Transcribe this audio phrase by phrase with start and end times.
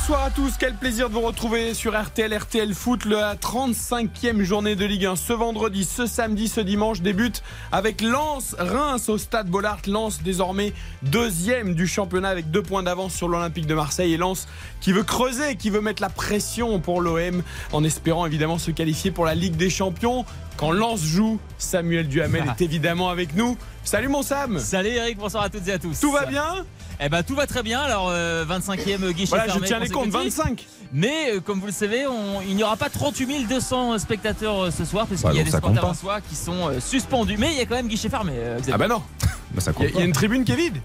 [0.00, 4.74] Bonsoir à tous, quel plaisir de vous retrouver sur RTL, RTL Foot, la 35e journée
[4.74, 5.14] de Ligue 1.
[5.14, 9.82] Ce vendredi, ce samedi, ce dimanche débute avec Lens, Reims au stade Bollard.
[9.86, 14.48] Lens désormais deuxième du championnat avec deux points d'avance sur l'Olympique de Marseille et Lens
[14.80, 17.42] qui veut creuser, qui veut mettre la pression pour l'OM
[17.72, 20.24] en espérant évidemment se qualifier pour la Ligue des Champions.
[20.56, 23.58] Quand Lens joue, Samuel Duhamel est évidemment avec nous.
[23.84, 26.00] Salut mon Sam Salut Eric, bonsoir à toutes et à tous.
[26.00, 26.64] Tout va bien?
[27.02, 27.80] Eh ben tout va très bien.
[27.80, 30.36] Alors euh, 25e guichet Voilà, je fermé tiens les comptes, consécutif.
[30.38, 34.64] 25 Mais euh, comme vous le savez, on- il n'y aura pas 38 200 spectateurs
[34.64, 35.88] euh, ce soir parce Bah qu'il y a des pas.
[35.88, 37.36] en soi qui sont euh, suspendus.
[37.38, 38.32] Mais il y a quand même guichet fermé.
[38.36, 38.58] euh.
[38.72, 39.02] Ah bah non,
[39.52, 40.76] Bah, ça il y, a- compte il y a une tribune qui est vide.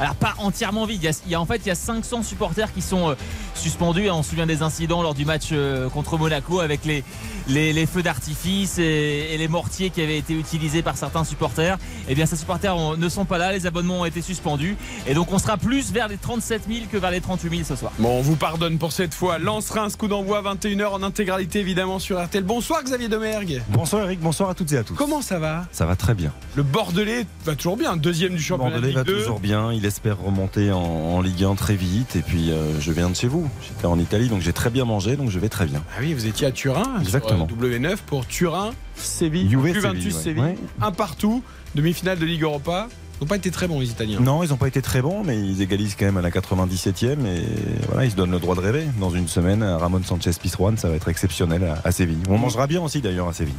[0.00, 1.00] Alors pas entièrement vide.
[1.02, 3.10] Il y a, il y a- en fait il y a 500 supporters qui sont
[3.10, 3.14] euh,
[3.54, 4.04] suspendus.
[4.06, 7.04] Et on se souvient des incidents lors du match euh, contre Monaco avec les,
[7.48, 11.76] les, les feux d'artifice et, et les mortiers qui avaient été utilisés par certains supporters.
[12.08, 13.52] Eh bien ces supporters ont- ne sont pas là.
[13.52, 14.76] Les abonnements ont été suspendus.
[15.06, 17.76] Et donc on sera plus vers les 37 000 que vers les 38 000 ce
[17.76, 17.92] soir.
[17.98, 19.38] Bon, on vous pardonne pour cette fois.
[19.38, 22.42] Lance Reims, coup d'envoi 21h en intégralité évidemment sur RTL.
[22.44, 23.62] Bonsoir Xavier Demergue.
[23.68, 24.94] Bonsoir Eric, bonsoir à toutes et à tous.
[24.94, 25.66] Comment ça va?
[25.72, 26.32] Ça va très bien.
[26.56, 29.18] Le Bordelais va toujours bien, deuxième du championnat de Bordelais va 2.
[29.18, 29.72] toujours bien.
[29.72, 32.16] Il espère remonter en, en Ligue 1 très vite.
[32.16, 33.48] Et puis euh, je viens de chez vous.
[33.66, 35.82] J'étais en Italie, donc j'ai très bien mangé, donc je vais très bien.
[35.92, 37.46] Ah oui, vous étiez à Turin, Exactement.
[37.48, 40.22] sur, euh, W9 pour Turin, Séville, Juve, Juventus Séville, ouais.
[40.22, 40.56] Séville, Ouais.
[40.86, 41.42] un partout,
[41.74, 42.88] demi-finale de Ligue Europa.
[43.18, 44.18] Ils n'ont pas été très bons les Italiens.
[44.18, 47.26] Non, ils n'ont pas été très bons, mais ils égalisent quand même à la 97e.
[47.26, 47.42] Et
[47.88, 48.86] voilà, ils se donnent le droit de rêver.
[48.98, 52.16] Dans une semaine, Ramon Sanchez Pizjuan, ça va être exceptionnel à, à Séville.
[52.30, 53.52] On mangera bien aussi d'ailleurs à Séville.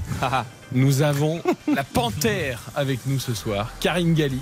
[0.72, 1.42] Nous avons
[1.76, 4.42] la panthère avec nous ce soir, Karine Galli.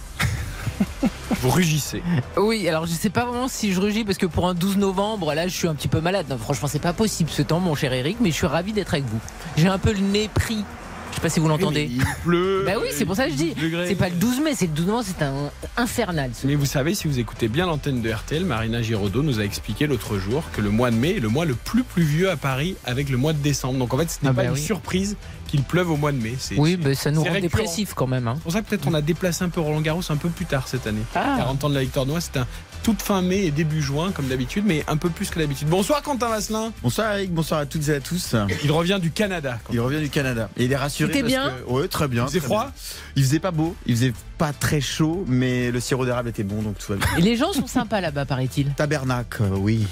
[1.42, 2.02] Vous rugissez.
[2.38, 5.34] Oui, alors je sais pas vraiment si je rugis parce que pour un 12 novembre,
[5.34, 6.26] là je suis un petit peu malade.
[6.30, 8.94] Non, franchement, c'est pas possible ce temps, mon cher Eric, mais je suis ravi d'être
[8.94, 9.20] avec vous.
[9.56, 10.64] J'ai un peu le nez pris.
[11.12, 11.90] Je sais pas si vous l'entendez.
[11.92, 12.64] Il pleut.
[12.66, 13.54] Bah oui, c'est pour ça que je dis.
[13.56, 13.88] 12 degrés.
[13.88, 15.34] C'est pas le 12 mai, c'est le 12 novembre, c'est un
[15.78, 16.32] infernal.
[16.34, 19.44] ce- Mais vous savez, si vous écoutez bien l'antenne de RTL, Marina Giraudot nous a
[19.44, 22.36] expliqué l'autre jour que le mois de mai est le mois le plus pluvieux à
[22.38, 23.80] Paris avec le mois de décembre.
[23.80, 25.16] Donc en fait, ce n'est Ah pas bah une surprise
[25.50, 26.36] qu'il pleuve au mois de mai.
[26.40, 27.42] C'est Oui, c'est- mais ça nous rend récurrent.
[27.42, 28.28] dépressifs quand même.
[28.28, 28.34] hein.
[28.38, 30.46] C'est pour ça que peut-être on a déplacé un peu Roland Garros un peu plus
[30.46, 31.02] tard cette année.
[31.16, 31.36] Ah.
[31.38, 32.48] 40 ans de la victoire de Noix, c'est un
[32.84, 35.68] toute fin mai et début juin comme d'habitude, mais un peu plus que d'habitude.
[35.68, 36.72] Bonsoir Quentin Vasselin.
[36.82, 38.36] Bonsoir Eric, bonsoir à toutes et à tous.
[38.64, 39.60] Il revient du Canada.
[39.72, 41.12] Il revient du Canada et il est rassuré.
[41.12, 42.24] C'était parce bien que- Ouais, très bien.
[42.24, 42.74] Il faisait froid bien.
[43.18, 46.62] Il faisait pas beau, il faisait pas très chaud, mais le sirop d'érable était bon,
[46.62, 47.08] donc tout va bien.
[47.18, 48.72] Et les gens sont sympas là-bas, paraît-il.
[48.74, 49.86] Tabernacle, euh, oui.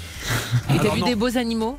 [0.74, 1.06] Et t'as vu non.
[1.06, 1.78] des beaux animaux?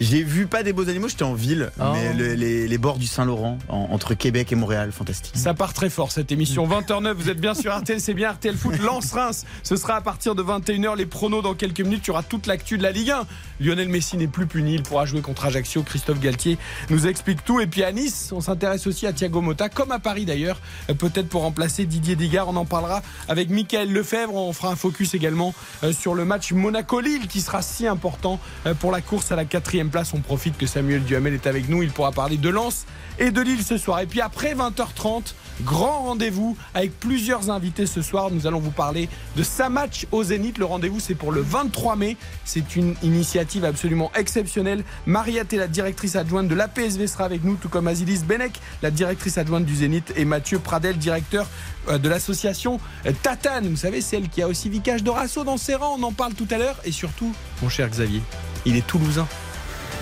[0.00, 1.84] J'ai vu pas des beaux animaux, j'étais en ville, Oh.
[1.94, 5.32] mais le- les, les bords du Saint-Laurent, en- entre Québec et Montréal, fantastique.
[5.36, 6.66] Ça part très fort cette émission.
[6.66, 8.78] 20h09, vous êtes bien sur RTL, c'est bien RTL Foot.
[8.80, 10.96] Lance Reims, ce sera à partir de 21h.
[10.96, 12.02] Les pronos dans quelques minutes.
[12.04, 13.22] Il y aura toute l'actu de la Ligue 1.
[13.60, 15.82] Lionel Messi n'est plus puni, il pourra jouer contre Ajaccio.
[15.84, 16.58] Christophe Galtier
[16.90, 17.60] nous explique tout.
[17.60, 20.60] Et puis à Nice, on s'intéresse aussi à Thiago Motta, comme à Paris d'ailleurs,
[20.98, 22.48] peut-être pour remplacer Didier Digard.
[22.48, 24.34] On en parlera avec Michael Lefebvre.
[24.34, 28.74] On fera un focus également euh, sur le match Monaco-Lille qui sera si important euh,
[28.74, 30.12] pour la course à la quatrième place.
[30.14, 31.82] On profite que Samuel Duhamel est avec nous.
[31.82, 32.86] Il pourra parler de Lens
[33.18, 34.00] et de Lille ce soir.
[34.00, 38.30] Et puis après 20h30, grand rendez-vous avec plusieurs invités ce soir.
[38.30, 40.58] Nous allons vous parler de sa match au Zénith.
[40.58, 42.16] Le rendez-vous, c'est pour le 23 mai.
[42.44, 44.84] C'est une initiative absolument exceptionnelle.
[45.06, 48.90] Mariette est la directrice adjointe de l'APSV sera avec nous, tout comme Azilis Benek, la
[48.90, 51.46] directrice adjointe du Zénith, et Mathieu Pradel, directeur
[51.88, 53.68] euh, de l'association euh, Tatane.
[53.68, 55.96] Vous savez, celle qui a aussi Vicage Dorasso dans ses rangs.
[55.98, 56.76] On en parle tout à l'heure.
[56.84, 57.32] Et surtout,
[57.62, 58.22] mon cher Xavier,
[58.66, 59.26] il est toulousain.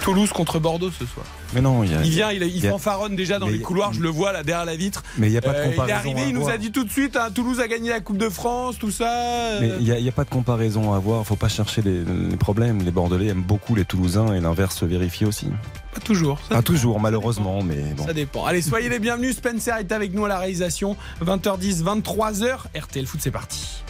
[0.03, 1.27] Toulouse contre Bordeaux ce soir.
[1.55, 3.61] Mais non, il y a, Il vient, il, il y a- fanfaronne déjà dans les
[3.61, 5.03] couloirs, je le vois là derrière la vitre.
[5.19, 5.97] mais il n'y a pas de Euh, il est comparaison.
[5.99, 8.17] arrivé, à il nous a dit tout de suite, hein, Toulouse a gagné la Coupe
[8.19, 9.09] de France, tout ça.
[9.09, 11.25] euh, Mais il n'y a, pas de comparaison à avoir.
[11.27, 12.83] Faut pas chercher les, les problèmes.
[12.83, 15.49] Les Bordelais aiment beaucoup les Toulousains et l'inverse se vérifie aussi.
[15.95, 16.39] Pas toujours.
[16.49, 18.07] Ça, Pas toujours, malheureusement, mais bon.
[18.07, 18.47] ça dépend.
[18.47, 19.37] Allez, soyez les bienvenus.
[19.37, 20.97] Spencer est avec nous à la réalisation.
[21.25, 22.49] 20h10, 23h.
[22.81, 23.83] RTL Foot, c'est parti.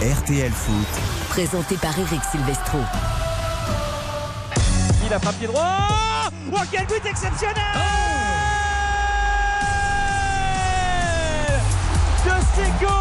[0.00, 0.86] RTL Foot,
[1.30, 2.78] Présenté par Eric Silvestro.
[5.06, 5.62] Il a frappé droit
[6.52, 7.56] Oh quel but exceptionnel
[12.24, 12.94] De Seco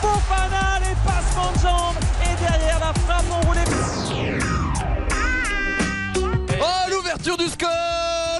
[0.00, 3.60] Fofana, les passements de jambes et derrière la frappe enroulée.
[6.60, 7.68] Oh l'ouverture du score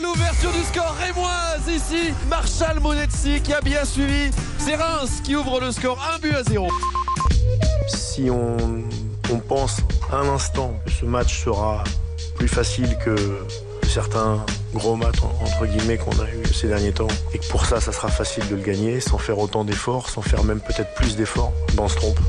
[0.03, 5.61] L'ouverture du score rémoise ici Marshall Monetsi qui a bien suivi C'est Reims qui ouvre
[5.61, 6.69] le score 1 but à 0
[7.89, 8.57] Si on,
[9.33, 9.79] on pense
[10.13, 11.85] un instant que ce match sera
[12.37, 13.15] plus facile que
[13.91, 17.81] certains gros matchs entre guillemets qu'on a eu ces derniers temps et que pour ça
[17.81, 21.17] ça sera facile de le gagner sans faire autant d'efforts, sans faire même peut-être plus
[21.17, 22.21] d'efforts, ben on se trompe.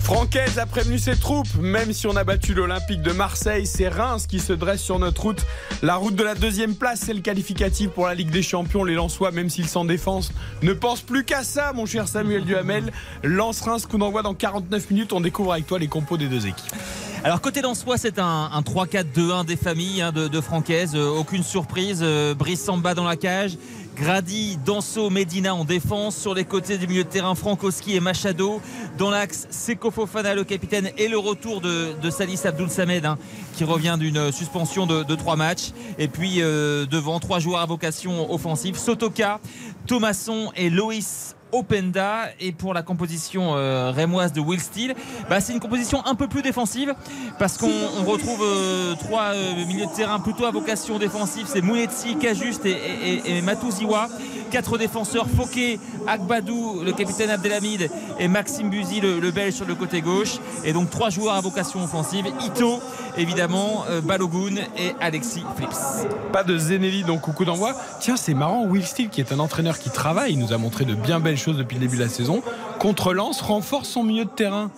[0.00, 4.26] Francaise a prévenu ses troupes, même si on a battu l'Olympique de Marseille, c'est Reims
[4.26, 5.46] qui se dresse sur notre route.
[5.82, 8.82] La route de la deuxième place, c'est le qualificatif pour la Ligue des Champions.
[8.82, 10.32] Les Lensois, même s'ils s'en défensent,
[10.62, 12.92] ne pensent plus qu'à ça, mon cher Samuel Duhamel.
[13.22, 15.12] Lance-Reims, coup d'envoi dans 49 minutes.
[15.12, 16.74] On découvre avec toi les compos des deux équipes.
[17.24, 20.94] Alors côté Lensois, c'est un, un 3-4-2-1 des familles hein, de, Francaise.
[20.96, 22.00] Euh, aucune surprise.
[22.02, 23.56] Euh, Brice Samba dans la cage.
[23.94, 26.16] Grady, Danso, Medina en défense.
[26.16, 28.60] Sur les côtés du milieu de terrain, Frankowski et Machado.
[28.98, 33.16] Dans l'axe, Seko Fofana, le capitaine, et le retour de, Salis Abdoul Samed, hein,
[33.54, 35.70] qui revient d'une suspension de, trois matchs.
[35.98, 39.38] Et puis euh, devant, trois joueurs à vocation offensive Sotoka,
[39.86, 42.28] Thomasson et Loïs Openda.
[42.40, 44.94] Et pour la composition euh, rémoise de Will Steele
[45.28, 46.94] bah, c'est une composition un peu plus défensive
[47.38, 47.70] parce qu'on
[48.00, 51.46] on retrouve euh, trois euh, milieux de terrain plutôt à vocation défensive.
[51.46, 54.08] C'est Mounetsi, Kajuste et, et, et Matouziwa
[54.52, 59.74] quatre défenseurs Fouquet, Agbadou le capitaine Abdelhamid et Maxime Buzy le, le, belge sur le
[59.74, 62.80] côté gauche et donc trois joueurs à vocation offensive Ito
[63.16, 68.66] évidemment euh, Balogun et Alexis Flips pas de Zenelli donc coucou d'envoi tiens c'est marrant
[68.66, 71.38] Will Steele qui est un entraîneur qui travaille il nous a montré de bien belles
[71.38, 72.42] choses depuis le début de la saison.
[72.78, 74.70] Contre Lens renforce son milieu de terrain.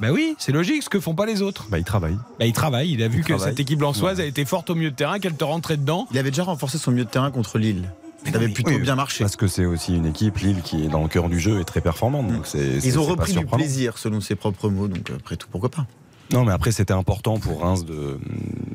[0.00, 1.66] Bah oui, c'est logique, ce que font pas les autres.
[1.70, 2.16] Bah il travaille.
[2.38, 2.90] Bah il travaille.
[2.90, 3.50] Il a vu Il que travaille.
[3.50, 6.08] cette équipe lançoise a été forte au milieu de terrain, qu'elle te rentrait dedans.
[6.10, 7.88] Il avait déjà renforcé son milieu de terrain contre Lille.
[8.24, 9.24] Ça avait plutôt Oui, bien marché.
[9.24, 11.64] Parce que c'est aussi une équipe, Lille, qui est dans le cœur du jeu et
[11.64, 12.28] très performante.
[12.28, 15.48] Donc c'est, c'est- Ils ont repris du plaisir, selon ses propres mots, donc après tout,
[15.50, 15.86] pourquoi pas
[16.32, 18.18] Non, mais après, c'était important pour Reims de,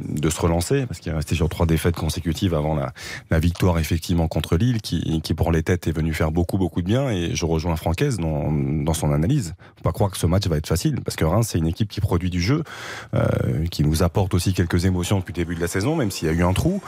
[0.10, 2.92] de se relancer, parce qu'il est resté sur trois défaites consécutives avant la,
[3.32, 6.82] la victoire, effectivement, contre Lille, qui, qui, pour les têtes, est venu faire beaucoup, beaucoup
[6.82, 7.10] de bien.
[7.10, 9.56] Et je rejoins Francaise dans, dans son analyse.
[9.78, 11.90] Faut pas croire que ce match va être facile, parce que Reims, c'est une équipe
[11.90, 12.64] qui produit du jeu,
[13.16, 16.28] euh, qui nous apporte aussi quelques émotions depuis le début de la saison, même s'il
[16.28, 16.82] y a eu un trou.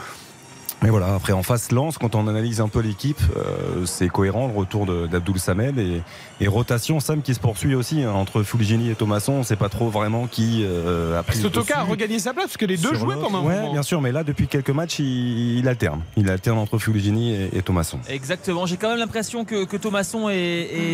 [0.82, 4.46] Mais voilà, après en face lance, quand on analyse un peu l'équipe, euh, c'est cohérent
[4.48, 6.00] le retour d'Abdoul Samed et,
[6.40, 9.32] et rotation Sam qui se poursuit aussi hein, entre Fulgini et Thomasson.
[9.34, 11.36] On sait pas trop vraiment qui euh, a pris.
[11.36, 13.72] le Sotoka a regagné sa place parce que les deux jouaient pendant un Ouais, moment.
[13.74, 16.00] bien sûr, mais là depuis quelques matchs, il, il alterne.
[16.16, 17.98] Il alterne entre Fulgini et, et Thomasson.
[18.08, 20.36] Exactement, j'ai quand même l'impression que, que Thomasson est,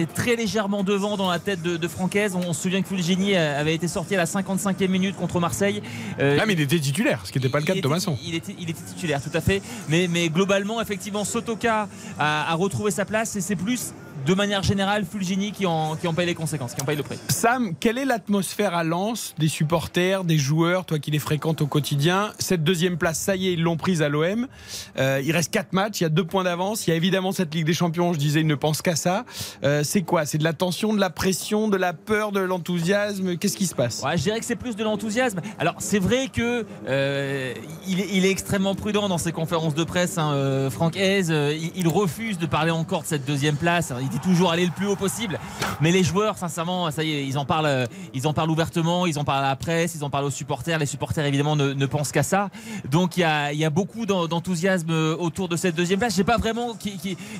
[0.01, 2.35] est très légèrement devant dans la tête de, de Francaise.
[2.35, 5.81] On, se souvient que Fulgini avait été sorti à la 55e minute contre Marseille.
[6.19, 8.19] Euh, Ah, mais il était titulaire, ce qui n'était pas le cas de Thomasson.
[8.25, 9.63] Il était, il était titulaire, tout à fait.
[9.89, 11.89] Mais, globalement, effectivement, Sotoka
[12.19, 13.93] a retrouvé sa place et c'est plus,
[14.27, 17.03] de manière générale, Fulgini qui en, qui en paye les conséquences, qui en paye le
[17.03, 17.19] prix.
[17.29, 21.67] Sam, quelle est l'atmosphère à Lens des supporters, des joueurs, toi qui les fréquentes au
[21.67, 22.33] quotidien?
[22.39, 24.49] Cette deuxième place, ça y est, ils l'ont prise à l'OM.
[24.99, 26.87] Euh, il reste quatre matchs, il y a deux points d'avance.
[26.87, 29.25] Il y a évidemment cette Ligue des Champions, je disais, ils ne pensent qu'à ça.
[29.63, 30.27] Euh, c'est quoi?
[30.27, 33.37] C'est de la tension, de la pression, de la peur, de l'enthousiasme?
[33.37, 34.03] Qu'est-ce qui se passe?
[34.03, 35.41] Ouais, je dirais que c'est plus de l'enthousiasme.
[35.59, 37.55] Alors, c'est vrai que euh,
[37.87, 40.19] il, est, il est extrêmement prudent dans ses conférences de presse.
[40.19, 43.93] Hein, Franck euh, il, il refuse de parler encore de cette deuxième place.
[44.01, 45.39] Il toujours aller le plus haut possible.
[45.81, 49.07] Mais les joueurs, sincèrement, ça y est, ils en parlent, euh, ils en parlent ouvertement,
[49.07, 50.79] ils en parlent à la presse, ils en parlent aux supporters.
[50.79, 52.51] Les supporters, évidemment, ne, pensent qu'à ça.
[52.91, 56.15] Donc, il y a, beaucoup d'en- d'enthousiasme euh, autour de cette deuxième place.
[56.17, 56.77] J'ai pas vraiment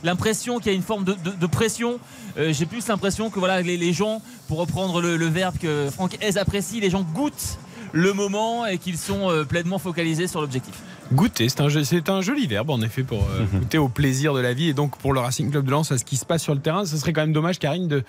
[0.03, 1.99] l'impression qu'il y a une forme de, pression.
[2.39, 6.19] Euh, J'ai plus l'impression que voilà, les, les gens, pour reprendre le, verbe que Franck
[6.21, 7.59] Hez apprécie, les gens goûtent
[7.93, 10.75] le moment et qu'ils sont pleinement focalisés sur l'objectif.
[11.13, 14.35] Goûter, c'est un, jeu- c'est un joli verbe en effet pour euh, goûter au plaisir
[14.35, 16.25] de la vie et donc pour le Racing Club de Lens à ce qui se
[16.27, 16.85] passe sur le terrain.
[16.85, 18.03] Ce serait quand même dommage, Karine, de,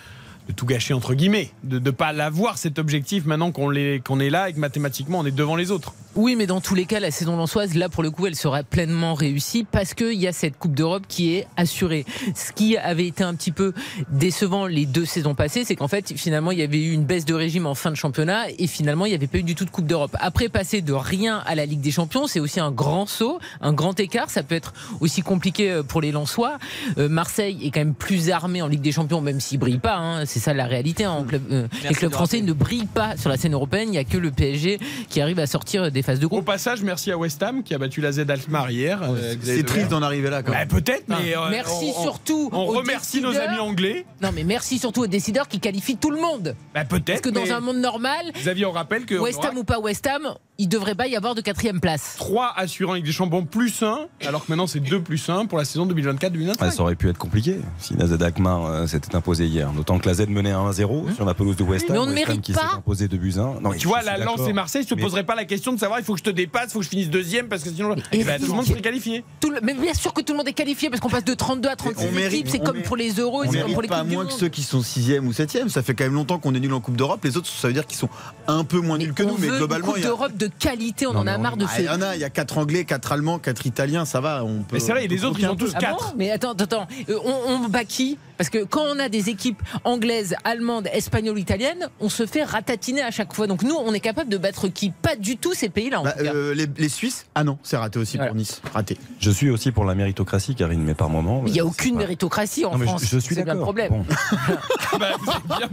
[0.47, 4.19] de tout gâcher entre guillemets, de ne pas l'avoir cet objectif maintenant qu'on l'est- qu'on
[4.19, 5.93] est là et que mathématiquement on est devant les autres.
[6.15, 8.63] Oui, mais dans tous les cas, la saison lançoise, là, pour le coup, elle sera
[8.63, 12.05] pleinement réussie parce qu'il y a cette Coupe d'Europe qui est assurée.
[12.33, 13.71] Ce qui avait été un petit peu
[14.09, 17.25] décevant les deux saisons passées, c'est qu'en fait, finalement, il y avait eu une baisse
[17.25, 19.65] de régime en fin de championnat et finalement, il n'y avait pas eu du tout
[19.65, 20.15] de Coupe d'Europe.
[20.19, 23.73] Après, passer de rien à la Ligue des Champions, c'est aussi un grand saut, un
[23.73, 24.31] grand écart.
[24.31, 26.57] Ça peut être aussi compliqué euh, pour les Lensois.
[26.97, 29.97] Euh, Marseille est quand même plus armé en Ligue des Champions, même s'il brille pas.
[29.97, 30.25] hein.
[30.39, 31.03] Ça la réalité.
[31.05, 32.47] hein, en club, euh, les Merci clubs français rappeler.
[32.49, 33.89] ne brillent pas sur la scène européenne.
[33.89, 34.79] Il n'y a que le PSG
[35.09, 36.45] qui arrive à sortir des phases de Au groupe.
[36.45, 39.01] passage, merci à West Ham qui a battu la Z Alkmaar hier.
[39.03, 40.67] euh, Xavier C'est triste d'en arriver là quand Bah, même.
[40.67, 44.05] Peut-être, mais euh, Merci on- surtout On remercie nos amis anglais.
[44.21, 46.55] Non, mais merci surtout aux décideurs qui qualifient tout le monde.
[46.73, 47.21] Bah, Parce peut-être.
[47.21, 50.33] que dans un monde normal, Xavier, on rappelle que West Ham ou pas West Ham,
[50.59, 52.15] il devrait pas y avoir de quatrième place.
[52.17, 55.57] 3 assurants avec des champions plus 1, alors que maintenant c'est 2 plus 1 pour
[55.59, 56.55] la saison 2024-2025.
[56.59, 59.69] Ah, ça aurait pu être compliqué si la Z Alkmaar euh, s'était imposée hier.
[59.71, 61.93] D'autant que la Z menait à 1-0 sur la pelouse de West Ham.
[61.95, 62.59] Mais on ne mérite qui pas.
[62.61, 63.61] s'est imposé de buts 1.
[63.61, 65.73] Non, mais Tu vois, la Lens et Marseille, je te Mais- poserais pas la question
[65.73, 67.63] de savoir il faut que je te dépasse, il faut que je finisse deuxième parce
[67.63, 69.23] que sinon Eh ben, tout le monde serait qualifié.
[69.39, 71.33] Tout le- Mais bien sûr que tout le monde est qualifié parce qu'on passe de
[71.33, 72.47] 32 à 36 on mérite- équipes.
[72.49, 74.81] C'est comme pour les euros c'est comme pour les pas moins que ceux qui sont
[74.81, 77.21] 6 ou 7 Ça fait quand même longtemps qu'on est nul en Coupe d'Europe.
[77.23, 78.09] Les autres, ça veut dire qu'ils sont
[78.47, 79.37] un peu moins nuls que nous.
[79.39, 81.05] Mais globalement, Coupe d'Europe de de qualité.
[81.07, 81.81] On en a marre de Ah, ce.
[81.81, 84.43] Il y en a, il y a 4 Anglais, 4 Allemands, 4 Italiens, ça va.
[84.45, 86.13] On peut, Mais c'est vrai, et les autres, ils ont tous Ah bon 4.
[86.17, 86.87] Mais attends, attends, attends.
[87.09, 88.17] Euh, On, on bat qui?
[88.37, 93.01] Parce que quand on a des équipes anglaises, allemandes, espagnoles, italiennes, on se fait ratatiner
[93.01, 93.47] à chaque fois.
[93.47, 94.91] Donc nous, on est capable de battre qui?
[94.91, 96.01] Pas du tout ces pays-là.
[96.03, 97.25] Bah, euh, les, les Suisses?
[97.35, 98.31] Ah non, c'est raté aussi Voilà.
[98.31, 98.61] pour Nice.
[98.73, 98.97] Raté.
[99.19, 101.43] Je suis aussi pour la méritocratie, Karine, mais par moment.
[101.45, 103.05] Il n'y a aucune pas- méritocratie en Non, mais je- France.
[103.05, 103.73] je, suis C'est bien le d'accord.
[103.73, 103.89] problème.
[103.91, 104.05] Bon.
[104.99, 105.69] Bah, êtes bien.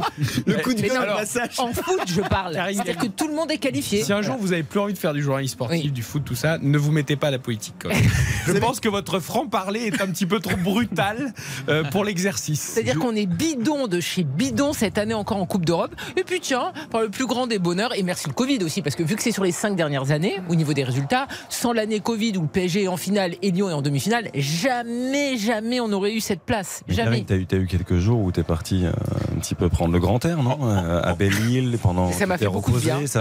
[0.47, 1.59] Le coup de gueule, alors, massage.
[1.59, 2.55] En foot, je parle.
[2.55, 4.03] C'est-à-dire que tout le monde est qualifié.
[4.03, 5.91] Si un jour vous avez plus envie de faire du journalisme sportif, Oui.
[5.91, 7.75] du foot, tout ça, ne vous mettez pas à la politique.
[7.79, 8.03] quand même.
[8.47, 11.33] Je pense que votre franc-parler est un petit peu trop brutal
[11.69, 12.61] euh, pour l'exercice.
[12.61, 15.95] C'est-à-dire qu'on est bidon de chez bidon cette année encore en Coupe d'Europe.
[16.17, 18.97] Et puis tiens, par le plus grand des bonheurs, et merci le Covid aussi, parce
[18.97, 22.01] que vu que c'est sur les cinq dernières années, au niveau des résultats, sans l'année
[22.01, 25.93] Covid où le PSG est en finale et Lyon est en demi-finale, jamais, jamais on
[25.93, 26.83] aurait eu cette place.
[26.89, 27.25] Mais Jamais.
[27.27, 28.91] T'as eu, t'as eu quelques jours où t'es parti euh,
[29.37, 32.11] un petit peu prendre le grand air, non Euh, À Belle-Île pendant.
[32.13, 33.07] Ça m'a fait beaucoup de reposé, bien.
[33.07, 33.21] ça-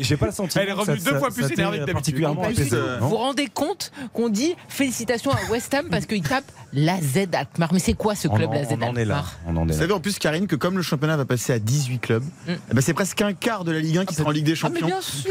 [0.00, 0.62] J'ai- pas le sentiment.
[0.62, 1.80] Elle est revenue ça- deux ça- fois plus énervée.
[1.92, 2.48] Particulièrement non
[3.00, 7.28] Vous vous rendez compte qu'on dit félicitations à West Ham parce qu'il tape la Z
[7.32, 7.72] Alkmaar.
[7.72, 9.16] Mais c'est quoi ce On club, en- la Z on en est là.
[9.16, 9.38] Alkmaar?
[9.46, 9.78] On en est Vous là.
[9.78, 12.50] savez en plus, Karine, que comme le championnat va passer à 18 clubs, Mm.
[12.70, 14.52] eh ben, c'est presque un quart de la Ligue 1 qui sera en Ligue des
[14.62, 14.86] Ah mais Champions.
[14.86, 15.30] bien sûr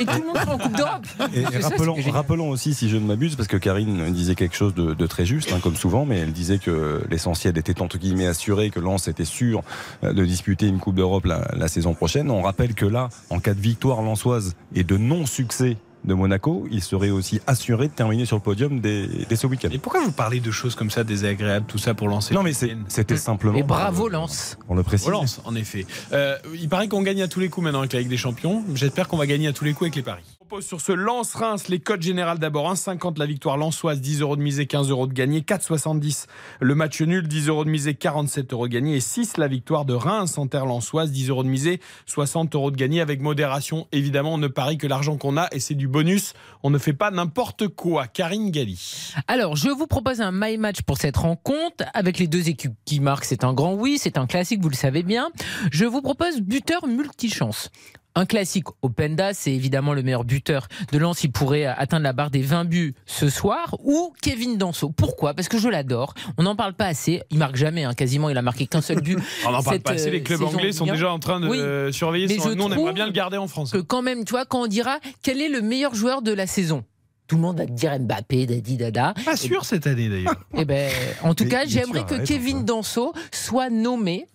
[0.00, 3.36] Et tout le monde sera en Coupe d'Europe Et rappelons, aussi, si je ne m'abuse,
[3.36, 6.32] parce que Karine disait quelque chose de, de très juste, hein, comme souvent, mais elle
[6.32, 9.62] disait que l'essentiel était entre guillemets assuré, que Lens était sûr
[10.04, 12.30] euh, de disputer une Coupe d'Europe la, la saison prochaine.
[12.30, 15.76] On rappelle que là, en cas de victoire lensoise et de non-succès
[16.08, 19.68] de Monaco, il serait aussi assuré de terminer sur le podium dès, dès ce week-end.
[19.70, 22.52] Et pourquoi vous parlez de choses comme ça désagréables, tout ça pour lancer Non, mais
[22.52, 23.56] c'est- c'était simplement.
[23.58, 25.10] Et bravo le- Lens Pour le préciser.
[25.10, 25.86] Relance, en effet.
[26.12, 28.64] Euh, il paraît qu'on gagne à tous les coups maintenant avec la Ligue des Champions.
[28.74, 30.24] J'espère qu'on va gagner à tous les coups avec les paris.
[30.48, 32.72] Propose sur ce Lance-Reims les codes générales d'abord.
[32.72, 35.42] 1,50 la victoire lensoise, 10 euros de misée, 15 euros de gagné.
[35.42, 36.24] 4,70
[36.60, 38.96] le match nul, 10 euros de misée, 47 euros de gagné.
[38.96, 42.70] Et 6 la victoire de Reims en terre lensoise, 10 euros de misée, 60 euros
[42.70, 43.02] de gagné.
[43.02, 46.32] Avec modération, évidemment, on ne parie que l'argent qu'on a et c'est du bonus.
[46.62, 48.06] On ne fait pas n'importe quoi.
[48.06, 49.12] Karine Galli.
[49.26, 53.00] Alors, je vous propose un my match pour cette rencontre avec les deux équipes qui
[53.00, 53.26] marquent.
[53.26, 55.28] C'est un grand oui, c'est un classique, vous le savez bien.
[55.70, 57.70] Je vous propose buteur multichance.
[58.18, 61.22] Un classique, Openda, c'est évidemment le meilleur buteur de Lens.
[61.22, 63.76] Il pourrait atteindre la barre des 20 buts ce soir.
[63.84, 64.90] Ou Kevin Danso.
[64.90, 65.34] Pourquoi?
[65.34, 66.14] Parce que je l'adore.
[66.36, 67.22] On n'en parle pas assez.
[67.30, 67.94] Il marque jamais, hein.
[67.94, 68.28] quasiment.
[68.28, 69.18] Il a marqué qu'un seul but.
[69.46, 70.10] On n'en parle cette, pas assez.
[70.10, 70.94] Les euh, clubs anglais sont Ligue 1.
[70.94, 71.58] déjà en train de Oui.
[71.60, 73.70] euh, surveiller Mais son Nous, on aimerait bien le garder en France.
[73.70, 76.48] que quand même, tu vois, quand on dira quel est le meilleur joueur de la
[76.48, 76.82] saison,
[77.28, 79.14] tout le monde va te dire Mbappé, Dadi, Dada.
[79.24, 80.34] Pas sûr cette année d'ailleurs.
[80.56, 80.90] Eh ben,
[81.22, 82.64] en tout Mais- cas, j'aimerais que Kevin.
[82.64, 84.26] Danso soit nommé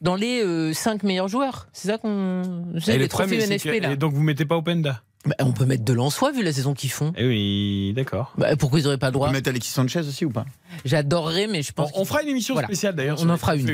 [0.00, 1.68] dans les 5 meilleurs joueurs.
[1.72, 2.42] C'est ça qu'on.
[2.88, 3.06] Et le
[3.46, 3.92] que- NFP là.
[3.92, 6.72] et donc vous mettez pas Openda Bah, on peut mettre de l'Ansois vu la saison
[6.74, 7.12] qu'ils font.
[7.16, 8.32] Eh oui, d'accord.
[8.38, 10.44] Bah, pourquoi ils n'auraient pas le On droit peut mettre Alexis Sanchez aussi ou pas?
[10.84, 11.90] J'adorerais, mais je On, pense.
[11.94, 12.68] on fera une émission Voilà.
[12.68, 13.18] spéciale d'ailleurs.
[13.22, 13.66] On en fera une.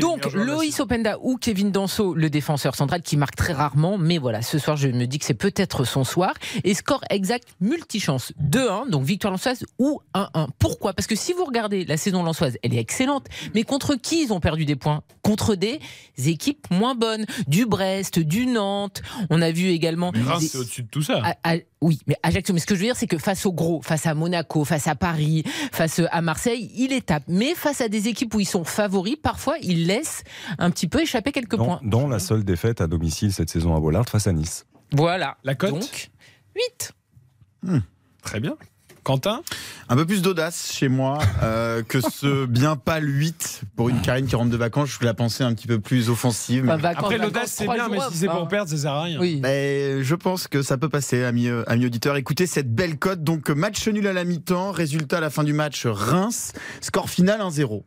[0.00, 0.80] Donc, Loïs.
[0.80, 4.76] Openda ou Kevin Danso, le défenseur central qui marque très rarement, mais voilà, ce soir,
[4.76, 6.34] je me dis que c'est peut-être son soir.
[6.64, 10.48] Et score exact multichance 2-1, donc victoire lançoise ou 1-1.
[10.58, 10.92] Pourquoi?
[10.92, 14.32] Parce que si vous regardez la saison lançoise, elle est excellente, mais contre qui ils
[14.32, 15.02] ont perdu des points?
[15.22, 15.80] Contre des
[16.26, 19.02] équipes moins bonnes, du Brest, du Nantes.
[19.30, 20.12] On a vu également.
[20.14, 21.20] Mais Reims, des- c'est au-dessus de tout ça.
[21.22, 22.54] à- à- oui, mais Ajaccio.
[22.54, 24.86] Mais ce que je veux dire, c'est que face au gros, face à Monaco, face
[24.88, 27.24] à Paris, face à Marseille, il est tape.
[27.28, 30.24] Mais face à des équipes où ils sont favoris, parfois ils laissent
[30.58, 31.80] un petit peu échapper quelques Dont, points.
[31.82, 34.64] dont la seule défaite à domicile cette saison à Bollard face à Nice.
[34.92, 35.36] Voilà.
[35.44, 36.10] La cote Donc,
[36.54, 36.92] 8.
[38.22, 38.56] Très bien.
[39.06, 39.42] Quentin?
[39.88, 44.26] Un peu plus d'audace chez moi euh, que ce bien pâle 8 pour une Karine
[44.26, 44.96] qui rentre de vacances.
[45.00, 46.64] Je la pensais un petit peu plus offensive.
[46.64, 49.20] mais- Après, l'audace, c'est bien, mais si c'est pour perdre, ça sert à rien.
[49.20, 49.38] Oui.
[49.40, 52.16] Mais je pense que ça peut passer, amis, euh, amis auditeurs.
[52.16, 53.22] Écoutez cette belle cote.
[53.22, 54.72] Donc, match nul à la mi-temps.
[54.72, 56.52] Résultat à la fin du match, Reims.
[56.80, 57.84] Score final 1-0.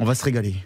[0.00, 0.56] On va se régaler.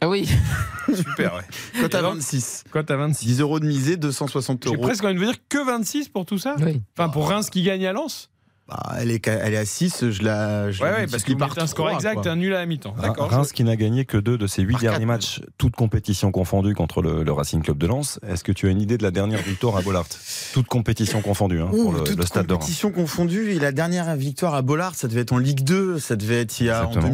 [0.00, 0.28] Ah oui.
[0.92, 1.80] Super, ouais.
[1.80, 2.64] Cote à donc 26.
[2.72, 3.24] Cote à 26.
[3.26, 4.82] 10 euros de misée, 260 J'ai euros.
[4.82, 6.82] presque envie de vous dire que 26 pour tout ça Oui.
[6.98, 8.30] Enfin, pour Reims qui gagne à Lens
[8.66, 10.70] Bah, elle, est, elle est à 6, je la.
[10.70, 12.30] Je Ouais, la ouais, parce que multiplie vous par mettez un score exact, quoi.
[12.30, 12.94] un nul à la mi-temps.
[13.00, 13.28] D'accord.
[13.28, 16.30] Reims qui n'a gagné que deux de ses huit Par derniers quatre, matchs, toutes compétitions
[16.32, 18.18] confondues contre le, le Racing Club de Lens.
[18.26, 20.06] Est-ce que tu as une idée de la dernière victoire à Bollard?
[20.54, 22.60] Toutes compétitions confondues hein, pour Ouh, le, toute le stade de Reims.
[22.62, 23.50] compétition confondue.
[23.50, 25.98] Et la dernière victoire à Bollard, ça devait être en Ligue 2.
[25.98, 27.12] Ça devait être il y a en Exactement.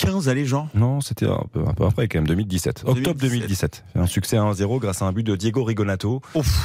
[0.00, 0.68] 2015, allez, Jean?
[0.74, 2.84] Non, c'était un peu, un peu après quand même, 2017.
[2.86, 3.20] Octobre 2017.
[3.20, 3.84] 2017.
[3.96, 6.20] Un succès à 1-0 grâce à un but de Diego Rigonato.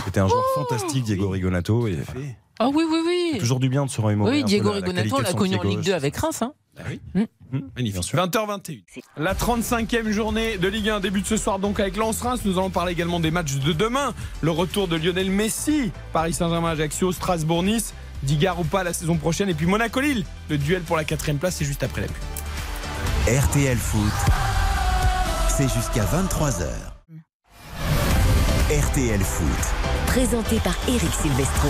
[0.05, 1.87] C'était un joueur fantastique, Diego Rigonato.
[1.87, 1.97] Et.
[2.59, 3.39] Ah oui, oui, oui.
[3.39, 4.37] toujours du bien de se remémorer.
[4.37, 5.85] Oui, Diego Rigonato, on l'a connu en Ligue gauche.
[5.85, 6.43] 2 avec Reims.
[6.43, 6.53] Hein.
[7.75, 8.13] Magnifique.
[8.13, 8.83] 20h21.
[9.17, 12.41] La 35e journée de Ligue 1 débute ce soir donc avec Lens-Reims.
[12.45, 14.13] Nous allons parler également des matchs de demain.
[14.41, 19.49] Le retour de Lionel Messi, Paris Saint-Germain-Ajaccio, Strasbourg-Nice, Digard ou pas la saison prochaine.
[19.49, 20.25] Et puis Monaco-Lille.
[20.49, 22.15] Le duel pour la quatrième place, c'est juste après la pub.
[23.25, 24.11] RTL Foot,
[25.47, 26.65] c'est jusqu'à 23h.
[28.69, 29.47] RTL Foot.
[30.07, 31.69] Présenté par Eric Silvestro.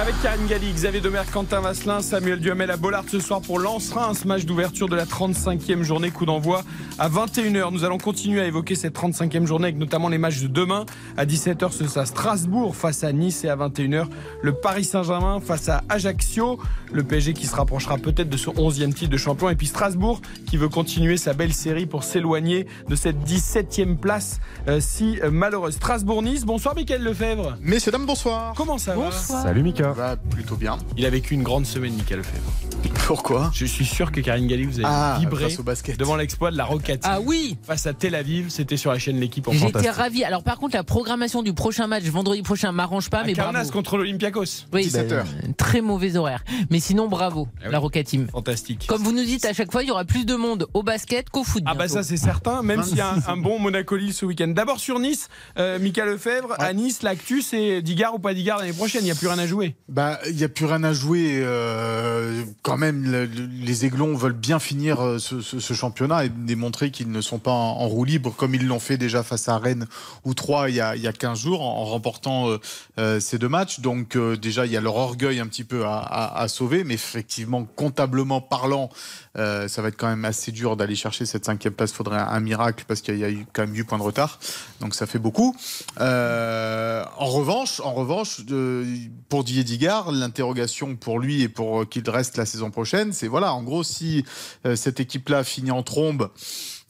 [0.00, 4.24] Avec Karine Galli, Xavier Demer, Quentin Vasselin, Samuel Duhamel à Bollard ce soir pour Lens-Reims,
[4.26, 6.62] match d'ouverture de la 35e journée, coup d'envoi
[7.00, 7.72] à 21h.
[7.72, 10.86] Nous allons continuer à évoquer cette 35e journée avec notamment les matchs de demain.
[11.16, 14.06] À 17h, ce sera Strasbourg face à Nice et à 21h,
[14.40, 16.60] le Paris Saint-Germain face à Ajaccio.
[16.92, 19.50] Le PSG qui se rapprochera peut-être de son 11e titre de champion.
[19.50, 24.38] Et puis Strasbourg qui veut continuer sa belle série pour s'éloigner de cette 17e place
[24.68, 25.74] euh, si malheureuse.
[25.74, 27.56] Strasbourg-Nice, bonsoir Mickaël Lefebvre.
[27.60, 28.54] Messieurs, dames, bonsoir.
[28.56, 29.10] Comment ça va?
[29.10, 30.78] Salut Va plutôt bien.
[30.96, 32.52] Il a vécu une grande semaine, Mickaël Lefebvre.
[33.06, 33.50] Pourquoi?
[33.54, 35.98] Je suis sûr que Karine Galli, vous avez Ah, vibré face au basket.
[35.98, 38.50] devant l'exploit de la Rocket Ah oui face à Tel Aviv.
[38.50, 40.22] C'était sur la chaîne L'équipe en J'étais ravi.
[40.24, 43.52] Alors par contre, la programmation du prochain match vendredi prochain m'arrange pas, À mais Kaunas
[43.52, 43.70] bravo.
[43.70, 44.66] contre l'Olympiakos.
[44.72, 45.24] Oui, 17 heures.
[45.42, 46.44] ben, très mauvais horaire.
[46.70, 47.72] Mais sinon, bravo, Ah oui.
[47.72, 48.28] la Roca Team.
[48.30, 48.86] Fantastique.
[48.86, 51.30] Comme vous nous dites à chaque fois, il y aura plus de monde au basket
[51.30, 51.62] qu'au foot.
[51.66, 51.94] Ah bah bientôt.
[51.94, 54.48] ça c'est certain, même s'il y a un, un bon Monaco-Lille ce week-end.
[54.48, 55.28] D'abord sur Nice,
[55.58, 59.10] euh, Mika Lefebvre, à Nice, l'actu c'est Digard ou pas Digard l'année prochaine, il n'y
[59.10, 59.74] a plus rien à jouer.
[59.88, 61.40] Bah, il n'y a plus rien à jouer.
[61.42, 66.90] euh, quand même, le- le- les Aiglons veulent bien finir euh, ce, championnat et démontrer
[66.90, 69.56] qu'ils ne sont pas en, en roue libre comme ils l'ont fait déjà face à
[69.56, 69.86] Rennes
[70.26, 72.58] ou Troyes il y a, il y a 15 jours en, remportant
[72.98, 73.80] euh, ces deux matchs.
[73.80, 78.42] Donc déjà, il y a leur orgueil un petit peu à, sauver, mais effectivement, comptablement
[78.42, 78.90] parlant,
[79.34, 81.92] ça va être quand même assez dur d'aller chercher cette cinquième place.
[81.92, 84.38] Il faudrait un, miracle parce qu'il y a eu quand même 8 points de retard.
[84.80, 85.56] Donc ça fait beaucoup.
[85.98, 88.40] En revanche, en revanche,
[89.28, 89.64] pour Didier
[90.12, 93.82] L'interrogation pour lui et pour euh, qu'il reste la saison prochaine, c'est voilà, en gros,
[93.82, 94.24] si
[94.64, 96.30] euh, cette équipe-là finit en trombe.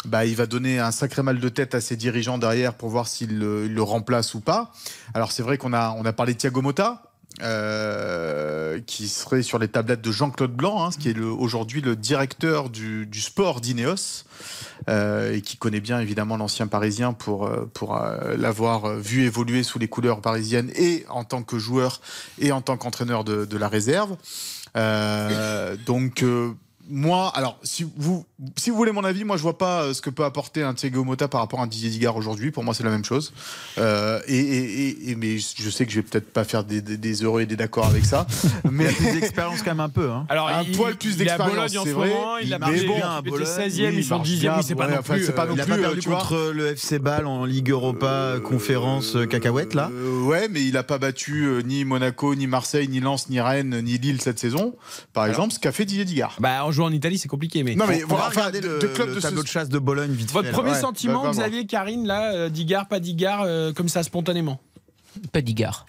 [0.04, 3.08] Bah, il va donner un sacré mal de tête à ses dirigeants derrière pour voir
[3.08, 4.70] s'il le, le remplace ou pas.
[5.12, 7.07] Alors c'est vrai qu'on a, on a parlé de Thiago Motta,
[7.40, 12.68] euh, qui serait sur les tablettes de Jean-Claude Blanc, hein, qui est aujourd'hui le directeur
[12.68, 14.24] du, sport d'Ineos,
[14.88, 18.00] euh, et qui connaît bien évidemment l'ancien Parisien pour, euh, pour
[18.36, 22.00] l'avoir vu évoluer sous les couleurs parisiennes et en tant que joueur
[22.40, 24.16] et en tant qu'entraîneur de, de la réserve.
[25.86, 26.24] Donc
[26.90, 28.24] moi, alors si vous
[28.56, 30.74] si vous voulez mon avis, moi je vois pas euh, ce que peut apporter un
[30.74, 32.50] Thiago Motta par rapport à un Didier Digard aujourd'hui.
[32.50, 33.32] Pour moi, c'est la même chose.
[33.78, 36.96] Euh, et, et- et- mais je sais que je vais peut-être pas faire des, des-
[36.96, 38.26] des heureux et des d'accord avec ça.
[38.70, 40.10] Mais Il a des expériences quand même un peu.
[40.10, 40.26] Hein.
[40.28, 42.08] Alors Un il, poil plus il d'expérience, Bologne en c'est ce vrai.
[42.08, 44.40] moment, il a Mais marqué bon, il était Bologne, 16e, oui, ils sont marche 10e,
[44.40, 45.24] bien, oui, c'est pas ouais, non enfin, plus.
[45.26, 46.18] c'est pas euh, non Il a plus, pas euh, perdu tu vois.
[46.18, 49.90] contre le FC Bâle en Ligue Europa, conférence euh, cacahuète là.
[49.92, 53.40] Euh, ouais, mais il a pas battu euh, ni Monaco, ni Marseille, ni Lens, ni
[53.40, 54.74] Rennes, ni Lille cette saison,
[55.12, 56.36] par exemple, ce qu'a fait Didier Digard.
[56.40, 57.74] Bah en jouant en Italie c'est compliqué mais.
[57.74, 59.42] Non mais On voilà, va enfin, regarder de, le, de club le de ce tableau
[59.42, 60.70] de chasse de Bologne vite Votre fait, premier.
[60.70, 61.30] Ouais, sentiment, bah.
[61.30, 64.60] Xavier, Karine, là, euh, Digard, pas Digard, euh, comme ça spontanément?
[65.32, 65.86] Pas d'igard.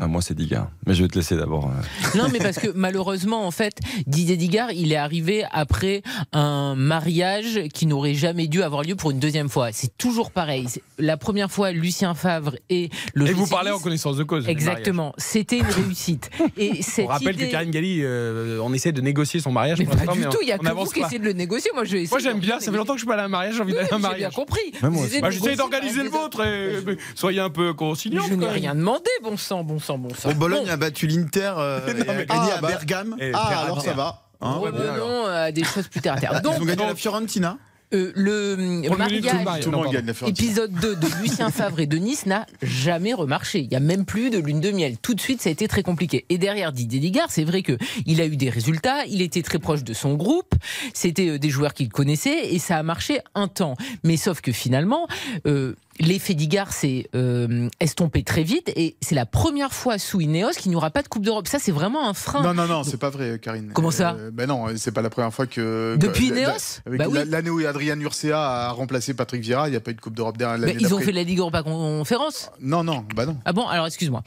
[0.00, 0.70] Ah, moi c'est Digard.
[0.86, 1.66] Mais je vais te laisser d'abord.
[1.70, 2.18] euh.
[2.18, 6.02] Non, mais parce que malheureusement, en fait, Didier Digard, il est arrivé après
[6.32, 9.70] un mariage qui n'aurait jamais dû avoir lieu pour une deuxième fois.
[9.72, 10.66] C'est toujours pareil.
[10.98, 13.26] La première fois, Lucien Favre et le.
[13.28, 14.44] Et vous parlez en connaissance de cause.
[14.44, 14.62] mariage.
[14.62, 15.12] Exactement.
[15.18, 16.30] C'était une réussite.
[16.56, 19.78] Et cette On rappelle idée- que Karine Galli, euh, on essaie de négocier son mariage.
[19.78, 21.32] Mais pour pas du mais tout, il y a que vous qui essayez de le
[21.32, 21.70] négocier.
[21.74, 23.28] Moi, je Moi j'aime bien, ça fait longtemps que je suis pas allé à un
[23.28, 24.34] mariage, j'ai envie d'aller à un J'ai bien mariage.
[24.34, 24.60] compris.
[24.82, 28.22] Bah, J'essaie d'organiser le vôtre et mais soyez un peu conciliants.
[28.28, 30.30] Je n'ai rien demandé, bon sang, bon sang, bon sang.
[30.30, 30.72] Bon, Bologne Bon.
[30.72, 33.16] a battu l'Inter euh, et a gagné Ah, à bah- Bergame.
[33.20, 34.22] Et Ah, alors ça va.
[34.40, 36.42] Hein Revenons à des choses plus terre à terre.
[36.42, 37.56] Donc, Ils ont gagné la Fiorentina.
[37.94, 40.28] euh, le tout le mariage le.
[40.28, 43.60] Épisode 2 de Lucien Favre et de Nice n'a jamais remarché.
[43.60, 44.98] Il y a même plus de lune de miel.
[44.98, 46.24] Tout de suite, ça a été très compliqué.
[46.28, 49.06] Et derrière Didier Digard, c'est vrai que il a eu des résultats.
[49.06, 50.54] Il était très proche de son groupe.
[50.92, 53.76] C'était euh, des joueurs qu'il connaissait et ça a marché un temps.
[54.02, 55.06] Mais sauf que finalement,
[55.46, 60.50] euh, l'effet Digard s'est euh, estompé très vite et c'est la première fois sous Ineos
[60.58, 61.46] qu'il n'y aura pas de Coupe d'Europe.
[61.48, 62.42] Ça, c'est vraiment un frein.
[62.42, 63.70] Non, non, non, c'est pas vrai, Karine.
[63.74, 65.96] Comment ça Euh, Ben non, c'est pas la première fois que.
[65.98, 67.14] Depuis Ineos Bah oui.
[67.18, 70.00] la- L'année où Adrien Urcea a remplacé Patrick Vieira, il n'y a pas eu de
[70.00, 72.50] Coupe d'Europe derrière l'année ils ont fait la Ligue Europa Conférence.
[72.60, 73.36] Non, non, bah non.
[73.44, 74.22] Ah bon, alors excuse-moi.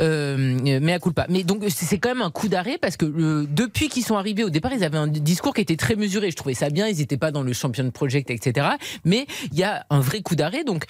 [0.00, 1.26] Euh, mais à coup pas.
[1.28, 4.50] Mais donc c'est quand même un coup d'arrêt parce que depuis qu'ils sont arrivés au
[4.50, 6.30] départ, ils avaient un discours qui était très mesuré.
[6.30, 6.86] Je trouvais ça bien.
[6.88, 8.66] Ils n'étaient pas dans le champion project, etc.
[9.04, 10.64] Mais il y a un vrai coup d'arrêt.
[10.64, 10.84] Donc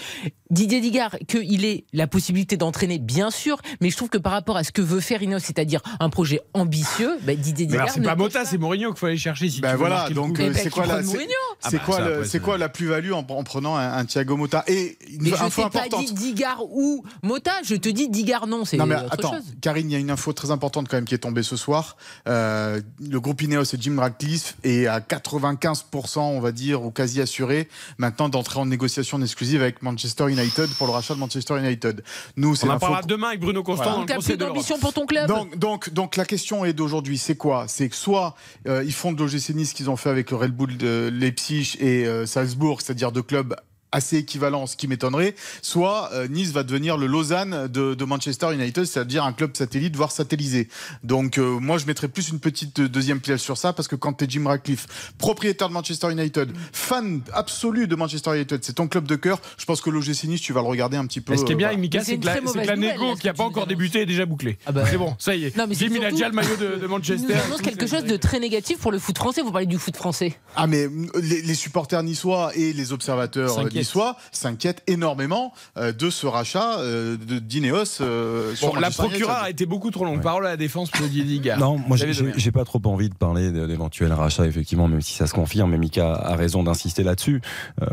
[0.50, 3.60] Didier Digard, qu'il ait la possibilité d'entraîner, bien sûr.
[3.80, 6.40] Mais je trouve que par rapport à ce que veut faire Ineos, c'est-à-dire un projet
[6.54, 7.82] ambitieux, bah, Didier Digard.
[7.82, 10.38] alors, c'est pas Mota, c'est Mourinho qu'il faut aller chercher si Ben tu voilà, donc
[10.38, 11.30] euh, c'est quoi, la, c'est, Mourinho.
[11.62, 14.62] Ah c'est bah, quoi, c'est- quoi la plus-value en, en prenant un, un Thiago Motta
[14.68, 16.06] Et une Mais je info t'ai pas importante.
[16.06, 17.52] dit Digard ou Mota.
[17.64, 18.64] Je te dis Digard non.
[18.64, 19.44] C'est Non mais autre attends, chose.
[19.60, 21.96] Karine, il y a une info très importante quand même qui est tombée ce soir.
[22.28, 27.20] Euh, le groupe Ineos et Jim Ratcliffe est à 95%, on va dire, ou quasi
[27.20, 32.02] assuré maintenant d'entrer en négociation exclusive avec Manchester United pour le rachat de Manchester United.
[32.36, 34.06] Nous, c'est On en parlera demain avec Bruno Constant Voilà.
[34.06, 35.28] dans le plus d'ambition pour ton club.
[35.28, 37.66] Donc, donc, donc la question est d'aujourd'hui, c'est quoi?
[37.68, 38.34] C'est que soit
[38.66, 41.10] euh, ils font de l'OGC Nice ce qu'ils ont fait avec le Red Bull de
[41.12, 43.54] Leipzig et euh, Salzbourg, c'est-à-dire deux clubs
[43.92, 48.52] assez équivalent, ce qui m'étonnerait, soit euh, Nice va devenir le Lausanne de, de Manchester
[48.52, 50.68] United, c'est-à-dire un club satellite, voire satellisé.
[51.04, 53.96] Donc euh, moi, je mettrais plus une petite euh, deuxième pièce sur ça, parce que
[53.96, 58.74] quand tu es Jim Ratcliffe, propriétaire de Manchester United, fan absolu de Manchester United, c'est
[58.74, 61.20] ton club de cœur, je pense que l'OGC Nice, tu vas le regarder un petit
[61.20, 61.32] peu.
[61.32, 63.14] Et ce qui est bien euh, avec Mika, Mais c'est que la, c'est que négo
[63.14, 64.58] qui n'a pas encore débuté est déjà bouclée.
[64.66, 64.84] Ah bah.
[64.90, 65.56] c'est bon, ça y est.
[65.56, 67.32] Non, mais Jim, il a déjà le maillot de, de Manchester.
[67.32, 69.42] Ça annonce quelque chose de très négatif pour le foot français.
[69.42, 70.34] Vous parlez du foot français.
[70.54, 70.88] Ah mais
[71.20, 73.54] les, les supporters niçois et les observateurs.
[73.78, 79.50] Niçois s'inquiètent énormément euh, de ce rachat euh, de d'Ineos euh, Bon, la procureure a
[79.50, 80.22] été beaucoup trop longue.
[80.22, 81.58] Parole à la défense pour Didier Digard.
[81.58, 85.26] Non, moi j'ai- pas trop envie de parler de- d'éventuels rachats, effectivement, même si ça
[85.26, 85.70] se confirme.
[85.70, 87.42] Mais Mika a raison d'insister là-dessus.
[87.82, 87.86] Euh,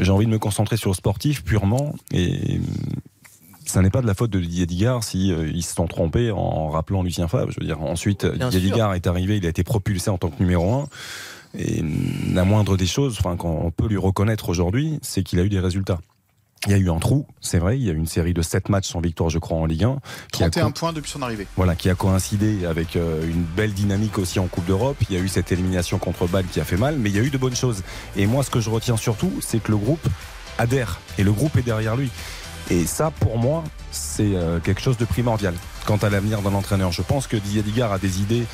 [0.00, 1.94] j'ai envie de me concentrer sur le sportif purement.
[2.12, 2.60] Et
[3.64, 6.30] ça n'est pas de la faute de Didier Digard si euh, ils se sont trompés
[6.30, 7.50] en rappelant Lucien Favre.
[7.50, 8.74] Je veux dire, ensuite Bien Didier sûr.
[8.76, 10.88] Digard est arrivé, il a été propulsé en tant que numéro un.
[11.58, 11.84] Et
[12.32, 15.60] la moindre des choses, enfin, qu'on peut lui reconnaître aujourd'hui, c'est qu'il a eu des
[15.60, 15.98] résultats.
[16.66, 17.76] Il y a eu un trou, c'est vrai.
[17.78, 19.84] Il y a eu une série de 7 matchs sans victoire, je crois, en Ligue
[19.84, 19.98] 1.
[20.32, 21.46] qui a 31 co- points depuis son arrivée.
[21.56, 24.96] voilà, qui a coïncidé avec euh, une belle dynamique aussi en Coupe d'Europe.
[25.10, 27.18] Il y a eu cette élimination contre Bâle qui a fait mal, mais il y
[27.18, 27.82] a eu de bonnes choses.
[28.16, 30.06] Et moi, ce que je retiens surtout, c'est que le groupe
[30.56, 32.10] adhère et le groupe est derrière lui.
[32.70, 35.52] Et ça, pour moi, c'est euh, quelque chose de primordial.
[35.86, 38.44] Quant à l'avenir d'un entraîneur, je pense que Didier Digard a des idées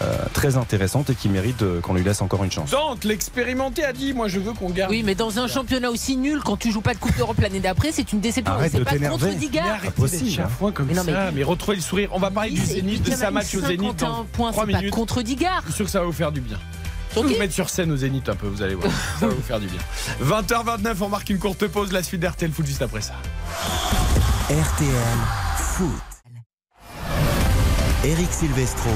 [0.00, 2.70] euh, très intéressantes et qui méritent euh, qu'on lui laisse encore une chance.
[2.70, 4.90] Dante, l'expérimenté, a dit Moi, je veux qu'on garde.
[4.90, 7.60] Oui, mais dans un championnat aussi nul, quand tu joues pas de Coupe d'Europe l'année
[7.60, 8.52] d'après, c'est une déception.
[8.54, 9.26] Arrête C'est de pas t'énerver.
[9.28, 9.64] contre Digard.
[9.64, 11.30] Mais arrêtez possible, chafouin comme Mais non, ça.
[11.32, 11.44] Mais...
[11.44, 12.08] retrouvez le sourire.
[12.12, 14.72] On va parler du Zénith, de sa match au Zénith dans 51 points, 3 c'est
[14.72, 14.94] pas minutes.
[14.94, 15.62] contre Digard.
[15.66, 16.58] Je suis sûr que ça va vous faire du bien.
[17.16, 17.26] Ok.
[17.26, 18.92] Vous mettre sur scène au Zénith un peu, vous allez voir.
[19.20, 19.80] ça va vous faire du bien.
[20.24, 21.92] 20h29, on marque une courte pause.
[21.92, 23.14] La suite d'RTL Foot juste après ça.
[24.48, 25.18] RTL
[25.56, 25.88] Foot.
[28.02, 28.90] Eric Silvestro.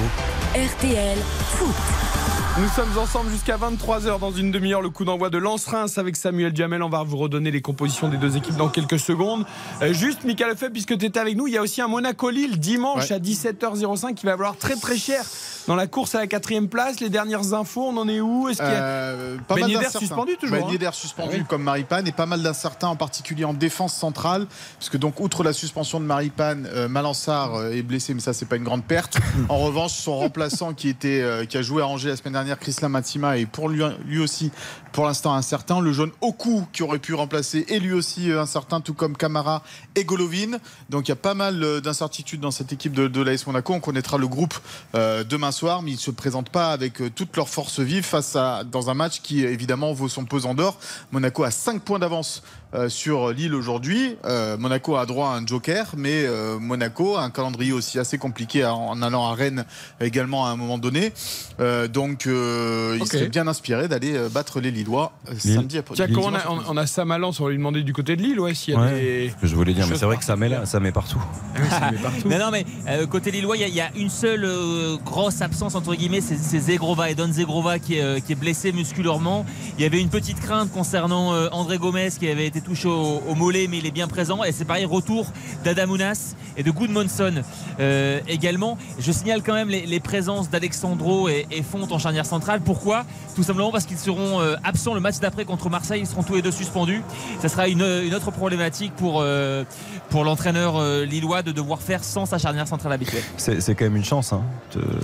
[0.54, 1.18] RTL
[1.58, 2.13] Foot.
[2.56, 4.80] Nous sommes ensemble jusqu'à 23h dans une demi-heure.
[4.80, 6.84] Le coup d'envoi de Lens-Reims avec Samuel Jamel.
[6.84, 9.44] On va vous redonner les compositions des deux équipes dans quelques secondes.
[9.82, 12.60] Euh, juste, Michael Lefebvre, puisque tu étais avec nous, il y a aussi un Monaco-Lille
[12.60, 13.16] dimanche Ouais.
[13.16, 15.24] à 17h05 qui va valoir très très cher
[15.66, 17.00] dans la course à la quatrième place.
[17.00, 18.48] Les dernières infos, on en est où?
[18.48, 21.44] Est-ce qu'il y a- Euh, pas Ben mal suspendu toujours, Ben hein suspendu Ah oui.
[21.48, 24.46] comme Maripane et pas mal d'incertains en particulier en défense centrale
[24.78, 28.32] parce que donc outre la suspension de Maripane, euh, Malansar euh, est blessé mais ça
[28.32, 29.16] c'est pas une grande perte.
[29.48, 32.43] en revanche son remplaçant qui était euh, qui a joué à Angers la semaine dernière,
[32.60, 34.50] Chris Matsima est pour lui, aussi
[34.92, 35.80] pour l'instant incertain.
[35.80, 39.62] Le jeune Oku qui aurait pu remplacer est lui aussi euh, incertain tout comme Camara
[39.96, 40.58] et Golovin.
[40.90, 43.72] Donc il y a pas mal euh, d'incertitudes dans cette équipe de, de l'AS Monaco.
[43.72, 44.54] On connaîtra le groupe
[44.94, 48.36] euh, demain soir mais ils se présentent pas avec euh, toute leur force vive face
[48.36, 50.78] à dans un match qui évidemment vaut son pesant d'or.
[51.12, 52.42] Monaco a 5 points d'avance
[52.74, 54.16] euh, sur Lille aujourd'hui.
[54.24, 58.18] Euh, Monaco a droit à un joker, mais euh, Monaco a un calendrier aussi assez
[58.18, 59.64] compliqué en, en allant à Rennes
[60.00, 61.12] également à un moment donné.
[61.60, 65.12] Euh, donc euh, il serait bien inspiré d'aller battre les Lillois
[65.44, 65.54] Lille.
[65.54, 65.94] samedi après.
[65.94, 68.22] Tiens, on, a, on- on a Sam Alance, on va lui demander du côté de
[68.22, 69.32] Lille, ouais, s'il y a Ouais, des.
[69.42, 71.22] je voulais dire, mais c'est vrai que ça met là, ça met partout.
[71.54, 72.28] Ah oui, ça met partout.
[72.28, 74.96] Non, non, mais euh, côté Lillois, il y a- il y, a une seule euh,
[75.04, 78.36] grosse absence, entre guillemets, c'est c'est Zegrova et Don Zegrova qui est, euh, qui est
[78.36, 79.46] blessé musculairement.
[79.78, 83.22] Il y avait une petite crainte concernant euh, André Gomez qui avait été touché au,
[83.28, 84.42] au mollet, mais il est bien présent.
[84.42, 85.26] Et c'est pareil, retour
[85.64, 87.42] d'Adamounas et de Goodmanson
[87.80, 88.78] euh, également.
[88.98, 92.60] Je signale quand même les, les présences d'Alexandro et, et Fonte en charnière centrale.
[92.60, 93.04] Pourquoi?
[93.36, 96.00] Tout simplement parce qu'ils seront euh, absents le match d'après contre Marseille.
[96.00, 97.02] Ils seront tous les deux suspendus.
[97.40, 99.64] Ça sera une, une autre problématique pour, euh,
[100.10, 103.22] pour l'entraîneur euh, lillois de devoir faire sans sa charnière centrale habituelle.
[103.36, 104.32] C'est c'est quand même une chance.
[104.32, 104.42] Hein.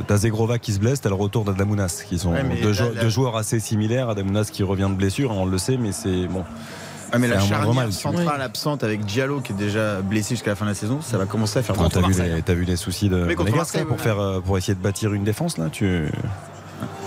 [0.07, 2.93] T'as Zegrova qui se blesse, t'as le retour d'Adamounas, qui sont Ouais, deux, la- jou-
[2.95, 4.09] la- deux joueurs assez similaires.
[4.09, 6.45] Adamounas qui revient de blessure, on le sait, mais c'est bon.
[7.13, 10.57] Ah, mais la charnière mal, centrale absente avec Diallo qui est déjà blessé jusqu'à la
[10.57, 11.75] fin de la saison, ça va commencer à faire
[12.19, 12.33] Marseille.
[12.37, 13.17] les- t'as vu les soucis de
[13.79, 15.67] là, pour faire euh, pour essayer de bâtir une défense là.
[15.73, 16.07] Tu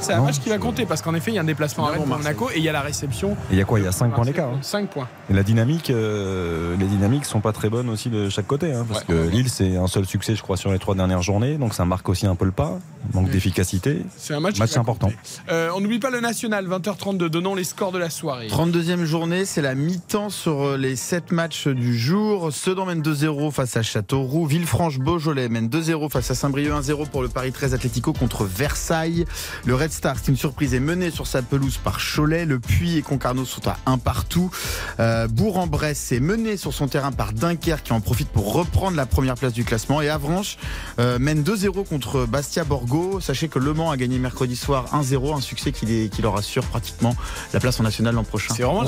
[0.01, 1.85] C'est un Non, match qui va compter parce qu'en effet, il y a un déplacement
[1.87, 2.17] à Rennes pour.
[2.17, 3.35] Monaco et il y a la réception.
[3.51, 4.49] il y a quoi Il y a 5 points d'écart.
[4.49, 4.59] hein.
[4.61, 5.07] 5 points.
[5.29, 8.85] Et la dynamique, euh, les dynamiques sont pas très bonnes aussi de chaque côté, hein,
[8.87, 9.29] parce Ouais, que.
[9.29, 12.09] Lille c'est un seul succès, je crois, sur les trois dernières journées, donc ça marque
[12.09, 12.79] aussi un peu le pas,
[13.13, 14.01] manque d'efficacité.
[14.17, 15.11] C'est un match, Match important.
[15.49, 17.29] Euh, on n'oublie pas le national, 20h32.
[17.29, 18.47] Donnons les scores de la soirée.
[18.47, 22.51] 32e journée, c'est la mi-temps sur euh, les 7 matchs du jour.
[22.51, 24.45] Sedan mène 2-0 face à Châteauroux.
[24.45, 26.71] Villefranche-Beaujolais mène 2-0 face à Saint-Brieuc.
[26.73, 29.25] 1-0 pour le Paris 13 Atlético contre Versailles.
[29.65, 32.43] Le Red Star, c'est une surprise, est mené sur sa pelouse par Cholet.
[32.45, 34.51] Le Puy et Concarneau sont à un partout.
[34.99, 39.05] Euh, Bourg-en-Bresse est mené sur son terrain par Dunkerque qui en profite pour reprendre la
[39.05, 40.01] première place du classement.
[40.01, 40.57] Et Avranches
[40.99, 43.21] euh, mène 2-0 contre Bastia-Borgo.
[43.21, 46.35] Sachez que Le Mans a gagné mercredi soir 1-0, un succès qui, les- qui leur
[46.35, 47.15] assure pratiquement
[47.53, 48.53] la place en national l'an prochain.
[48.53, 48.83] C'est vraiment,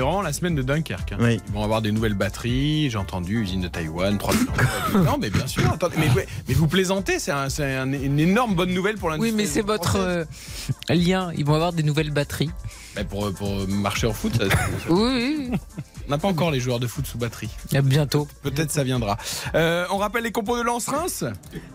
[0.00, 1.12] vraiment la semaine de Dunkerque.
[1.12, 1.18] hein.
[1.20, 1.40] Oui.
[1.46, 4.32] Ils vont avoir des nouvelles batteries, j'ai entendu, usine de Taïwan, 3
[4.94, 5.70] Non, mais bien sûr.
[5.70, 5.96] attendez,
[6.48, 9.32] mais, vous plaisantez, c'est un- c'est un- une énorme bonne nouvelle pour l'industrie.
[9.32, 10.24] Oui, mais c'est votre, euh,
[10.88, 12.50] lien Ils vont avoir des nouvelles batteries.
[12.96, 14.44] Bah, pour, pour marcher en foot, ça-
[14.88, 15.58] Oui, oui.
[16.06, 17.48] on n'a pas encore les joueurs de foot sous batterie.
[17.84, 18.26] Bientôt.
[18.42, 19.16] Peut-être ça viendra.
[19.54, 21.24] Euh, on rappelle les compos de Lens-Reims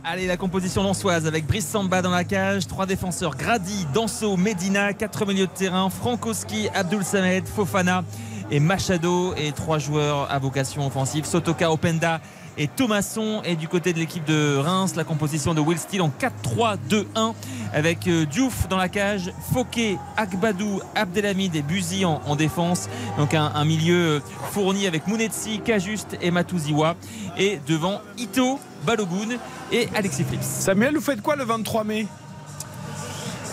[0.03, 4.93] Allez, la composition lançoise avec Brice Samba dans la cage, trois défenseurs Grady, Danso, Medina,
[4.93, 8.03] quatre milieux de terrain, Frankowski, Abdul Samed, Fofana
[8.51, 12.19] et Machado et trois joueurs à vocation offensive, Sotoka, Openda
[12.57, 13.41] et Thomasson.
[13.43, 17.33] Et du côté de l'équipe de Reims, la composition de Will Steele en 4-3-2-1
[17.73, 22.87] avec euh, Diouf dans la cage, Fouquet, Akbadou, Abdelhamid et Buzy en, en défense.
[23.17, 24.19] Donc un, un milieu euh,
[24.51, 26.95] fourni avec Mounetsi, Kajuste et Matouziwa.
[27.37, 29.37] Et devant Ito, Balogun
[29.71, 30.41] et Alexis Flips.
[30.41, 32.07] Samuel, vous faites quoi le 23 mai?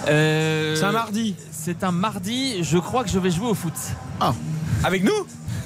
[0.09, 1.35] Euh, C'est un mardi.
[1.51, 2.63] C'est un mardi.
[2.65, 3.73] Je crois que je vais jouer au foot.
[4.85, 5.13] Avec nous?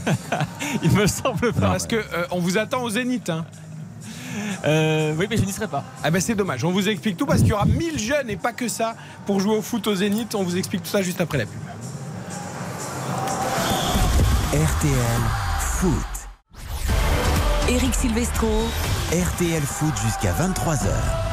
[0.83, 1.69] Il me semble pas.
[1.71, 3.31] Parce que euh, on vous attend au Zénith.
[3.31, 3.45] hein.
[4.65, 5.85] Euh, oui, mais je n'y serai pas.
[6.03, 6.65] Ah ben c'est dommage.
[6.65, 9.41] On vous explique tout parce qu'il y aura 1000 jeunes et pas que ça pour
[9.41, 10.35] jouer au foot au Zénith.
[10.35, 11.61] On vous explique tout ça juste après la pub.
[14.53, 15.21] RTL
[15.61, 15.93] Foot.
[17.69, 18.49] Eric Silvestro.
[19.13, 21.26] RTL Foot jusqu'à 23h.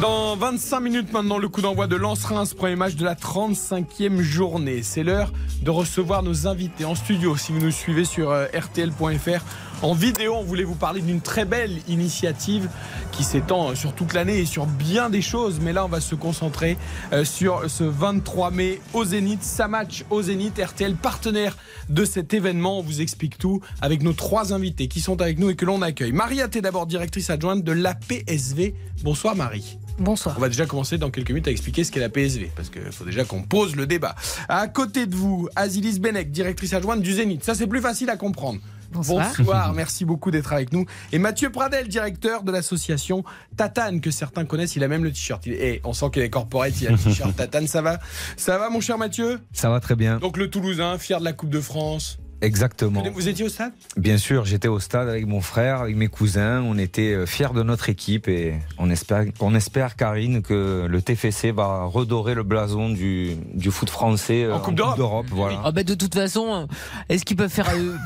[0.00, 4.82] Dans 25 minutes maintenant, le coup d'envoi de Lens-Reims, premier match de la 35e journée.
[4.82, 5.30] C'est l'heure
[5.62, 7.36] de recevoir nos invités en studio.
[7.36, 9.44] Si vous nous suivez sur euh, rtl.fr
[9.82, 12.68] en vidéo, on voulait vous parler d'une très belle initiative
[13.12, 15.58] qui s'étend euh, sur toute l'année et sur bien des choses.
[15.60, 16.76] Mais là, on va se concentrer
[17.12, 19.42] euh, sur ce 23 mai au Zénith.
[19.42, 20.60] Ça match au Zénith.
[20.60, 21.56] RTL, partenaire
[21.88, 22.80] de cet événement.
[22.80, 25.80] On vous explique tout avec nos trois invités qui sont avec nous et que l'on
[25.80, 26.12] accueille.
[26.12, 28.74] Marie est d'abord directrice adjointe de l'APSV.
[29.02, 29.78] Bonsoir Marie.
[29.98, 30.34] Bonsoir.
[30.38, 32.90] On va déjà commencer dans quelques minutes à expliquer ce qu'est la PSV, parce qu'il
[32.90, 34.14] faut déjà qu'on pose le débat.
[34.48, 37.44] À côté de vous, Azilis Benek, directrice adjointe du Zénith.
[37.44, 38.60] Ça, c'est plus facile à comprendre.
[38.92, 39.32] Bonsoir.
[39.38, 40.84] Bonsoir, merci beaucoup d'être avec nous.
[41.12, 43.24] Et Mathieu Pradel, directeur de l'association
[43.56, 45.46] Tatane, que certains connaissent, il a même le t-shirt.
[45.46, 47.98] Et on sent qu'il est corporate, il a le t-shirt Tatane, ça va?
[48.36, 49.40] Ça va, mon cher Mathieu?
[49.52, 50.18] Ça va très bien.
[50.18, 52.18] Donc le Toulousain, fier de la Coupe de France.
[52.42, 53.02] Exactement.
[53.12, 53.72] Vous étiez au stade?
[53.96, 56.62] Bien sûr, j'étais au stade avec mon frère, avec mes cousins.
[56.62, 61.02] On était euh, fiers de notre équipe et on espère, on espère Karine, que le
[61.02, 65.26] TFC va redorer le blason du, du foot français euh, En Coupe d'Europe.
[65.30, 65.60] Voilà.
[65.64, 66.66] Ah bah de toute façon,
[67.10, 67.96] est-ce qu'ils peuvent faire euh,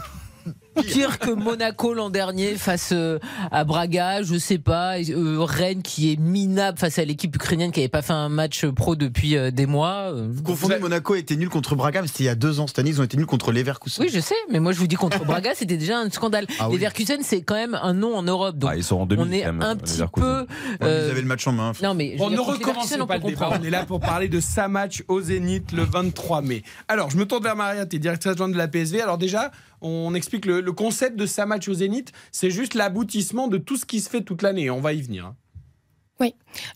[0.83, 3.19] pire que Monaco l'an dernier face euh,
[3.51, 4.99] à Braga Je sais pas.
[4.99, 8.67] Euh, Rennes qui est minable face à l'équipe ukrainienne qui n'avait pas fait un match
[8.67, 10.13] pro depuis euh, des mois.
[10.13, 12.67] Vous confondez, Monaco a été nul contre Braga, mais c'était il y a deux ans.
[12.67, 14.05] Cette année, ils ont été nuls contre Leverkusen.
[14.05, 16.47] Oui, je sais, mais moi je vous dis contre Braga, c'était déjà un scandale.
[16.59, 16.77] Ah oui.
[16.77, 19.23] Leverkusen, c'est quand même un nom en Europe, donc Ah, ils sont en demi.
[19.25, 20.47] on est même, un petit Leverkusen.
[20.47, 20.47] peu.
[20.87, 21.73] Euh, Ils avaient le match en main.
[21.83, 23.19] Non mais On ne on pas peut le débat.
[23.21, 23.57] comprendre.
[23.61, 26.63] On est là pour parler de sa match au Zénith le 23 mai.
[26.89, 29.01] Alors, je me tourne vers Maria, tu es directrice adjointe de la PSV.
[29.01, 32.12] Alors déjà, on explique le, le concept de sa match au Zénith.
[32.33, 34.70] C'est juste l'aboutissement de tout ce qui se fait toute l'année.
[34.70, 35.27] On va y venir.
[35.27, 35.37] hein.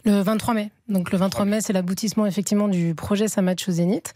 [0.05, 0.71] Le 23 mai.
[0.89, 4.13] Donc le 23 mai, c'est l'aboutissement effectivement du projet Ça match au Zénith.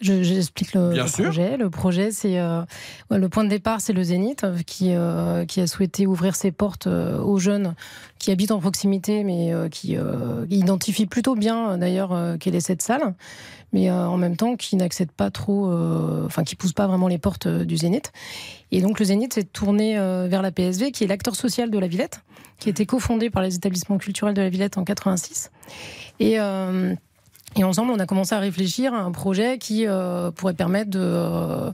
[0.00, 1.24] Je- J'explique le, Bien le sûr.
[1.24, 1.56] projet.
[1.56, 2.62] Le projet, c'est euh,
[3.10, 6.52] le point de départ, c'est le Zénith euh, qui euh, qui a souhaité ouvrir ses
[6.52, 7.74] portes euh, aux jeunes
[8.18, 9.96] qui habitent en proximité, mais qui
[10.50, 13.14] identifient plutôt bien d'ailleurs quelle est cette salle,
[13.72, 17.08] mais euh, en même temps qui n'accèdent pas trop, euh, enfin qui poussent pas vraiment
[17.08, 18.12] les portes euh, du Zénith.
[18.70, 19.96] Et donc le Zénith s'est tourné
[20.28, 22.20] vers la PSV, qui est l'acteur social de la Villette,
[22.58, 25.50] qui a été cofondé par les établissements culturels de la Villette en 86.
[26.20, 26.36] Et
[27.56, 29.86] et ensemble, on a commencé à réfléchir à un projet qui
[30.36, 31.72] pourrait permettre de,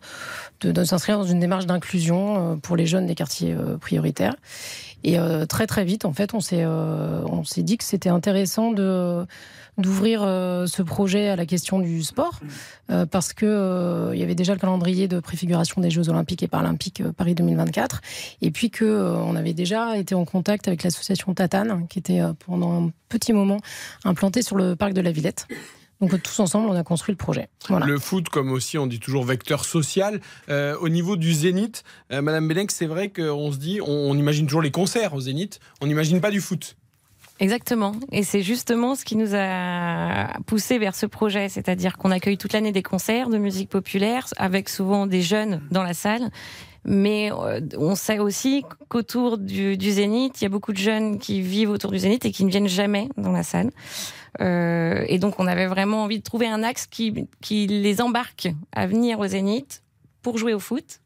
[0.60, 4.36] de, s'inscrire dans une démarche d'inclusion pour les jeunes des quartiers prioritaires.
[5.02, 9.26] Et très très vite, en fait, on s'est on s'est dit que c'était intéressant de
[9.78, 12.40] d'ouvrir euh, ce projet à la question du sport
[12.90, 16.42] euh, parce que euh, il y avait déjà le calendrier de préfiguration des Jeux Olympiques
[16.42, 18.00] et Paralympiques Paris 2024
[18.42, 22.86] et puis que on avait déjà été en contact avec l'association Tatane qui était pendant
[22.86, 23.58] un petit moment
[24.04, 25.46] implantée sur le parc de la Villette.
[26.00, 27.48] Donc tous ensemble, on a construit le projet.
[27.68, 27.86] Voilà.
[27.86, 30.20] Le foot, comme aussi on dit toujours vecteur social.
[30.48, 34.16] Euh, au niveau du Zénith, euh, Madame Benek, c'est vrai qu'on se dit, on, on
[34.16, 36.76] imagine toujours les concerts au Zénith, on n'imagine pas du foot.
[37.40, 37.92] Exactement.
[38.12, 41.48] Et c'est justement ce qui nous a poussé vers ce projet.
[41.48, 45.82] C'est-à-dire qu'on accueille toute l'année des concerts de musique populaire avec souvent des jeunes dans
[45.82, 46.30] la salle.
[46.84, 51.40] Mais euh, on sait aussi qu'autour du, Zénith, il y a beaucoup de jeunes qui
[51.40, 53.70] vivent autour du Zénith et qui ne viennent jamais dans la salle.
[54.40, 58.48] Euh, et donc, on avait vraiment envie de trouver un axe qui, qui les embarque
[58.72, 59.82] à venir au Zénith
[60.22, 61.00] pour jouer au foot,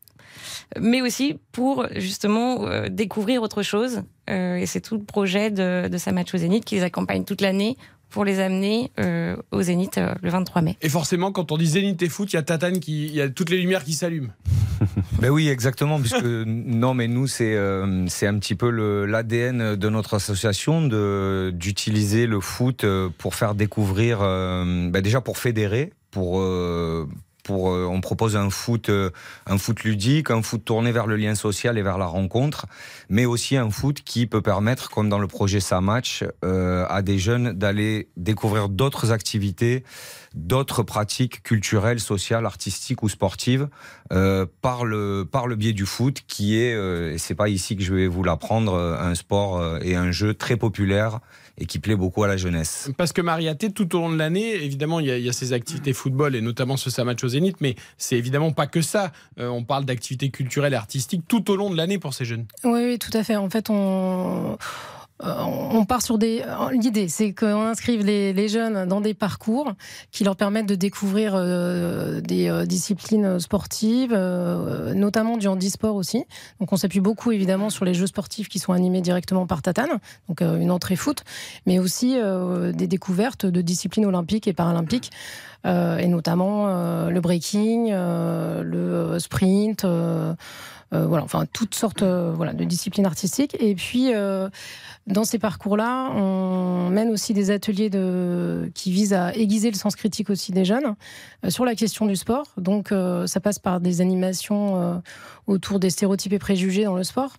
[0.81, 4.03] mais aussi pour justement euh, découvrir autre chose.
[4.31, 7.25] Euh, et c'est tout le projet de, de sa match au Zénith qui les accompagne
[7.25, 7.77] toute l'année
[8.11, 10.77] pour les amener euh, au Zénith euh, le 23 mai.
[10.81, 13.21] Et forcément, quand on dit Zénith et foot, il y a Tatane qui, il y
[13.21, 14.33] a toutes les lumières qui s'allument.
[15.21, 19.75] Ben oui, exactement, puisque non, mais nous, c'est euh, c'est un petit peu le- l'ADN
[19.75, 22.87] de notre association de d'utiliser le foot
[23.19, 27.09] pour faire découvrir, euh, ben déjà pour fédérer, pour euh,
[27.51, 29.11] euh, on propose un foot, euh,
[29.47, 32.67] un foot ludique, un foot tourné vers le lien social et vers la rencontre,
[33.09, 37.03] mais aussi un foot qui peut permettre, comme dans le projet Ça Match, euh, à
[37.03, 39.85] des jeunes d'aller découvrir d'autres activités,
[40.35, 43.69] d'autres pratiques culturelles, sociales, artistiques ou sportives
[44.63, 46.73] par le biais du foot, qui est,
[47.13, 50.57] et c'est pas ici que je vais vous l'apprendre, un sport et un jeu très
[50.57, 51.21] populaire
[51.59, 52.91] et qui plaît beaucoup à la jeunesse.
[52.97, 55.33] Parce que Mariaté, tout au long de l'année, évidemment, il y, a, il y a
[55.33, 58.81] ces activités football et notamment ce ça match au Zénith, mais c'est évidemment pas que
[58.81, 59.13] ça.
[59.39, 62.47] Euh, on parle d'activités culturelles et artistiques tout au long de l'année pour ces jeunes.
[62.65, 63.37] Oui, oui, tout à fait.
[63.37, 64.57] En fait, on.
[65.25, 65.35] Euh,
[65.73, 66.43] On part sur des.
[66.73, 69.73] L'idée, c'est qu'on inscrive les, jeunes dans des parcours
[70.13, 76.25] qui leur permettent de découvrir euh, des euh, disciplines sportives, euh, notamment du handisport aussi.
[76.61, 79.99] Donc, on s'appuie beaucoup évidemment sur les jeux sportifs qui sont animés directement par Tatane,
[80.29, 81.25] donc euh, une entrée foot,
[81.67, 85.11] mais aussi euh, des découvertes de disciplines olympiques et paralympiques,
[85.67, 89.85] euh, et notamment euh, le breaking, euh, le euh, sprint.
[89.85, 90.35] euh,
[90.95, 93.57] euh, voilà, enfin toutes sortes euh, de disciplines artistiques.
[93.61, 94.49] Et puis, euh,
[95.09, 99.97] dans ces parcours-là, on mène aussi des ateliers de, qui visent à aiguiser le sens
[99.97, 100.95] critique aussi des jeunes
[101.45, 102.47] euh, sur la question du sport.
[102.59, 104.95] Donc, euh, ça passe par des animations euh,
[105.47, 107.35] autour des stéréotypes et préjugés dans le sport.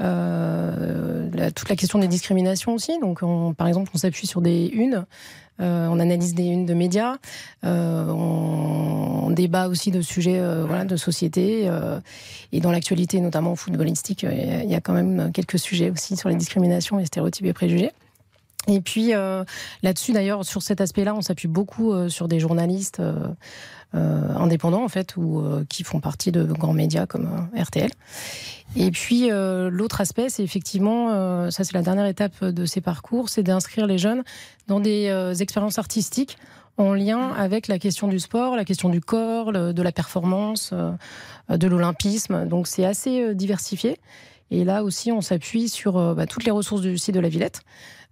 [0.00, 2.98] Euh, la- toute la question des discriminations aussi.
[3.00, 5.04] Donc, on- par exemple, on s'appuie sur des unes.
[5.60, 7.16] Euh, on analyse des unes de médias,
[7.64, 11.68] euh, on, débat aussi de sujets de société.
[12.52, 16.16] et dans l'actualité, notamment footballistique, euh, il y y a quand même quelques sujets aussi
[16.16, 17.90] sur les discriminations, les stéréotypes et préjugés.
[18.68, 19.12] Et puis
[19.82, 23.00] là-dessus, d'ailleurs, sur cet aspect-là, on s'appuie beaucoup sur des journalistes
[23.94, 27.90] indépendants, en fait, ou euh, qui font partie de grands médias comme euh, RTL.
[28.76, 32.80] Et puis euh, l'autre aspect, c'est effectivement, euh, ça c'est la dernière étape de ces
[32.80, 34.22] parcours, c'est d'inscrire les jeunes
[34.66, 36.36] dans des euh, expériences artistiques
[36.76, 41.56] en lien avec la question du sport, la question du corps, de la performance, euh,
[41.56, 42.46] de l'olympisme.
[42.46, 43.98] Donc c'est assez euh, diversifié.
[44.50, 47.28] Et là aussi, on s'appuie sur euh, bah, toutes les ressources du site de la
[47.28, 47.60] Villette.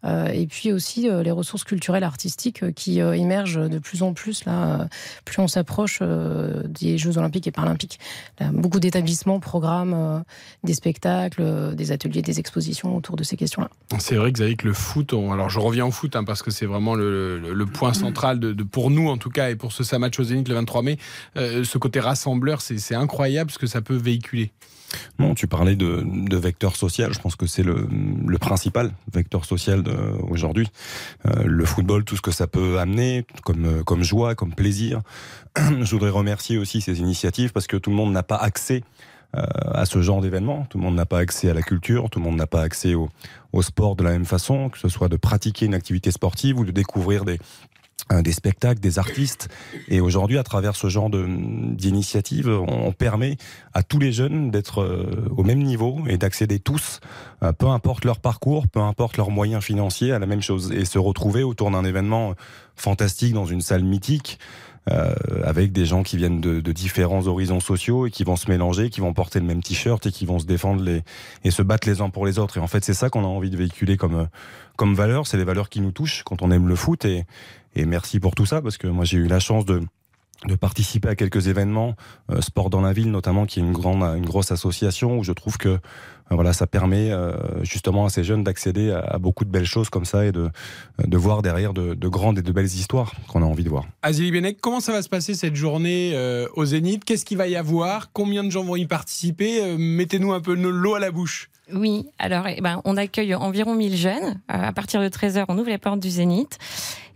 [0.07, 4.13] Euh, et puis aussi euh, les ressources culturelles artistiques euh, qui émergent de plus en
[4.13, 4.89] plus là,
[5.25, 7.99] plus on s'approche des Jeux Olympiques et Paralympiques.
[8.53, 10.23] Beaucoup d'établissements programment
[10.65, 13.69] des spectacles, des ateliers, des expositions autour de ces questions-là.
[13.99, 16.95] C'est vrai, que le foot, alors je reviens au foot hein, parce que c'est vraiment
[16.95, 20.49] le, point central de, pour nous en tout cas et pour ce match au Zénith
[20.49, 20.99] le 23 mai.
[21.37, 24.53] Ce côté rassembleur, c'est incroyable ce que ça peut véhiculer.
[25.19, 27.13] Non, tu parlais de, vecteur social.
[27.13, 27.87] Je pense que c'est le,
[28.39, 29.83] principal vecteur social
[30.29, 30.69] aujourd'hui.
[31.27, 35.01] Euh, le football, tout ce que ça peut amener, comme, euh, comme joie, comme plaisir.
[35.57, 38.83] Je voudrais remercier aussi ces initiatives parce que tout le monde n'a pas accès
[39.37, 40.67] euh, à ce genre d'événement.
[40.71, 42.95] Tout le monde n'a pas accès à la culture, tout le monde n'a pas accès
[42.95, 43.11] au,
[43.63, 46.73] sport de la même façon, que ce soit de pratiquer une activité sportive ou de
[46.73, 47.39] découvrir des,
[48.23, 49.49] des spectacles, des artistes.
[49.89, 53.37] Et aujourd'hui, à travers ce genre d'initiative, on, on permet
[53.75, 57.01] à tous les jeunes d'être euh, au même niveau et d'accéder tous,
[57.43, 60.85] euh, peu importe leur parcours, peu importe leurs moyens financiers, à la même chose et
[60.85, 62.35] se retrouver autour d'un événement
[62.77, 64.39] fantastique dans une salle mythique.
[64.91, 68.49] Euh, avec des gens qui viennent de, de différents horizons sociaux et qui vont se
[68.49, 71.03] mélanger, qui vont porter le même t-shirt et qui vont se défendre les,
[71.43, 72.59] et se battre les uns pour les autres.
[72.59, 74.27] Et en fait, c'est ça qu'on a envie de véhiculer comme, euh,
[74.77, 75.27] comme valeur.
[75.27, 77.05] C'est les valeurs qui nous touchent quand on aime le foot.
[77.05, 77.25] Et,
[77.75, 79.83] et merci pour tout ça, parce que moi, j'ai eu la chance de,
[80.45, 81.97] de participer à quelques événements,
[82.31, 85.33] euh, Sport dans la ville notamment, qui est une, grande, une grosse association où je
[85.33, 85.79] trouve que
[86.31, 89.89] voilà, ça permet euh, justement à ces jeunes d'accéder à, à beaucoup de belles choses
[89.91, 90.51] comme ça et de,
[90.99, 93.85] de voir derrière de, de grandes et de belles histoires qu'on a envie de voir.
[94.03, 97.05] Azili Benek, comment ça va se passer cette journée euh, au Zénith?
[97.05, 98.13] Qu'est-ce qu'il va y avoir?
[98.13, 99.63] Combien de gens vont y participer?
[99.63, 101.49] Euh, Mettez-nous un peu l'eau à la bouche.
[101.73, 104.41] Oui, alors eh ben, on accueille environ 1000 jeunes.
[104.53, 106.59] Euh, à partir de 13h, on ouvre les portes du Zénith.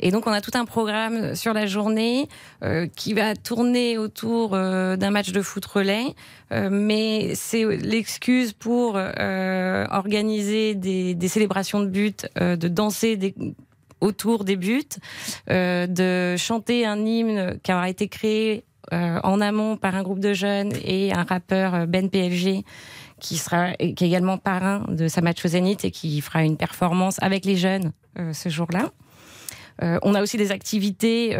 [0.01, 2.29] Et donc, on a tout un programme sur la journée
[2.65, 6.17] euh, qui va tourner autour euh, d'un match de foot relais.
[6.53, 13.35] Euh, mais c'est l'excuse pour euh, organiser des, célébrations de buts, euh, de danser
[14.01, 14.83] autour des buts,
[15.49, 20.73] de chanter un hymne qui aura été créé en amont par un groupe de jeunes
[20.85, 22.65] et un rappeur Ben PLG
[23.21, 26.57] qui sera qui est également parrain de sa match au Zénith et qui fera une
[26.57, 27.93] performance avec les jeunes
[28.33, 28.91] ce jour-là.
[30.03, 31.37] On a aussi des activités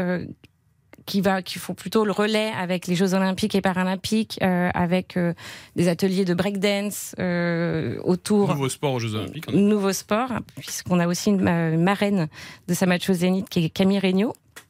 [1.07, 5.17] qui va, qui font plutôt le relais avec les Jeux Olympiques et Paralympiques, euh, avec
[5.17, 5.33] euh,
[5.77, 8.49] des ateliers de breakdance euh, autour.
[8.49, 9.53] Nouveau sport aux Jeux Olympiques.
[9.53, 12.29] Nouveau sport, puisqu'on a aussi une, une marraine
[12.69, 14.70] de sa match au Zénith qui est Camille Regnault, euh,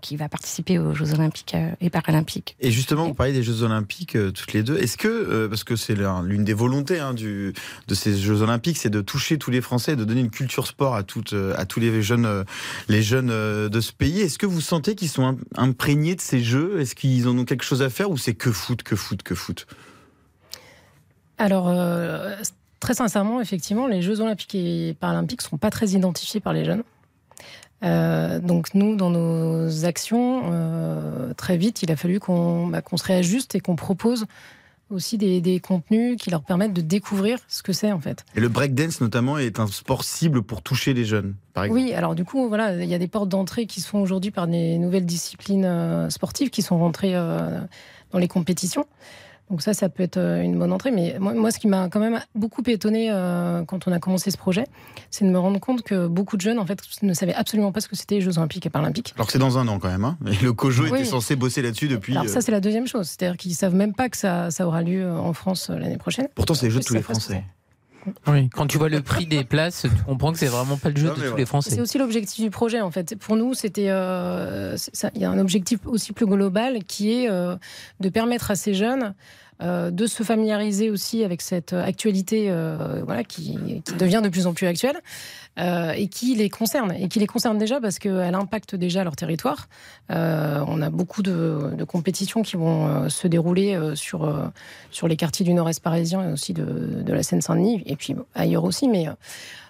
[0.00, 2.56] qui va participer aux Jeux Olympiques euh, et Paralympiques.
[2.60, 4.76] Et justement, vous parlez des Jeux Olympiques euh, toutes les deux.
[4.78, 7.52] Est-ce que, euh, parce que c'est l'un- l'une des volontés hein, du,
[7.88, 10.94] de ces Jeux Olympiques, c'est de toucher tous les Français, de donner une culture sport
[10.94, 12.44] à, toutes, euh, à tous les jeunes, euh,
[12.88, 14.20] les jeunes euh, de ce pays.
[14.20, 16.80] Est-ce que vous sentez qu'ils sont im- imprégnés de ces Jeux?
[16.80, 19.34] Est-ce qu'ils en ont quelque chose à faire ou c'est que foot, que foot, que
[19.34, 19.66] foot?
[21.38, 22.34] Alors, euh,
[22.80, 26.64] très sincèrement, effectivement, les Jeux Olympiques et Paralympiques ne sont pas très identifiés par les
[26.64, 26.82] jeunes.
[27.82, 33.04] Euh, donc nous, dans nos actions, euh, très vite, il a fallu qu'on bah, se
[33.04, 34.26] réajuste et qu'on propose
[34.88, 38.24] aussi des, des contenus qui leur permettent de découvrir ce que c'est en fait.
[38.36, 41.82] Et le breakdance notamment est un sport cible pour toucher les jeunes, par exemple.
[41.82, 44.46] Oui, alors du coup, voilà, il y a des portes d'entrée qui sont aujourd'hui par
[44.46, 48.86] des nouvelles disciplines euh, sportives qui sont rentrées dans les compétitions.
[49.50, 50.90] Donc ça, ça peut être euh, une bonne entrée.
[50.90, 54.30] Mais moi, moi ce qui m'a quand même beaucoup étonné euh, quand on a commencé
[54.30, 54.64] ce projet,
[55.10, 57.80] c'est de me rendre compte que beaucoup de jeunes, en fait, ne savaient absolument pas
[57.80, 59.12] ce que c'était les Jeux Olympiques et Paralympiques.
[59.16, 60.04] Alors que c'est dans un an quand même.
[60.04, 60.18] Hein.
[60.26, 60.88] Et le COJO Oui.
[60.90, 62.14] était censé bosser là-dessus depuis.
[62.14, 63.08] Alors ça, euh, c'est la deuxième chose.
[63.08, 66.26] C'est-à-dire qu'ils savent même pas que ça, ça aura lieu en France l'année prochaine.
[66.34, 67.44] Pourtant, c'est les jeux de tous les Français.
[68.26, 70.96] Oui, quand tu vois le prix des places, tu comprends que c'est vraiment pas le
[70.96, 71.70] jeu Non, de tous les Français.
[71.70, 73.16] C'est aussi l'objectif du projet en fait.
[73.16, 74.76] Pour nous, c'était euh,
[75.14, 77.56] il y a un objectif aussi plus global qui est euh,
[78.00, 79.14] de permettre à ces jeunes
[79.62, 84.46] euh, de se familiariser aussi avec cette actualité euh, voilà qui, qui devient de plus
[84.46, 85.00] en plus actuelle
[85.58, 89.16] euh, et qui les concerne et qui les concerne déjà parce qu'elle impacte déjà leur
[89.16, 89.68] territoire.
[90.10, 94.30] Euh, on a beaucoup de, compétitions qui vont euh, se dérouler sur
[94.90, 96.64] sur les quartiers du Nord-Est parisien et aussi de,
[97.02, 99.06] de la Seine-Saint-Denis et puis ailleurs aussi, mais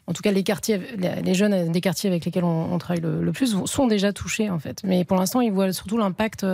[0.08, 3.56] en tout cas, les quartiers, les jeunes des quartiers avec lesquels on, travaille le, plus
[3.64, 4.82] sont déjà touchés en fait.
[4.84, 6.46] Mais pour l'instant, ils voient surtout l'impact,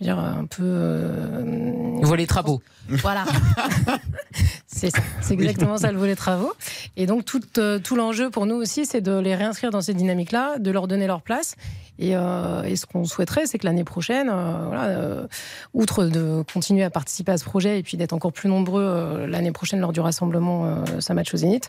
[0.00, 0.62] veux dire, un peu.
[0.62, 2.62] euh, travaux.
[2.88, 3.24] Voilà.
[4.66, 4.90] c'est
[5.30, 6.52] exactement ça le volet travaux.
[6.96, 9.96] Et donc tout, euh, tout l'enjeu pour nous aussi, c'est de les réinscrire dans cette
[9.96, 11.56] dynamique-là, de leur donner leur place.
[12.00, 15.26] Et, euh, et ce qu'on souhaiterait, c'est que l'année prochaine, euh, voilà, euh,
[15.74, 19.26] outre de continuer à participer à ce projet et puis d'être encore plus nombreux euh,
[19.26, 21.68] l'année prochaine lors du rassemblement euh, Saint-Match au Zénith,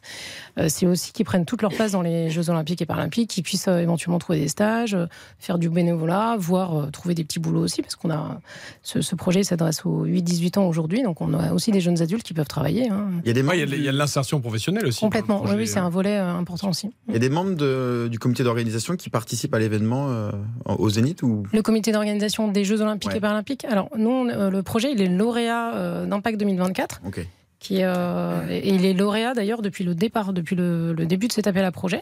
[0.57, 3.43] euh, c'est aussi qu'ils prennent toute leur place dans les Jeux Olympiques et Paralympiques, qu'ils
[3.43, 5.05] puissent euh, éventuellement trouver des stages, euh,
[5.37, 8.39] faire du bénévolat, voire euh, trouver des petits boulots aussi, parce qu'on a
[8.83, 12.23] ce, ce projet s'adresse aux 8-18 ans aujourd'hui, donc on a aussi des jeunes adultes
[12.23, 12.89] qui peuvent travailler.
[12.89, 13.07] hein.
[13.23, 15.01] Il y a des Ouais, membres Il y a de- l'insertion professionnelle aussi.
[15.01, 16.89] Complètement, oui, c'est un volet euh, important aussi.
[17.09, 20.89] Il y a des membres de- du comité d'organisation qui participent à l'événement euh, au
[20.89, 23.17] Zénith ou Le comité d'organisation des Jeux Olympiques Ouais.
[23.17, 23.65] et Paralympiques.
[23.65, 27.01] Alors, nous, euh, le projet, il est lauréat euh, d'Impact 2024.
[27.07, 27.27] Ok.
[27.59, 31.31] Qui euh, et il est lauréat d'ailleurs depuis le départ, depuis le, le début de
[31.33, 32.01] cet appel à projet.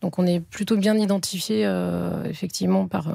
[0.00, 3.12] Donc on est plutôt bien identifié euh, effectivement par euh,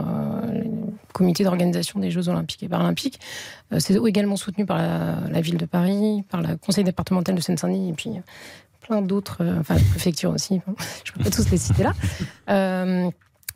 [0.54, 0.64] le
[1.12, 3.20] comité d'organisation des Jeux Olympiques et Paralympiques.
[3.80, 7.90] C'est également soutenu par la, la ville de Paris, par le conseil départemental de Seine-Saint-Denis
[7.90, 8.12] et puis
[8.80, 10.62] plein d'autres, enfin la préfecture aussi.
[11.04, 11.92] Je ne peux pas tous les citer là.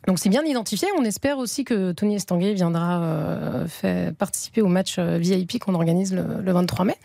[0.06, 0.88] Donc c'est bien identifié.
[0.98, 6.14] On espère aussi que Tony Estanguet viendra euh, participer au match euh, VIP qu'on organise
[6.14, 6.96] le, le 23 mai.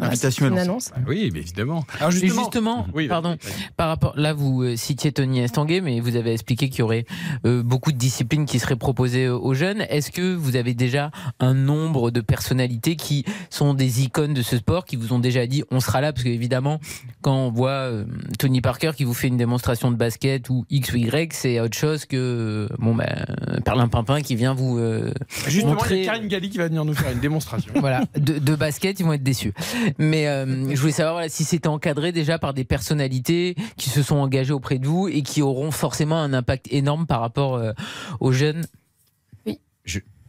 [0.00, 0.92] Voilà, est une annonce.
[1.06, 1.84] Oui, mais évidemment.
[1.98, 3.36] Alors Et justement, justement, Oui, pardon,
[3.76, 7.04] par rapport, là vous euh, citiez Tony Estanguet, mais vous avez expliqué qu'il y aurait
[7.44, 9.82] euh, beaucoup de disciplines qui seraient proposées aux jeunes.
[9.90, 14.56] Est-ce que vous avez déjà un nombre de personnalités qui sont des icônes de ce
[14.56, 16.12] sport, qui vous ont déjà dit on sera là?
[16.12, 16.80] Parce qu'évidemment,
[17.20, 18.04] quand on voit euh,
[18.38, 21.76] Tony Parker qui vous fait une démonstration de basket ou X ou Y, c'est autre
[21.76, 23.24] chose que euh, bon ben
[23.64, 25.12] Perlin Pimpin qui vient vous euh,
[25.46, 27.72] Justement, il montrer y a Karine Galli qui va venir nous faire une démonstration.
[27.80, 29.52] voilà, de, de basket, ils vont être déçus.
[29.98, 34.02] Mais euh, je voulais savoir voilà, si c'était encadré déjà par des personnalités qui se
[34.02, 37.72] sont engagées auprès de vous et qui auront forcément un impact énorme par rapport euh,
[38.20, 38.66] aux jeunes.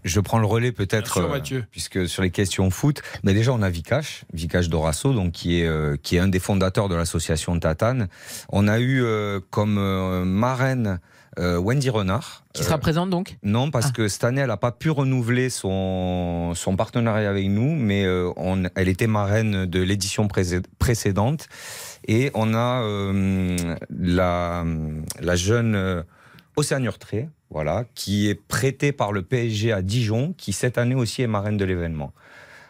[0.03, 3.69] Je prends le relais peut-être, euh, puisque sur les questions foot, mais déjà on a
[3.69, 8.07] Vikash, Vikash Dorasso, donc qui est euh, qui est un des fondateurs de l'association Tatane.
[8.49, 10.99] On a eu euh, comme euh, marraine
[11.39, 12.43] euh, Wendy Renard.
[12.53, 13.91] Qui sera présente donc Non, parce Ah.
[13.91, 18.31] que cette année, elle n'a pas pu renouveler son, son partenariat avec nous, mais euh,
[18.35, 21.47] on, elle était marraine de l'édition pré- précédente.
[22.07, 23.55] Et on a euh,
[23.89, 24.65] la,
[25.21, 26.03] la jeune euh,
[26.57, 31.21] Océane Urtré, voilà, qui est prêtée par le PSG à Dijon, qui cette année aussi
[31.21, 32.11] est marraine de l'événement.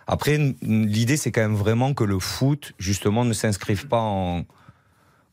[0.07, 4.43] Après, l'idée, c'est quand même vraiment que le foot, justement, ne s'inscrive pas en,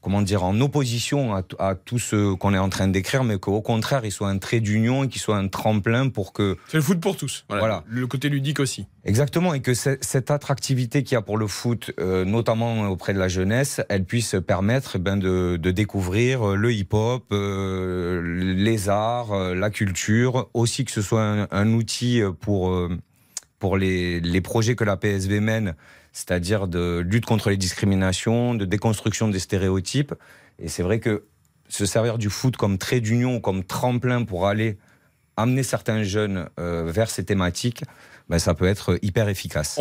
[0.00, 3.60] comment dire, en opposition à, à tout ce qu'on est en train d'écrire, mais qu'au
[3.60, 6.56] contraire, il soit un trait d'union et qu'il soit un tremplin pour que.
[6.68, 7.44] C'est le foot pour tous.
[7.48, 7.60] Voilà.
[7.60, 7.84] Voilà.
[7.88, 8.86] Le côté ludique aussi.
[9.04, 13.12] Exactement, et que ce- cette attractivité qu'il y a pour le foot, euh, notamment auprès
[13.14, 18.22] de la jeunesse, elle puisse permettre eh ben, de, de découvrir euh, le hip-hop, euh,
[18.54, 22.72] les arts, euh, la culture, aussi que ce soit un, un outil pour,
[23.58, 25.74] pour les, les projets que la PSV mène,
[26.12, 30.14] c'est-à-dire de lutte contre les discriminations, de déconstruction des stéréotypes.
[30.58, 31.24] Et c'est vrai que
[31.68, 34.78] se servir du foot comme trait d'union, comme tremplin pour aller
[35.36, 37.84] amener certains jeunes euh, vers ces thématiques,
[38.28, 39.80] ben, ça peut être hyper efficace.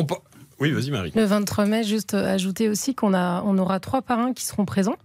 [0.59, 1.11] Oui, vas-y Marie.
[1.15, 4.97] Le 23 mai, juste ajouter aussi qu'on a, on aura trois parrains qui seront présents.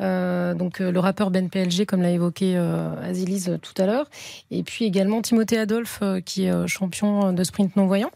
[0.00, 3.86] Euh, donc euh, le rappeur Ben PLG, comme l'a évoqué euh, Azilis euh, tout à
[3.86, 4.08] l'heure,
[4.50, 8.10] et puis également Timothée Adolphe, euh, qui est euh, champion de sprint non voyant,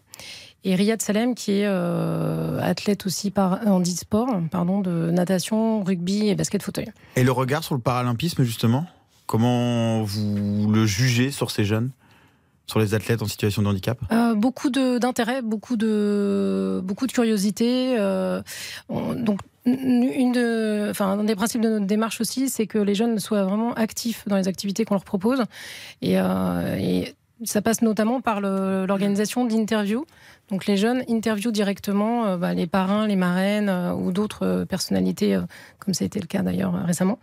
[0.64, 6.34] et Riyad Salem, qui est euh, athlète aussi par handisport, pardon, de natation, rugby et
[6.34, 6.90] basket fauteuil.
[7.16, 8.86] Et le regard sur le paralympisme, justement
[9.26, 11.90] Comment vous le jugez sur ces jeunes
[12.66, 13.98] Sur les athlètes en situation de handicap?
[14.12, 17.96] Euh, beaucoup d'intérêt, beaucoup de, beaucoup de curiosité.
[17.98, 18.42] euh,
[18.88, 22.78] on- donc, une une de, enfin, un des principes de notre démarche aussi, c'est que
[22.78, 25.42] les jeunes soient vraiment actifs dans les activités qu'on leur propose.
[26.02, 30.04] Et, euh, et ça passe notamment par l'organisation d'interviews.
[30.52, 34.64] Donc, les jeunes interviewent directement euh, bah, les parrains, les marraines euh, ou d'autres euh,
[34.66, 35.40] personnalités,
[35.78, 37.18] comme ça a été le cas d'ailleurs récemment.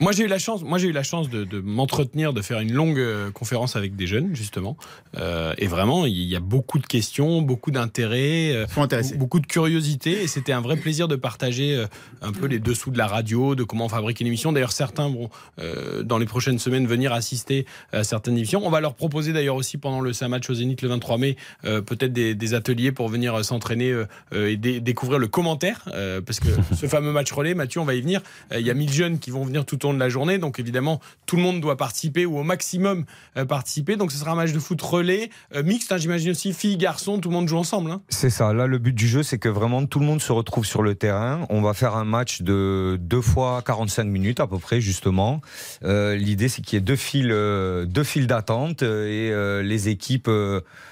[0.00, 2.60] Moi j'ai eu la chance, moi j'ai eu la chance de, de m'entretenir, de faire
[2.60, 4.76] une longue euh, conférence avec des jeunes justement,
[5.16, 8.66] Euh, et vraiment il y a beaucoup de questions, beaucoup d'intérêt, euh,
[9.16, 11.84] beaucoup de curiosité, et c'était un vrai plaisir de partager
[12.22, 14.52] un peu les dessous de la radio, de comment on fabrique une émission.
[14.52, 15.30] D'ailleurs certains vont
[16.04, 18.60] dans les prochaines semaines venir assister à certaines émissions.
[18.64, 21.36] On va leur proposer d'ailleurs aussi pendant le Saint match au Zénith le 23 mai
[21.62, 25.88] peut-être des, des ateliers pour venir s'entraîner et dé- découvrir le commentaire,
[26.26, 28.20] parce que ce fameux match relais, Mathieu, on va y venir.
[28.54, 31.00] Il y a 1000 jeunes qui vont venir tout au de la journée, donc évidemment
[31.26, 33.04] tout le monde doit participer ou au maximum
[33.36, 33.96] euh, participer.
[33.96, 37.18] Donc ce sera un match de foot relais euh, mixte, hein, j'imagine aussi filles, garçons,
[37.18, 37.90] tout le monde joue ensemble.
[37.90, 38.02] hein.
[38.08, 38.52] C'est ça.
[38.52, 40.94] Là, le but du jeu, c'est que vraiment tout le monde se retrouve sur le
[40.94, 41.46] terrain.
[41.50, 45.40] On va faire un match de deux fois 45 minutes à peu près, justement.
[45.84, 47.28] Euh, L'idée, c'est qu'il y ait deux files,
[47.86, 49.32] deux files d'attente et
[49.62, 50.30] les équipes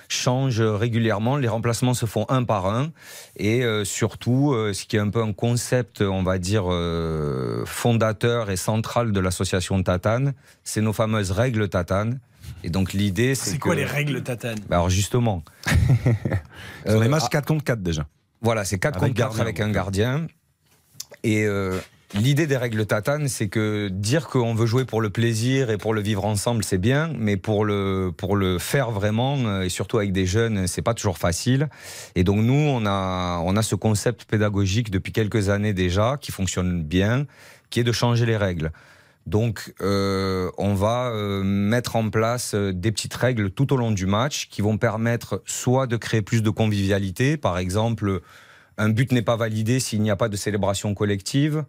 [0.09, 1.37] changent régulièrement.
[1.37, 2.91] Les remplacements se font un par un.
[3.37, 7.65] Et euh, surtout, euh, ce qui est un peu un concept, on va dire, euh,
[7.67, 10.35] fondateur et central de l'association Tatane,
[10.65, 12.19] c'est nos fameuses règles Tatane.
[12.65, 14.59] Et donc l'idée, c'est C'est quoi que- les règles tatane?
[14.69, 15.43] Bah alors justement.
[16.87, 18.07] Sur les matchs ah, 4 contre 4 déjà.
[18.41, 19.43] Voilà, c'est 4 Avec contre 4 gardien.
[19.43, 20.27] avec un gardien.
[21.25, 21.79] Et euh,
[22.15, 25.95] l'idée des règles tatane, c'est que dire qu'on veut jouer pour le plaisir et pour
[25.95, 29.99] le vivre ensemble, c'est bien, mais pour le, pour le faire vraiment, euh, et surtout
[29.99, 31.69] avec des jeunes, c'est pas toujours facile.
[32.15, 36.33] Et donc nous, on a, on a ce concept pédagogique depuis quelques années déjà, qui
[36.33, 37.27] fonctionne bien,
[37.71, 38.71] qui est de changer les règles.
[39.27, 44.07] Donc, euh, on va euh, mettre en place des petites règles tout au long du
[44.07, 48.21] match qui vont permettre soit de créer plus de convivialité, par exemple,
[48.79, 51.65] un but n'est pas validé s'il n'y a pas de célébration collective,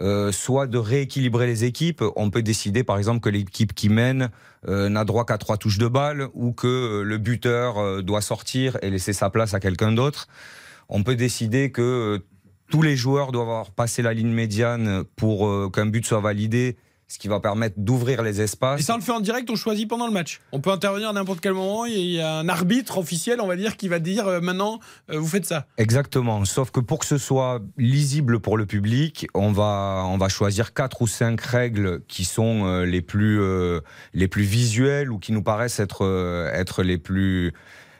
[0.00, 2.02] euh, soit de rééquilibrer les équipes.
[2.16, 4.30] On peut décider, par exemple, que l'équipe qui mène
[4.66, 8.20] euh, n'a droit qu'à trois touches de balle ou que euh, le buteur euh, doit
[8.20, 10.28] sortir et laisser sa place à quelqu'un d'autre.
[10.88, 12.24] On peut décider que
[12.70, 16.76] tous les joueurs doivent avoir passé la ligne médiane pour qu'un but soit validé,
[17.08, 18.80] ce qui va permettre d'ouvrir les espaces.
[18.80, 20.40] Et ça, on le fait en direct, on choisit pendant le match.
[20.52, 21.86] On peut intervenir à n'importe quel moment.
[21.86, 24.78] Il y a un arbitre officiel, on va dire, qui va dire euh, maintenant,
[25.10, 25.66] euh, vous faites ça.
[25.78, 26.44] Exactement.
[26.44, 30.74] Sauf que pour que ce soit lisible pour le public, on va, on va choisir
[30.74, 33.40] quatre ou cinq règles qui sont euh, les, plus,
[34.12, 37.54] les plus visuelles ou qui nous paraissent être, être les plus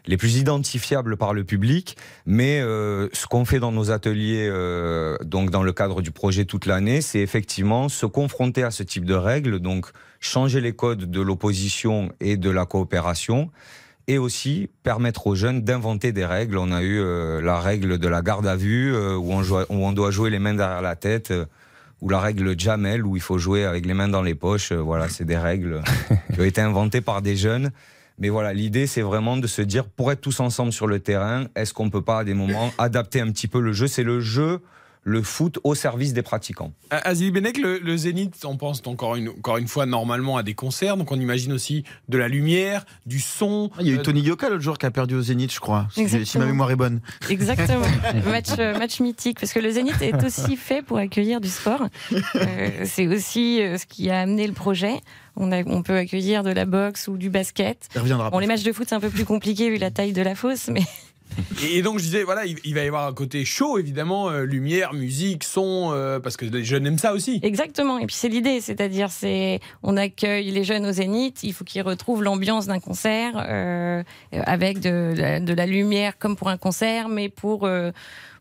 [0.09, 1.97] les plus identifiables par le public,
[2.27, 6.47] mais euh, ce qu'on fait dans nos ateliers, euh, donc dans le cadre du projet
[6.47, 9.87] toute l'année, c'est effectivement se confronter à ce type de règles, donc
[10.19, 13.51] changer les codes de l'opposition et de la coopération,
[14.09, 16.57] et aussi permettre aux jeunes d'inventer des règles.
[16.57, 19.59] On a eu euh, la règle de la garde à vue, euh, où, on joue-
[19.69, 21.45] où on doit jouer les mains derrière la tête, euh,
[22.01, 24.73] ou la règle Jamel, où il faut jouer avec les mains dans les poches.
[24.73, 25.83] Voilà, c'est des règles
[26.33, 27.71] qui ont été inventées par des jeunes.
[28.19, 31.47] Mais voilà, l'idée, c'est vraiment de se dire, pour être tous ensemble sur le terrain,
[31.55, 33.87] est-ce qu'on peut pas, à des moments, adapter un petit peu le jeu?
[33.87, 34.61] C'est le jeu,
[35.05, 36.73] le foot, au service des pratiquants.
[36.93, 40.43] Euh, Azili Benek, le, le Zénith, on pense encore une, encore une fois normalement à
[40.43, 43.71] des concerts, donc on imagine aussi de la lumière, du son.
[43.81, 45.61] Il y a eu euh, Tony Yoka l'autre jour qui a perdu au Zénith, je
[45.61, 45.87] crois.
[45.93, 46.27] Si, Exactement.
[46.27, 47.01] si ma mémoire est bonne.
[47.31, 47.87] Exactement.
[48.27, 51.87] match, euh, match mythique, parce que le Zénith est aussi fait pour accueillir du sport.
[52.35, 55.01] Euh, c'est aussi ce qui a amené le projet.
[55.37, 57.89] On, a- on peut accueillir de la boxe ou du basket.
[58.33, 60.35] Bon, les matchs de foot, c'est un peu plus compliqué vu la taille de la
[60.35, 60.83] fosse, mais
[61.63, 64.95] Et donc je disais, voilà, il, va y avoir un côté chaud, évidemment, euh, lumière,
[64.95, 67.41] musique, son, euh, parce que les jeunes aiment ça aussi.
[67.43, 67.99] Exactement.
[67.99, 71.83] Et puis c'est l'idée, c'est-à-dire c'est on accueille les jeunes au Zénith, il faut qu'ils
[71.83, 74.03] retrouvent l'ambiance d'un concert euh,
[74.33, 77.69] avec de, la- lumière comme pour un concert, mais pour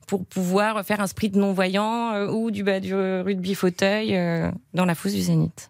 [0.07, 4.17] pour pouvoir faire un sprint non voyant euh, ou du, bah, du rugby fauteuil
[4.73, 5.69] dans la fosse du Zénith.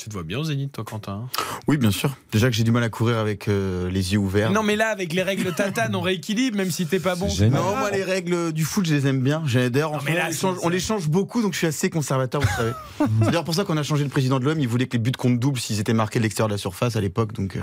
[0.00, 1.28] Tu te vois bien au Zénith, toi, Quentin?
[1.68, 2.16] Oui, bien sûr.
[2.32, 4.50] Déjà que j'ai du mal à courir avec euh, les yeux ouverts.
[4.50, 7.28] Non, mais là, avec les règles tatane, on rééquilibre, même si t'es pas bon.
[7.50, 9.42] Non, moi les règles du foot, je les aime bien.
[9.44, 11.66] J'ai- D'ailleurs, Non, mais là, on, les change, on les change beaucoup, donc je suis
[11.66, 12.72] assez conservateur, vous savez.
[12.98, 14.58] c'est d'ailleurs pour ça qu'on a changé le président de l'OM.
[14.58, 16.96] Il voulait que les buts comptent double s'ils étaient marqués de l'extérieur de la surface
[16.96, 17.34] à l'époque.
[17.34, 17.60] Donc, euh,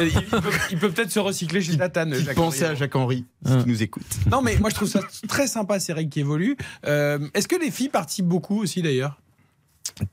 [0.00, 0.40] Il peut,
[0.72, 2.14] il peut peut-être se recycler chez Tatane.
[2.14, 2.64] Jacques Henry.
[2.64, 4.02] à Jacques Henry, qui nous écoute.
[4.28, 6.56] Non, mais moi je trouve ça très sympa ces règles qui évoluent.
[6.84, 9.20] Euh, Est-ce que les filles participent beaucoup aussi d'ailleurs?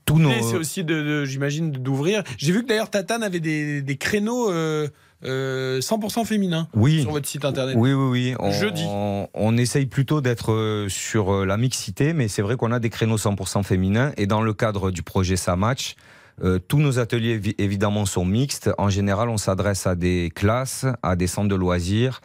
[0.04, 2.22] Tous nos- C'est aussi, de, de- j'imagine, d'ouvrir.
[2.36, 4.88] J'ai vu que d'ailleurs Tatane avait des, des créneaux euh,
[5.24, 7.02] euh, 100% féminins Oui.
[7.02, 7.74] sur votre site internet.
[7.78, 8.34] Oui, oui, oui.
[8.38, 8.84] On, Jeudi.
[8.86, 12.78] On, on essaye plutôt d'être euh, sur euh, la mixité, mais c'est vrai qu'on a
[12.78, 14.12] des créneaux 100% féminins.
[14.16, 15.96] Et dans le cadre du projet Ça Match,
[16.44, 18.70] euh, tous nos ateliers évi- évidemment sont mixtes.
[18.78, 22.20] En général, on s'adresse à des classes, à des centres de loisirs,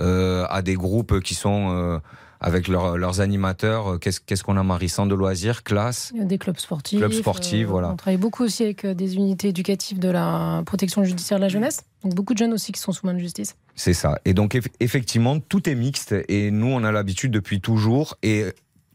[0.00, 1.98] euh, à des groupes qui sont euh,
[2.40, 3.94] avec leurs- leurs animateurs.
[3.94, 4.88] Euh, Qu'est-ce qu'est-ce qu'on a, Marie?
[4.88, 6.10] Centre de loisirs, classe?
[6.14, 6.98] Il y a des clubs sportifs.
[6.98, 7.90] Clubs sportifs, euh, voilà.
[7.90, 11.48] On travaille beaucoup aussi avec euh, des unités éducatives de la protection judiciaire de la
[11.48, 11.82] jeunesse.
[12.04, 13.56] Donc beaucoup de jeunes aussi qui sont sous main de justice.
[13.74, 14.18] C'est ça.
[14.24, 18.46] Et donc eff- effectivement, tout est mixte et nous, on a l'habitude depuis toujours et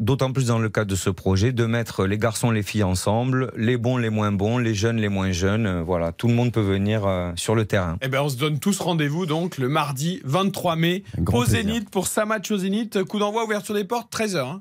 [0.03, 3.51] d'autant plus dans le cadre de ce projet de mettre les garçons, les filles ensemble,
[3.55, 5.65] les bons, les moins bons, les jeunes, les moins jeunes.
[5.65, 7.97] Euh, Voilà, tout le monde peut venir euh, sur le terrain.
[8.01, 11.45] Eh ben, on se donne tous rendez-vous donc le mardi 23 mai au plaisir.
[11.45, 13.03] Zénith pour sa match au Zénith.
[13.03, 14.59] Coup d'envoi, ouverture des portes, 13h.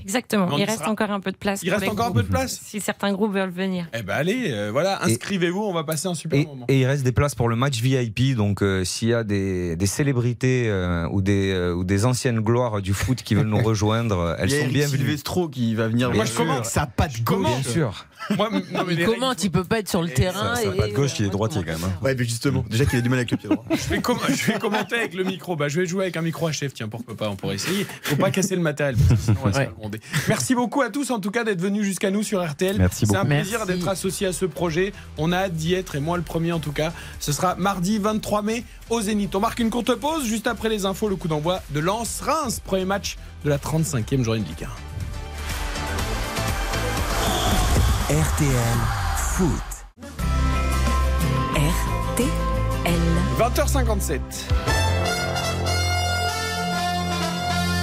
[0.00, 0.56] Exactement.
[0.58, 0.90] Il reste sera.
[0.90, 1.62] encore un peu de place.
[1.62, 3.86] Il reste encore un peu de place Si certains groupes veulent venir.
[3.94, 6.66] Eh ben allez, euh, voilà, inscrivez-vous, on va passer un super Et, moment.
[6.68, 8.34] et il reste des places pour le match VIP.
[8.36, 12.40] Donc, euh, s'il y a des, des célébrités euh, ou, des, euh, ou des anciennes
[12.40, 14.98] gloires du foot qui veulent nous rejoindre, elles Il y a sont bienvenues.
[14.98, 16.12] Silvestro qui va venir.
[16.12, 16.38] Moi, je sûr.
[16.44, 16.64] commente.
[16.66, 17.46] Ça a pas de gauche.
[17.46, 18.06] Bien sûr.
[18.36, 20.92] Moi, non, mais les Comment tu peux pas être sur le terrain et pas de
[20.92, 21.84] gauche, il est droitier quand même.
[21.84, 21.92] hein.
[22.02, 23.64] Ouais, mais justement, déjà qu'il a du mal avec le pied droit.
[23.70, 25.56] Je vais, com- je vais commenter avec le micro.
[25.56, 27.86] Bah, je vais jouer avec un micro à chef, tiens, pourquoi pas, on pourrait essayer.
[28.02, 29.64] Faut pas casser le matériel, parce que sinon on va se Ouais.
[29.64, 30.00] faire gronder.
[30.28, 32.76] Merci beaucoup à tous, en tout cas, d'être venus jusqu'à nous sur RTL.
[32.78, 33.34] Merci C'est un beaucoup.
[33.34, 33.72] plaisir Merci.
[33.74, 34.92] d'être associé à ce projet.
[35.18, 36.92] On a hâte d'y être, et moi le premier en tout cas.
[37.20, 39.34] Ce sera mardi 23 mai au Zénith.
[39.34, 42.84] On marque une courte pause, juste après les infos, le coup d'envoi de Lens-Reims, premier
[42.84, 44.93] match de la 35e journée de Ligue 1.
[48.14, 48.78] RTL
[49.34, 49.70] Foot.
[51.56, 52.30] RTL.
[53.38, 54.83] 20h57.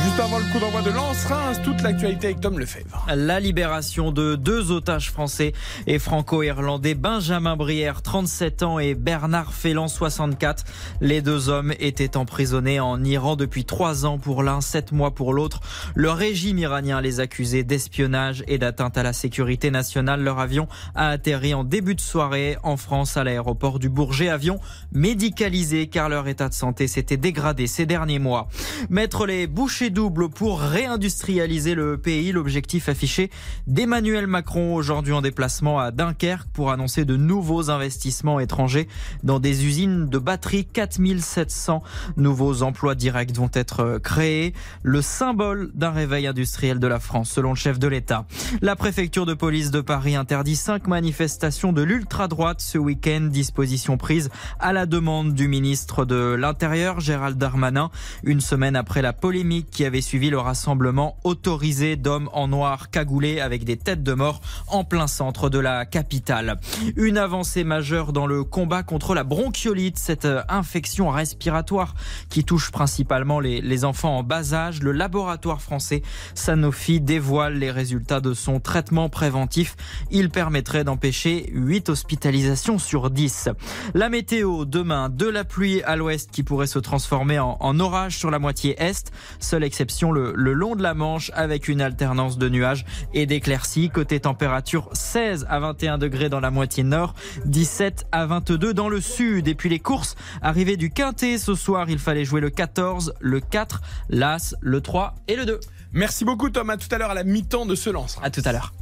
[0.04, 3.06] Juste avant le coup d'envoi de Lens-Reims, toute l'actualité avec Tom Lefebvre.
[3.16, 5.54] La libération de deux otages français
[5.86, 10.64] et franco-irlandais, Benjamin Brière, 37 ans, et Bernard Félan, 64.
[11.02, 15.34] Les deux hommes étaient emprisonnés en Iran depuis trois ans pour l'un, sept mois pour
[15.34, 15.60] l'autre.
[15.94, 20.24] Le régime iranien les accusait d'espionnage et d'atteinte à la sécurité nationale.
[20.24, 24.30] Leur avion a atterri en début de soirée en France à l'aéroport du Bourget.
[24.30, 24.60] Avion
[24.94, 28.48] médicalisé car leur état de santé s'était dégradé ces derniers mois.
[28.90, 33.30] Mettre les bouchées doubles pour réindustrialiser le pays, l'objectif affiché
[33.68, 38.88] d'Emmanuel Macron aujourd'hui en déplacement à Dunkerque pour annoncer de nouveaux investissements étrangers
[39.24, 40.66] dans des usines de batteries.
[40.66, 41.84] 4700
[42.18, 44.54] nouveaux emplois directs vont être créés.
[44.84, 48.26] Le symbole d'un réveil industriel de la France, selon le chef de l'État.
[48.62, 53.28] La préfecture de police de Paris interdit cinq manifestations de l'ultra-droite ce week-end.
[53.32, 54.30] Disposition prise
[54.60, 57.92] à la demande du ministre de l'Intérieur, Gérald Darmanin,
[58.24, 63.40] une semaine après la polémique qui avait suivi le rassemblement autorisé d'hommes en noir cagoulés
[63.40, 66.60] avec des têtes de mort en plein centre de la capitale.
[66.98, 71.96] Une avancée majeure dans le combat contre la bronchiolite, cette euh, infection respiratoire
[72.30, 74.84] qui touche principalement les, les enfants en bas âge.
[74.84, 76.04] Le laboratoire français
[76.36, 79.76] Sanofi dévoile les résultats de son traitement préventif.
[80.12, 83.50] Il permettrait d'empêcher 8 hospitalisations sur 10.
[83.96, 88.16] La météo, demain, de la pluie à l'ouest qui pourrait se transformer en, en orage
[88.20, 89.12] sur la moitié est.
[89.40, 93.90] Seule exception le, le long de la Manche avec une alternance de nuages et d'éclaircies.
[93.90, 97.16] Côté température, 16 à 21 degrés dans la moitié nord,
[97.46, 99.48] 17 à 22 dans le sud.
[99.48, 103.40] Et puis les courses, arrivée du Quintet ce soir, il fallait jouer le 14, le
[103.40, 105.62] 4, l'As, le 3 et le 2.
[105.94, 108.20] Merci beaucoup Tom, à tout à l'heure à la mi-temps de ce lance.
[108.22, 108.74] À tout à l'heure.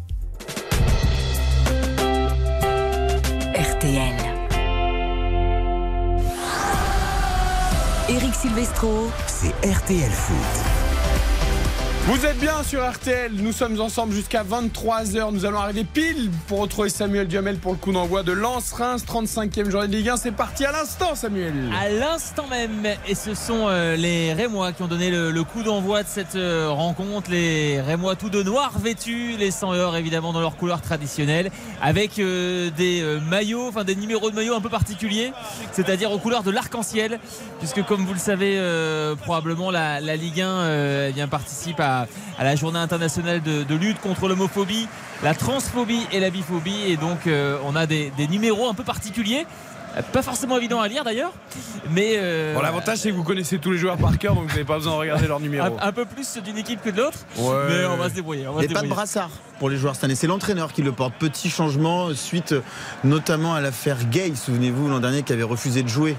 [3.53, 4.29] RTL.
[8.09, 9.11] Eric Silvestro.
[9.27, 10.78] C'est RTL Foot.
[12.05, 15.31] Vous êtes bien sur RTL, nous sommes ensemble jusqu'à 23h.
[15.31, 19.69] Nous allons arriver pile pour retrouver Samuel Duhamel pour le coup d'envoi de Lens-Reims, 35e
[19.69, 20.17] journée de Ligue 1.
[20.17, 21.53] C'est parti à l'instant, Samuel.
[21.79, 26.01] À l'instant même, et ce sont euh, les Rémois qui ont donné le, coup d'envoi
[26.01, 27.29] de cette euh, rencontre.
[27.29, 32.17] Les Rémois tout de noir vêtus, les 100 heures évidemment dans leur couleur traditionnelle, avec
[32.17, 35.31] euh, des maillots, enfin des numéros de maillots un peu particuliers,
[35.73, 37.19] c'est-à-dire aux couleurs de l'arc-en-ciel,
[37.59, 38.59] puisque comme vous le savez
[39.21, 43.99] probablement la, Ligue 1 euh, eh participe à, à la journée internationale de, de lutte
[43.99, 44.87] contre l'homophobie,
[45.23, 48.83] la transphobie et la biphobie, et donc euh, on a des, des numéros un peu
[48.83, 49.45] particuliers.
[50.13, 51.33] Pas forcément évident à lire d'ailleurs,
[51.89, 54.49] mais euh, Bon, l'avantage, c'est que vous connaissez tous les joueurs par cœur, donc vous
[54.51, 55.65] n'avez pas besoin de regarder leur numéro.
[55.65, 57.55] un, un peu plus d'une équipe que de l'autre, Ouais.
[57.69, 58.47] mais on va se débrouiller.
[58.47, 60.13] on va Il se n'y a pas de brassard pour les joueurs cette année.
[60.13, 61.15] C'est l'entraîneur qui le porte.
[61.15, 62.61] Petit changement suite euh,
[63.03, 66.15] notamment à l'affaire Gay, souvenez-vous, l'an dernier, qui avait refusé de jouer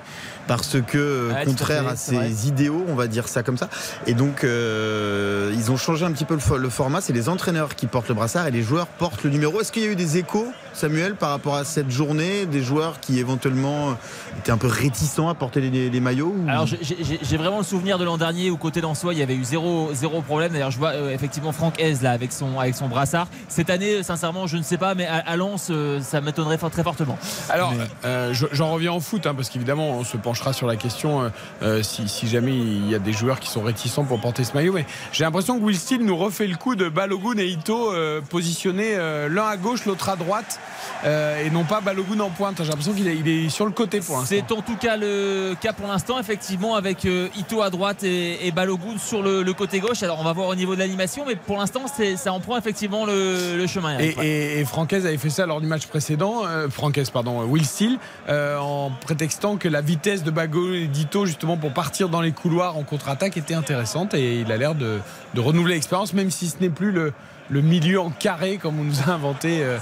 [0.50, 3.68] parce que, euh, contraire fait, à ses idéaux, on va dire ça comme ça.
[4.06, 7.00] Et donc, euh, ils ont changé un petit peu le, fo- le format.
[7.00, 9.60] C'est les entraîneurs qui portent le brassard et les joueurs portent le numéro.
[9.60, 12.46] Est-ce qu'il y a eu des échos, Samuel, par rapport à cette journée?
[12.46, 13.96] Des joueurs qui éventuellement
[14.38, 17.96] étaient un peu réticents à porter les, les maillots ou- Alors j'ai- vraiment le souvenir
[17.98, 20.52] de l'an dernier où côté d'Ansois il y avait eu zéro, zéro problème.
[20.52, 23.28] D'ailleurs je vois euh, effectivement Franck Hez là avec son, avec son brassard.
[23.48, 26.82] Cette année sincèrement je ne sais pas mais à, à Lens euh, ça m'étonnerait très
[26.82, 27.18] fortement.
[27.48, 27.72] Alors,
[28.04, 31.22] euh, je- j'en reviens au foot, hein, parce qu'évidemment, on se penchera sur la question
[31.22, 31.28] euh,
[31.62, 34.54] euh, si, si jamais il y a des joueurs qui sont réticents pour porter ce
[34.54, 34.72] maillot.
[34.72, 38.20] Mais j'ai l'impression que Will Steele nous refait le coup de Balogun et Ito euh,
[38.22, 40.58] positionnés euh, l'un à gauche, l'autre à droite,
[41.04, 42.56] et non pas Balogun en pointe.
[42.58, 44.36] J'ai l'impression qu'il est, il est sur le côté pour l'instant.
[44.36, 48.50] C'est en tout cas le cas pour l'instant effectivement avec Ito à droite et, et
[48.52, 50.02] Balogun sur le, le côté gauche.
[50.02, 51.82] Alors on va voir au niveau de l'animation mais pour l'instant
[52.16, 53.98] ça en prend effectivement le, le chemin.
[53.98, 54.18] Et, Eric.
[54.22, 58.90] Et, et Francaise avait fait ça lors du match précédent, Francaise, pardon, Will Steele, en
[59.00, 62.82] prétextant que la vitesse de Bago et d'Ito, justement, pour partir dans les couloirs en
[62.82, 64.14] contre-attaque, était intéressante.
[64.14, 64.98] Et il a l'air de,
[65.34, 67.12] de renouveler l'expérience, même si ce n'est plus le,
[67.50, 69.78] le milieu en carré comme on nous a inventé euh,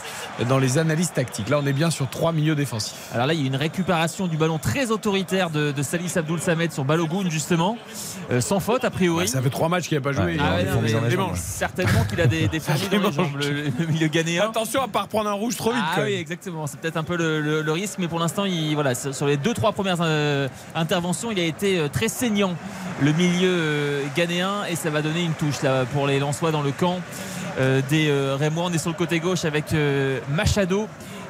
[0.49, 1.49] dans les analyses tactiques.
[1.49, 2.97] Là, on est bien sur trois milieux défensifs.
[3.14, 6.41] Alors là, il y a une récupération du ballon très autoritaire de, de Salis Abdoul
[6.41, 7.77] Samed sur Balogun, justement,
[8.31, 9.21] Euh, sans faute a priori.
[9.21, 10.35] Ouais, ça fait trois matchs qu'il n'a pas joué.
[10.35, 13.64] Il a ouais, non, mais certainement qu'il a des, des fourmis dans les jambes, le,
[13.79, 14.45] le milieu ghanéen.
[14.51, 15.83] Attention à pas reprendre un rouge trop vite.
[15.97, 16.66] Ah oui, exactement.
[16.66, 19.73] C'est peut-être un peu le, risque, mais pour l'instant, il, voilà, sur les deux, trois
[19.73, 22.55] premières euh, interventions, il a été euh, très saignant,
[23.01, 26.73] le milieu ghanéen, et ça va donner une touche là, pour les Lensois dans le
[26.73, 27.01] camp
[27.89, 28.65] des euh, Rémois.
[28.67, 30.89] On est sur le côté gauche avec euh, Machado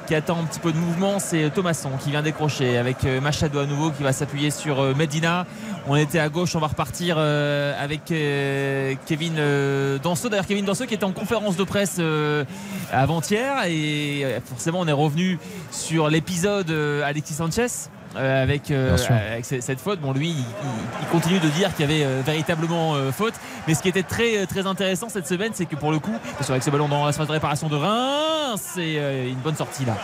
[0.09, 3.59] qui attend un petit peu de mouvement, c'est Thomasson qui vient décrocher avec euh, Machado
[3.59, 5.45] à nouveau qui va s'appuyer sur euh, Medina.
[5.87, 10.31] On était à gauche, on va repartir euh, avec euh, Kevin euh, Danso.
[10.31, 12.45] D'ailleurs, Kevin Danso qui était en conférence de presse euh,
[12.91, 15.39] avant-hier et euh, forcément on est revenu
[15.71, 17.91] sur l'épisode euh, Alexis Sanchez.
[18.19, 18.97] Euh, avec, euh,
[19.33, 23.35] avec cette faute, bon lui il, continue de dire qu'il y avait euh, véritablement faute,
[23.67, 26.49] mais ce qui était très très intéressant cette semaine, c'est que pour le coup, parce
[26.49, 28.95] qu'avec ce ballon dans la phase de réparation de Reims, c'est
[29.29, 29.97] une bonne sortie là,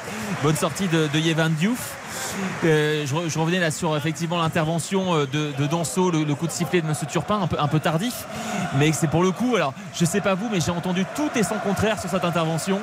[0.42, 1.96] bonne sortie de, de Yevan Diouf.
[2.64, 6.46] Euh, je, re- je revenais là sur effectivement l'intervention de, de Danso, le, le coup
[6.46, 8.24] de sifflet de Monsieur Turpin, un peu, un peu tardif,
[8.78, 9.56] mais c'est pour le coup.
[9.56, 12.80] Alors, je sais pas vous, mais j'ai entendu tout et son contraire sur cette intervention,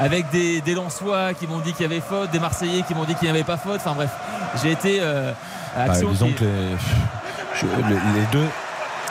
[0.00, 3.04] avec des, des Lensois qui m'ont dit qu'il y avait faute, des Marseillais qui m'ont
[3.04, 3.76] dit qu'il n'y avait pas faute.
[3.84, 4.10] Enfin bref,
[4.62, 5.32] j'ai été euh,
[5.76, 6.76] à Bah, action disons qui- que les,
[7.60, 8.46] je- les- les deux,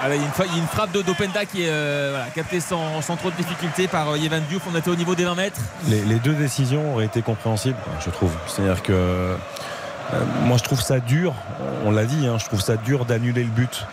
[0.04, 2.10] il, y a une, fa- il y a une frappe de d'Openda qui est euh,
[2.12, 4.64] voilà, captée sans, sans trop de difficulté par euh, Yevan Diouf.
[4.72, 5.60] On était au niveau des 20 mètres.
[5.88, 8.32] les, les deux décisions auraient été compréhensibles, je trouve.
[8.48, 9.36] C'est-à-dire que euh,
[10.46, 11.34] moi, je trouve ça dur.
[11.86, 13.86] On l'a dit, hein, je trouve ça dur d'annuler le but.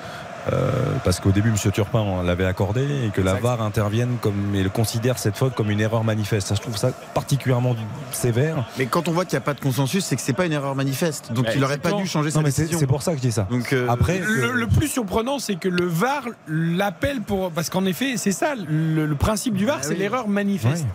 [0.53, 0.70] Euh,
[1.05, 1.57] parce qu'au début, M.
[1.72, 3.34] Turpin l'avait accordé et que la.
[3.34, 6.47] VAR intervienne comme, et le considère cette faute comme une erreur manifeste.
[6.49, 7.74] Ça, je trouve ça particulièrement
[8.12, 8.64] sévère.
[8.78, 10.53] Mais quand on voit qu'il n'y a pas de consensus, c'est que c'est pas une
[10.53, 11.32] erreur manifeste.
[11.32, 12.78] Donc il n'aurait pas dû changer sa Non, mais c'est décision.
[12.78, 13.47] c'est pour ça que je dis ça.
[13.51, 17.51] Donc euh, Après, Le, le plus surprenant, c'est que le VAR l'appelle pour.
[17.51, 19.99] Parce qu'en effet, c'est ça, le, le principe du VAR, Bah c'est oui.
[19.99, 20.86] l'erreur manifeste.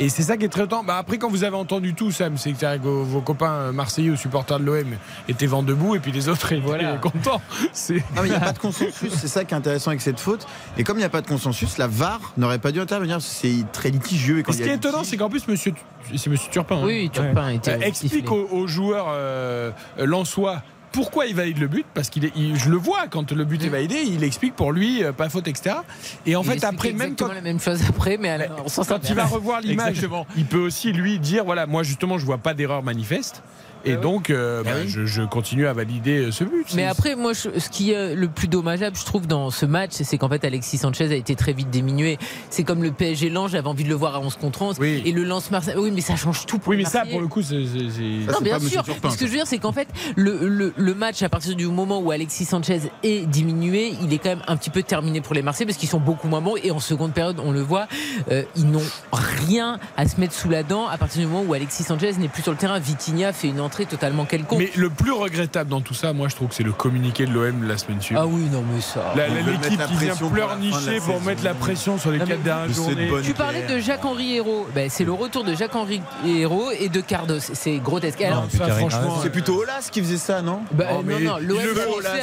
[0.00, 0.82] Et c'est ça qui est très temps.
[0.82, 4.16] Bah après, quand vous avez entendu tout, Sam, c'est que vos, vos copains marseillais ou
[4.16, 4.96] supporters de l'OM
[5.28, 6.96] étaient vent debout et puis les autres étaient Voilà.
[6.96, 7.40] contents.
[7.72, 7.94] C'est.
[8.16, 10.18] Non, mais il n'y a pas de consensus, c'est ça qui est intéressant avec cette
[10.18, 10.46] faute.
[10.76, 13.20] Et comme il n'y a pas de consensus, la VAR n'aurait pas dû intervenir.
[13.22, 14.40] C'est très litigieux.
[14.40, 15.72] Et quand ce qui est étonnant, c'est qu'en plus, monsieur,
[16.16, 16.76] c'est monsieur Turpin.
[16.78, 16.82] hein.
[16.84, 18.28] Oui, Turpin était Euh, explique sifflé.
[18.28, 19.70] aux, aux joueurs euh,
[20.00, 20.62] euh, lensois
[20.94, 23.96] pourquoi il valide le but parce qu'il je le vois quand le but est validé,
[24.06, 25.76] il explique pour lui euh, pas faute etc.
[26.24, 28.84] Et en Il fait après même quand la même chose après, mais alors, on s'en
[28.84, 32.38] quand il va revoir l'image, il peut aussi lui dire voilà, moi justement je vois
[32.38, 33.42] pas d'erreur manifeste.
[33.84, 36.66] Et donc, euh, bah, je, je continue à valider ce but.
[36.74, 39.92] Mais après, moi, je- ce qui est le plus dommageable, je trouve, dans ce match,
[39.92, 42.18] c'est qu'en fait, Alexis Sanchez a été très vite diminué.
[42.50, 44.76] C'est comme le PSG Lens, j'avais envie de le voir à 11 contre 11.
[45.04, 45.74] Et le lance Marseille.
[45.76, 47.54] Oui, mais ça change tout pour Oui, mais ça, pour le coup, c'est.
[47.54, 48.84] Non, bien sûr.
[48.86, 51.66] Ce que je veux dire, c'est qu'en fait, le, le, le match, à partir du
[51.66, 55.34] moment où Alexis Sanchez est diminué, il est quand même un petit peu terminé pour
[55.34, 56.56] les Marseillais parce qu'ils sont beaucoup moins bons.
[56.62, 57.86] Et en seconde période, on le voit,
[58.30, 58.82] euh, ils n'ont
[59.12, 62.28] rien à se mettre sous la dent à partir du moment où Alexis Sanchez n'est
[62.28, 62.78] plus sur le terrain.
[62.78, 64.58] Vitinha fait une entrée totalement quelconque.
[64.60, 67.32] Mais le plus regrettable dans tout ça, moi, je trouve que c'est le communiqué de
[67.32, 68.24] l'OM la semaine suivante.
[68.26, 69.12] Ah oui, non, mais ça.
[69.16, 73.08] L'équipe qui vient pour pleurnicher pour mettre la pression sur les Non, quatre dernières journées.
[73.24, 74.66] Tu parlais de Jacques-Henri Hérault.
[74.74, 77.40] Ben, c'est le retour de Jacques-Henri Hérault et de Cardos.
[77.40, 78.20] C'est grotesque.
[78.22, 80.60] Alors, Ça, franchement, C'est plutôt Olas qui faisait ça, non?
[80.72, 81.58] Bah, Oh, non, mais non, l'OM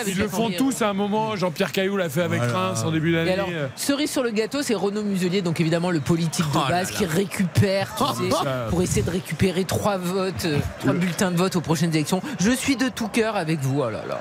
[0.07, 1.35] ils le font tous à un moment.
[1.35, 2.41] Jean-Pierre Caillou l'a fait avec.
[2.41, 3.33] Reims en début d'année.
[3.33, 7.05] alors, cerise sur le gâteau, c'est Renaud Muselier, donc évidemment le politique de base qui
[7.05, 8.67] récupère ça.
[8.69, 12.21] pour essayer de récupérer trois votes, euh, trois bulletins de vote aux prochaines élections.
[12.39, 13.81] Je suis de tout cœur avec vous.
[13.81, 14.19] Oh là là.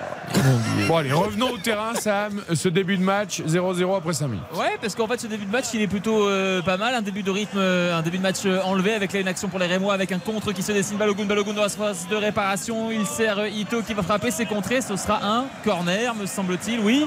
[0.88, 2.40] Bon, allez, revenons au terrain, Sam.
[2.54, 4.44] Ce début de match, 0-0 après 5 minutes.
[4.54, 6.94] Ouais, parce qu'en fait, ce début de match, il est plutôt euh, pas mal.
[6.94, 9.48] Un début de rythme, euh, un début de match euh, enlevé avec là une action
[9.48, 10.96] pour les Rémois avec un contre qui se dessine.
[10.96, 12.90] Balogun, Balogun dans la phase de réparation.
[12.90, 14.80] Il sert Ito qui va frapper, c'est contré.
[14.80, 16.80] Ce sera un corner, me semble-t-il.
[16.80, 17.06] Oui,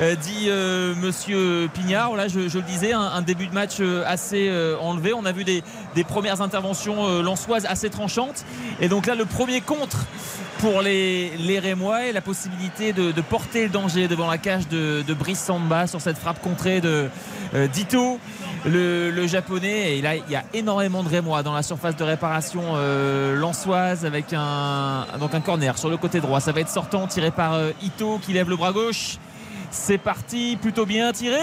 [0.00, 2.14] Euh, dit euh, Monsieur Pignard.
[2.14, 5.12] Là, je, je le disais, un, un début de match assez euh, enlevé.
[5.14, 5.62] On a vu des,
[5.96, 8.44] des premières interventions euh, lançoises assez tranchantes.
[8.80, 9.98] Et donc là, le premier contre
[10.58, 15.14] pour les, Rémois et la possibilité de, porter le danger devant la cage de, de
[15.14, 17.08] Brice Samba sur cette frappe contrée de
[17.54, 18.18] euh, d'Ito,
[18.66, 19.96] le, le japonais.
[19.96, 24.04] Et là, il y a énormément de Rémois dans la surface de réparation euh, lançoise
[24.04, 26.40] avec un, donc un corner sur le côté droit.
[26.40, 29.18] Ça va être sortant, tiré par euh, Ito qui lève le bras gauche.
[29.70, 31.36] C'est parti, plutôt bien tiré.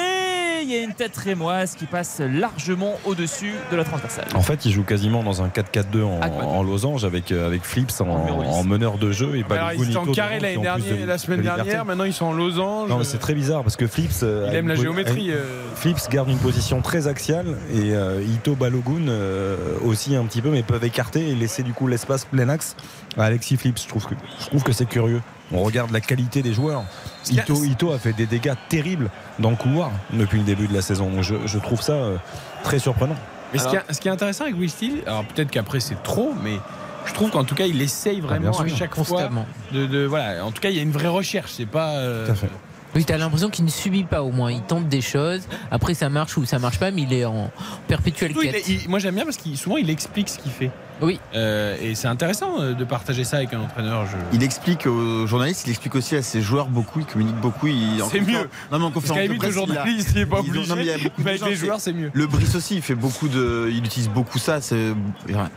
[0.63, 4.25] Il y a une tête rémoise qui passe largement au-dessus de la transversale.
[4.33, 8.01] En fait, il joue quasiment dans un 4-4-2 en, Ah, losange avec, euh, avec Flips
[8.01, 11.39] en, meneur de jeu et Alors, Balogun, ils étaient en carré l'année de- la semaine
[11.39, 11.85] de dernière.
[11.85, 12.89] Maintenant, ils sont en losange.
[12.89, 14.23] Non, mais c'est très bizarre parce que Flips.
[14.23, 15.31] euh, Il a aime une la géométrie.
[15.31, 15.61] a- euh.
[15.75, 20.49] Flips garde une position très axiale et euh, Ito Balogun euh, aussi un petit peu,
[20.49, 22.75] mais peuvent écarter et laisser du coup l'espace plein axe
[23.17, 23.83] à Alexis Flips.
[23.83, 25.21] Je trouve que, je trouve que c'est curieux.
[25.51, 26.85] On regarde la qualité des joueurs.
[27.31, 29.09] Ito, Ito a fait des dégâts terribles
[29.39, 31.09] dans le couloir depuis le début de la saison.
[31.09, 32.17] Donc je, je trouve ça euh,
[32.63, 33.15] très surprenant.
[33.53, 36.01] Mais ce qui, est, ce qui est intéressant avec Will Steele, alors peut-être qu'après c'est
[36.03, 36.57] trop, mais
[37.05, 39.45] je trouve qu'en tout cas il essaye vraiment bien à chaque Constamment.
[39.71, 40.43] fois de, de- voilà.
[40.45, 41.51] En tout cas, il y a une vraie recherche.
[41.53, 41.91] C'est pas.
[41.97, 42.49] euh, Tout à fait.
[42.95, 44.51] Oui, t'as l'impression qu'il ne subit pas au moins.
[44.51, 45.41] Il tente des choses.
[45.69, 47.51] Après, ça marche ou ça marche pas, mais il est en
[47.89, 48.55] perpétuelle il quête.
[48.55, 50.71] est- il- moi j'aime bien parce qu'il souvent il explique ce qu'il fait.
[51.01, 51.19] Oui.
[51.35, 54.05] Euh, et c'est intéressant euh, de partager ça avec un entraîneur.
[54.05, 54.15] Je...
[54.33, 57.67] Il explique aux journalistes, il explique aussi à ses joueurs beaucoup, il communique beaucoup.
[57.67, 58.49] il- en C'est conférence- mieux.
[58.71, 60.67] Non, mais en conférence de presse, il a- il est pas obligé.
[60.67, 62.11] non, mais il y a beaucoup de mais avec gens, les c'est- joueurs, c'est mieux.
[62.13, 64.59] Le Brice aussi, il fait beaucoup de, il utilise beaucoup ça.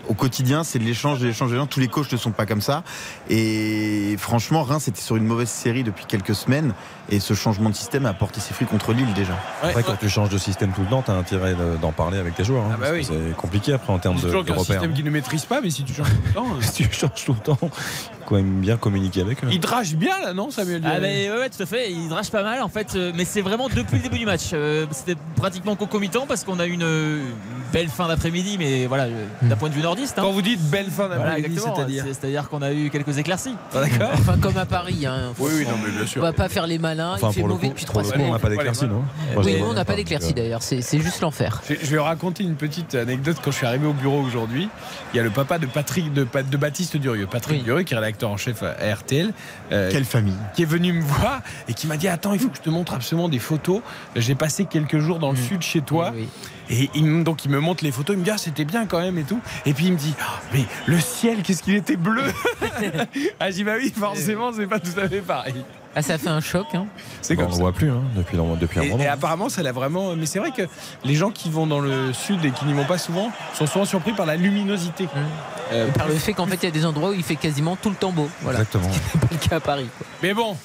[0.09, 1.59] Au quotidien, c'est de l'échange, de l'échange, de.
[1.67, 2.83] Tous les coachs ne sont pas comme ça.
[3.29, 6.73] Et franchement, Reims était sur une mauvaise série depuis quelques semaines.
[7.11, 9.33] Et ce changement de système a porté ses fruits contre Lille déjà.
[9.63, 11.91] Ouais, Après, quand tu changes de système tout le temps, tu as intérêt de- d'en
[11.91, 12.65] parler avec tes joueurs.
[12.67, 13.03] hein, Ah bah oui.
[13.03, 14.83] C'est compliqué après en termes de, de repères.
[15.37, 17.59] Système qui ne maîtrise pas, mais si tu changes tout temps.
[17.63, 17.69] euh,
[18.29, 19.49] quand même bien communiquer avec eux.
[19.51, 22.31] Il drache bien là, non, Samuel Ah mais ouais, ouais, tout à fait, il drache
[22.31, 24.51] pas mal en fait, euh, mais c'est vraiment depuis le début du match.
[24.53, 27.21] Euh, C'était pratiquement concomitant parce qu'on a eu une,
[27.73, 30.19] belle fin d'après-midi, mais voilà, euh, d'un point de vue nordiste.
[30.19, 30.23] hein.
[30.23, 33.55] Quand vous dites belle fin d'après-midi, c'est-à-dire c'est- c'est-à-dire qu'on a eu quelques éclaircies.
[33.73, 34.11] D'accord.
[34.15, 35.07] Enfin, comme à Paris.
[35.07, 35.33] Hein.
[35.39, 36.23] Oui, oui, non, mais bien On sûr.
[36.23, 37.15] va pas faire les malins.
[37.15, 38.27] Enfin, il fait mauvais coup, depuis trois semaines.
[38.29, 39.05] on n'a pas Ouais, d'éclaircie, les non.
[39.35, 40.63] Moi, Oui, on n'a pas donc, d'éclaircie euh, d'ailleurs.
[40.63, 41.63] C'est c'est juste l'enfer.
[41.69, 43.37] Je vais raconter une petite anecdote.
[43.45, 44.69] Quand je suis arrivé au bureau aujourd'hui,
[45.13, 47.65] il y a le papa de Patrick, de, de Baptiste Durieux, Patrick Oui.
[47.65, 49.33] Durieux, qui est rédacteur en chef à RTL,
[49.73, 52.49] euh, Quelle famille qui est venu me voir et qui m'a dit Attends, il faut
[52.49, 53.81] que je te montre absolument des photos.
[54.17, 56.13] J'ai passé quelques jours dans le sud chez toi.
[56.15, 56.29] Oui,
[56.71, 58.87] Et il, me- donc il me montre les photos, il me dit ah, c'était bien
[58.87, 59.41] quand même et tout.
[59.67, 62.23] Et puis il me dit Ah, mais le ciel, qu'est-ce qu'il était bleu
[63.41, 65.55] Ah j'ai dit bah oui forcément c'est pas tout à fait pareil.
[65.97, 66.67] Ah, ça fait un choc.
[66.75, 66.87] Hein.
[67.23, 68.39] C'est Bah, comme on ne voit plus hein, depuis,
[68.79, 69.03] un Et, moment.
[69.03, 70.15] et apparemment, ça l'a vraiment.
[70.15, 70.63] Mais c'est vrai que
[71.05, 73.85] les gens qui vont dans le sud et qui n'y vont pas souvent sont souvent
[73.85, 75.09] surpris par la luminosité.
[75.73, 77.37] Euh, Et par le fait qu'en fait, il y a des endroits où il fait
[77.37, 78.29] quasiment tout le temps beau.
[78.43, 78.61] Voilà.
[78.61, 78.91] Exactement.
[78.93, 79.89] C'est pas le cas à Paris.
[79.99, 80.07] quoi.
[80.23, 80.57] mais bon,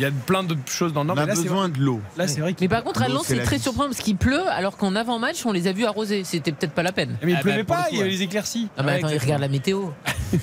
[0.00, 1.16] il y a plein de choses dans le nord.
[1.16, 2.00] On mais a là, c'est besoin de l'eau.
[2.16, 2.58] Là, c'est vrai que.
[2.62, 5.52] Mais par contre, à Lens, c'est très surprenant parce qu'il pleut, alors qu'en avant-match, on
[5.52, 6.24] les a vus arroser.
[6.24, 7.16] C'était peut-être pas la peine.
[7.22, 8.68] Mais il Ah, pleuvait bah, pour pas, il y avait les éclaircies.
[8.78, 9.88] Ah, mais attends, il regarde la météo.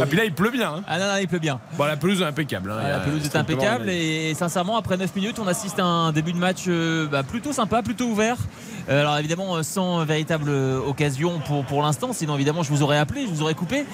[0.00, 0.74] Ah, puis là, il pleut bien.
[0.74, 0.84] hein.
[0.88, 1.60] Ah non, non, il pleut bien.
[1.78, 2.70] Bon, la pelouse est impeccable.
[2.70, 2.78] hein.
[2.82, 6.12] Ah, la pelouse est strictement impeccable et sincèrement après 9 minutes on assiste à un
[6.12, 10.48] début de match euh, bah, plutôt sympa, plutôt ouvert Euh, alors évidemment, euh, sans véritable
[10.48, 13.84] euh, occasion pour, pour l'instant, sinon évidemment je vous aurais appelé, je vous aurais coupé.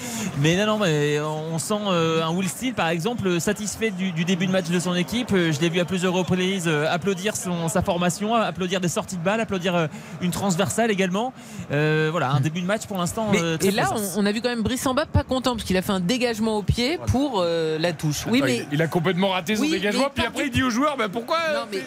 [0.40, 4.24] Mais non, non, mais on sent euh, un Will Steele par exemple satisfait du, du
[4.24, 5.32] début de match de son équipe.
[5.32, 9.16] Euh, Je l'ai vu à plusieurs reprises euh, applaudir son, sa formation, applaudir des sorties
[9.16, 9.86] de balles, applaudir euh,
[10.20, 11.32] une transversale également.
[11.72, 13.28] Euh, voilà, un début de match pour l'instant.
[13.32, 15.53] Mais- euh, très et là, on, on a vu quand même Brice Samba pas content
[15.53, 18.26] parce qu'il a fait un dégagement au pied pour euh, la touche.
[18.26, 20.53] Oui, Attends, mais il, il a complètement raté son Oui, dégagement, puis après du- il
[20.53, 21.82] dit aux joueurs bah, pourquoi Non, mais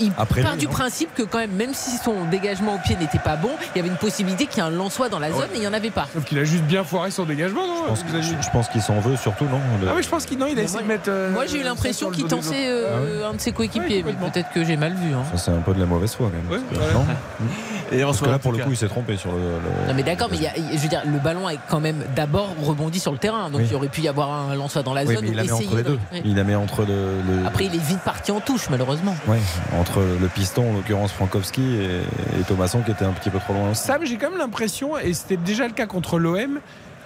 [0.00, 2.78] il Après part lui, du non principe que quand même, même si son dégagement au
[2.78, 5.18] pied n'était pas bon, il y avait une possibilité qu'il y ait un Lançois dans
[5.18, 6.06] la zone et il n'y en avait pas.
[6.14, 8.68] Sauf qu'il a juste bien foiré son dégagement, non Je pense, que- je- je pense
[8.68, 10.82] qu'il s'en veut surtout, non le- Ah oui, je pense qu'il non, il a essayé
[10.82, 11.08] de mettre.
[11.08, 12.38] euh, Moi, j'ai eu l'impression qu'il autres.
[12.54, 15.12] euh, un de ses coéquipiers, mais peut-être que j'ai mal vu.
[15.14, 15.22] hein.
[15.32, 16.60] Ça, c'est un peu de la mauvaise foi, quand même.
[16.70, 17.04] Parce que- non
[17.90, 19.38] Et Parce que là, pour le coup, il s'est trompé sur le.
[19.38, 21.80] le- Non mais d'accord, mais il y a- je veux dire, le ballon a quand
[21.80, 23.66] même d'abord rebondi sur le terrain, donc Oui.
[23.70, 25.24] il aurait pu y avoir un Lançois dans la Oui, zone.
[25.24, 25.98] mais il ou la met entre les de- deux.
[26.12, 26.22] Oui.
[26.26, 26.86] Il la met entre le.
[26.86, 29.16] le- Après, il est vite parti en touche, malheureusement.
[29.26, 29.38] Ouais,
[29.96, 33.74] le piston, en l'occurrence Frankowski, et, et qui était un petit peu trop loin.
[33.74, 36.60] Sam, j'ai quand même l'impression, et c'était déjà le cas contre l'OM,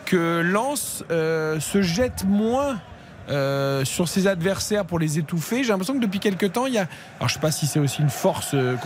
[0.05, 2.78] que Lens euh, se jette moins.
[3.28, 5.62] euh, sur ses adversaires pour les étouffer.
[5.62, 6.87] J'ai l'impression que depuis quelques temps, il y a.
[7.18, 8.76] Alors, je sais pas si c'est aussi une force euh,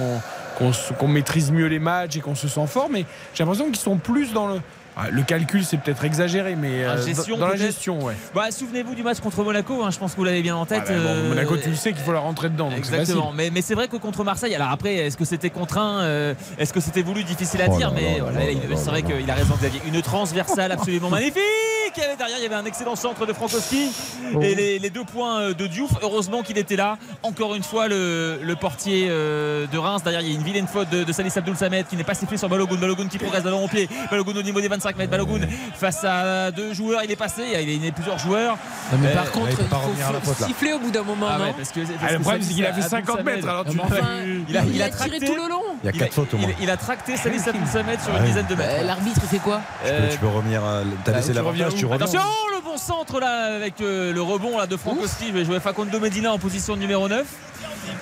[0.99, 3.97] qu'on maîtrise mieux les matchs et qu'on se sent fort, mais j'ai l'impression qu'ils sont
[3.97, 4.61] plus dans le.
[4.99, 8.15] Ah, le calcul, c'est peut-être exagéré, mais Ah, euh, gestion, dans, dans la gestion, ouais.
[8.35, 10.85] Bah, Souvenez-vous du match contre Monaco, hein, je pense que vous l'avez bien en tête.
[10.87, 12.71] Ah, bah, bon, euh, Monaco, tu le sais qu'il faut la rentrer dedans.
[12.71, 15.99] donc Exactement, mais, mais c'est vrai que contre Marseille, alors après, est-ce que c'était contraint
[16.01, 18.77] euh, Est-ce que c'était voulu Difficile à Oh dire, mais là voilà, là il- là
[18.77, 19.81] c'est vrai qu'il a raison, Xavier.
[19.87, 21.43] Une transversale absolument magnifique
[22.19, 23.89] derrière, il y avait un excellent centre de Frankowski
[24.35, 24.41] Oh.
[24.43, 25.91] et les, les deux points de Diouf.
[26.03, 26.99] Heureusement qu'il était là.
[27.23, 30.03] Encore une fois, le, le portier de Reims.
[30.03, 32.15] Derrière, il y a une vilaine faute de, de Salis Abdoul Samed qui n'est pas
[32.15, 32.77] sifflé sur Balogun.
[32.77, 33.89] Balogun qui progresse ballon au pied.
[34.11, 35.11] Balogun au niveau des 25 mètres.
[35.11, 37.01] Balogun face à deux joueurs.
[37.05, 37.43] Il est passé.
[37.53, 38.57] Il y a, plusieurs joueurs.
[38.93, 40.47] Non, mais Euh, par contre, il faut faute, là.
[40.47, 42.65] siffler au bout d'un moment, ah ouais, parce que, parce Ah, le problème, c'est qu'il
[42.65, 43.97] a fait Abdoul 50 Samed- mètres, alors tu enfin,
[44.49, 45.63] il a, il a tiré tracté tout le long.
[45.83, 46.51] Il y a il quatre fautes au il- moins.
[46.61, 48.19] il a tracté Salis sur Ouais.
[48.21, 48.85] une dizaine de mètres.
[48.87, 50.63] L'arbitre, il fait quoi Tu peux- Euh, revenir.
[50.65, 51.97] à- T'as bah, laissé l'avantage, tu reviens.
[51.97, 52.21] Attention,
[52.55, 55.27] le bon centre là avec euh, le rebond là de Frankowski.
[55.29, 57.25] Je vais jouer Facundo Medina en position numéro 9.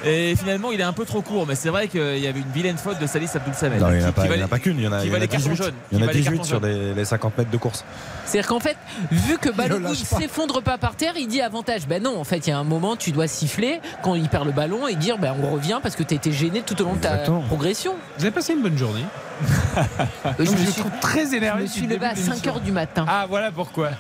[0.07, 2.51] Et finalement, il est un peu trop court, mais c'est vrai qu'il y avait une
[2.53, 3.81] vilaine faute de Salis Abdoul Samed.
[3.81, 4.85] Non, il n'y en a pas, qui il y en a valait- pas qu'une, il
[4.85, 5.63] y en a, il y en a valait carton 18.
[5.65, 5.75] jaune.
[5.93, 7.85] Il y en a valait 18 carton sur les, les 50 mètres de course.
[8.27, 8.77] C'est-à-dire qu'en fait,
[9.11, 9.95] vu que Balogun pas.
[9.95, 11.87] s'effondre pas par terre, il dit avantage.
[11.89, 14.45] Ben non, en fait, il y a un moment, tu dois siffler quand il perd
[14.47, 16.85] le ballon et dire ben on revient parce que tu as été gêné tout au
[16.85, 17.17] long de ta
[17.49, 17.95] progression.
[18.19, 19.05] Vous avez passé une bonne journée.
[20.39, 21.63] Je, je me me suis, trouve très je énervé.
[21.63, 22.61] me depuis suis le levé à début de 5 l'émission.
[22.61, 23.91] h du matin Ah, voilà pourquoi.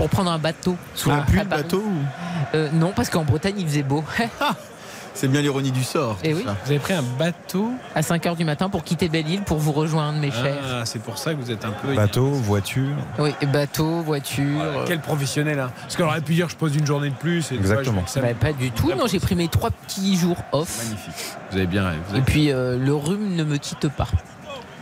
[0.00, 0.78] Pour prendre un bateau.
[0.94, 4.02] Sous la Ah, pluie, le bateau ou- Euh, non, parce qu'en Bretagne, il faisait beau.
[5.12, 6.16] C'est bien l'ironie du sort.
[6.24, 6.44] Et tout oui.
[6.46, 6.56] ça.
[6.64, 7.70] Vous avez pris un bateau.
[7.94, 10.56] à 5 h du matin pour quitter Belle-Île pour vous rejoindre, mes chers.
[10.80, 11.94] Ah, c'est pour ça que vous êtes un peu.
[11.94, 12.94] Bateau, voiture.
[13.18, 14.62] Oui, bateau, voiture.
[14.62, 15.70] Ah, Quel professionnel, hein.
[15.82, 17.52] Parce qu'on aurait pu dire je pose une journée de plus.
[17.52, 18.04] Et tu vois, Exactement.
[18.16, 18.90] Bah, pas du tout.
[18.96, 20.78] Non, j'ai pris mes trois petits jours off.
[20.84, 21.26] Magnifique.
[21.50, 21.92] Vous avez bien.
[22.08, 24.08] Vous Et puis euh, le rhume ne me quitte pas.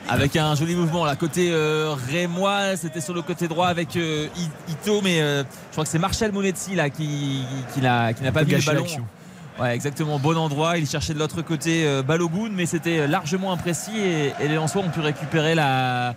[0.09, 4.27] Avec un joli mouvement là côté euh, rémois, c'était sur le côté droit avec euh,
[4.69, 7.45] Ito, mais euh, je crois que c'est Marshall Mounetzi là qui,
[7.75, 8.87] qui n'a qui n'a pas mis le ballon.
[9.61, 10.79] Ouais, exactement, bon endroit.
[10.79, 14.89] Il cherchait de l'autre côté Balogun, mais c'était largement imprécis et, et les Lensois ont
[14.91, 16.15] pu récupérer la,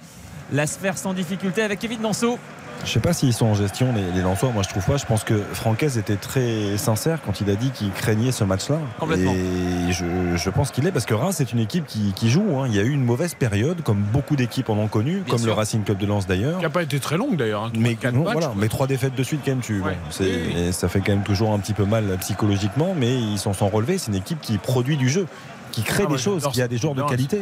[0.52, 2.38] la sphère sans difficulté avec Kevin Danso.
[2.84, 4.50] Je sais pas s'ils sont en gestion, les, les Lensois.
[4.52, 4.98] Moi, je trouve pas.
[4.98, 8.80] Je pense que Francaise était très sincère quand il a dit qu'il craignait ce match-là.
[9.00, 9.34] Complètement.
[9.34, 10.06] Et je,
[10.36, 12.60] je pense qu'il est parce que Reims, c'est une équipe qui, qui joue.
[12.60, 12.66] hein.
[12.68, 15.48] Il y a eu une mauvaise période, comme beaucoup d'équipes en ont connu, comme sûr.
[15.48, 16.58] le Racing Club de Lens d'ailleurs.
[16.58, 17.66] Qui n'a pas été très longue d'ailleurs.
[17.66, 17.72] hein.
[17.78, 19.98] Mais, Quatre non, matchs, voilà, mais trois défaites de suite quand même tu Ouais.
[20.20, 23.54] bon, et ça fait quand même toujours un petit peu mal psychologiquement mais ils s'en
[23.54, 25.28] sont relevés c'est une équipe qui produit du jeu
[25.72, 27.40] qui crée Ah, des choses qui a des joueurs de qualité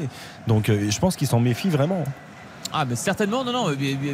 [0.48, 2.04] donc euh, je pense qu'ils s'en méfient vraiment
[2.72, 3.68] Ah, mais certainement, non, non,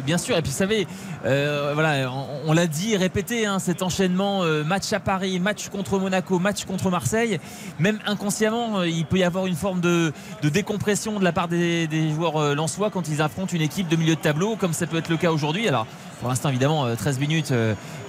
[0.04, 0.36] bien sûr.
[0.36, 0.86] Et puis, vous savez,
[1.24, 5.38] euh, voilà, on, on l'a dit et répété, hein, cet enchaînement euh, match à Paris,
[5.40, 7.38] match contre Monaco, match contre Marseille,
[7.78, 11.48] même inconsciemment, euh, il peut y avoir une forme de, de décompression de la part
[11.48, 14.72] des, des joueurs euh, lensois quand ils affrontent une équipe de milieu de tableau, comme
[14.72, 15.68] ça peut être le cas aujourd'hui.
[15.68, 15.86] Alors,
[16.20, 17.52] pour l'instant, évidemment, euh, 13 minutes,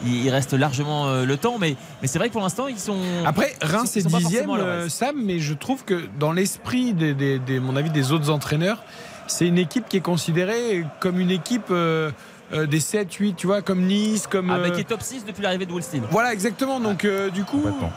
[0.05, 2.97] il, il reste largement le temps, mais, mais c'est vrai que pour l'instant, ils sont.
[3.25, 4.45] Après, Reims ils est sont pas dixième.
[4.89, 8.81] Sam, mais je trouve que dans l'esprit des, des- des- mon avis, des autres entraîneurs,
[9.27, 12.11] c'est une équipe qui est considérée comme une équipe euh,
[12.53, 14.49] euh, des 7, 8, tu vois, comme Nice, comme.
[14.51, 16.01] Avec euh, les top 6 depuis l'arrivée de Wolstein.
[16.11, 16.79] Voilà, exactement.
[16.79, 17.91] Donc, euh, du coup, Complètement.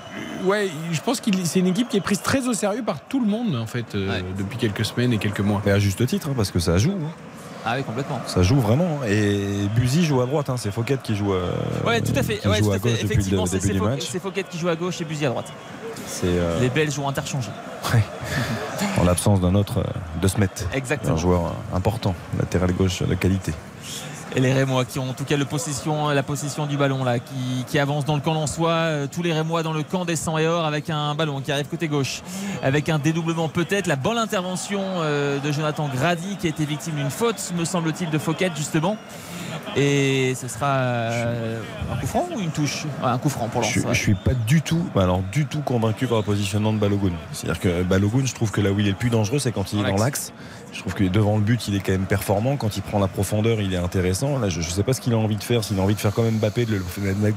[0.45, 3.20] ouais, je pense que c'est une équipe qui est prise très au sérieux par tout
[3.20, 4.24] le monde, en fait, euh, Ouais.
[4.37, 5.62] depuis quelques semaines et quelques mois.
[5.64, 7.11] mais à juste titre hein, parce que ça joue hein.
[7.64, 8.18] Ah oui, complètement.
[8.26, 9.07] ça joue vraiment hein.
[9.07, 10.57] et Buzy joue à droite hein.
[10.57, 11.53] c'est Fouquet qui joue euh,
[11.87, 12.39] Ouais, tout à fait.
[12.39, 12.93] qui Ouais, tout à à fait.
[13.05, 13.61] Effectivement, c'est
[14.18, 15.53] Fouquet qui joue à gauche et Buzy à droite.
[16.07, 17.51] c'est euh, Les Belges ont interchangé.
[18.99, 21.14] en l'absence d'un autre euh, de Smet Exactement.
[21.14, 23.53] un joueur euh, important latéral gauche de qualité
[24.37, 27.18] Et les Rémois qui ont en tout cas le possession, la possession du ballon là,
[27.18, 28.70] qui, qui avance dans le camp lensois.
[28.70, 31.51] Euh, tous les Rémois dans le camp des 100 et or avec un ballon qui
[31.51, 32.22] arrive côté gauche,
[32.62, 33.87] avec un dédoublement peut-être.
[33.87, 38.11] La bonne intervention euh, de Jonathan Grady qui a été victime d'une faute, me semble-t-il,
[38.11, 38.97] de Fouquet justement.
[39.77, 41.61] Et ce sera euh,
[41.93, 43.87] un coup franc ou une touche Ouais, Un coup franc pour Je, Lens.
[43.87, 43.95] ouais.
[43.95, 47.13] je suis pas du tout, bah alors du tout convaincu par le positionnement de Balogun.
[47.33, 49.73] C'est-à-dire que Balogun, je trouve que là où il est le plus dangereux, c'est quand
[49.73, 50.33] il est dans l'axe.
[50.73, 52.57] Je trouve que devant le but, il est quand même performant.
[52.57, 54.39] Quand il prend la profondeur, il est intéressant.
[54.39, 55.63] Là, je, ne sais pas ce qu'il a envie de faire.
[55.65, 56.85] S'il a envie de faire comme Mbappé, de le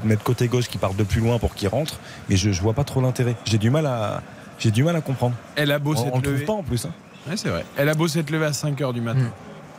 [0.04, 1.98] mettre- côté gauche, qui part de plus loin pour qu'il rentre.
[2.28, 3.34] Mais je, je vois pas trop l'intérêt.
[3.44, 4.22] J'ai du mal à,
[4.58, 5.34] j'ai du mal à comprendre.
[5.56, 6.44] Elle a beau On- s'être on le trouve levée.
[6.44, 6.84] pas en plus.
[6.84, 6.90] hein.
[7.28, 7.64] Ouais, c'est vrai.
[7.76, 9.30] Elle a beau s'être levée à 5h du matin.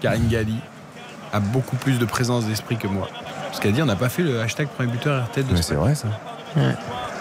[0.01, 0.55] Karine Galli
[1.35, 3.07] a beaucoup plus de présence d'esprit que moi.
[3.47, 5.63] Parce qu'elle dit on n'a pas fait le hashtag premier buteur RTL de Mais ce
[5.63, 6.07] c'est vrai ça.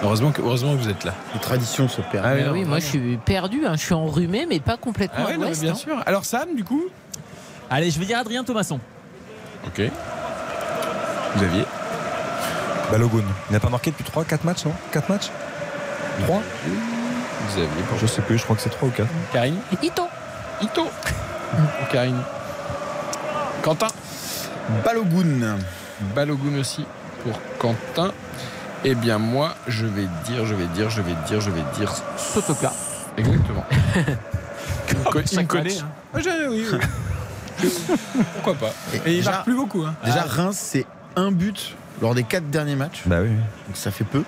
[0.02, 1.14] Heureusement que, heureusement que vous êtes là.
[1.34, 2.26] Les traditions se perdent.
[2.26, 2.80] Ah non, oui, moi vraiment.
[2.80, 3.72] je suis perdu, hein.
[3.74, 5.62] je suis enrhumé, mais pas complètement Ah ouais, à non, mais l'ouest.
[5.62, 5.76] bien hein.
[5.76, 6.02] sûr.
[6.06, 6.82] Alors Sam, du coup
[7.70, 8.78] Allez, je vais dire Adrien Thomasson.
[9.66, 9.80] Ok.
[11.36, 11.64] Vous aviez
[12.90, 13.22] Balogun.
[13.50, 14.72] Il n'a pas marqué depuis 3-4 matchs, non?
[14.92, 15.30] 4 matchs?
[16.24, 16.42] 3
[17.48, 19.08] Vous aviez pour Je sais plus, je crois que c'est 3 ou 4.
[19.32, 19.56] Karine?
[19.82, 20.04] Ito.
[20.62, 20.86] Ito.
[21.90, 22.20] Karine.
[23.64, 23.86] Quentin
[24.84, 25.56] Balogun.
[26.14, 26.84] Balogun aussi
[27.22, 28.12] pour Quentin.
[28.84, 31.90] Eh bien moi, je vais dire, je vais dire, je vais dire, je vais dire
[32.18, 32.70] Sotoka.
[33.16, 33.64] Exactement.
[33.70, 34.04] il
[35.14, 35.78] il me chaque connaît.
[35.78, 35.88] hein.
[36.12, 36.78] Ah, j'ai- oui, oui.
[38.34, 38.74] Pourquoi pas
[39.06, 39.82] Et il déjà- marque plus beaucoup.
[39.82, 39.94] Hein.
[40.04, 40.84] Déjà, Reims, c'est
[41.16, 43.00] un but lors des quatre derniers matchs.
[43.06, 43.30] Bah oui.
[43.30, 44.24] Donc ça fait peu.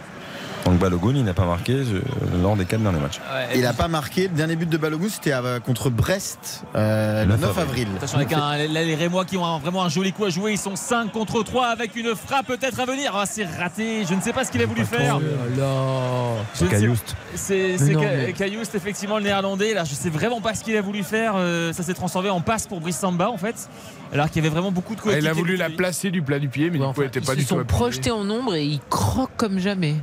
[0.66, 2.00] Donc Balogun, il n'a pas marqué euh,
[2.42, 3.20] lors des 4 derniers matchs.
[3.54, 4.22] Il n'a pas marqué.
[4.28, 7.86] Le dernier but de Balogun, c'était euh, contre Brest euh, le 9 9 avril.
[7.96, 10.52] Attention avec un, là, les Rémois qui ont un- vraiment un joli coup à jouer.
[10.52, 13.12] Ils sont 5 contre 3 avec une frappe peut-être à venir.
[13.14, 14.04] Ah, c'est raté.
[14.08, 15.20] Je ne sais pas ce qu'il a voulu faire.
[15.20, 17.14] Ne Caillouste.
[17.34, 19.72] C'est Mais c'est non, Ca- mais- Caillouste, effectivement, le néerlandais.
[19.74, 21.34] Là, je sais vraiment pas ce qu'il a voulu faire.
[21.36, 23.68] Euh, ça s'est transformé en passe pour Brice Samba, en fait.
[24.12, 26.38] Alors qu'il y avait vraiment beaucoup de Ah, il a voulu la placer du plat
[26.38, 27.78] du pied, mais du coup, elle n'était Ils pas se du tout sont appuyée.
[27.78, 29.94] projetés en ombre et ils croquent comme jamais.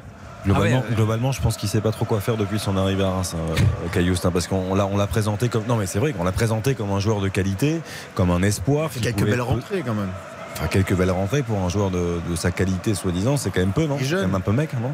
[0.46, 0.96] Globalement, Ah ouais, ouais.
[0.96, 3.54] globalement, je pense qu'il sait pas trop quoi faire depuis son arrivée à Reims, hein,
[3.58, 5.64] euh, Caillouste, hein, parce qu'on l'a, on l'a présenté comme.
[5.68, 7.82] Non, mais c'est vrai qu'on l'a présenté comme un joueur de qualité,
[8.16, 8.90] comme un espoir.
[8.90, 10.10] qui quelques belles rentrées quand même.
[10.56, 13.72] Enfin, quelques belles rentrées pour un joueur de, de sa qualité, soi-disant, c'est quand même
[13.72, 13.96] peu, non?
[13.98, 14.20] Il est C'est jeune.
[14.22, 14.92] quand même un peu mec, non?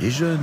[0.00, 0.40] Il est jeune.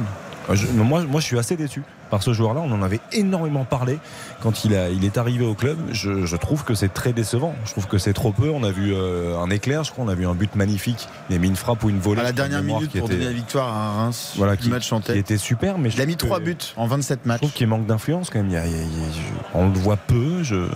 [0.54, 2.62] Je- moi, moi, je suis assez déçu par ce joueur-là.
[2.64, 4.00] On en avait énormément parlé
[4.42, 5.78] quand il, a, il est arrivé au club.
[5.92, 7.56] Je, je trouve que c'est très décevant.
[7.66, 8.50] Je trouve que c'est trop peu.
[8.50, 10.06] On a vu euh, un éclair, je crois.
[10.06, 11.08] On a vu un but magnifique.
[11.30, 12.22] Il a mis une frappe ou une volée.
[12.22, 14.34] À la je de dernière mémoire, minute qui pour était- donner la victoire à Reims.
[14.36, 15.18] Voilà, le qui, match en qui tête.
[15.18, 15.78] était super.
[15.78, 17.38] Mais je Il a mis trouve 3 que- buts en 27 Je matchs.
[17.40, 18.48] trouve qu'il manque d'influence quand même.
[18.50, 20.44] Il y a- il y a- il y a- je- on le voit peu.
[20.44, 20.68] Je...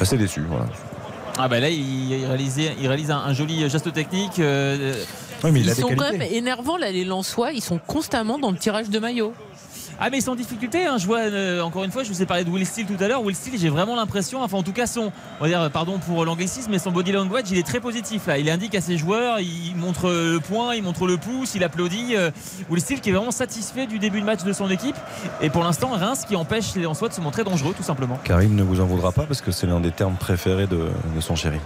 [0.00, 0.42] Assez déçu.
[0.48, 0.66] Voilà.
[1.38, 4.38] Ah bah là, il, il réalisait- il réalise un, un joli geste technique.
[4.38, 4.94] euh,
[5.44, 7.52] Ouais, mais il Ils sont quand même énervants là, les Lensois.
[7.52, 9.34] Ils sont constamment dans le tirage de maillot.
[9.98, 10.98] Ah mais en difficulté, hein.
[10.98, 13.08] je vois euh, encore une fois, je vous ai parlé de Will Steele tout à
[13.08, 15.98] l'heure, Will Steele j'ai vraiment l'impression, enfin en tout cas son, on va dire pardon
[15.98, 18.98] pour l'anglicisme, mais son body language il est très positif là, il indique à ses
[18.98, 22.30] joueurs, il montre le point, il montre le pouce, il applaudit, euh,
[22.68, 24.96] Will Steele qui est vraiment satisfait du début de match de son équipe
[25.40, 28.18] et pour l'instant Reims qui empêche les Lensois de se montrer dangereux tout simplement.
[28.22, 31.20] Karim ne vous en voudra pas parce que c'est l'un des termes préférés de, de
[31.22, 31.58] son chéri.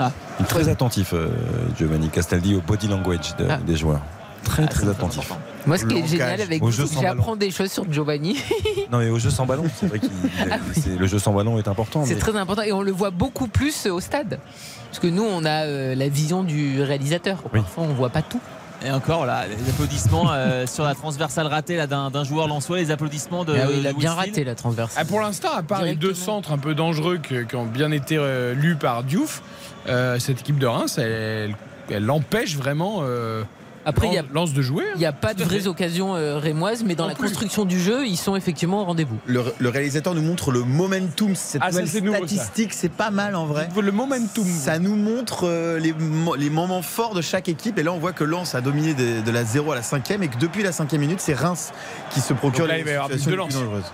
[0.00, 0.10] Ah.
[0.40, 1.28] Il est très attentif, euh,
[1.76, 3.58] Giovanni Castaldi, au body language de- Ah.
[3.58, 4.00] des joueurs.
[4.44, 5.20] Très Ah, très attentif.
[5.30, 5.40] important.
[5.66, 8.36] Moi, ce qui est génial avec vous, c'est que j'apprends des choses sur Giovanni.
[8.90, 10.06] Non mais au jeu sans ballon, c'est vrai que
[10.98, 12.06] le jeu sans ballon est important.
[12.06, 14.38] C'est mais- très important et on le voit beaucoup plus au stade.
[14.86, 17.42] Parce que nous, on a euh, la vision du réalisateur.
[17.52, 17.60] Oui.
[17.60, 18.40] Parfois, on voit pas tout.
[18.84, 22.90] Et encore là, les applaudissements euh, sur la transversale ratée là, d'un, joueur lensois, les
[22.90, 23.54] applaudissements de.
[23.54, 24.94] Ah oui, il a bien raté la transverse.
[24.96, 28.16] Ah, pour l'instant, à part les deux centres un peu dangereux qui ont bien été
[28.16, 29.42] euh, lus par Diouf,
[29.88, 31.54] euh, cette équipe de Reims, elle,
[31.90, 33.42] elle empêche vraiment euh,
[33.88, 34.84] Après, il y a- Lance de jouer.
[34.86, 34.92] hein.
[34.96, 37.24] Il n'y a pas de vraies occasions euh, rémoises, mais dans la plus.
[37.28, 39.16] construction du jeu, ils sont effectivement au rendez-vous.
[39.26, 41.98] Le, le réalisateur nous montre le momentum, cette Ah, nouvelle ça.
[41.98, 43.68] statistique, c'est pas mal en vrai.
[43.80, 44.44] Le momentum.
[44.44, 47.78] Ça nous montre euh, les, mo- les moments forts de chaque équipe.
[47.78, 50.10] Et là, on voit que Lens a dominé de, de la 0 à la 5
[50.10, 51.72] et que depuis la 5 minute, c'est Reims
[52.10, 53.92] qui se procure là, les situations plus les dangereuses.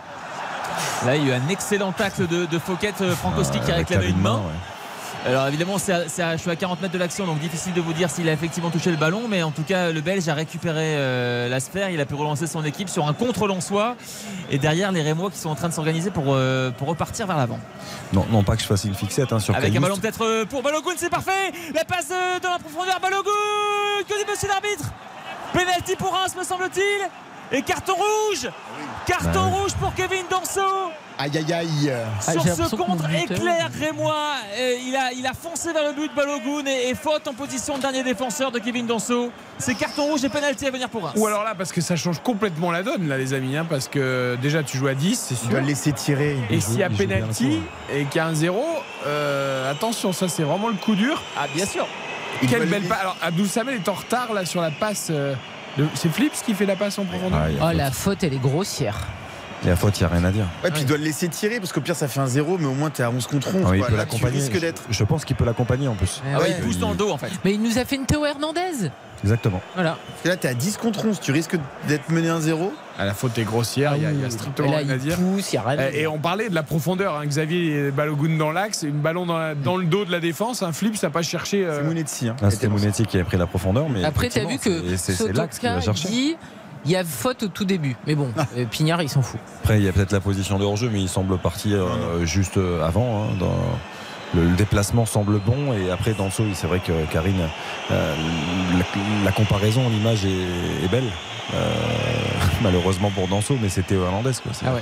[1.06, 3.74] Là, il y a eu un excellent tacle de, de Fouquet, euh, Frankowski qui a
[3.74, 4.36] avec réclamé la une main.
[4.36, 4.73] ouais.
[5.26, 7.94] Alors évidemment, c'est à- je suis à 40 mètres de l'action, donc difficile de vous
[7.94, 10.96] dire s'il a effectivement touché le ballon, mais en tout cas, le Belge a récupéré
[10.98, 13.96] euh, la sphère, il a pu relancer son équipe sur un contre-Lensois,
[14.50, 17.38] et derrière les Rémois qui sont en train de s'organiser pour, euh, pour repartir vers
[17.38, 17.58] l'avant.
[18.12, 20.44] Non, non pas que je fasse une fixette hein, sur Avec un ballon peut-être euh,
[20.44, 21.52] pour Balogun, c'est parfait.
[21.74, 22.10] La passe
[22.42, 23.30] dans la profondeur, Balogun.
[24.06, 24.92] Que dit monsieur l'arbitre?
[25.54, 27.08] Penalty pour Reims, me semble-t-il
[27.56, 28.50] Et carton rouge
[29.06, 30.60] Carton Bah rouge pour Kevin Danso
[31.16, 31.92] Aïe aïe aïe.
[32.20, 34.16] sur ce contre éclair rémois,
[34.58, 37.76] euh, il, a, il a foncé vers le but Balogun et, et faute en position
[37.76, 39.30] de dernier défenseur de Kevin Danso.
[39.58, 41.14] C'est carton rouge et pénalty à venir pour Reims.
[41.16, 43.56] Ou alors là, parce que ça change complètement la donne, là, les amis.
[43.56, 45.44] hein, parce que déjà, tu joues à 10, c'est sûr.
[45.44, 46.32] Tu dois le laisser tirer.
[46.50, 46.94] Et Il s'il y a coup.
[47.92, 48.60] et qu'il y a un 0,
[49.06, 51.22] euh, attention, ça c'est vraiment le coup dur.
[51.38, 51.86] Ah, bien sûr.
[52.42, 53.00] Il Quelle belle le- passe.
[53.00, 55.06] Alors, Abdou Samel est en retard là sur la passe.
[55.12, 55.34] euh,
[55.94, 57.40] C'est Flips qui fait la passe en profondeur.
[57.42, 57.76] Ah, Oh, faute.
[57.76, 58.98] la faute, elle est grossière.
[59.64, 60.46] Il y a faute, il n'y a rien à dire.
[60.62, 62.66] Ouais, puis il doit le laisser tirer parce qu'au pire ça fait un 0 mais
[62.66, 63.62] au moins t'es à 11 contre 11.
[63.62, 64.40] Non, il peut tu l'accompagner.
[64.40, 66.22] Je, je pense qu'il peut l'accompagner en plus.
[66.34, 67.30] Ah ouais, il pousse dans le dos en fait.
[67.44, 68.90] Mais il nous a fait une Théo Hernandez.
[69.22, 69.62] Exactement.
[69.74, 69.96] Voilà.
[70.22, 71.56] Que là t'es à 10 contre 11, tu risques
[71.88, 72.70] d'être mené 1-0.
[72.98, 74.90] Ah, la faute est grossière, il y a, il y a strictement Et là, rien
[74.90, 75.16] à dire.
[75.16, 75.98] pousse, y a rien à dire.
[76.00, 77.16] Et on parlait de la profondeur.
[77.16, 77.24] hein.
[77.26, 80.62] Xavier Balogun dans l'axe, une ballon dans, la- dans le dos de la défense.
[80.62, 81.64] Un flip, ça n'a pas cherché.
[81.64, 82.28] euh, C'est Mounetzi.
[82.28, 82.36] Hein.
[82.42, 83.88] Là, c'était Mounetti qui avait pris la profondeur.
[83.88, 86.08] Mais Après, t'as vu effectivement, que c'est- l'axe va chercher.
[86.08, 86.36] dit
[86.84, 87.96] il y a faute au tout début.
[88.06, 89.40] Mais bon, euh, Pignard, il s'en fout.
[89.62, 92.56] Après, il y a peut-être la position de hors-jeu, mais il semble partir euh, juste
[92.58, 93.24] euh, avant.
[93.24, 93.54] hein, dans-
[94.34, 95.72] le, déplacement semble bon.
[95.74, 97.48] Et après, dans le saut, c'est vrai que Karine,
[97.92, 98.14] euh,
[98.72, 101.04] la, la comparaison, l'image est, est belle.
[101.54, 101.72] Euh,
[102.62, 104.32] malheureusement pour Danso, mais c'était Hernandez.
[104.42, 104.50] Quoi.
[104.66, 104.80] Ah ouais.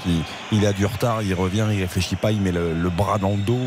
[0.53, 3.31] il, a du retard, il revient, il réfléchit pas, il met le, le bras dans
[3.31, 3.61] le dos,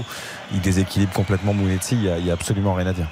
[0.53, 1.95] il déséquilibre complètement Mounetti.
[1.95, 3.07] Il y a- il y a, absolument rien à dire.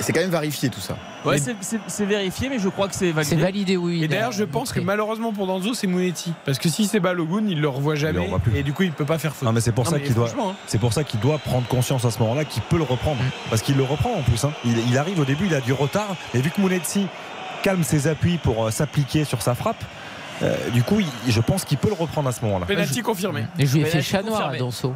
[0.00, 0.96] C'est quand même vérifié tout ça.
[1.24, 3.36] Ouais, c'est- vérifié, mais je crois que c'est validé.
[3.36, 4.02] C'est validé, oui.
[4.02, 6.32] Et d'ailleurs, je pense que malheureusement pour Danzo, c'est Mounetti.
[6.46, 8.26] Parce que si c'est Balogun, il le revoit jamais.
[8.42, 8.56] plus.
[8.56, 9.46] Et du coup, il peut pas faire faute.
[9.46, 10.26] Non, mais c'est pour Non, ça mais qu'il doit.
[10.26, 10.56] franchement, hein.
[10.66, 13.20] C'est pour ça qu'il doit prendre conscience à ce moment-là qu'il peut le reprendre.
[13.50, 14.44] Parce qu'il le reprend en plus.
[14.44, 14.52] hein.
[14.64, 16.08] Il, il arrive au début, il a du retard.
[16.34, 17.06] Et vu que Mounetzi
[17.62, 19.82] calme ses appuis pour euh, s'appliquer sur sa frappe,
[20.42, 22.64] euh, du coup, il- je pense qu'il peut le reprendre à ce moment-là.
[22.64, 23.44] Penalty confirmé.
[23.58, 24.56] Et je lui ai fait chat noir à.
[24.56, 24.94] Danso.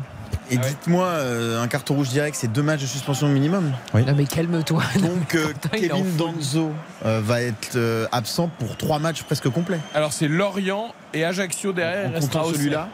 [0.51, 3.73] Et dites-moi, euh, un carton rouge direct, c'est deux matchs de suspension minimum.
[3.95, 4.05] Oui.
[4.05, 4.83] Non, mais calme-toi.
[5.01, 6.17] Donc euh, Kevin.
[6.17, 6.71] Danzo
[7.05, 9.81] euh, va être euh, absent pour trois matchs presque complets.
[9.95, 12.13] Alors, c'est Lorient et Ajaccio derrière.
[12.13, 12.89] Restera au celui-là.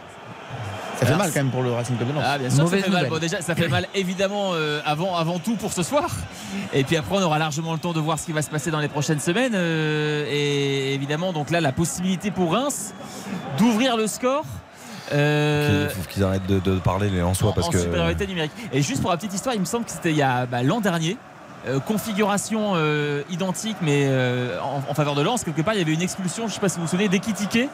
[0.99, 2.23] Ça fait Alors, mal quand même pour le Racing Club de Lens.
[2.27, 3.09] Ah bien sûr, Mauvaise ça fait mal.
[3.09, 6.11] Bon, déjà, ça fait mal évidemment euh, avant, avant tout pour ce soir.
[6.75, 8.71] Et puis après, on aura largement le temps de voir ce qui va se passer
[8.71, 9.55] dans les prochaines semaines.
[9.55, 12.93] euh, et évidemment, donc là, la possibilité pour Reims
[13.57, 14.45] d'ouvrir le score.
[15.13, 17.79] Euh, Il faut qu'ils arrêtent de, de parler les en, parce en que.
[17.79, 18.53] supériorité numérique.
[18.73, 20.63] Et juste pour la petite histoire, il me semble que c'était il y a bah,
[20.63, 21.17] l'an dernier.
[21.69, 24.09] euh, configuration euh, identique mais
[24.63, 26.71] en, en faveur de Lens quelque part il y avait une expulsion je sais pas
[26.71, 27.69] si vous vous souvenez d'Ekitike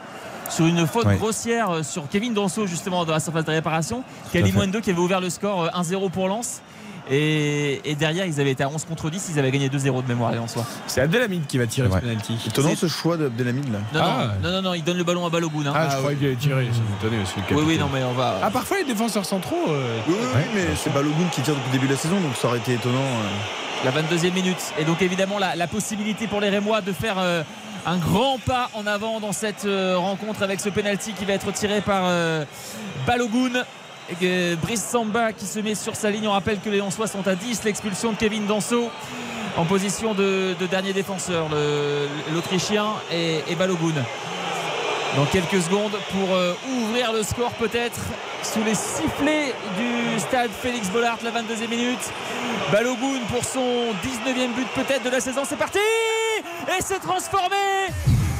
[0.51, 1.17] sur une faute Oui.
[1.17, 4.57] grossière sur Kevin Danso justement dans la surface de réparation à Kali fait.
[4.59, 6.63] Mwendo qui avait ouvert le score euh, 1-0 pour Lens
[7.11, 10.09] et, et derrière ils avaient été à 11 contre 10 ils avaient gagné 2-0 de
[10.09, 11.95] mémoire les Lensois C'est Abdelhamid qui va tirer Ouais.
[12.01, 12.39] ce penalty.
[12.47, 13.79] Étonnant ce choix d'Abdelhamid là.
[13.95, 14.27] non, Ah.
[14.43, 15.73] non, non non non il donne le ballon à Balogun hein.
[15.75, 16.65] Ah, je croyais qu'il allait tirer.
[16.73, 19.25] Ça vous tenait aussi le oui oui non mais on va Ah, parfois les défenseurs
[19.25, 19.67] centraux.
[19.69, 20.15] euh, Oui,
[20.55, 22.75] mais c'est Balogun qui tire depuis le début de la saison, donc ça aurait été
[22.75, 22.99] étonnant.
[22.99, 23.85] euh.
[23.85, 24.57] La 22e minute.
[24.79, 27.43] Et donc évidemment la, la possibilité pour les Rémois de faire euh,
[27.85, 31.81] un grand pas en avant dans cette rencontre avec ce penalty qui va être tiré
[31.83, 32.11] par
[33.07, 33.63] Balogun.
[34.63, 36.29] Brice Samba qui se met sur sa ligne.
[36.29, 37.65] On rappelle que les Lensois sont à 10.
[37.65, 38.91] L'expulsion de Kevin Danso
[39.57, 41.49] en position de, de dernier défenseur,
[42.33, 43.95] l'Autrichien et, et Balogun.
[45.17, 47.99] Dans quelques secondes pour euh, ouvrir le score peut-être
[48.43, 52.13] sous les sifflets du stade Félix Bollard, la 22e minute.
[52.71, 55.43] Balogun pour son 19e but peut-être de la saison.
[55.49, 55.79] C'est parti
[56.69, 57.57] Et c'est transformé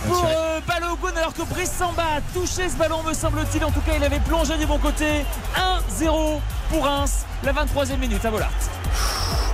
[0.07, 3.65] pour euh, Balogun alors que Brice Samba a touché ce ballon me semble-t-il.
[3.65, 5.25] En tout cas il avait plongé du bon côté.
[6.01, 8.51] 1-0 pour Reims, la 23e minute à Bollard.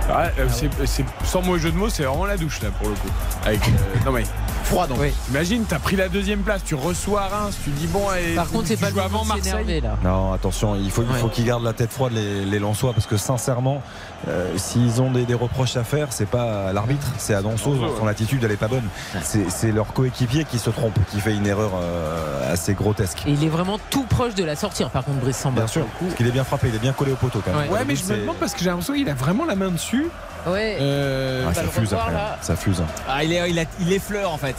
[0.09, 0.47] ouais, euh,
[0.85, 3.07] c'est- sans mauvais jeu de mots, c'est vraiment la douche là pour le coup.
[3.45, 3.71] Avec, euh,
[4.05, 4.23] non mais
[4.63, 4.97] Froid donc.
[5.01, 5.13] Oui.
[5.29, 8.67] imagine, t'as pris la deuxième place, tu reçois Reims, tu dis bon, allez, Par contre,
[8.67, 9.43] c'est tu pas le avant Marseille.
[9.51, 9.97] s'énerver là.
[10.03, 11.31] Non, attention, il faut, il faut Ouais.
[11.31, 13.81] qu'ils gardent la tête froide, les, les Lensois, parce que sincèrement,
[14.27, 17.75] euh, s'ils ont des, des reproches à faire, c'est pas à l'arbitre, c'est à Danso.
[17.99, 18.87] Son attitude, elle est pas bonne.
[19.21, 23.23] C'est leur coéquipier qui se trompe, qui fait une erreur euh, assez grotesque.
[23.27, 25.61] Et il est vraiment tout proche de la sortir, par contre, Brice Samba.
[25.61, 27.69] Bien sûr, parce qu'il est bien frappé, il est bien collé au poteau quand même.
[27.69, 27.79] Ouais.
[27.79, 30.07] Ouais, mais je me demande parce que j'ai l'impression qu'il a vraiment la main dessus.
[30.47, 30.77] Ouais.
[30.81, 32.81] Euh, Ah, ça le fuse revoir, après, ça fuse.
[33.07, 34.55] Ah, il, est, il, a- il effleure en fait.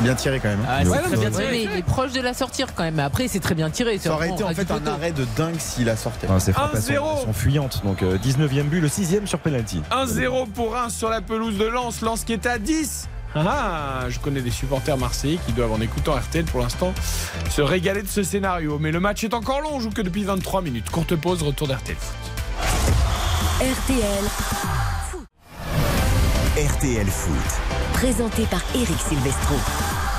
[0.00, 0.60] Bien tiré quand même.
[0.60, 0.66] hein.
[0.68, 1.48] Ah, très bien tiré.
[1.50, 2.94] mais il est proche de la sortir quand même.
[2.94, 3.98] Mais après, c'est très bien tiré.
[3.98, 6.26] Ça aurait été en fait un arrêt de dingue s'il a sorti.
[6.28, 7.18] Ah, ces frappes, sont, 1-0.
[7.18, 7.82] elles sont fuyantes.
[7.84, 9.82] Donc euh, 19e but, le 6e sur penalty.
[9.90, 12.00] 1-0 pour Reims sur la pelouse de Lens.
[12.00, 13.08] Lens qui est à 10.
[13.34, 16.92] Ah, je connais des supporters marseillais qui doivent, en écoutant RTL pour l'instant,
[17.48, 18.78] se régaler de ce scénario.
[18.78, 20.90] Mais le match est encore long, on joue que depuis 23 minutes.
[20.90, 21.96] Courte pause, retour d'RTL.
[23.60, 24.24] RTL,
[26.56, 27.71] RTL Foot.
[28.02, 29.54] Présenté par Eric Silvestro.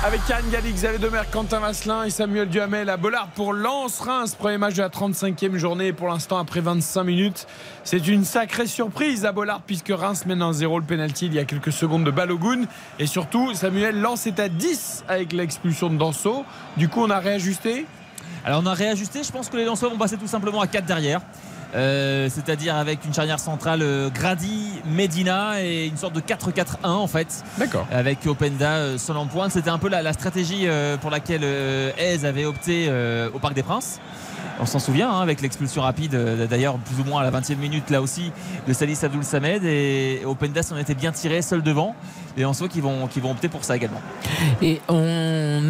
[0.02, 4.36] Avec Karine Galli, Xavier Demer, Quentin Vasselin et Samuel Duhamel à Bollard pour Lens-Reims.
[4.36, 5.88] Premier match de la 35e journée.
[5.88, 7.46] Et pour l'instant, après 25 minutes,
[7.82, 11.44] c'est une sacrée surprise à Bollard puisque Reims mène 1-0 le penalty il y a
[11.44, 12.62] quelques secondes de Balogun.
[12.98, 16.46] Et surtout, Samuel, Lens est à 10 avec l'expulsion de Danso.
[16.78, 17.84] Du coup, on a réajusté?
[18.46, 19.22] Alors on a réajusté.
[19.22, 21.20] Je pense que les Lensois vont passer tout simplement à 4 derrière.
[21.74, 27.06] Euh, c'est-à-dire avec une charnière centrale euh, Grady, Medina et une sorte de 4-4-1 en
[27.06, 27.42] fait.
[27.58, 27.86] D'accord.
[27.90, 29.50] Avec Openda euh, seul en pointe.
[29.50, 30.66] C'était un peu la, la stratégie
[31.00, 32.90] pour laquelle Hez avait opté
[33.34, 34.00] au Parc des Princes.
[34.60, 36.16] On s'en souvient hein, avec l'expulsion rapide,
[36.48, 38.30] d'ailleurs plus ou moins à la 20e minute là aussi,
[38.68, 41.96] de Salis Abdoul Samed et Openda s'en était bien tiré seul devant.
[42.36, 44.00] Et en soi qui vont, qui vont opter pour ça également.
[44.60, 44.94] Et on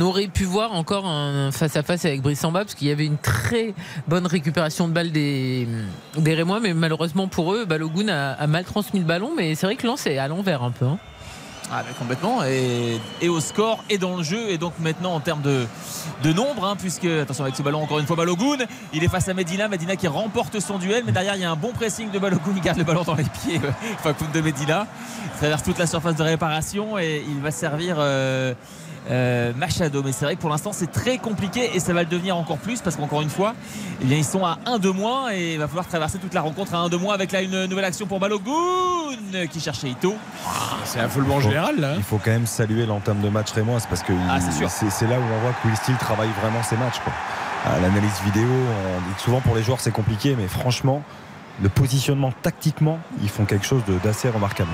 [0.00, 3.74] aurait pu voir encore un face-à-face avec Brice Samba parce qu'il y avait une très
[4.08, 5.66] bonne récupération de balles des,
[6.16, 9.76] des Rémois, mais malheureusement pour eux, Balogun a, mal transmis le ballon, mais c'est vrai
[9.76, 10.86] que Lens est à l'envers un peu.
[10.86, 10.98] hein.
[11.72, 12.44] Ah, mais complètement.
[12.44, 14.50] Et, au score et dans le jeu.
[14.50, 15.64] Et donc maintenant en termes de,
[16.22, 18.58] de nombre, hein, puisque, attention avec ce ballon, encore une fois Balogun,
[18.92, 19.66] il est face à Medina.
[19.66, 21.04] Medina qui remporte son duel.
[21.06, 22.52] Mais derrière, il y a un bon pressing de Balogun.
[22.54, 23.60] Il garde le ballon dans les pieds.
[23.64, 23.70] euh,
[24.02, 24.86] Facundo de Medina.
[25.38, 27.96] Traverse toute la surface de réparation et il va servir.
[27.98, 28.52] euh,
[29.10, 32.08] euh, Machado, mais c'est vrai que pour l'instant c'est très compliqué et ça va le
[32.08, 33.54] devenir encore plus parce qu'encore une fois,
[34.00, 36.40] eh bien, ils sont à 1 de moins et il va falloir traverser toute la
[36.40, 40.14] rencontre à 1 de moins avec là une nouvelle action pour Balogun qui cherchait Ito.
[40.84, 41.94] C'est affolement Faut- général là.
[41.96, 45.22] Il faut quand même saluer l'entame de match rémoise parce que Ah, c'est là où
[45.22, 47.00] on voit que Will Steele travaille vraiment ses matchs.
[47.04, 47.12] quoi.
[47.66, 51.02] À L'analyse vidéo, on dit que souvent pour les joueurs c'est compliqué, mais franchement,
[51.62, 54.70] le positionnement tactiquement, ils font quelque chose d'assez remarquable.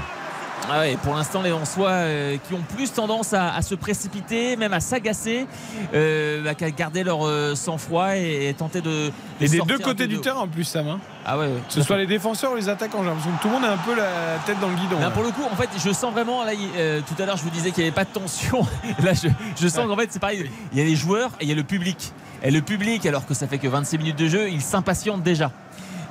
[0.68, 4.56] Ah ouais, pour l'instant, les Lensois euh, qui ont plus tendance à, à se précipiter,
[4.56, 5.46] même à s'agacer,
[5.94, 8.88] euh, bah, qu'à garder leur euh, sang-froid et, et tenter de.
[8.90, 10.86] de Et des deux côtés du terrain en plus, Sam.
[10.86, 11.00] hein.
[11.26, 11.52] Ah ouais, ouais.
[11.66, 13.72] Que ce soit les défenseurs ou les attaquants, j'ai l'impression que tout le monde a
[13.72, 15.00] un peu la tête dans le guidon.
[15.00, 15.10] Là.
[15.10, 16.44] pour le coup, en fait, je sens vraiment.
[16.44, 18.64] Là, euh, tout à l'heure, je vous disais qu'il n'y avait pas de tension.
[19.02, 19.28] là, je,
[19.60, 20.48] je sens qu'en fait, c'est pareil.
[20.72, 22.12] Il y a les joueurs et il y a le public.
[22.42, 25.50] Et le public, alors que ça fait que 26 minutes de jeu, il s'impatiente déjà.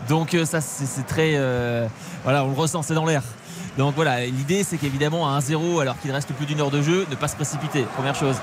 [0.10, 1.40] Donc, ça, c'est très.
[2.24, 3.24] voilà, on le ressent, c'est dans l'air.
[3.80, 7.08] Donc voilà, l'idée c'est qu'évidemment à 1-0 alors qu'il reste plus d'une heure de jeu,
[7.10, 8.36] ne pas se précipiter, première chose.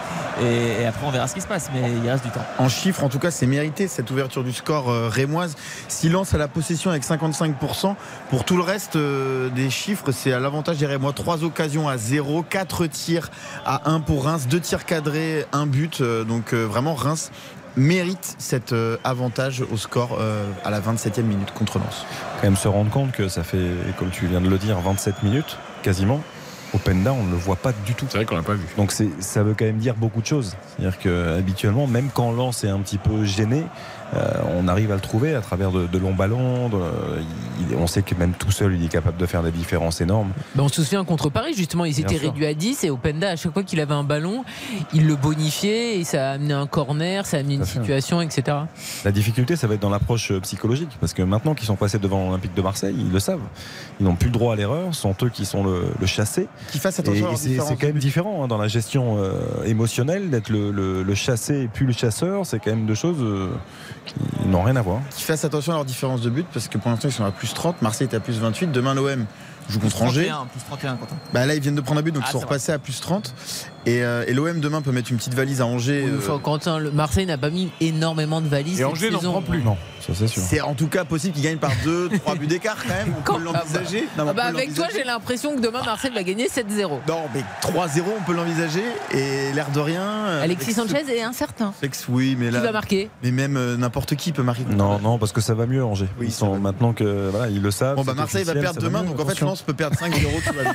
[0.42, 2.40] Et, après on verra ce qui se passe, mais il reste du temps.
[2.58, 5.54] En chiffres, en tout cas, c'est mérité cette ouverture du score euh, rémoise.
[5.88, 7.96] Silence à la possession avec 55%.
[8.30, 11.12] Pour tout le reste euh, des chiffres, c'est à l'avantage des Rémois.
[11.12, 13.30] 3 occasions à 0, 4 tirs
[13.66, 16.00] à 1 pour Reims, 2 tirs cadrés, 1 but.
[16.00, 17.30] Euh, donc euh, vraiment, Reims
[17.76, 22.06] mérite cet euh, avantage au score euh, à la 27e minute contre Lens.
[22.36, 25.22] Quand même se rendre compte que ça fait, comme tu viens de le dire, 27
[25.22, 26.20] minutes quasiment.
[26.74, 28.06] Openda, on ne le voit pas du tout.
[28.08, 28.66] C'est vrai qu'on l'a pas vu.
[28.76, 30.56] Donc ça veut quand même dire beaucoup de choses.
[30.76, 33.62] C'est-à-dire que habituellement, même quand Lens est un petit peu gêné, euh,
[34.58, 36.68] on arrive à le trouver à travers de, de longs ballons.
[36.68, 36.76] de-
[37.70, 40.30] il- on sait que même tout seul, il est capable de faire des différences énormes.
[40.54, 43.36] Ben, on se souvient contre Paris, justement, ils étaient réduits à 10 et Openda, à
[43.36, 44.44] chaque fois qu'il avait un ballon,
[44.94, 48.56] il le bonifiait et ça a amené un corner, ça a amené une situation, etc.
[49.04, 51.98] La difficulté, ça va être dans l'approche euh, psychologique, parce que maintenant qu'ils sont passés
[51.98, 53.40] devant l'Olympique de Marseille, ils le savent.
[54.00, 56.48] Ils n'ont plus le droit à l'erreur, ce sont eux qui sont le, le chassé.
[56.70, 59.64] Qui fassent attention à et leurs c'est quand même différent hein, dans la gestion euh,
[59.64, 62.44] émotionnelle d'être le, le- le chassé et plus le chasseur.
[62.46, 63.48] C'est quand même deux choses euh,
[64.06, 65.00] qui n'ont rien à voir.
[65.10, 67.32] Qui fassent attention à leur différence de but parce que pour l'instant, ils sont à
[67.32, 67.82] plus 30.
[67.82, 68.72] Marseille est à plus 28.
[68.72, 69.26] Demain, l'OM
[69.68, 70.28] joue contre Angers.
[70.28, 71.16] 31, plus 31, Quentin.
[71.32, 72.78] Bah là, ils viennent de prendre un but, donc Ah, ils sont c'est repassés à
[72.78, 73.34] plus 30.
[73.86, 76.02] Et, euh, et l'OM demain peut mettre une petite valise à Angers.
[76.04, 78.74] Oui, euh, enfin, Quentin, le- Marseille n'a pas mis énormément de valises.
[78.80, 79.62] Et cette Angers n'en prend plus.
[79.62, 80.42] Non, ça c'est sûr.
[80.42, 83.14] c'est en tout cas possible qu'ils gagnent par 2, 3 buts d'écart quand même.
[83.16, 84.08] On Quand- peut l'envisager.
[84.18, 86.98] Non, mais Ah bah, avec toi, j'ai l'impression que demain, Marseille va gagner 7-0.
[87.06, 88.82] Non, mais 3-0, on peut l'envisager.
[89.12, 90.02] Et l'air de rien.
[90.02, 91.72] euh, Alexis Sanchez est incertain.
[91.80, 92.60] Alex, oui, mais Qui là.
[92.62, 94.64] va marquer Mais même euh, n'importe qui peut marquer.
[94.68, 96.08] Non, non, parce que ça va mieux Angers.
[96.18, 96.58] Oui, ils sont va.
[96.58, 97.94] maintenant que voilà, ils le savent.
[97.94, 99.40] Bon, bah Marseille va perdre demain, mieux, donc en fait.
[99.40, 100.10] Lens peut perdre 5-0,
[100.44, 100.74] tout va bien.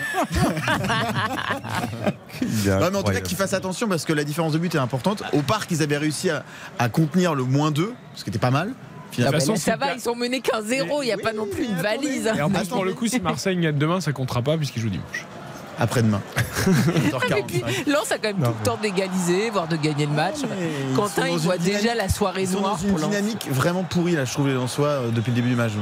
[3.02, 5.23] En tout cas, qu'ils fassent attention parce que la différence de but est importante.
[5.34, 6.44] Au parc, ils avaient réussi à,
[6.80, 8.73] à contenir le moins 2, ce qui était pas mal.
[8.73, 11.45] Ah Finalement, bah, façon, ça va, ils sont menés 15-0, il n'y a pas non
[11.45, 12.32] plus une valise.
[12.38, 14.90] Et en plus, pour le coup, si Marseille gagne demain, ça comptera pas puisqu'il joue
[14.90, 15.26] dimanche.
[15.82, 16.22] Après-demain.
[17.88, 20.36] Lens a quand même tout le temps d'égaliser, voire de gagner le match.
[20.95, 23.10] Quentin, il voit déjà la soirée Ils sont noire dans une pour Lens.
[23.10, 25.72] dynamique vraiment pourrie, là, je trouve, les Lensois, euh, depuis le début du match.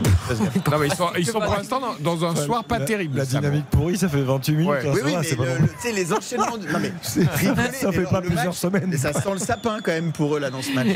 [0.72, 3.18] Non, mais ils sont, ils sont pour l'instant dans, dans un soir pas La- terrible.
[3.18, 4.70] La dynamique pourrie, ça fait 28 minutes.
[4.70, 4.80] Ouais.
[4.88, 5.46] hein, Oui, oui, mais
[5.92, 6.58] le- les enchaînements.
[6.58, 6.94] du- Non, mais
[7.36, 8.94] rigoler, Ça mais fait pas plusieurs match- semaines.
[8.94, 10.88] Et ça sent le sapin quand même pour eux, là, dans ce match.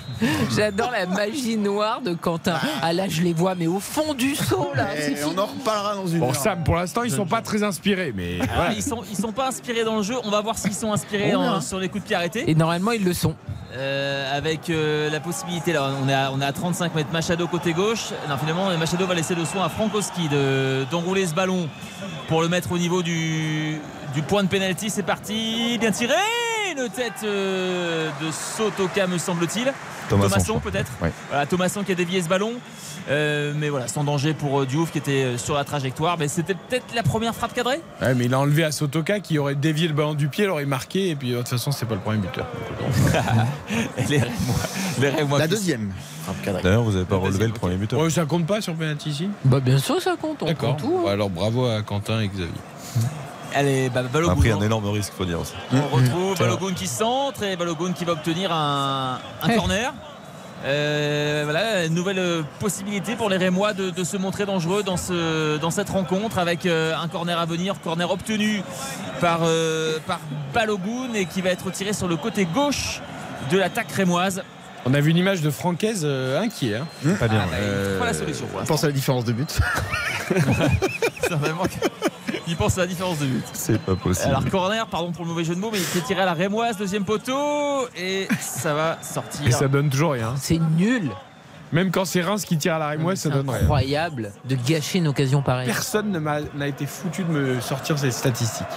[0.56, 2.56] J'adore la magie noire de Quentin.
[2.82, 4.88] Ah là, je les vois, mais au fond du seau, là.
[5.26, 6.34] on en reparlera dans une Bon.
[6.34, 9.48] Sam, pour l'instant, ils sont pas très inspirés, mais Ah, ils sont ils sont pas
[9.48, 10.16] inspirés dans le jeu.
[10.24, 12.50] On va voir s'ils sont inspirés en- sur les coups de pied arrêtés.
[12.50, 13.36] Et normalement, ils le sont.
[13.76, 17.48] Euh, avec euh, la possibilité là, on est à, on est à 35 mètres Machado
[17.48, 18.10] côté gauche.
[18.30, 21.68] Non, finalement, Machado va laisser le soin à Frankowski de- d'enrouler ce ballon
[22.28, 23.80] pour le mettre au niveau du,
[24.14, 24.92] du point de pénalty.
[24.92, 26.14] C'est parti, bien tiré
[26.78, 29.72] une tête euh, de Sotoka, me semble-t-il.
[30.10, 30.92] Thomasson, peut-être.
[31.02, 31.12] Ouais.
[31.30, 32.54] Voilà, Thomasson qui a dévié ce ballon.
[33.10, 36.18] Euh, mais voilà, sans danger pour euh, Diouf qui était sur la trajectoire.
[36.18, 39.38] Mais c'était peut-être la première frappe cadrée Ouais, mais il a enlevé à Sotoka qui
[39.40, 41.10] aurait dévié le ballon du pied, il aurait marqué.
[41.10, 42.46] Et puis de toute façon, c'est pas le premier buteur.
[44.10, 44.56] Les Rémois.
[45.00, 45.92] Les Rémois La deuxième.
[46.64, 48.00] D'ailleurs, vous n'avez pas relevé le premier buteur.
[48.00, 50.78] Ouais, ça compte pas sur penalty ici Bah bien sûr ça compte, on D'accord.
[50.78, 50.96] compte tout.
[51.00, 51.02] hein.
[51.04, 52.48] Bon, alors bravo à Quentin et Xavier.
[53.56, 54.36] Allez, bah, On a Balogun.
[54.36, 55.54] pris un énorme risque, faut dire aussi.
[55.72, 56.48] On retrouve Tiens.
[56.48, 59.56] Balogun qui centre et Balogun qui va obtenir un, un Hey.
[59.58, 59.94] corner.
[60.66, 64.96] Euh, voilà, une nouvelle euh, possibilité pour les Rémois de, de se montrer dangereux dans,
[64.96, 68.64] ce, dans cette rencontre avec euh, un corner à venir, corner obtenu
[69.20, 70.22] par, euh, par
[70.54, 73.02] Balogun et qui va être tiré sur le côté gauche
[73.52, 74.42] de l'attaque rémoise.
[74.86, 76.76] On a vu une image de Francaise euh, inquiet.
[76.76, 76.88] hein.
[77.20, 77.42] Pas bien.
[77.44, 78.74] Ah, bah, il trouve pas la solution pour l'instant.
[78.74, 79.60] Pense à la différence de but.
[82.46, 83.46] Qu'il pense à la différence de but.
[83.54, 84.28] C'est pas possible.
[84.30, 86.34] Alors corner, pardon pour le mauvais jeu de mots, mais il s'est tiré à la
[86.34, 89.48] rémoise, deuxième poteau, et ça va sortir.
[89.48, 90.34] Et ça donne toujours rien.
[90.38, 91.10] C'est nul.
[91.72, 93.62] Même quand c'est Reims qui tire à la rémoise, ça donne rien.
[93.62, 95.66] incroyable de gâcher une occasion pareille.
[95.68, 98.68] Personne ne m'a- n'a été foutu de me sortir ces statistiques.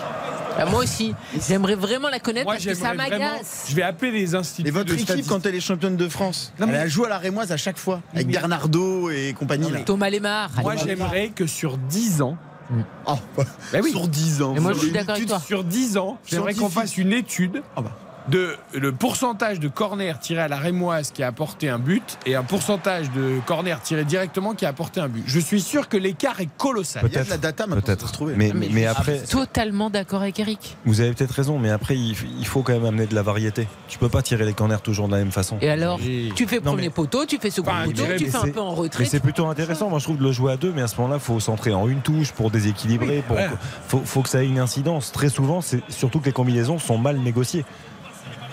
[0.59, 1.15] Ah, moi aussi,
[1.49, 3.67] j'aimerais vraiment la connaître Moi, parce que ça j'aimerais vraiment- m'agace.
[3.69, 6.53] Je vais appeler les instituts Et votre de équipe, quand elle est championne de France,
[6.59, 9.35] Non, mais- elle a joué à la Rémoise à chaque fois, avec Mais- Bernardo et
[9.39, 9.71] compagnie.
[9.71, 9.81] là.
[9.81, 10.51] Thomas Lemar.
[10.63, 12.37] Moi, j'aimerais que sur 10 ans,
[13.07, 13.45] Oh, Bah
[13.81, 13.93] oui.
[13.93, 14.57] Sur 10 ans.
[14.57, 15.39] Et moi, je suis d'accord avec toi.
[15.39, 16.81] sur 10 ans, j'aimerais qu'on Scientifique.
[16.83, 17.97] fasse une étude Ah bah.
[18.29, 22.35] De le pourcentage de corner tiré à la rémoise qui a apporté un but et
[22.35, 25.23] un pourcentage de corner tiré directement qui a apporté un but.
[25.27, 27.05] Je suis sûr que l'écart est colossal.
[27.07, 28.11] Il y a de la data maintenant, Peut-être.
[28.11, 28.35] trouver.
[28.37, 30.77] Mais, Mais mais je après, suis totalement d'accord avec Eric.
[30.85, 33.69] vous avez peut-être raison, mais après, il, il faut quand même amener de la variété.
[33.89, 35.59] Tu peux pas tirer les corners toujours de la même façon.
[35.61, 38.27] Et alors, Et- tu fais premier mais- poteau, tu fais second Enfin, poteau, mais tu
[38.31, 39.05] fais un peu en Mais retrait.
[39.05, 41.17] c'est plutôt intéressant, moi je trouve, de le jouer à deux, mais à ce moment-là,
[41.17, 43.23] il faut centrer en une touche pour déséquilibrer.
[43.27, 43.49] Pour, ouais.
[43.87, 45.13] faut, faut que ça ait une incidence.
[45.13, 47.65] Très souvent, c'est surtout que les combinaisons sont mal négociées,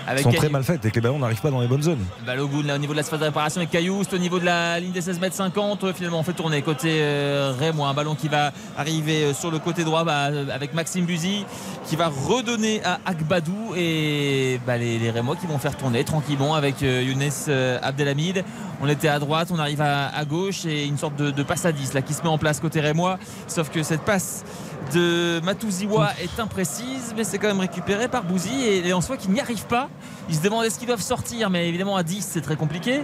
[0.07, 2.03] Avec sont très mal faites et que les ballons n'arrivent pas dans les bonnes zones.
[2.25, 4.79] Balogun là au niveau de la surface de réparation et Cailloust au niveau de la
[4.79, 8.15] ligne des 16 mètres 50 Euh, finalement on fait tourner côté euh, Rémois un ballon
[8.15, 11.45] qui va arriver euh, sur le côté droit bah, euh, avec Maxime Buzy
[11.87, 16.55] qui va redonner à Akbadou et bah, les, les Rémois qui vont faire tourner tranquillement
[16.55, 18.43] avec euh, Younes euh, Abdelhamid
[18.83, 21.65] on était à droite on arrive à, à gauche et une sorte de, de passe
[21.65, 23.17] à 10 là qui se met en place côté Rémois.
[23.47, 24.43] Sauf que cette passe
[24.93, 29.29] de Matouziwa est imprécise mais c'est quand même récupéré par Bouzy et les Lensois qui
[29.29, 29.89] n'y arrivent pas.
[30.29, 33.03] Ils se demandent est-ce qu'ils doivent sortir mais évidemment à 10 c'est très compliqué.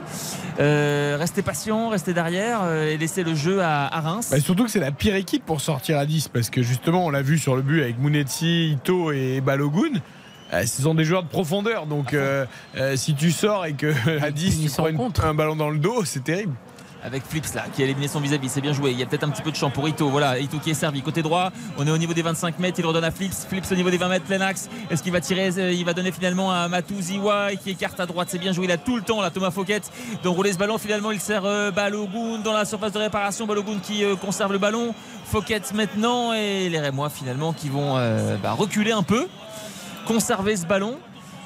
[0.59, 4.27] Euh, restez patient restez derrière euh, et laissez le jeu à, à Reims.
[4.31, 7.09] Bah, surtout que c'est la pire équipe pour sortir à 10 parce que justement on
[7.09, 10.01] l'a vu sur le but avec Mounetzi, Ito et Balogun.
[10.53, 12.45] Euh, Ce sont des joueurs de profondeur, donc euh,
[12.77, 13.93] euh, si tu sors et que
[14.23, 15.23] à 10 tu prends une- contre.
[15.25, 16.53] un ballon dans le dos, c'est terrible.
[17.03, 18.91] avec Flips là qui a éliminé son vis-à-vis c'est bien joué.
[18.91, 20.37] Il y a peut-être un petit peu de champ pour Ito voilà.
[20.39, 21.51] Ito qui est servi côté droit.
[21.77, 23.97] On est au niveau des 25 mètres il redonne à Flips Flips au niveau des
[23.97, 27.69] 20 mètres plein axe est-ce qu'il va tirer il va donner finalement à Matouziwa qui
[27.69, 28.27] écarte à droite?
[28.31, 29.79] C'est bien joué il a tout le temps là Thomas Fouquet
[30.23, 30.77] d'enrouler ce ballon.
[30.77, 33.45] Finalement il sert euh, Balogun dans la surface de réparation.
[33.47, 34.93] Balogun qui euh, conserve le ballon.
[35.25, 39.27] Fouquet maintenant et les Rémois finalement qui vont euh, bah, reculer un peu
[40.09, 40.97] conserver ce ballon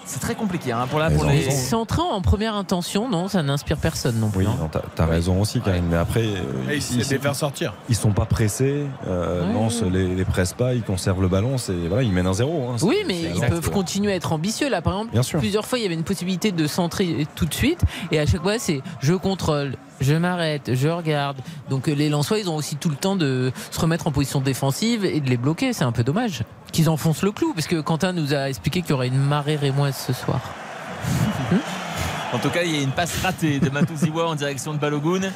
[0.06, 3.42] c'est très compliqué hein, pour, la, Ils pour les entré en première intention, non, ça
[3.42, 4.46] n'inspire personne non plus.
[4.46, 4.58] Oui, hein.
[4.60, 5.86] non, t'as as raison aussi, Karine.
[5.90, 7.74] Mais après, euh, ils, faire sortir.
[7.88, 9.54] ils sont pas pressés, euh, Ouais.
[9.54, 11.58] Lens les, les presse pas, ils conservent le ballon.
[11.58, 12.70] C'est voilà, ils mènent un zéro.
[12.70, 12.76] hein.
[12.82, 14.70] Oui, mais c'est ils exact, peuvent continuer à être ambitieux.
[14.70, 15.40] Là, par exemple, Bien sûr.
[15.40, 17.82] plusieurs fois, il y avait une possibilité de centrer tout de suite.
[18.12, 21.38] Et à chaque fois, c'est je contrôle, je m'arrête, je regarde.
[21.70, 24.42] Donc euh, les Lensois, ils ont aussi tout le temps de se remettre en position
[24.42, 25.72] défensive et de les bloquer.
[25.72, 26.44] C'est un peu dommage
[26.74, 27.54] qu'ils enfoncent le clou.
[27.54, 30.42] Parce que Quentin nous a expliqué qu'il y aurait une marée rémoise ce soir.
[32.34, 35.30] En tout cas, il y a une passe ratée de Matouziwa en direction de Balogun.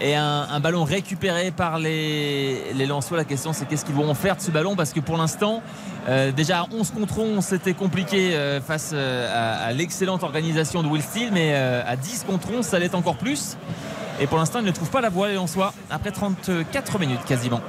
[0.00, 3.16] Et un, ballon récupéré par les, les Lensois.
[3.16, 4.76] La question, c'est qu'est-ce qu'ils vont faire de ce ballon?
[4.76, 5.60] Parce que pour l'instant,
[6.08, 10.88] euh, déjà à 11 contre 11, c'était compliqué euh, face euh, à, l'excellente organisation de
[10.88, 11.30] Will Steele.
[11.32, 13.56] Mais à 10 contre 11, ça l'est encore plus.
[14.20, 17.60] Et pour l'instant, ils ne trouvent pas la voie, les Lensois, après 34 minutes quasiment.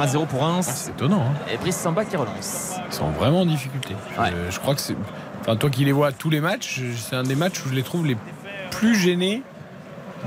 [0.00, 0.68] 1-0 pour Reims.
[0.68, 1.22] C'est étonnant.
[1.22, 1.34] hein.
[1.52, 2.74] Et Brice Samba qui relance.
[2.88, 3.94] Ils sont vraiment en difficulté.
[4.18, 4.30] Ouais.
[4.32, 4.96] Euh, je crois que c'est.
[5.40, 7.74] Enfin, toi qui les vois à tous les matchs, c'est un des matchs où je
[7.74, 8.16] les trouve les
[8.70, 9.42] plus gênés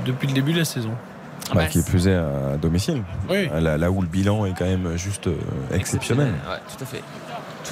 [0.06, 0.90] depuis le début de la saison.
[1.54, 3.02] Bah, qui est plus est à domicile.
[3.30, 3.48] Oui.
[3.60, 5.34] Là, là où le bilan est quand même juste euh,
[5.72, 6.28] exceptionnel.
[6.48, 7.02] Ouais, tout à fait.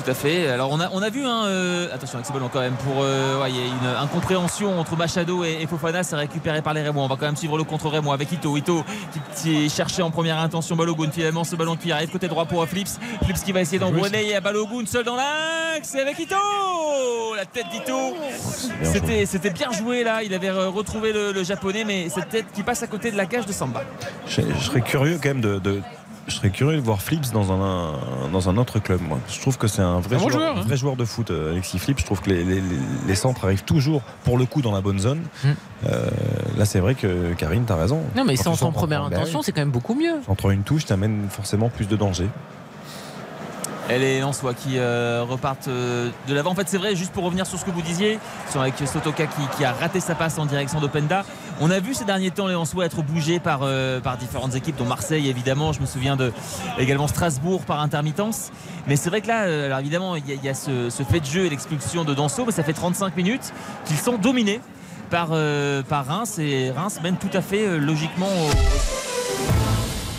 [0.03, 0.49] Tout à fait.
[0.49, 2.97] Alors on a, on a vu, hein, euh, attention avec ce ballon quand même, pour
[3.03, 6.83] euh, ouais, y a une incompréhension entre Machado et, et Fofana, c'est récupéré par les
[6.83, 7.03] Rémois.
[7.03, 8.57] On va quand même suivre le contre Rémois avec Ito.
[8.57, 11.11] Ito qui, qui cherchait en première intention Balogun.
[11.11, 12.99] Finalement, ce ballon qui arrive côté droit pour Flips.
[13.25, 13.79] Flips qui va essayer
[14.29, 16.37] y a Balogun seul dans l'axe et avec Ito.
[17.37, 18.15] La tête d'Ito.
[18.81, 20.23] bien C'était, c'était bien joué là.
[20.23, 23.17] Il avait euh, retrouvé le, le japonais, mais cette tête qui passe à côté de
[23.17, 23.83] la cage de Samba.
[24.27, 25.81] Je, je serais curieux quand même de, de-
[26.29, 27.95] Je serais curieux de voir Flips dans un,
[28.33, 29.19] dans un autre club, moi.
[29.29, 30.63] Je trouve que c'est un vrai, Un bon joueur, joueur, hein.
[30.67, 32.01] vrai joueur de foot, euh, Alexis Flips.
[32.01, 32.43] Je trouve que les,
[33.07, 35.21] les- centres arrivent toujours, pour le coup, dans la bonne zone.
[35.45, 35.49] Mm.
[35.89, 36.11] Euh,
[36.59, 38.03] là, c'est vrai que Karine, t'as raison.
[38.17, 40.17] Non, mais sans en première intention, c'est quand même beaucoup mieux.
[40.27, 42.29] Entre une touche, t'amènes forcément plus de danger.
[43.89, 46.51] Elle est Lensois qui euh, repartent euh, de l'avant.
[46.51, 48.19] En fait, c'est vrai, juste pour revenir sur ce que vous disiez,
[48.51, 51.25] sur avec Sotoka qui, a raté sa passe en direction d'Openda.
[51.61, 54.77] On a vu ces derniers temps les Lensois être bougés par, euh, par différentes équipes,
[54.77, 55.73] dont Marseille évidemment.
[55.73, 56.33] Je me souviens de
[56.79, 58.51] également Strasbourg par intermittence.
[58.89, 61.45] Mais c'est vrai que là, euh, alors évidemment, il y a, ce, fait de jeu
[61.45, 63.53] et l'expulsion de Danso, mais ça fait 35 minutes
[63.85, 64.61] qu'ils sont dominés
[65.11, 65.29] par,
[65.89, 68.51] par Reims et Reims mène tout à fait logiquement au,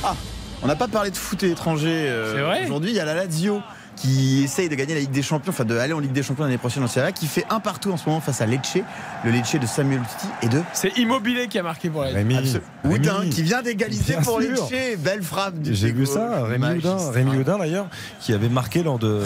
[0.05, 0.15] Ah,
[0.63, 2.91] on n'a pas parlé de foot étranger euh, aujourd'hui.
[2.91, 3.61] Il y a la Lazio
[3.97, 6.43] qui essaye de gagner la Ligue des Champions, enfin de aller en Ligue des Champions
[6.45, 8.77] l'année prochaine en Serie A, qui fait un partout en ce moment face à Lecce,
[9.25, 12.37] le Lecce de Samuel Titi et de C'est Immobilier qui a marqué pour la Rémi.
[12.85, 14.51] Houdin qui vient d'égaliser pour sûr.
[14.51, 14.99] Lecce.
[14.99, 16.97] Belle frappe du J'ai vu ça, Rémi Houdin.
[17.11, 17.87] Rémi Houdin d'ailleurs,
[18.21, 19.21] qui avait marqué lors de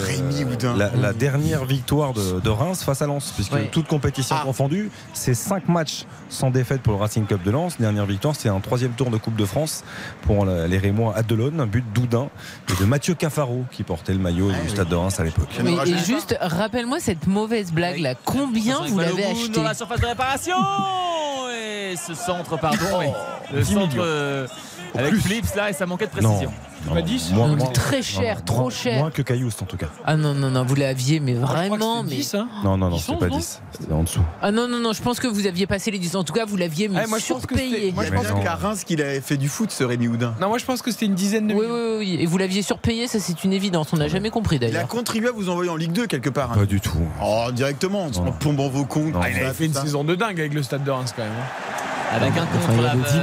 [0.76, 4.42] la, la dernière victoire de, de Reims face à Lens, puisque toute compétition Ah.
[4.44, 7.76] confondue, c'est 5 matchs sans défaite pour le Racing Club de Lens.
[7.78, 9.84] Dernière victoire, c'est un troisième tour de Coupe de France
[10.22, 12.28] pour les Rémois à Delon, un but d'Houdin
[12.70, 14.68] et de Mathieu Cafaro qui portait le maillot Ah du.
[14.68, 15.48] Stade de Reims à l'époque.
[15.62, 18.14] Oui, et juste, rappelle-moi cette mauvaise blague là.
[18.24, 20.56] Combien vous l'avez acheté dans la surface de réparation
[21.52, 23.06] et ce centre pardon oui.
[23.52, 24.46] le 10 centre euh,
[24.94, 25.20] avec Plus.
[25.20, 27.32] Flips là et ça manquait de précision non, Pas 10?
[27.32, 28.98] moins- Non, moins- très cher, non, trop moins- cher.
[28.98, 29.86] Moins que Caillouste en tout cas.
[30.04, 32.02] Ah non, non, non, vous l'aviez, mais vraiment.
[32.02, 32.18] Mais...
[32.64, 33.60] Non, non, non, Ils sont, c'est pas non 10.
[33.78, 34.20] C'était en dessous.
[34.42, 36.44] Ah non, non, non, je pense que vous aviez passé les 10 En tout cas,
[36.44, 37.92] vous l'aviez mais Ah, moi, je surpayé.
[37.92, 40.34] moi, Il je a pense qu'à Reims qu'il avait fait du foot, ce Rémi Houdin.
[40.40, 41.74] Non, moi je pense que c'était une dizaine de Oui, millions.
[41.74, 42.16] oui, oui.
[42.20, 43.92] Et vous l'aviez surpayé, ça c'est une évidence.
[43.92, 44.88] On n'a jamais compris Il a d'ailleurs.
[44.88, 46.52] contribué à vous envoyer en Ligue 2 quelque part.
[46.52, 46.56] hein.
[46.58, 46.98] Pas du tout.
[47.22, 48.32] Oh, directement, en Non.
[48.32, 49.12] plombant vos comptes.
[49.14, 49.20] Non.
[49.22, 51.32] Ah, il Ça, fait une saison de dingue avec le stade de Reims quand même.
[51.32, 52.14] hein.
[52.14, 53.18] avec un contre 10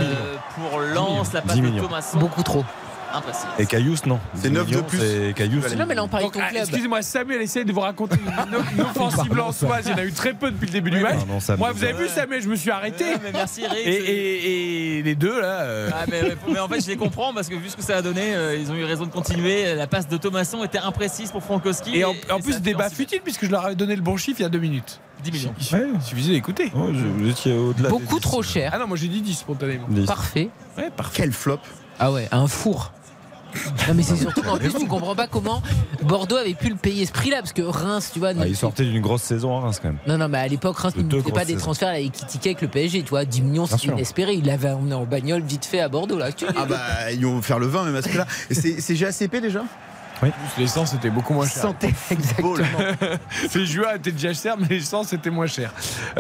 [0.56, 1.80] pour Lens la passe 10 de.
[1.80, 2.64] Thomasson Beaucoup trop.
[3.14, 4.20] Imprécis Et Caillouste, non.
[4.36, 5.34] C'est 10 neuf de millions, plus.
[5.36, 5.76] Caillouste.
[5.78, 6.64] Non, mais là on ton ah, club.
[6.64, 9.86] excusez-moi, Samuel essaye de vous raconter une, offensive lensoise.
[9.86, 11.20] Il y en a eu très peu depuis le début du match.
[11.58, 13.06] Moi, vous avez vu Samuel, je me suis arrêté.
[13.06, 15.62] Ouais, mais merci Eric Et, et- et les deux là.
[15.62, 17.98] euh, Ah, mais, mais en fait je les comprends parce que vu ce que ça
[17.98, 21.32] a donné euh, ils ont eu raison de continuer la passe de Thomasson était imprécise
[21.32, 23.96] pour Frankowski Et en, et en ça plus, débat futile puisque je leur avais donné
[23.96, 25.00] le bon chiffre il y a deux minutes.
[25.24, 26.72] 10 millions il suffisait d'écouter.
[26.74, 27.90] Je- vous étiez au-delà.
[27.90, 28.22] des Beaucoup 10.
[28.22, 28.72] trop cher.
[28.74, 29.86] Ah non, moi j'ai dit 10 spontanément.
[29.90, 30.06] 10.
[30.06, 30.50] Parfait.
[30.78, 31.14] Ouais, parfait.
[31.24, 31.60] Quel flop.
[32.00, 32.94] Ah ouais, un four.
[33.88, 35.62] Non mais c'est surtout qu'en plus tu comprends pas comment
[36.04, 38.30] Bordeaux avait pu le payer ce prix-là parce que Reims, tu vois.
[38.40, 39.98] Ah, il sortait d'une grosse saison à Reims quand même.
[40.08, 41.60] Non, non, mais à l'époque, Reims ne fait pas des saisons.
[41.66, 43.26] transferts avec Kitike avec le PSG, tu vois.
[43.26, 44.34] 10 millions, c'est inespéré.
[44.34, 46.32] Il l'avait emmené en bagnole vite fait à Bordeaux, là.
[46.32, 49.38] Tu- Ah bah, ils vont faire le 20 même à ce là C'est c'est GACP
[49.42, 49.64] déjà?
[50.58, 51.62] L'essence était beaucoup moins cher.
[51.64, 52.58] Santé, exactement.
[53.56, 55.72] Les joueurs étaient déjà chers, mais l'essence était moins cher.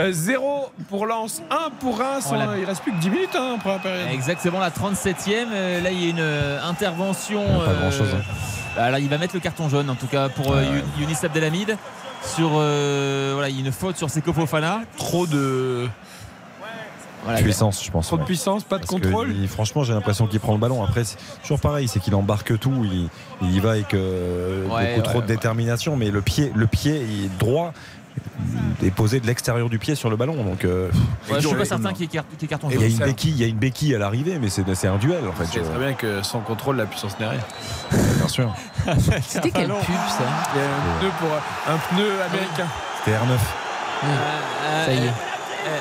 [0.09, 2.30] 0 pour Lens, 1 pour Reims.
[2.31, 4.09] Hein, Il reste plus que 10 minutes hein, pour la période.
[4.11, 5.47] Exactement la 37e.
[5.51, 7.41] Euh, là, il y a une euh, intervention.
[7.41, 8.21] Non, pas euh, grand-chose, hein.
[8.76, 10.63] bah, là, il va mettre le carton jaune, en tout cas pour euh.
[10.99, 11.77] Younis Abdelhamid.
[12.21, 14.81] Sur, euh, voilà, il y a une faute sur Seko Fofana.
[14.97, 15.88] Trop de,
[17.23, 18.07] Voilà, Puissance, je pense.
[18.07, 18.25] trop de ouais.
[18.25, 19.33] puissance, pas de Parce contrôle.
[19.47, 20.83] franchement, j'ai l'impression qu'il prend le ballon.
[20.83, 22.85] Après, c'est toujours pareil, c'est qu'il embarque tout.
[22.85, 23.09] Il,
[23.41, 26.67] il y va avec euh, Ouais, beaucoup trop ouais, de détermination, mais le pied, le
[26.67, 27.73] pied il est droit
[28.83, 30.43] est posé de l'extérieur du pied sur le ballon.
[30.43, 30.89] Donc, euh,
[31.29, 33.41] Ouais, je suis pas certain qu'il y ait carton il y a une béquille, il
[33.41, 35.45] y a une béquille à l'arrivée, mais c'est c'est un duel en fait.
[35.45, 37.39] Je sais très bien que sans contrôle, la puissance n'est rien.
[38.17, 38.55] Bien sûr.
[39.27, 39.75] C'était quelle pub,
[40.07, 40.23] ça
[40.55, 41.29] Il y a un pneu pour
[41.73, 42.67] un pneu américain.
[43.03, 43.37] C'était R9.
[44.05, 45.28] Euh, Ça y est.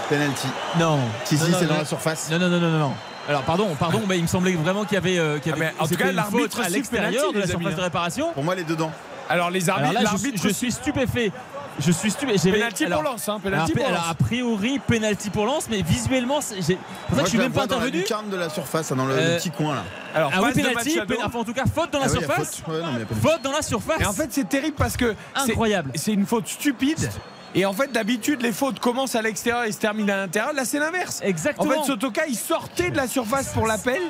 [0.09, 0.49] Penalty.
[0.79, 0.99] Non.
[1.25, 1.79] Si, Non, si, non, c'est dans non.
[1.81, 2.31] la surface.
[2.31, 2.93] Non, non, non, non, non.
[3.29, 5.19] Alors, pardon, pardon, mais il me semblait vraiment qu'il y avait.
[5.19, 7.45] euh, qu'il y Ah, avait mais en tout cas, l'arbitre faute à l'extérieur de la
[7.45, 7.85] amis, surface de hein.
[7.85, 8.33] réparation.
[8.33, 8.91] Pour moi, les dedans.
[9.31, 11.33] Alors les Alors arbitres, là, je, l'arbitre suis- je suis stupéfait.
[11.81, 12.51] Je suis stupéfait.
[12.51, 14.11] Penalty pour alors- Lens, hein, alors, penalty pour alors, Lens.
[14.11, 17.61] a priori, penalty pour Lens, mais visuellement, c'est pour ça que je suis même pas
[17.61, 18.31] vois dans la intervenu.
[18.33, 19.85] de la surface, hein, dans le, le Euh, petit coin là.
[20.15, 22.57] Alors Ah oui, penalty, enfin en tout cas, faute dans la Ah oui, surface.
[22.65, 22.75] faute.
[22.75, 23.07] Ouais, non.
[23.23, 24.01] Faute dans la surface.
[24.01, 25.91] Et en fait, c'est terrible parce que c'est- Incroyable.
[25.95, 27.11] C'est une faute stupide.
[27.55, 30.53] Et en fait, d'habitude, les fautes commencent à l'extérieur et se terminent à l'intérieur.
[30.53, 31.21] Là, c'est l'inverse.
[31.25, 31.71] En Exactement.
[31.83, 34.01] fait, Sotoka, il sortait de la surface pour l'appel.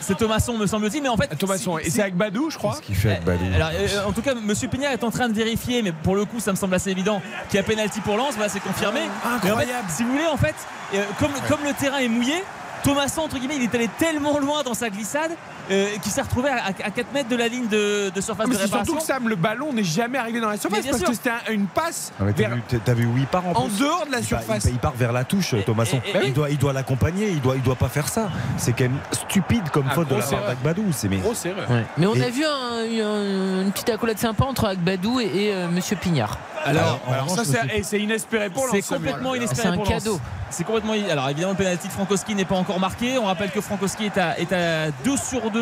[0.00, 1.28] C'est Thomasson, me semble-t-il, mais en fait.
[1.38, 2.74] Thomasson, et c'est- avec Badou, je crois.
[2.74, 3.44] Ce qu'il fait avec Badou.
[3.54, 6.24] Alors, euh, en tout cas, Monsieur Pignard est en train de vérifier, mais pour le
[6.24, 8.34] coup, ça me semble assez évident qu'il y a pénalty pour Lens.
[8.34, 9.00] Voilà, c'est confirmé.
[9.24, 9.88] Ah, en fait, incroyable.
[9.88, 10.56] si vous voulez, en fait,
[10.94, 12.42] euh, comme, comme le terrain est mouillé,
[12.82, 15.30] Thomasson, entre guillemets, il est allé tellement loin dans sa glissade
[15.72, 18.54] euh, qu'il s'est retrouvé à, à 4 mètres de la ligne de, de surface Mais
[18.54, 21.08] de c'est surtout que Sam, le ballon n'est jamais arrivé dans la surface parce sûr.
[21.08, 24.06] que c'était un- une passe mais t'as vers- vu- où il part en, en dehors
[24.06, 24.64] de la il part, surface.
[24.66, 27.56] il, il part vers la touche, et- et- il, doit, il doit l'accompagner, il doit,
[27.56, 28.28] il doit pas faire ça.
[28.58, 30.84] C'est quand même stupide comme Ah, faute de la part d'Agbadou.
[30.92, 31.68] C'est mais Grosse erreur.
[31.70, 31.84] Ouais.
[31.96, 35.52] Mais on Et- a vu un- une, une petite accolade sympa entre Agbadou et, et,
[35.54, 36.38] euh, Monsieur Pignard.
[36.64, 37.00] Alors,
[37.34, 39.94] ça, c'est et c'est inespéré pour C'est complètement C'est inespéré un pour Lens.
[40.04, 40.20] cadeau.
[40.50, 40.92] C'est complètement.
[41.10, 43.16] Alors évidemment, le penalty de Frankowski n'est pas encore marqué.
[43.18, 45.61] On rappelle que Frankowski est à, est à 2 sur 2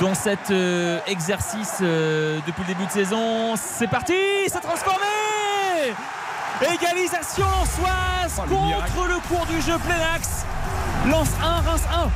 [0.00, 3.54] dans cet euh, exercice euh, depuis le début de saison.
[3.56, 4.14] C'est parti,
[4.46, 5.04] c'est transformé
[6.60, 10.44] Égalisation lançoise contre le cours du jeu plein axe.
[11.08, 12.08] Lance 1, Reims 1.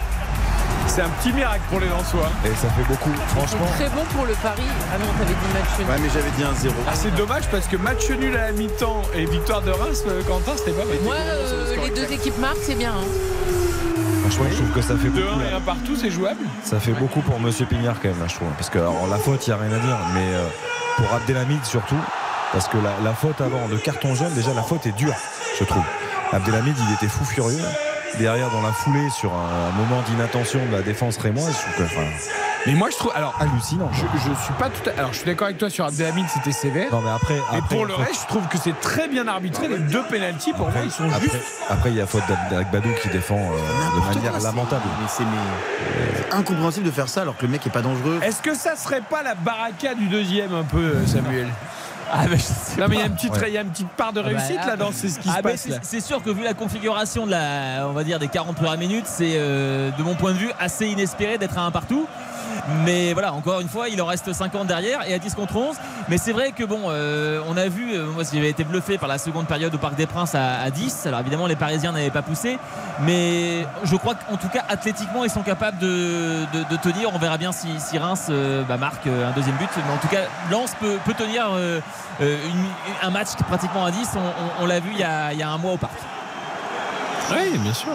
[0.88, 2.28] C'est un petit miracle pour les Lensois.
[2.44, 3.66] Et ça fait beaucoup, franchement.
[3.76, 4.62] Très bon pour le pari.
[4.92, 5.86] Ah non, t'avais dit match nul.
[5.88, 6.74] Ouais, mais j'avais dit un 0.
[6.88, 10.22] Ah, c'est dommage parce que match nul à la mi-temps et victoire de Reims, euh,
[10.24, 10.96] Quentin, c'était pas mal.
[11.04, 12.90] Moi, euh, les deux équipes marquent, c'est bien.
[12.92, 14.11] hein.
[14.32, 15.40] Franchement, je trouve que ça fait 2-1 beaucoup.
[15.40, 15.56] et là.
[15.58, 16.40] 1 partout, c'est jouable.
[16.64, 18.48] Ça fait beaucoup pour Monsieur Pignard quand même, là, je trouve.
[18.56, 19.98] Parce que alors, la faute, il n'y a rien à dire.
[20.14, 20.46] Mais euh,
[20.96, 21.98] pour Abdelhamid surtout,
[22.52, 25.14] parce que la, la faute avant de carton jaune, déjà la faute est dure,
[25.58, 25.82] je trouve.
[26.32, 27.60] Abdelhamid, il était fou furieux.
[28.18, 31.88] Derrière, dans la foulée, sur un, un moment d'inattention de la défense rémoise, je trouve
[31.88, 32.06] que, enfin,
[32.66, 33.12] Mais moi, je trouve.
[33.14, 33.90] Alors, hallucinant.
[33.92, 34.98] je, suis pas tout à.
[34.98, 36.92] Alors, je suis d'accord avec toi sur Abdelhamid, c'était sévère.
[36.92, 37.34] Non, mais après.
[37.34, 39.68] Et après, pour le reste, je trouve que c'est très bien arbitré.
[39.68, 41.36] Les deux pénalties, pour moi, ils sont Après, justes.
[41.68, 44.82] après, il y a faute d'Agbadou qui défend euh, de manière lamentable.
[45.00, 48.20] Mais c'est incompréhensible de faire ça alors que le mec est pas dangereux.
[48.22, 51.48] Est-ce que ça serait pas la baraka du deuxième, un peu, euh, Samuel?
[52.14, 53.50] Ah, mais je sais Non, mais il y a une petite, Ouais.
[53.52, 55.42] y a une petite part de bah, réussite ah, là-dedans, c'est ce qui Ah, se
[55.42, 55.76] passe c'est là.
[55.82, 59.06] c'est sûr que vu la configuration de la, on va dire des 40 premières minutes,
[59.06, 62.06] c'est euh, de mon point de vue assez inespéré d'être à un partout.
[62.84, 65.76] Mais voilà, encore une fois, il en reste 50 derrière et à 10 contre 11.
[66.08, 69.08] Mais c'est vrai que bon, euh, on a vu, euh, moi j'avais été bluffé par
[69.08, 71.06] la seconde période au Parc des Princes à, à 10.
[71.06, 72.58] Alors évidemment, les Parisiens n'avaient pas poussé.
[73.00, 77.10] Mais je crois qu'en tout cas, athlétiquement, ils sont capables de, de- tenir.
[77.14, 77.68] On verra bien si,
[77.98, 79.68] Reims euh, bah, marque un deuxième but.
[79.76, 81.46] Mais en tout cas, Lens peut, peut tenir
[83.02, 84.08] un match pratiquement à 10.
[84.16, 85.94] On, on- on l'a vu il y, a, il y a un mois au Parc.
[87.32, 87.92] Oui, bien sûr.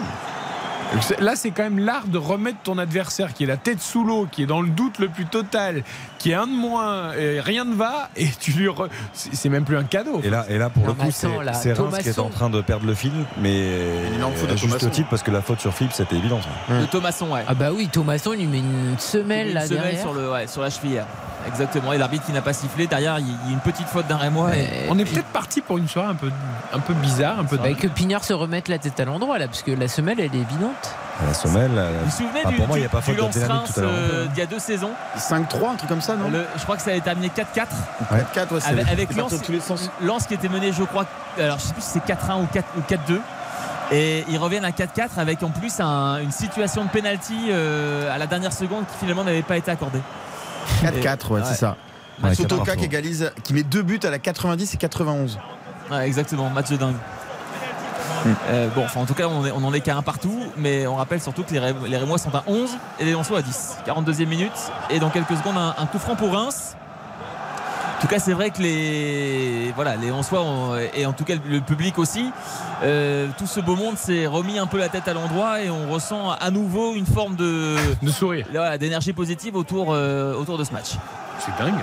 [1.20, 4.26] Là, c'est quand même l'art de remettre ton adversaire qui est la tête sous l'eau,
[4.30, 5.82] qui est dans le doute le plus total,
[6.18, 8.66] qui est un de moins, et rien ne va, et tu lui.
[8.68, 10.20] re- C'est même plus un cadeau.
[10.24, 11.26] Et là, et là pour Non, le coup, c'est
[11.72, 13.64] Reims qui est en train de perdre le fil, mais
[14.16, 14.90] Il en fout de juste Thomasson.
[14.90, 16.40] titre parce que la faute sur Philippe, c'était évident.
[16.42, 16.80] ça.
[16.80, 17.44] De Thomasson, ouais.
[17.46, 20.00] Ah bah oui, Thomasson, il lui met une semelle une là semelle derrière.
[20.02, 21.02] sur, le, ouais, sur la cheville.
[21.46, 21.92] Exactement.
[21.92, 22.86] Et l'arbitre qui n'a pas sifflé.
[22.88, 24.54] Derrière, il y a une petite faute d'un Rémois.
[24.56, 26.30] et- On est peut-être parti pour une soirée un peu,
[26.74, 27.56] un peu bizarre, un peu.
[27.56, 30.34] Bah, que Pignard se remette la tête à l'endroit là, parce que la semelle elle
[30.34, 30.72] est évidente.
[31.26, 31.74] La semelle.
[31.74, 33.16] la- Vous vous souvenez Ah, du, pour moi, il du- n'y a pas du faute
[33.18, 33.92] Lens d'Abdelhamid Reims tout à l'heure.
[33.92, 36.30] euh, d'il y a deux saisons 5-3, un truc comme ça, non?
[36.30, 37.74] Le- Je crois que ça avait terminé 4-4.
[38.32, 39.32] 4 ouais, c'est Avec, avec Lens.
[40.00, 41.06] Lens qui était mené, je crois.
[41.38, 43.20] Alors, je sais plus si c'est 4-1 ou 4 ou 4-2.
[43.90, 48.18] Et ils reviennent à 4-4 avec en plus un- une situation de penalty euh, à
[48.18, 50.00] la dernière seconde qui finalement n'avait pas été accordée.
[50.82, 51.46] 4-4, ouais, Ouais.
[51.48, 51.76] c'est ça.
[52.22, 55.38] Ouais, Sotoka qui égalise, qui met deux buts à la 90 et 91.
[55.90, 56.96] Ouais, exactement, match de dingue.
[58.50, 60.86] Euh, bon, enfin, en tout cas, on, est- on en est qu'à un partout, mais
[60.86, 63.42] on rappelle surtout que les, Ré- les Rémois sont à 11 et les Lensois à
[63.42, 63.76] 10.
[63.86, 64.52] 42e minute,
[64.90, 66.74] et dans quelques secondes, un, un coup franc pour Reims.
[67.96, 70.44] En tout cas, c'est vrai que les, voilà, les Lensois
[70.94, 72.30] et en tout cas le public aussi,
[72.84, 75.90] euh, tout ce beau monde s'est remis un peu la tête à l'endroit et on
[75.90, 78.46] ressent à nouveau une forme de, De sourire.
[78.78, 80.90] d'énergie positive autour, euh, autour de ce match
[81.40, 81.74] C'est dingue.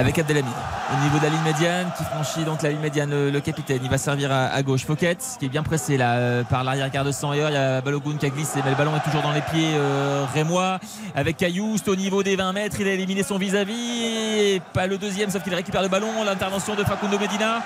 [0.00, 0.50] Avec Abdelhamid.
[0.92, 3.80] Au niveau de la ligne médiane, qui franchit donc la ligne médiane, le, le capitaine,
[3.82, 4.84] il va servir à, à gauche.
[4.84, 7.46] Fouquet, qui est bien pressé là euh, par l'arrière-garde de Sanyer.
[7.48, 9.72] Il y a Balogun qui a glissé, mais le ballon est toujours dans les pieds
[9.74, 10.78] euh, rémois.
[11.14, 14.04] Avec Caillouste au niveau des 20 mètres, il a éliminé son vis-à-vis.
[14.04, 16.24] Et pas le deuxième, sauf qu'il récupère le ballon.
[16.24, 17.60] L'intervention de Facundo Medina.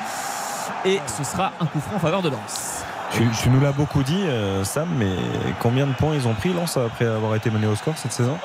[0.85, 2.85] Et ce sera un coup franc en faveur de Lens.
[3.12, 5.12] Tu, tu nous l'as beaucoup dit, euh, Sam, mais
[5.61, 8.36] combien de points ils ont pris, Lens, après avoir été mené au score cette saison?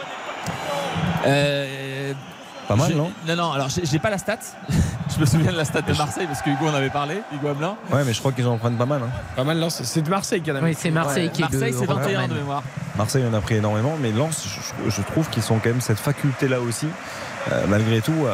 [1.26, 1.79] Euh,
[2.70, 4.38] Pas mal, non Non, non, alors j'ai pas la stat.
[5.14, 7.48] je me souviens de la stat de Marseille parce que Hugo en avait parlé, Hugo
[7.50, 7.76] Hamelin.
[7.92, 9.02] Ouais, mais je crois qu'ils en prennent pas mal.
[9.04, 9.10] hein.
[9.36, 9.82] Pas mal, Lens.
[9.84, 12.28] C'est de Marseille qui en a Oui, c'est Marseille qui est Marseille, le c'est 21
[12.28, 12.64] de mémoire.
[12.98, 14.46] Marseille en a pris énormément, mais Lens,
[14.86, 16.88] je, je trouve qu'ils sont quand même cette faculté-là aussi,
[17.52, 18.26] euh, malgré tout,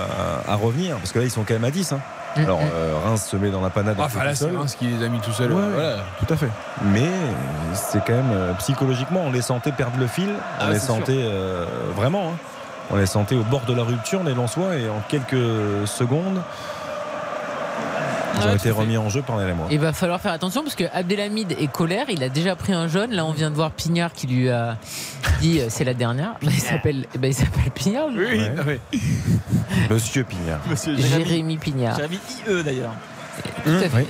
[0.47, 1.93] à, à revenir, parce que là, ils sont quand même à 10.
[1.93, 1.99] hein.
[2.35, 2.69] Mm, Alors, mm.
[2.73, 3.97] euh, Reims se met dans la panade.
[3.97, 4.49] un Enfin, là, c'est.
[4.51, 5.53] Reims qui les a mis tout seul.
[5.53, 5.97] Ouais, Voilà.
[6.19, 6.49] tout à fait.
[6.91, 7.07] Mais
[7.73, 10.29] c'est quand même euh, psychologiquement, on les sentait perdre le fil,
[10.59, 12.37] Ah, on les sentait euh, vraiment, hein.
[12.91, 16.41] On les sentait au bord de la rupture, les Lensois, et en quelques secondes,
[18.37, 18.71] ils Ouais, ont été fait.
[18.71, 19.45] remis en jeu par les.
[19.71, 22.87] Il va falloir faire attention parce que Abdelhamid est colère, il a déjà pris un
[22.89, 23.11] jaune.
[23.11, 24.75] Là, on vient de voir Pignard qui lui a
[25.39, 26.33] dit euh, c'est la dernière.
[26.41, 28.07] Bah, il s'appelle eh ben, il s'appelle Pignard.
[28.13, 28.49] Oui, Ouais.
[28.49, 28.79] non, mais-
[29.89, 30.59] Monsieur Pignard.
[30.69, 31.95] Monsieur Jérémy Pignard.
[31.95, 32.91] Jérémy IE d'ailleurs.
[33.63, 33.89] Tout à fait.
[33.95, 34.05] Oui.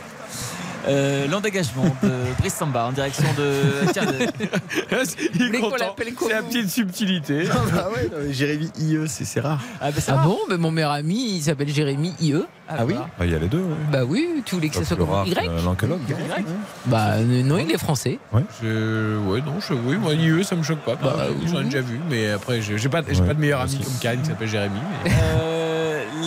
[0.88, 3.92] Euh, L'engagement de Brice Samba en direction de.
[3.92, 7.48] Tiens, de- C'est la petite subtilité.
[7.78, 9.62] Ah ouais, non, mais Jérémy IE, c'est rare.
[9.82, 12.36] Ah, bah, Ah bon mais Mon meilleur ami, il s'appelle Jérémy IE.
[12.68, 13.10] Ah oui voilà.
[13.20, 13.60] Bah, Il y a les deux.
[13.60, 13.76] ouais.
[13.92, 15.34] Bah oui, tu voulais que ça Pas soit Y
[15.78, 16.02] que l'autre.
[16.10, 16.46] Y.
[16.88, 18.20] Bah euh, non, il est français.
[18.62, 19.18] Je...
[19.28, 19.74] Ouais, non, je...
[19.74, 20.96] oui, moi, IE, ça me choque pas.
[20.96, 21.66] Bah, J'en ai oui.
[21.66, 24.28] déjà vu, mais après, j'ai pas, j'ai Ouais, pas de meilleur ami comme Karine qui
[24.30, 24.80] s'appelle Jérémy.
[25.04, 25.55] mais- Euh,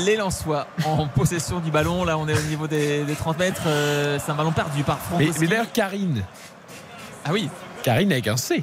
[0.05, 2.05] les Lensois en possession du ballon.
[2.05, 3.63] Là, on est au niveau des, des 30 mètres.
[3.67, 5.41] Euh, c'est un ballon perdu par Mais, Frankowski.
[5.41, 6.25] mais d'ailleurs, Karine.
[7.25, 7.49] Ah oui.
[7.83, 8.63] Karine avec un C.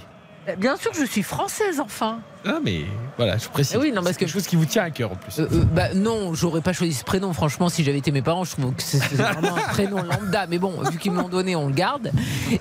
[0.59, 2.19] Bien sûr, je suis française, enfin.
[2.45, 2.81] Ah, mais
[3.17, 3.75] voilà, je précise.
[3.75, 5.39] Eh oui, non, parce C'est quelque chose qui vous tient à cœur en plus.
[5.39, 7.33] Euh, euh, bah non, j'aurais pas choisi ce prénom.
[7.33, 10.45] Franchement, si j'avais été mes parents, je trouve que c'est vraiment un prénom lambda.
[10.47, 12.11] Mais bon, vu qu'ils me l'ont donné, on le garde.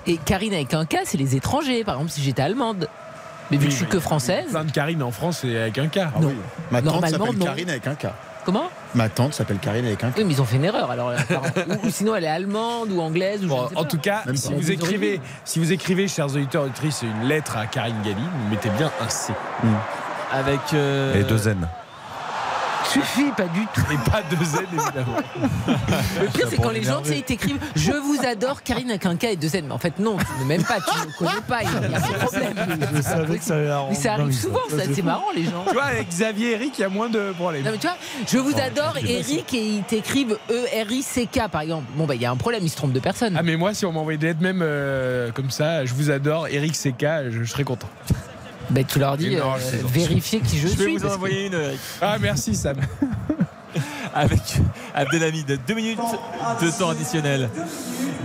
[0.07, 1.83] Et Karine avec un K, c'est les étrangers.
[1.83, 2.87] Par exemple, si j'étais allemande.
[3.51, 4.49] Mais vu que je suis que française.
[4.49, 5.97] Plein de Karine en France et avec un K.
[6.19, 6.33] Non.
[6.71, 7.45] Ma tante Normalement, s'appelle non.
[7.45, 8.07] Karine avec un K.
[8.45, 10.11] Comment Ma tante s'appelle Karine avec un.
[10.15, 10.91] Oui, mais ils ont fait une erreur.
[10.91, 11.17] Alors, euh,
[11.83, 13.43] ou, ou sinon, elle est allemande ou anglaise.
[13.43, 13.89] Ou je ne sais En pas.
[13.89, 14.55] tout cas, Même si pas.
[14.55, 18.49] vous, écrivez, si vous écrivez, chers auditeurs et auditrices, une lettre à Karine Galli, vous
[18.51, 19.33] mettez bien un C.
[20.31, 20.59] Avec.
[20.73, 21.67] euh, Et deux N.
[22.95, 23.81] Suffit, pas du tout.
[23.91, 25.17] Et pas deux N, évidemment.
[26.21, 29.05] Le pire, c'est quand les gens, tu sais, ils t'écrivent Je vous adore, Karine avec
[29.05, 29.65] un K et deux N.
[29.67, 31.63] Mais en fait, non, tu ne m'aimes pas, tu ne connais pas.
[31.63, 32.53] Il y a un problème.
[32.95, 34.83] Je savais que ça allait la Mais ça arrive souvent, ça.
[34.93, 35.65] C'est marrant, les gens.
[35.67, 37.63] tu vois, avec Xavier et Eric, il y a moins de problèmes.
[37.63, 37.97] Non, mais tu vois,
[38.27, 41.85] je vous adore, Eric, et ils t'écrivent E E-R-I-C-K, par exemple.
[41.95, 43.35] Bon, bah, il y a un problème, ils se trompent de personne.
[43.37, 46.47] Ah, mais moi, si on m'envoyait des lettres, même euh, comme ça, je vous adore,
[46.47, 47.89] Eric CK, je, je serais content.
[48.69, 49.41] Bah, tu leur dis, euh,
[49.85, 50.97] vérifiez qui je, Je vais suis.
[50.97, 51.79] vous en envoyer une, Eric.
[52.01, 52.77] Ah, merci, Sam.
[54.15, 54.39] avec
[54.95, 55.59] Abdelhamid.
[55.67, 55.99] Deux minutes
[56.61, 57.49] de temps additionnel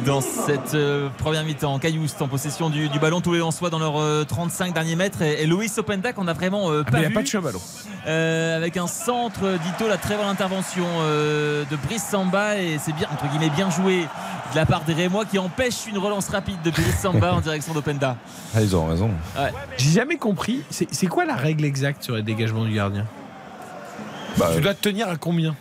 [0.06, 1.78] dans cette euh, première mi-temps.
[1.78, 5.20] Caillouste en possession du, du ballon, tous les Lensois dans leurs euh, 35 derniers mètres.
[5.20, 7.14] Et, et Loïs Openda qu'on n'a vraiment euh, pas il n'y a vu.
[7.14, 7.60] pas de chien ballon.
[8.06, 12.92] Euh, avec un centre d'Ito, la très bonne intervention euh, de Brice Samba et c'est
[12.94, 14.06] bien entre guillemets bien joué
[14.52, 17.74] de la part des Rémois qui empêche une relance rapide de Brice Samba en direction
[17.74, 18.16] d'Openda.
[18.54, 19.10] Ah, ils ont raison.
[19.36, 19.52] Ouais.
[19.76, 20.62] J'ai jamais compris.
[20.70, 23.04] C'est c'est quoi la règle exacte sur les dégagements du gardien?
[24.38, 25.54] Bah, Tu dois te tenir à combien?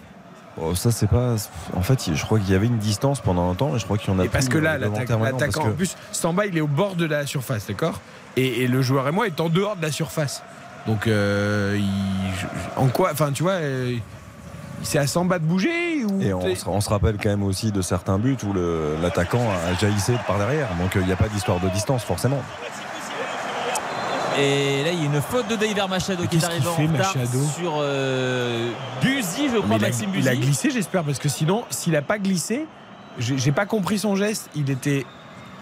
[0.61, 1.35] Oh, ça, c'est pas.
[1.75, 3.97] En fait, je crois qu'il y avait une distance pendant un temps et je crois
[3.97, 5.19] qu'il y en a Et parce que là, l'attaquant,
[5.63, 7.99] que- en plus, Samba, il est au bord de la surface, d'accord?
[8.37, 10.43] Et, et le joueur et moi est en dehors de la surface.
[10.87, 13.95] Donc, euh, il- en quoi Enfin, tu vois, euh,
[14.81, 17.71] c'est à Samba de bouger ou Et on se, on se rappelle quand même aussi
[17.71, 18.53] de certains buts où
[19.01, 20.69] l'attaquant a jaillissé par derrière.
[20.79, 22.41] Donc euh, il n'y a pas d'histoire de distance forcément.
[24.39, 27.13] Et là, il y a une faute de Deiver Machado qui est arrivé en retard
[27.57, 28.71] sur euh,
[29.01, 32.01] Buzy, je crois, il, a, Maxime il a glissé, j'espère, parce que sinon, s'il a
[32.01, 32.65] pas glissé,
[33.17, 34.49] j'ai pas compris son geste.
[34.55, 35.05] Il était.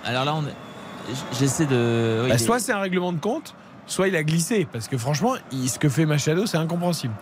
[0.05, 2.21] Alors là, on est- j'essaie de.
[2.23, 3.55] oui, Bah, est- soit c'est un règlement de compte,
[3.87, 4.67] soit il a glissé.
[4.71, 7.13] Parce que franchement, il- ce que fait Machado, c'est incompréhensible.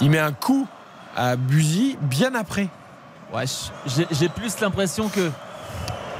[0.00, 0.66] Il met un coup
[1.16, 2.68] à Buzy bien après.
[3.34, 3.44] Ouais,
[4.10, 5.30] j'ai plus l'impression que.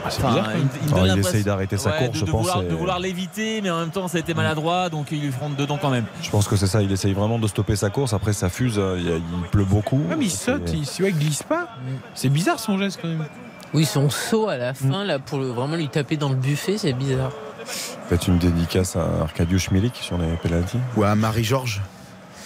[0.09, 2.41] C'est Enfin, bizarre, quand il, Alors, essaye d'arrêter sa ouais, course, de, je de pense,
[2.43, 5.21] Vouloir, et- de vouloir l'éviter, mais en même temps, ça a été maladroit, donc il
[5.21, 6.05] lui fronte dedans quand même.
[6.23, 6.83] Je pense que c'est ça.
[6.83, 8.13] Il essaye vraiment de stopper sa course.
[8.13, 8.79] Après, ça fuse.
[8.79, 10.01] euh, Il, pleut beaucoup.
[10.11, 11.69] Ah, mais il saute, il, ouais, il glisse pas.
[12.15, 13.25] C'est bizarre son geste quand même.
[13.75, 16.79] Oui, son saut à la fin, là, pour le- vraiment lui taper dans le buffet,
[16.79, 17.33] c'est bizarre.
[18.09, 20.79] Faites une dédicace à Arkadiusz Milik sur les pénaltys.
[20.97, 21.83] Ou à Marie-Georges.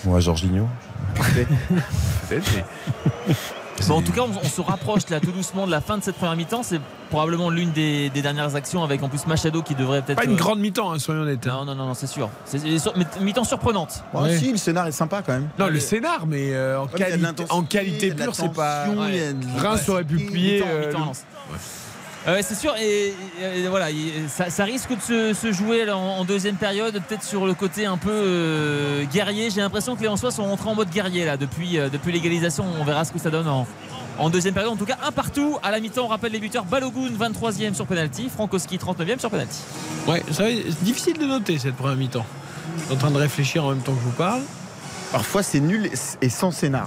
[0.05, 0.67] Ou à Jorginho.
[3.89, 6.03] Bon, en tout cas, on, on se rapproche là tout doucement de la fin de
[6.03, 6.63] cette première mi-temps.
[6.63, 6.81] C'est
[7.11, 10.19] probablement l'une des, des dernières actions avec en plus Machado qui devrait peut-être.
[10.19, 11.47] Pas une euh, grande mi-temps, hein, soyons honnêtes.
[11.47, 12.31] Non, non, non, non, c'est sûr.
[12.45, 12.61] C'est
[13.21, 14.03] mi-temps surprenante.
[14.15, 14.37] Ouais.
[14.39, 15.49] si, le scénar est sympa quand même.
[15.59, 18.87] Non, le scénar, mais euh, en, Ouais, qualité, en pure, c'est pas.
[19.59, 20.65] Reims aurait pu plier.
[22.29, 25.99] Euh, c'est sûr, et, et voilà, il- ça, ça risque de se, se jouer en,
[25.99, 29.51] en deuxième période, peut-être sur le côté un peu euh, guerrier.
[29.51, 32.65] J'ai l'impression que les Lensois sont rentrés en mode guerrier là depuis, euh, depuis l'égalisation.
[32.81, 33.67] On verra ce que ça donne en,
[34.21, 34.73] en deuxième période.
[34.73, 36.05] En tout cas, un partout à la mi-temps.
[36.05, 39.59] On rappelle les buteurs Balogun 23e sur penalty, Frankowski 39e sur penalty.
[40.07, 42.27] Ouais, c'est difficile de noter cette première mi-temps.
[42.79, 44.43] Je suis en train de réfléchir en même temps que je vous parle.
[45.11, 45.91] Parfois, c'est nul
[46.23, 46.87] et sans scénar.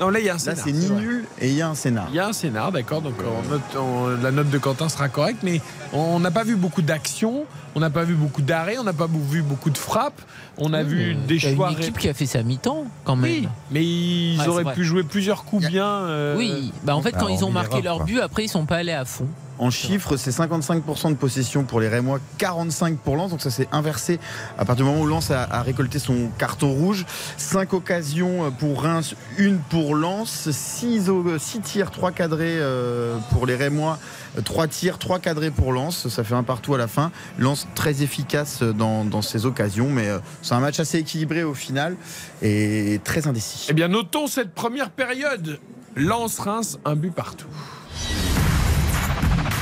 [0.00, 0.58] Non, là, il y a un Là, scénar.
[0.64, 2.06] c'est ni nul et il y a un scénar.
[2.10, 3.00] Il y a un scénar, d'accord.
[3.00, 5.60] Donc on note- on- la note de Quentin sera correcte, mais
[5.94, 7.44] on n'a pas vu beaucoup d'actions,
[7.74, 10.20] on n'a pas vu beaucoup d'arrêts, on n'a pas vu beaucoup de frappes,
[10.58, 11.70] on a vu des choix.
[11.72, 13.30] une équipe qui a fait sa mi-temps, quand même.
[13.30, 15.86] Oui, mais ils Ouais, auraient pu jouer plusieurs coups bien.
[15.86, 18.06] euh, Oui, bah en fait, quand Alors, ils ont on marqué leur quoi.
[18.06, 19.26] but, après, ils sont pas allés à fond.
[19.56, 23.30] En chiffres, c'est 55% de possession pour les Rémois, 45 pour Lens.
[23.30, 24.18] Donc ça s'est inversé
[24.58, 27.06] à partir du moment où Lens a, a récolté son carton rouge.
[27.36, 30.50] 5 occasions pour Reims, une pour Lens.
[30.50, 31.08] 6
[31.62, 34.00] tirs, 3 cadrés euh, pour les Rémois.
[34.42, 36.08] 3 tirs, 3 cadrés pour Lens.
[36.08, 37.12] Ça fait un partout à la fin.
[37.38, 39.88] Lens très efficace dans, dans ses occasions.
[39.88, 41.96] Mais euh, c'est un match assez équilibré au final
[42.42, 43.66] et très indécis.
[43.70, 45.58] Eh bien, notons cette première période.
[45.96, 47.46] Lance-Reims, un but partout.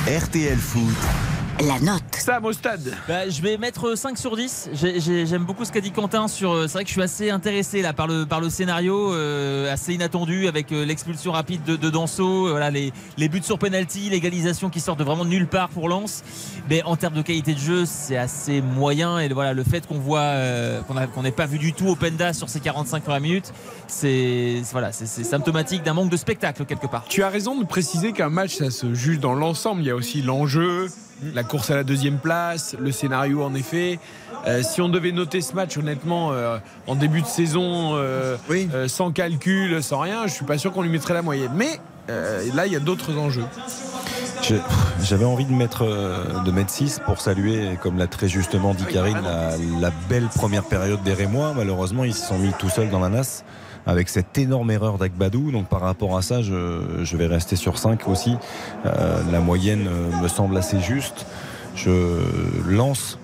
[0.06, 0.96] RTL Foot.
[1.60, 2.02] La note.
[2.18, 2.92] Sam au stade.
[3.06, 4.70] Bah, je vais mettre 5 sur 10.
[4.72, 6.50] J'ai- j'ai- J'aime beaucoup ce qu'a dit Quentin sur.
[6.52, 9.72] euh, C'est vrai que je suis assez intéressé là par le, par le scénario, euh,
[9.72, 13.58] assez inattendu avec euh, l'expulsion rapide de, de Danso, euh, voilà, les, les buts sur
[13.58, 16.24] penalty, l'égalisation qui sortent de vraiment de nulle part pour Lens.
[16.68, 19.20] Mais en termes de qualité de jeu, c'est assez moyen.
[19.20, 20.80] Et voilà, le fait qu'on voit euh,
[21.14, 23.52] qu'on n'ait pas vu du tout Openda sur ces 45 premières minutes,
[23.86, 27.04] c'est voilà, c'est symptomatique d'un manque de spectacle quelque part.
[27.08, 29.82] Tu as raison de préciser qu'un match, ça se juge dans l'ensemble.
[29.82, 30.88] Il y a aussi l'enjeu,
[31.34, 33.98] La course à la deuxième place, le scénario en effet.
[34.46, 36.58] Euh, si on devait noter ce match, honnêtement, euh,
[36.88, 40.82] en début de saison, euh, euh, sans calcul, sans rien, je suis pas sûr qu'on
[40.82, 41.52] lui mettrait la moyenne.
[41.54, 41.78] Mais
[42.10, 43.44] euh, là, il y a d'autres enjeux.
[45.00, 45.84] J'avais envie de mettre,
[46.44, 49.50] de mettre 6 pour saluer, comme l'a très justement dit Karine, la,
[49.80, 51.52] la belle première période des Rémois.
[51.56, 53.44] Malheureusement, ils se sont mis tout seuls dans la nasse
[53.86, 55.50] avec cette énorme erreur d'Agbadou.
[55.50, 58.36] Donc par rapport à ça, je, je vais rester sur 5 aussi.
[58.86, 61.26] Euh, la moyenne euh, me semble assez juste.
[61.74, 62.20] Je
[62.68, 63.18] lance.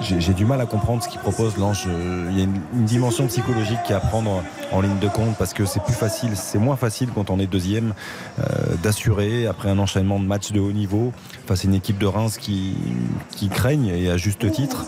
[0.00, 1.84] J'ai du mal à comprendre ce qu'il propose Lance.
[1.86, 5.52] Il y a une, une dimension psychologique qui à prendre en ligne de compte parce
[5.52, 7.94] que c'est plus facile, c'est moins facile quand on est deuxième
[8.40, 8.42] euh,
[8.82, 11.12] d'assurer après un enchaînement de matchs de haut niveau
[11.46, 12.74] face à une équipe de Reims qui,
[13.36, 14.86] qui craigne et à juste titre.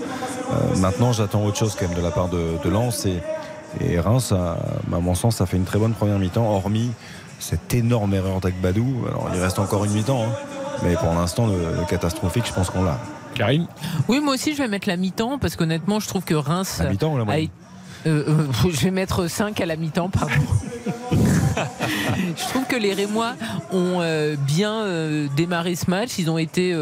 [0.53, 3.21] Euh, maintenant, j'attends autre chose quand même de la part de, de et,
[3.81, 4.59] et Reims, a-
[4.95, 6.91] à mon sens, ça fait une très bonne première mi-temps, hormis
[7.41, 9.05] cette énorme erreur d'Agbadou.
[9.09, 10.33] Alors, il reste encore une mi-temps, hein.
[10.83, 12.99] mais pour l'instant, le, le catastrophique, je pense qu'on l'a.
[13.35, 13.67] Karine
[14.09, 16.79] Oui, moi aussi, je vais mettre la mi-temps parce qu'honnêtement, je trouve que Reims.
[16.83, 17.49] La mi-temps ou la a moyenne?
[18.07, 20.33] euh, euh, je vais mettre 5 à la mi-temps, pardon.
[22.37, 23.35] je trouve que les Rémois
[23.73, 26.19] ont euh, bien euh, démarré ce match.
[26.19, 26.73] Ils ont été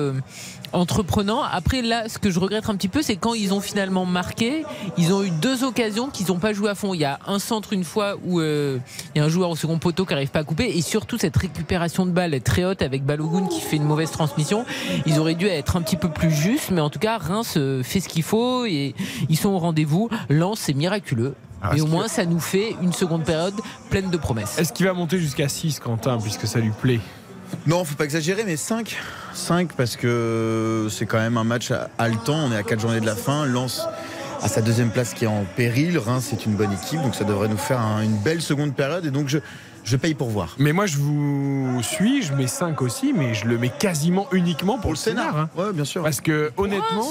[0.73, 1.43] entreprenants.
[1.43, 4.65] Après, là, ce que je regrette un petit peu, c'est quand ils ont finalement marqué,
[4.97, 6.94] ils ont eu deux occasions qu'ils n'ont pas joué à fond.
[6.94, 8.78] Il y a un centre une fois où euh,
[9.15, 11.19] il y a un joueur au second poteau qui n'arrive pas à couper, et surtout
[11.19, 14.65] cette récupération de balle très haute avec Balogun qui fait une mauvaise transmission.
[15.07, 17.82] Ils auraient dû être un petit peu plus justes, mais en tout cas, Reims euh,
[17.82, 18.94] fait ce qu'il faut et
[19.28, 20.09] ils sont au rendez-vous.
[20.28, 21.35] Lens, c'est miraculeux.
[21.62, 23.55] Ah, et est-ce au moins, ça nous fait une seconde période
[23.89, 24.59] pleine de promesses.
[24.59, 27.01] Est-ce qu'il va monter jusqu'à 6, Quentin, puisque ça lui plaît?
[27.66, 28.96] Non, faut pas exagérer, mais 5.
[29.34, 32.36] 5 parce que c'est quand même un match à- haletant.
[32.46, 33.46] On est à 4 journées de la fin.
[33.46, 33.86] Lens
[34.42, 35.98] à sa deuxième place qui est en péril.
[35.98, 39.04] Reims, c'est une bonne équipe, donc ça devrait nous faire un- une belle seconde période.
[39.06, 39.38] Et donc, je,
[39.84, 40.56] je paye pour voir.
[40.58, 44.78] Mais moi, je vous suis, je mets 5 aussi, mais je le mets quasiment uniquement
[44.78, 45.36] pour, le scénar.
[45.38, 45.48] hein.
[45.56, 46.02] Ouais, bien sûr.
[46.02, 47.06] Parce que, honnêtement.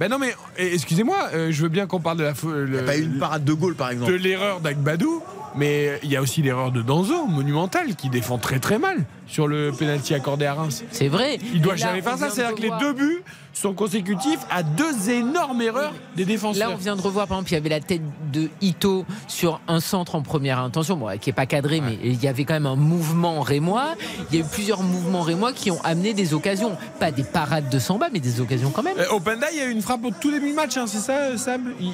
[0.00, 2.32] Ben non, mais eh, excusez-moi, euh, je veux bien qu'on parle de la.
[2.66, 4.10] Il n'y a pas eu une parade de Gaulle, par exemple.
[4.10, 5.22] De l'erreur d'Agbadou,
[5.56, 9.46] mais il y a aussi l'erreur de Danzo, monumentale, qui défend très très mal sur
[9.46, 10.84] le penalty accordé à Reims.
[10.90, 11.38] C'est vrai.
[11.54, 12.30] Il doit là, jamais faire ça.
[12.30, 13.22] C'est-à-dire que les deux buts
[13.54, 16.68] sont consécutifs à deux énormes erreurs des défenseurs.
[16.68, 18.02] Là, on vient de revoir, par exemple, il y avait la tête
[18.32, 22.22] de Ito sur un centre en première intention, bon, qui n'est pas cadré, mais il
[22.22, 23.94] y avait quand même un mouvement rémois.
[24.30, 26.76] Il y a eu plusieurs mouvements rémois qui ont amené des occasions.
[27.00, 28.98] Pas des parades de Samba, mais des occasions quand même.
[28.98, 30.98] Euh, Openda, il y a eu une frappe au tout début du match, hein, c'est
[30.98, 31.72] ça, euh, Sam?
[31.80, 31.92] Il-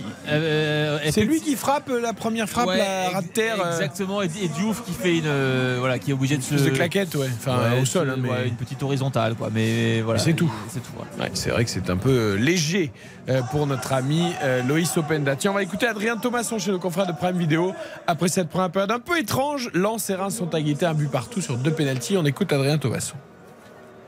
[1.12, 3.56] C'est lui qui frappe euh, la première frappe, Ouais, la rat de terre.
[3.64, 5.24] euh, Exactement, et, et Diouf qui fait une.
[5.26, 6.54] euh, voilà, qui est obligé de se.
[6.54, 7.28] de claquette, ouais.
[7.38, 9.50] Enfin, Ouais, au sol, hein, mais- ouais, une petite horizontale, quoi.
[9.52, 10.18] Mais voilà.
[10.20, 10.50] C'est tout.
[10.68, 10.90] C'est tout.
[10.96, 11.10] voilà.
[11.24, 12.92] Ouais, c'est vrai que c'est un peu euh, léger
[13.28, 15.36] euh, pour notre ami euh, Loïs Openda.
[15.36, 17.74] Tiens, on va écouter Adrien Thomasson chez nos confrères de Prime Vidéo.
[18.06, 21.40] Après cette première période un peu étrange, Lens et Reims sont à un but partout
[21.40, 22.16] sur deux pénalties.
[22.16, 23.16] On écoute Adrien Thomasson.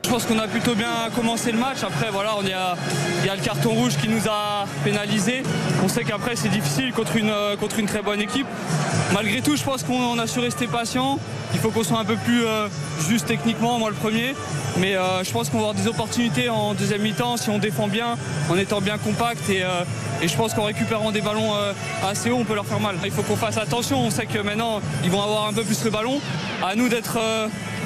[0.05, 1.77] Je pense qu'on a plutôt bien commencé le match.
[1.81, 5.43] Après, voilà, il y a le carton rouge qui nous a pénalisé.
[5.83, 8.45] On sait qu'après, c'est difficile contre une, euh, contre une très bonne équipe.
[9.13, 11.19] Malgré tout, je pense qu'on a su rester patient.
[11.53, 12.67] Il faut qu'on soit un peu plus euh,
[13.07, 14.35] juste techniquement, moi le premier.
[14.77, 17.87] Mais euh, je pense qu'on va avoir des opportunités en deuxième mi-temps si on défend
[17.87, 18.17] bien,
[18.49, 19.49] en étant bien compact.
[19.49, 19.63] Et,
[20.21, 21.53] et je pense qu'en récupérant des ballons
[22.05, 22.97] assez hauts, on peut leur faire mal.
[23.05, 23.99] Il faut qu'on fasse attention.
[23.99, 26.19] On sait que maintenant, ils vont avoir un peu plus le ballon.
[26.63, 27.17] À nous d'être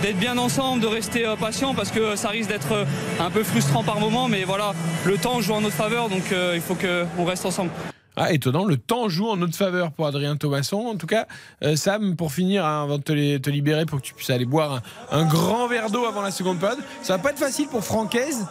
[0.02, 2.86] d'être bien ensemble, de rester euh, patient parce que ça risque d'être euh,
[3.20, 4.28] un peu frustrant par moment.
[4.28, 4.74] Mais voilà,
[5.06, 7.72] le temps joue en notre faveur, donc euh, il faut qu'on reste ensemble.
[8.20, 10.88] Ah, étonnant, le temps joue en notre faveur pour Adrien Thomasson.
[10.88, 11.28] En tout cas,
[11.62, 14.82] euh, Sam, pour finir, hein, avant de te, libérer pour que tu puisses aller boire
[15.12, 18.48] un, grand verre d'eau avant la seconde période, ça va pas être facile pour Francaise,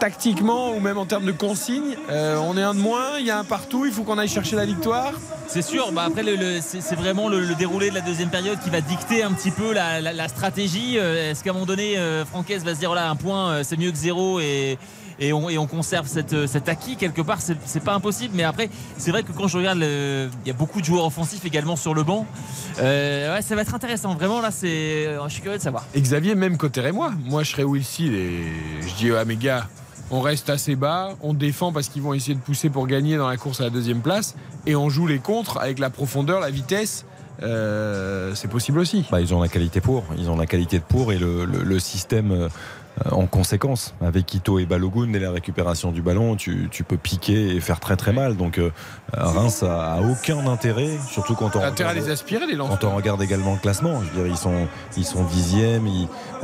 [0.00, 1.96] tactiquement ou même en termes de consignes.
[2.10, 4.26] Euh, on est un de moins, il y a un partout, il faut qu'on aille
[4.26, 5.12] chercher la victoire.
[5.46, 6.24] C'est sûr, bah après
[6.60, 10.26] c'est vraiment le, déroulé de la deuxième période qui va dicter un petit peu la,
[10.28, 10.98] stratégie.
[10.98, 11.96] Euh, Est-ce qu'à un moment donné,
[12.26, 14.40] Francaise va se dire voilà un point c'est mieux que zéro
[15.20, 18.34] et, on, et on conserve cette, euh, cet acquis quelque part c'est pas impossible.
[18.36, 18.68] Mais après
[18.98, 21.76] c'est vrai que quand je regarde, le- il y a beaucoup de joueurs offensifs également
[21.76, 22.26] sur le banc.
[22.80, 24.14] Euh, ouais, ça va être intéressant.
[24.14, 25.84] Vraiment là c'est, je suis curieux de savoir.
[25.94, 28.42] Et Xavier, même côté et moi, moi je serais Will Seal et
[28.86, 29.68] je dis à mes gars,
[30.10, 33.28] on reste assez bas, on défend parce qu'ils vont essayer de pousser pour gagner dans
[33.28, 34.34] la course à la deuxième place
[34.66, 37.04] et on joue les contres avec la profondeur, la vitesse.
[37.42, 39.04] Euh, c'est possible aussi.
[39.10, 41.62] Bah, ils ont la qualité pour, ils ont la qualité de pour et le, le-
[41.62, 42.48] le système euh,
[43.10, 43.94] en conséquence.
[44.00, 47.80] Avec Ito et Balogun et la récupération du ballon, tu, tu peux piquer et faire
[47.80, 48.36] très très mal.
[48.36, 48.70] Donc euh,
[49.12, 52.78] Reims a, a aucun intérêt, surtout quand on regarde- les aspirer, les lanceurs.
[52.78, 55.88] quand on regarde également le classement, je veux dire, ils sont, ils sont dixièmes.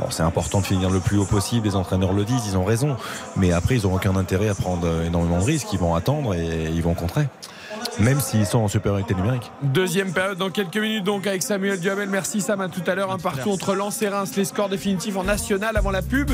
[0.09, 1.67] C'est important de finir le plus haut possible.
[1.67, 2.97] Les entraîneurs le disent, ils ont raison.
[3.37, 5.71] Mais après, ils n'ont aucun intérêt à prendre énormément de risques.
[5.73, 7.27] Ils vont attendre et ils vont contrer.
[8.01, 9.51] Même s'ils sont en supériorité numérique.
[9.61, 12.09] Deuxième période dans quelques minutes donc avec Samuel Duhamel.
[12.09, 13.11] Merci Sam, à tout à l'heure.
[13.11, 14.31] Un partout entre Lens et Reims.
[14.35, 16.31] Les scores définitifs en national avant la pub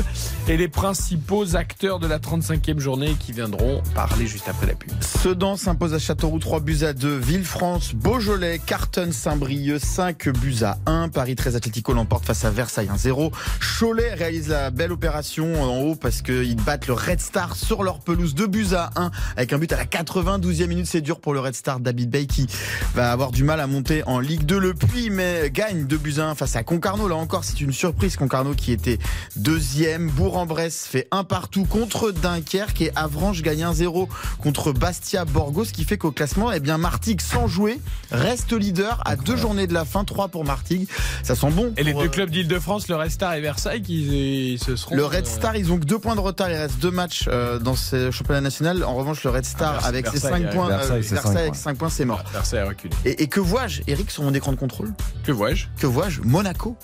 [0.48, 4.90] et les principaux acteurs de la 35e journée qui viendront parler juste après la pub.
[5.00, 7.18] Sedan s'impose à Châteauroux 3 buts à 2.
[7.18, 11.10] Villefranche, Beaujolais, Carton, Saint-Brieuc 5 buts à 1.
[11.10, 13.30] Paris 13 Atlético l'emporte face à Versailles 1-0.
[13.78, 18.00] Cholet réalise la belle opération en haut parce qu'ils battent le Red Star sur leur
[18.00, 20.86] pelouse 2 buts à 1 avec un but à la 92e minute.
[20.86, 22.46] C'est dur pour le Red Star David Bay qui
[22.94, 24.58] va avoir du mal à monter en Ligue 2.
[24.58, 27.08] Le Puy mais gagne 2 buts à 1 face à Concarneau.
[27.08, 28.16] Là encore, c'est une surprise.
[28.16, 28.98] Concarneau qui était
[29.36, 30.08] deuxième.
[30.10, 34.08] Bourg-en-Bresse fait un partout contre Dunkerque et Avranches gagne 1-0
[34.40, 35.64] contre Bastia Borgo.
[35.64, 37.80] Ce qui fait qu'au classement, eh bien, Martigues sans jouer
[38.10, 40.04] reste leader à deux journées de la fin.
[40.04, 40.88] 3 pour Martigues.
[41.22, 41.72] Ça sent bon.
[41.76, 44.94] Et les deux euh, clubs d'Île-de-France, le Red Star et Versailles, qui ils se seront.
[44.94, 46.50] le Red Star, ils ont que deux points de retard.
[46.50, 48.84] Il reste deux matchs euh, dans ce championnat national.
[48.84, 51.37] En revanche, le Red Star, Ah, avec ses Versailles, 5 points, Versailles, euh, c'est Versailles
[51.38, 51.60] cinq avec points.
[51.62, 52.22] 5 points, c'est mort.
[52.32, 52.94] Versailles a reculé.
[53.04, 54.92] Et, et que vois-je, Eric, sur mon écran de contrôle?
[55.24, 55.66] Que vois-je?
[55.78, 56.20] Que vois-je?
[56.22, 56.76] Monaco,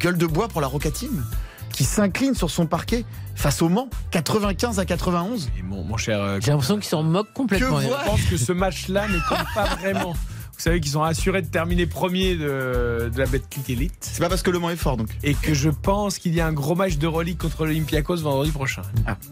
[0.00, 1.24] gueule de bois pour la Roca Team,
[1.72, 3.04] qui s'incline sur son parquet
[3.34, 5.50] face au Mans, 95 à 91.
[5.58, 6.20] Et mon, mon cher.
[6.20, 7.76] euh, J'ai l'impression qu'ils s'en moquent complètement.
[7.78, 10.14] Que Je pense que ce match-là ne compte pas vraiment.
[10.58, 13.94] Vous savez qu'ils sont assurés de terminer premier de, de la Betclic Elite.
[14.00, 15.08] C'est pas parce que le Mans est fort, donc.
[15.22, 18.50] Et que je pense qu'il y a un gros match de relique contre l'Olympiakos vendredi
[18.50, 18.82] prochain.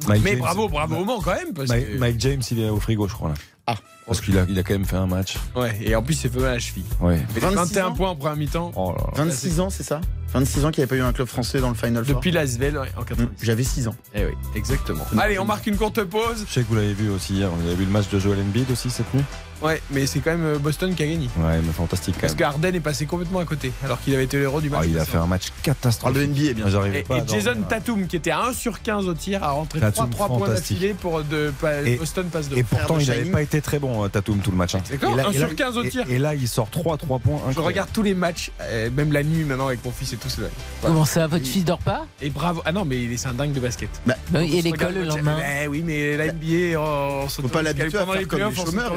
[0.07, 1.53] Mike Mais James- bravo, bravo au Mans quand même.
[1.53, 1.99] Parce Mike, que...
[1.99, 3.35] Mike James, il est au frigo, je crois là.
[3.67, 3.75] Ah.
[4.07, 5.35] Parce qu'il a, il a quand même fait un match.
[5.57, 6.85] Ouais, et en plus, c'est fait mal à la cheville.
[7.01, 7.21] Ouais.
[7.35, 8.71] Mais 26 21 ans points en première mi-temps.
[8.77, 9.25] Oh là là.
[9.25, 10.01] 26 ans, c'est ça?
[10.33, 12.15] 26 ans qu'il n'y avait pas eu un club français dans le Final Four.
[12.15, 13.25] Depuis l'Asvel ouais, en 90.
[13.25, 13.97] Mmh, J'avais 6 ans.
[14.15, 15.05] Eh oui, exactement.
[15.19, 16.45] Allez, on marque une courte pause.
[16.47, 17.51] Je sais que vous l'avez vu aussi hier.
[17.51, 19.25] Vous avez vu le match de Joel Embiid aussi cette nuit?
[19.63, 21.29] Ouais, mais c'est quand même euh, Boston qui a gagné.
[21.39, 22.39] Ouais, mais fantastique quand Parce même.
[22.41, 24.81] que Harden est passé complètement à côté, alors qu'il avait été l'héros du match.
[24.85, 26.19] Ah, il a fait un match catastrophique.
[26.19, 27.69] de NBA, bien Et, pas à et Jason dormir.
[27.69, 30.95] Tatum, qui était à 1 sur 15 au tir, a rentré Tatum, 3, points d'affilée
[30.95, 31.53] pour de,
[31.85, 32.57] Et- Boston passe de.
[32.57, 34.75] Et pourtant, il n'avait pas été très bon, euh, Tatum, tout le match.
[34.75, 34.79] hein.
[34.85, 36.05] Exactement, Et là- un et là- sur 15 au et- tir.
[36.11, 37.37] Et là, il sort 3 3 points.
[37.47, 37.67] Je incroyables.
[37.67, 40.29] regarde tous les matchs, euh, même la nuit maintenant avec mon fils et tout.
[40.39, 40.51] vrai.
[40.83, 42.05] Comment ça, votre fils dort pas?
[42.21, 42.61] Et bravo.
[42.65, 43.89] Ah non, mais il est- c'est un dingue de basket.
[44.07, 47.43] Bah oui, Et On se l'école le lendemain Eh oui, mais la NBA, on Faut
[47.49, 48.95] pas l'habituer à faire les comme les on chômeurs,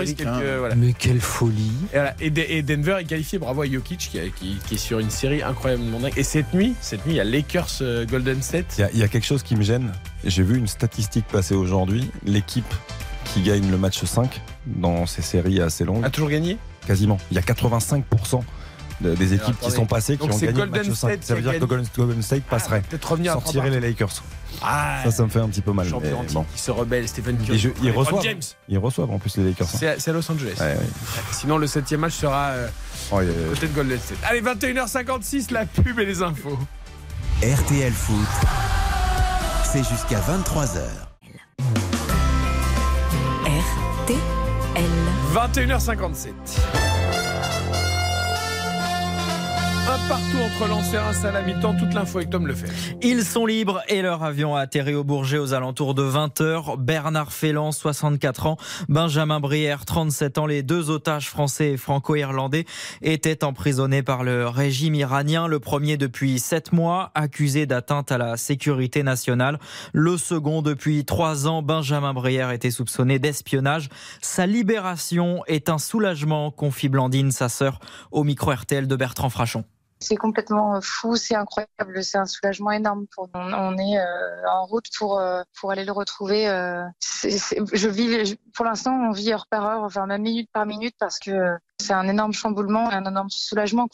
[0.58, 0.76] voilà.
[0.76, 2.16] Mais quelle folie Et, voilà.
[2.20, 5.00] Et De- et Denver est qualifié, bravo à Jokic qui, a- qui- qui est sur
[5.00, 6.14] une série incroyablement dingue.
[6.18, 8.76] Et cette nuit, cette nuit, il y a Lakers euh, Golden State.
[8.78, 9.92] Il y, a- il y a quelque chose qui me gêne.
[10.24, 12.10] J'ai vu une statistique passer aujourd'hui.
[12.26, 12.74] L'équipe
[13.26, 16.58] qui gagne le match 5 dans ces séries assez longues, A toujours gagné?
[16.88, 17.18] Quasiment.
[17.32, 18.44] Il y a 85%
[19.02, 21.10] de- des équipes qui sont passées qui Donc ont c'est gagné Golden le match 5.
[21.12, 21.66] State Ça veut dire que.
[21.96, 22.82] Golden, State passerait.
[22.82, 24.24] Peut-être revenir à Sortirait les Lakers.
[24.62, 25.88] Ah, Ça, ça me fait un petit peu mal.
[25.88, 26.46] champion bon.
[26.54, 27.58] qui se rebelle, Stephen Curry.
[27.60, 28.24] Je- ils reçoivent.
[28.24, 28.42] James.
[28.68, 29.68] Ils reçoivent en plus les Lakers.
[29.74, 29.96] hein.
[29.98, 30.56] C'est à, Los Angeles.
[30.60, 30.78] Ouais, ouais.
[31.32, 32.68] Sinon, le septième match sera euh,
[33.12, 34.18] Oh, il y a- côté de Golden State.
[34.24, 36.58] Allez, 21h56, la pub et les infos.
[37.42, 38.16] RTL Foot,
[39.72, 40.82] c'est jusqu'à 23h.
[43.46, 44.18] RTL.
[45.34, 46.89] 21h57.
[49.90, 50.70] Un partout entre
[51.48, 52.48] et toute l'info avec Tom.
[53.02, 56.78] Ils sont libres et leur avion a atterri au Bourget aux alentours de 20h.
[56.78, 58.58] Bernard Félan, 64 ans,
[58.88, 62.66] Benjamin Brière, 37 ans, les deux otages français et franco-irlandais
[63.02, 65.48] étaient emprisonnés par le régime iranien.
[65.48, 69.58] Le premier depuis 7 mois, accusé d'atteinte à la sécurité nationale.
[69.94, 73.90] Le second depuis 3 ans, Benjamin Brière était soupçonné d'espionnage.
[74.22, 77.80] Sa libération est un soulagement, confie Blandine, sa sœur,
[78.12, 79.64] au micro RTL de Bertrand Frachon.
[80.02, 83.40] C'est complètement fou, c'est incroyable, c'est un soulagement énorme pour nous.
[83.40, 86.48] On, est euh, en route pour euh, pour aller le retrouver.
[86.48, 86.86] euh,
[87.24, 91.20] je vis, pour l'instant, on vit heure par heure, enfin même minute par minute, parce
[91.20, 93.88] que c'est un énorme chamboulement, un énorme soulagement.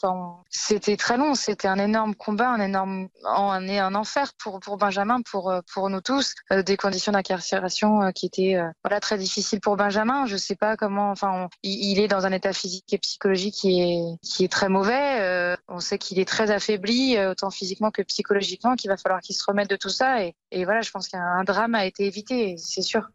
[0.50, 5.20] C'était très long, c'était un énorme combat, un énorme, un, un enfer pour pour Benjamin,
[5.22, 9.18] pour euh, pour nous tous, Euh, des conditions d'incarcération euh, qui étaient euh, voilà très
[9.18, 10.26] difficiles pour Benjamin.
[10.26, 14.18] Je sais pas comment, enfin, il, est dans un état physique et psychologique qui est
[14.22, 15.20] qui est très mauvais.
[15.20, 19.20] Euh, on sait qu'il est très affaibli, euh, autant physiquement que psychologiquement, qu'il va falloir
[19.20, 20.22] qu'il se remette de tout ça.
[20.24, 23.10] Et, voilà, je pense qu'un un drame a été évité, c'est sûr.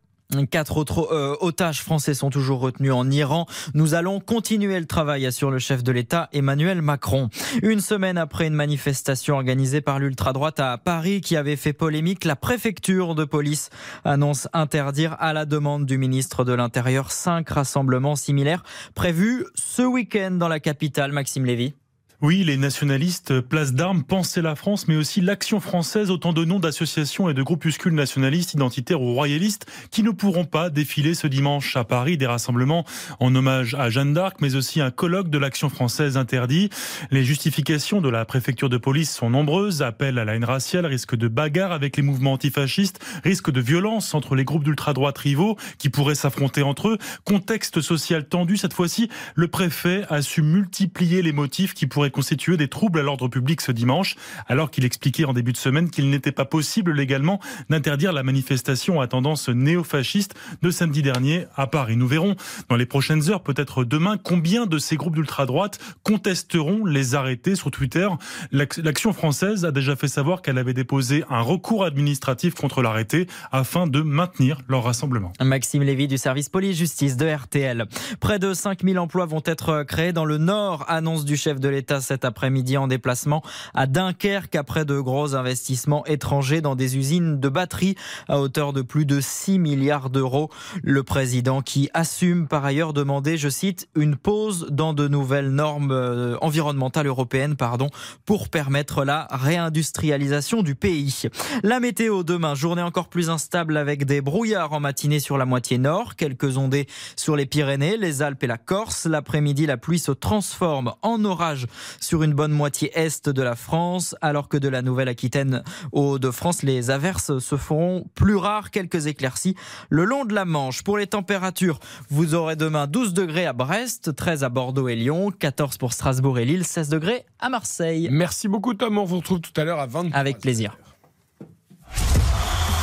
[0.50, 3.48] Quatre autres euh, otages français sont toujours retenus en Iran.
[3.74, 7.30] Nous allons continuer le travail, assure le chef de l'État Emmanuel Macron.
[7.62, 12.38] Une semaine après une manifestation organisée par l'ultra-droite à Paris qui avait fait polémique, la
[12.38, 13.70] préfecture de police
[14.06, 18.64] annonce interdire à la demande du ministre de l'Intérieur cinq rassemblements similaires
[18.96, 21.74] prévus ce week-end dans la capitale, Maxime Lévy.
[22.24, 26.60] Oui, les nationalistes, place d'armes, penser la France, mais aussi l'action française, autant de noms
[26.60, 31.76] d'associations et de groupuscules nationalistes, identitaires ou royalistes qui ne pourront pas défiler ce dimanche
[31.76, 32.18] à Paris.
[32.18, 32.86] Des rassemblements
[33.20, 36.70] en hommage à Jeanne d'Arc, mais aussi un colloque de l'action française interdit.
[37.10, 39.82] Les justifications de la préfecture de police sont nombreuses.
[39.82, 44.14] Appel à la haine raciale, risque de bagarre avec les mouvements antifascistes, risque de violence
[44.14, 46.98] entre les groupes d'ultra-droite rivaux qui pourraient s'affronter entre eux.
[47.24, 48.58] Contexte social tendu.
[48.58, 53.04] Cette fois-ci, le préfet a su multiplier les motifs qui pourraient constituer des troubles à
[53.04, 54.16] l'ordre public ce dimanche,
[54.48, 57.40] alors qu'il expliquait en début de semaine qu'il n'était pas possible légalement
[57.70, 61.98] d'interdire la manifestation à tendance néo-fasciste de samedi dernier à Paris.
[61.98, 62.36] Nous verrons
[62.70, 67.72] dans les prochaines heures, peut-être demain, combien de ces groupes d'ultra-droite contesteront les arrêtés sur
[67.72, 68.08] Twitter.
[68.52, 73.88] L'Action française a déjà fait savoir qu'elle avait déposé un recours administratif contre l'arrêté afin
[73.88, 75.32] de maintenir leur rassemblement.
[75.40, 77.86] Maxime Lévy du service police-justice de RTL.
[78.20, 82.01] Près de 5000 emplois vont être créés dans le Nord, annonce du chef de l'État
[82.02, 83.42] cet après-midi en déplacement
[83.74, 87.96] à Dunkerque après de gros investissements étrangers dans des usines de batteries
[88.28, 90.50] à hauteur de plus de 6 milliards d'euros.
[90.84, 95.92] Le président qui assume par ailleurs demander, je cite, une pause dans de nouvelles normes
[95.92, 97.90] euh, environnementales européennes pardon,
[98.26, 101.24] pour permettre la réindustrialisation du pays.
[101.64, 105.78] La météo demain, journée encore plus instable avec des brouillards en matinée sur la moitié
[105.78, 109.06] nord, quelques ondées sur les Pyrénées, les Alpes et la Corse.
[109.06, 111.68] L'après-midi, la pluie se transforme en orage
[112.00, 116.32] sur une bonne moitié est de la France, alors que de la Nouvelle-Aquitaine au de
[116.32, 119.56] France, les averses se feront plus rares, quelques éclaircies
[119.90, 120.84] le long de la Manche.
[120.84, 121.80] Pour les températures,
[122.10, 126.40] vous aurez demain 12 degrés à Brest, 13 à Bordeaux et Lyon, 14 pour Strasbourg
[126.40, 128.10] et Lille, 16 degrés à Marseille.
[128.12, 130.78] Merci beaucoup Tom, on vous retrouve tout à l'heure à 20 Avec plaisir.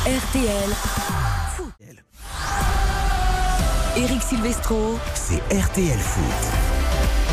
[0.05, 0.69] RTL.
[3.97, 4.97] Eric Silvestro.
[5.13, 6.68] C'est RTL Foot.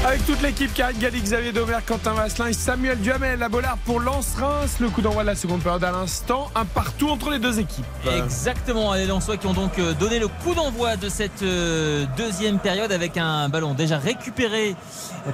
[0.06, 3.98] Avec toute l'équipe, Karine Galli, Xavier Domer, Quentin Vasselin et Samuel Duhamel, la Bollard pour
[3.98, 4.76] Lens-Reims.
[4.78, 6.48] Le coup d'envoi de la seconde période à l'instant.
[6.54, 7.84] Un partout entre les deux équipes.
[8.16, 8.94] Exactement.
[8.94, 12.92] Les Lensois qui ont donc euh, donné le coup d'envoi de cette euh, deuxième période
[12.92, 14.76] avec un ballon déjà récupéré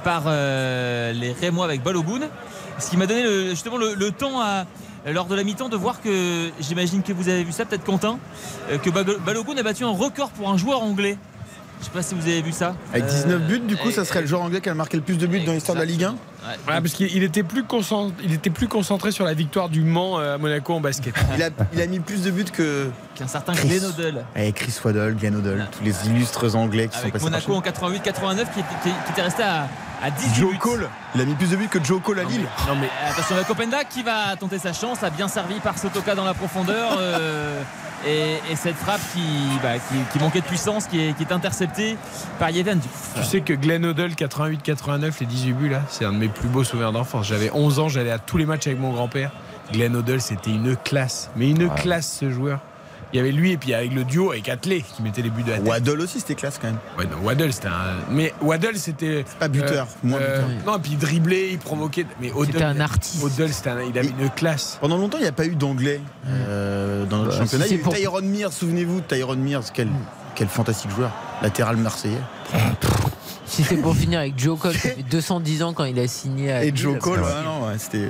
[0.03, 2.21] par euh, les Rémois avec Balogun.
[2.79, 4.65] Ce qui m'a donné justement le, le temps à,
[5.05, 8.17] lors de la mi-temps de voir que, j'imagine que vous avez vu ça, peut-être Quentin,
[8.81, 11.19] que Balogun a battu un record pour un joueur anglais.
[11.83, 12.75] Je sais pas si vous avez vu ça.
[12.93, 15.17] Avec 19 buts, du coup, ça serait le joueur anglais qui a marqué le plus
[15.17, 16.15] de buts dans l'histoire de la Ligue 1
[16.67, 20.17] Ouais, parce qu'il était plus concentré, il était plus concentré sur la victoire du Mans
[20.17, 21.13] à Monaco en basket.
[21.37, 24.25] il, a, il a mis plus de buts que qu'un certain Glenn Odell.
[24.35, 27.47] Et Chris Waddle, Glenn Odell, tous les illustres anglais qui Avec sont passés.
[27.47, 29.67] Monaco en 88-89 qui, était- qui était resté à,
[30.01, 30.57] à 18 Joe buts.
[30.57, 32.45] Cole, il a mis plus de buts que Joe Cole à Lille.
[32.67, 36.13] Non mais attention avec Openda qui va tenter sa chance, a bien servi par Sotoka
[36.15, 37.61] dans la profondeur euh,
[38.05, 39.21] et, et cette frappe qui,
[39.61, 41.95] bah, qui, qui manquait de puissance, qui est, qui est interceptée
[42.39, 42.79] par Yevhen.
[43.15, 46.49] Tu sais que Glenn Odell 88-89, les 18 buts là, c'est un de mes plus
[46.49, 47.27] beaux souvenirs d'enfance.
[47.27, 49.31] J'avais 11 ans, j'allais à tous les matchs avec mon grand-père.
[49.71, 52.59] Glenn Odell, c'était une classe, mais une classe ce joueur.
[53.13, 55.43] Il y avait lui et puis avec le duo avec Atley qui mettait les buts
[55.43, 55.67] de la tête.
[55.67, 56.79] Waddle aussi, c'était classe quand même.
[56.97, 57.93] Ouais, non, Waddle, c'était un.
[58.09, 59.23] Mais Waddle, c'était.
[59.39, 60.47] pas buteur, moins buteur.
[60.65, 62.07] Non, puis il driblait, il provoquait.
[62.19, 63.23] Mais Odell, C'était un artiste.
[63.23, 64.79] Odell, c'était un- il avait une classe.
[64.81, 67.65] Pendant longtemps, il n'y a pas eu d'anglais euh, dans notre Bah, championnat.
[67.65, 69.89] si Il y a c'est eu pour- Tyrone Mears, souvenez-vous, Tyrone Mears, quel,
[70.33, 71.11] quel fantastique joueur.
[71.43, 72.17] Latéral marseillais.
[73.53, 76.51] Si c'est pour finir avec Joe Cole, ça fait 210 ans quand il a signé
[76.51, 78.09] à Et Lille, Joe c'est Cole, ouais, non, ouais, c'était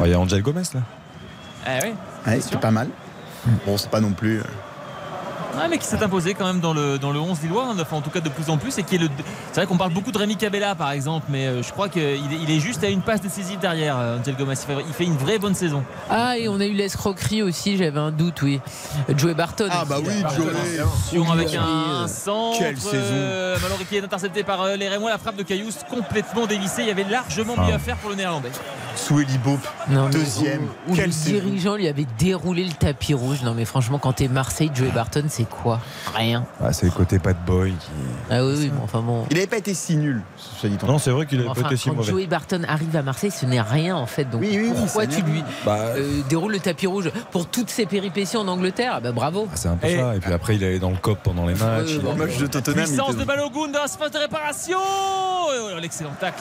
[0.00, 0.80] Il y a Angel Gomez là.
[1.66, 1.92] Ah oui.
[2.26, 2.88] ouais, c'était pas mal.
[3.66, 4.40] Bon, c'est pas non plus.
[5.56, 7.96] Ouais, mais qui s'est imposé quand même dans le, dans le 11 Lillois, hein, enfin
[7.96, 8.76] en tout cas de plus en plus.
[8.78, 9.08] Et qui est le,
[9.52, 12.02] c'est vrai qu'on parle beaucoup de Rémi Cabella par exemple, mais euh, je crois qu'il
[12.02, 14.54] est, il est juste à une passe décisive derrière euh, Angel Gomez.
[14.54, 15.84] Il fait, il fait une vraie bonne saison.
[16.10, 18.60] Ah, et on a eu l'escroquerie aussi, j'avais un doute, oui.
[19.16, 19.68] Joey Barton.
[19.70, 21.24] Ah, bah oui, Joey.
[21.32, 22.58] Avec un centre.
[22.58, 22.96] quelle saison.
[23.12, 25.10] euh, Malheureux qui est intercepté par euh, les Rémois.
[25.10, 26.82] La frappe de Caillous complètement dévissée.
[26.82, 27.76] Il y avait largement mieux Ah.
[27.76, 28.50] à faire pour le néerlandais.
[29.90, 30.62] Non, mais deuxième.
[30.88, 31.38] Où, où Quel le saison.
[31.40, 33.42] dirigeant lui avait déroulé le tapis rouge.
[33.42, 35.80] Non, mais franchement, quand t'es Marseille, Joey Barton, c'est quoi
[36.14, 36.44] Rien.
[36.62, 37.90] Ah, c'est le côté bad boy qui.
[38.30, 39.24] Ah oui, oui, bon, enfin bon.
[39.30, 41.62] Il n'avait pas été si nul, soit dit en Non, c'est vrai qu'il avait Enfin,
[41.62, 42.10] pas été si quand mauvais.
[42.10, 44.24] Joey Barton arrive à Marseille, ce n'est rien en fait.
[44.24, 47.70] Donc Oui, oui, oui, pourquoi tu lui Bah, euh, déroules le tapis rouge pour toutes
[47.70, 48.92] ses péripéties en Angleterre?
[48.96, 49.46] Ah bah, Bravo.
[49.50, 50.16] ah, c'est un peu Et- ça.
[50.16, 51.94] Et puis après, il allait dans le cop pendant les matchs.
[52.02, 52.84] Le match de Tottenham.
[52.84, 54.78] Puissance de Balogun dans la surface de réparation.
[55.80, 56.40] L'excellent tacle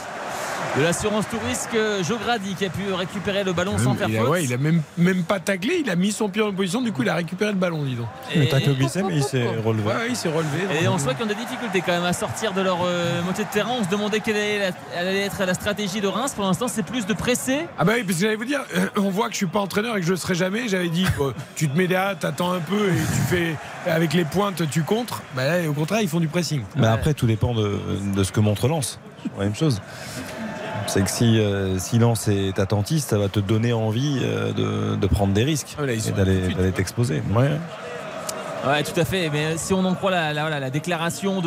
[0.78, 1.70] de l'assurance touriste
[2.08, 4.30] Jogradi qui a pu récupérer le ballon sans faire faute.
[4.30, 6.92] ouais, il a même, même pas taclé, il a mis son pied en position, du
[6.92, 8.08] coup il a récupéré le ballon, dis donc.
[8.36, 9.88] Le Et- tacle glissé, mais il s'est relevé.
[9.88, 10.82] Ouais, ouais, il s'est relevé.
[10.84, 13.44] Et on voit qu'ils ont des difficultés quand même à sortir de leur euh, moitié
[13.46, 13.72] de terrain.
[13.80, 14.60] On se demandait quelle allait,
[14.94, 16.34] la- allait être la stratégie de Reims.
[16.36, 17.66] Pour l'instant, c'est plus de presser.
[17.80, 19.60] Ah bah oui, parce que j'allais vous dire, euh, on voit que je suis pas
[19.60, 20.68] entraîneur et que je le serai jamais.
[20.68, 23.56] J'avais dit, euh, tu te mets derrière, t'attends un peu et tu fais
[23.90, 25.22] avec les pointes, tu contres.
[25.36, 26.62] Bah là, au contraire, ils font du pressing.
[26.76, 27.80] Mais après, tout dépend de,
[28.16, 29.00] de ce que montre Lens.
[29.38, 29.82] La même chose.
[30.86, 35.08] C'est que si euh, Silence est attentiste, ça va te donner envie euh, de, de
[35.08, 37.24] prendre des risques Ah, là, et d'aller t'exposer.
[37.34, 37.52] Ouais.
[38.66, 39.30] Ouais, tout à fait.
[39.30, 41.42] Mais si on en croit la, déclaration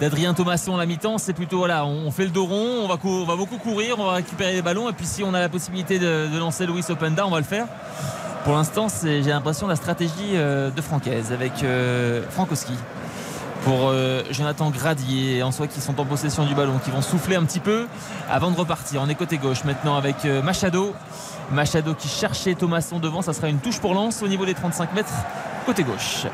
[0.00, 3.36] d'Adrien Thomasson à la mi-temps, c'est plutôt voilà, on fait le dos rond, on va,
[3.36, 6.38] beaucoup courir, on va récupérer les ballons, et puis si on a la possibilité de,
[6.38, 7.66] lancer Louis Openda, on va le faire.
[8.44, 12.72] Pour l'instant, j'ai l'impression la stratégie euh, de Francaise avec euh, Frankowski
[13.64, 17.36] pour euh, Jonathan Gradier en soi qui sont en possession du ballon, qui vont souffler
[17.36, 17.86] un petit peu
[18.30, 19.02] avant de repartir.
[19.02, 20.94] On est côté gauche maintenant avec Machado.
[21.52, 24.94] Machado qui cherchait Thomasson devant, ça sera une touche pour lance au niveau des 35
[24.94, 25.12] mètres
[25.66, 26.26] côté gauche.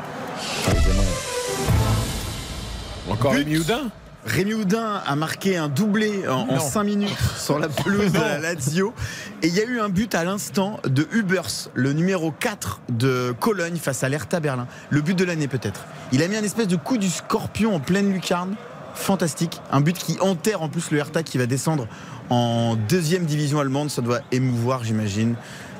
[3.09, 3.39] Encore But.
[3.39, 3.89] Rémi Houdin
[4.25, 6.59] Rémi Houdin a marqué un doublé en, Non.
[6.59, 8.93] 5 minutes sur la pelouse de la Lazio.
[9.41, 13.33] Et il y a eu un but à l'instant de Hubers, le numéro 4 de
[13.39, 14.67] Cologne face à l'Hertha Berlin.
[14.89, 15.85] Le but de l'année peut-être.
[16.11, 18.55] Il a mis un espèce de coup du scorpion en pleine lucarne.
[18.95, 19.61] Fantastique.
[19.71, 21.87] Un but qui enterre en plus le Hertha qui va descendre
[22.29, 23.89] en deuxième division allemande.
[23.89, 25.35] Ça doit émouvoir, j'imagine,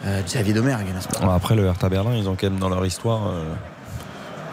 [0.06, 1.20] euh, Xavier Domergue, n'est-ce pas?
[1.26, 3.44] Bon, Après le Hertha Berlin, ils ont quand même dans leur histoire euh,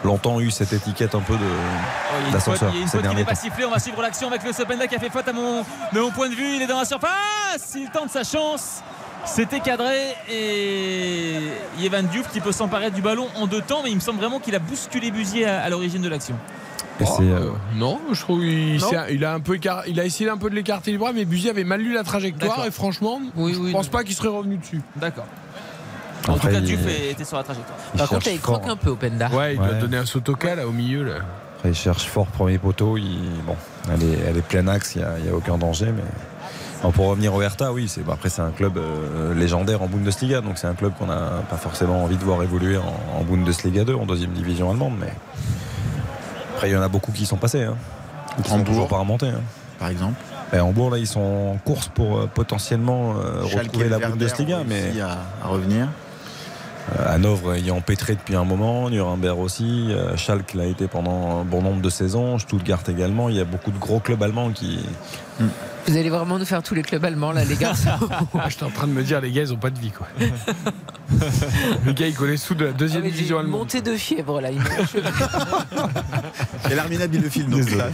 [0.03, 2.69] longtemps eu cette étiquette un peu de Oh, il y a une faute, d'ascenseur.
[2.73, 3.65] il y a une ces faute qui n'est pas sifflée.
[3.65, 5.61] On va suivre l'action avec le Sopenda qui a fait faute à mon,
[5.93, 6.55] de mon point de vue.
[6.55, 7.73] Il est dans la surface.
[7.75, 8.81] Il tente sa chance.
[9.25, 11.39] C'était cadré et
[11.83, 14.39] Evan Diouf qui peut s'emparer du ballon en deux temps, mais il me semble vraiment
[14.39, 16.35] qu'il a bousculé Busier à, à l'origine de l'action.
[17.01, 19.03] Et c'est, euh, Non, je trouve Non.
[19.09, 21.25] il a un peu écar- il a essayé un peu de l'écarter du bras, mais
[21.25, 23.91] Buzy avait mal lu la trajectoire et franchement, Oui, je oui, pense non.
[23.91, 24.81] pas qu'il serait revenu dessus.
[24.95, 25.25] D'accord.
[26.27, 27.77] En Après, tout cas, il- Diouf était sur la trajectoire.
[27.93, 28.59] il Par contre, il fort.
[28.61, 29.29] croque un peu, Openda.
[29.29, 29.79] Ouais, il doit Ouais.
[29.79, 31.15] donner un sotoka là au milieu là.
[31.57, 32.97] Après, il cherche fort premier poteau.
[32.97, 33.55] Il, bon,
[33.93, 35.87] elle est, elle est plein axe, il n'y a, aucun danger.
[35.95, 39.87] Mais pour revenir au Hertha, oui, c'est, bon, après c'est un club euh, légendaire en
[39.87, 43.23] Bundesliga, donc c'est un club qu'on n'a pas forcément envie de voir évoluer en, en
[43.23, 44.93] Bundesliga 2, en deuxième division allemande.
[44.99, 45.13] Mais
[46.55, 47.75] après, il y en a beaucoup qui sont passés, hein,
[48.37, 49.27] ou qui sont toujours pas remontés.
[49.27, 49.41] hein.
[49.79, 50.15] Par exemple.
[50.53, 51.19] Et Hambourg, là, ils sont
[51.53, 55.87] en course pour euh, potentiellement euh, retrouver et la Bundesliga, mais à, à revenir.
[56.97, 61.43] euh, Hanovre y est empêtré depuis un moment, Nuremberg aussi, Schalke l'a été pendant un
[61.43, 63.27] bon nombre de saisons, Stuttgart également.
[63.29, 64.79] Il y a beaucoup de gros clubs allemands qui.
[65.39, 67.57] Vous allez vraiment nous faire tous les clubs allemands, là, les.
[67.65, 70.07] Ah, J'étais en train de me dire, les gars, ils ont pas de vie quoi.
[71.85, 73.61] le gars, il connaît sous de la deuxième Ah, division une allemande.
[73.61, 74.49] montée de fièvre, là.
[74.51, 74.55] Et
[76.75, 77.49] l'Armina Bielefeld.
[77.49, 77.77] donc, Désolé.
[77.77, 77.87] là.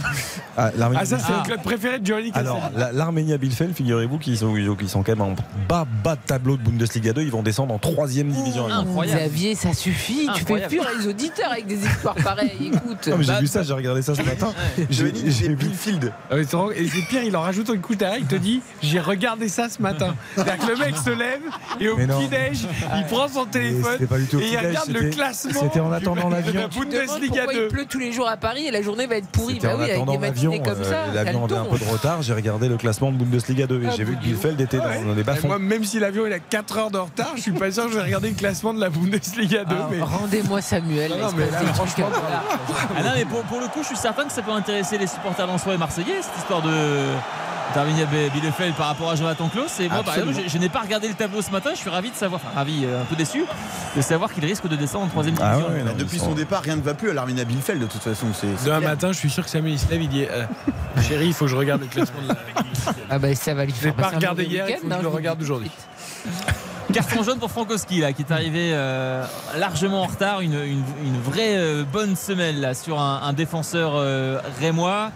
[0.56, 1.38] Ah, l'Arménie- Ah, ça, c'est Ah.
[1.42, 2.46] le club préféré de Johnny Castel.
[2.46, 4.54] Alors, la- l'Arménia Bielefeld, figurez-vous qu'ils sont,
[5.02, 5.34] quand même en
[5.68, 7.22] bas, bas de tableau de Bundesliga 2.
[7.22, 8.88] Ils vont descendre en troisième division allemande.
[8.88, 9.20] Incroyable.
[9.22, 10.28] Xavier, ça suffit.
[10.34, 12.70] Tu fais fuir les auditeurs avec des histoires pareilles.
[12.74, 13.08] Écoute.
[13.08, 14.52] Non, mais j'ai vu ça, j'ai regardé ça ce matin.
[14.90, 15.12] J'ai.
[15.52, 16.12] Bielefeld.
[16.30, 16.36] Ah.
[16.38, 16.44] Et
[16.88, 19.80] c'est pire, il en rajoute un coup derrière, il te dit J'ai regardé ça ce
[19.82, 20.14] matin.
[20.34, 21.40] C'est-à-dire que le mec se lève
[21.80, 22.66] et au petit-déj,
[22.96, 25.60] il prend son téléphone c'était pas du tout au et il regarde le classement.
[25.60, 26.68] c'était en attendant de l'avion.
[26.68, 27.62] Bundesliga pourquoi 2.
[27.62, 29.58] il pleut tous les jours à Paris et la journée va être pourrie.
[29.60, 30.50] Bah en oui, avec attendant des l'avion.
[30.50, 31.12] matinées comme euh, ça.
[31.12, 32.22] L'avion avait un peu de retard.
[32.22, 34.22] J'ai regardé le classement de Bundesliga 2 et Ah, j'ai vu que.
[34.22, 35.48] Bielefeld était dans, les bas-fonds.
[35.48, 37.92] moi, même si l'avion il a 4 heures de retard, je suis pas sûr que
[37.92, 39.74] je vais regarder le classement de la Bundesliga 2.
[40.00, 40.04] Ah.
[40.04, 41.10] Rendez-moi Samuel.
[41.10, 42.08] Non, mais franchement.
[42.96, 45.06] Ah non, mais pour, pour le coup, je suis certain que ça peut intéresser les
[45.06, 46.70] supporters lensois et marseillais, cette histoire de.
[47.74, 49.80] d'Arminia Bielefeld par rapport à Jonathan Klaus.
[49.80, 50.30] Et moi, par Absolument.
[50.30, 51.70] exemple, je, je n'ai pas regardé le tableau ce matin.
[51.74, 53.44] Je suis ravi de savoir, enfin ravi, euh, un peu déçu,
[53.96, 55.72] de savoir qu'il risque de descendre en troisième Ah division.
[55.72, 58.02] ouais, non, Bah, depuis son départ, rien ne va plus à l'Armina Bielefeld de toute
[58.02, 58.26] façon.
[58.34, 58.90] C'est, c'est Demain clair.
[58.90, 60.44] matin, je suis sûr que Samuel lève, il dit euh,
[61.02, 62.34] Chérie, il faut que je regarde le classement de la.
[63.10, 64.88] Ah bah ça va lui Je faire pas passer un regardé hier, il week-end, faut
[64.90, 65.70] que je le regarde aujourd'hui.
[66.92, 69.24] Carton jaune pour Frankowski qui est arrivé euh,
[69.56, 70.82] largement en retard, une,
[71.24, 75.10] vraie euh, bonne semelle sur un, défenseur euh, rémois.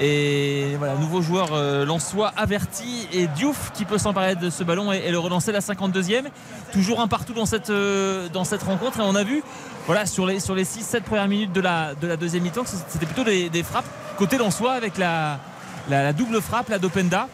[0.00, 1.48] Et voilà, nouveau joueur
[1.84, 6.24] lensois averti et Diouf qui peut s'emparer de ce ballon et, le relancer la 52e.
[6.72, 7.68] Toujours un partout dans cette,
[8.62, 9.42] rencontre et on a vu
[9.86, 13.06] voilà, sur les, sur les 6-7 premières minutes de la, de la deuxième mi-temps c'était
[13.06, 13.84] plutôt des, frappes
[14.16, 15.38] côté lensois avec la,
[15.90, 17.28] la, la double frappe, la d'Openda.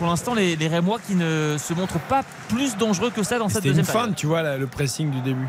[0.00, 3.48] Pour l'instant, les, les Rémois qui ne se montrent pas plus dangereux que ça dans
[3.50, 4.16] cette C'était une deuxième feinte, période.
[4.16, 5.46] tu vois, là, le pressing du début.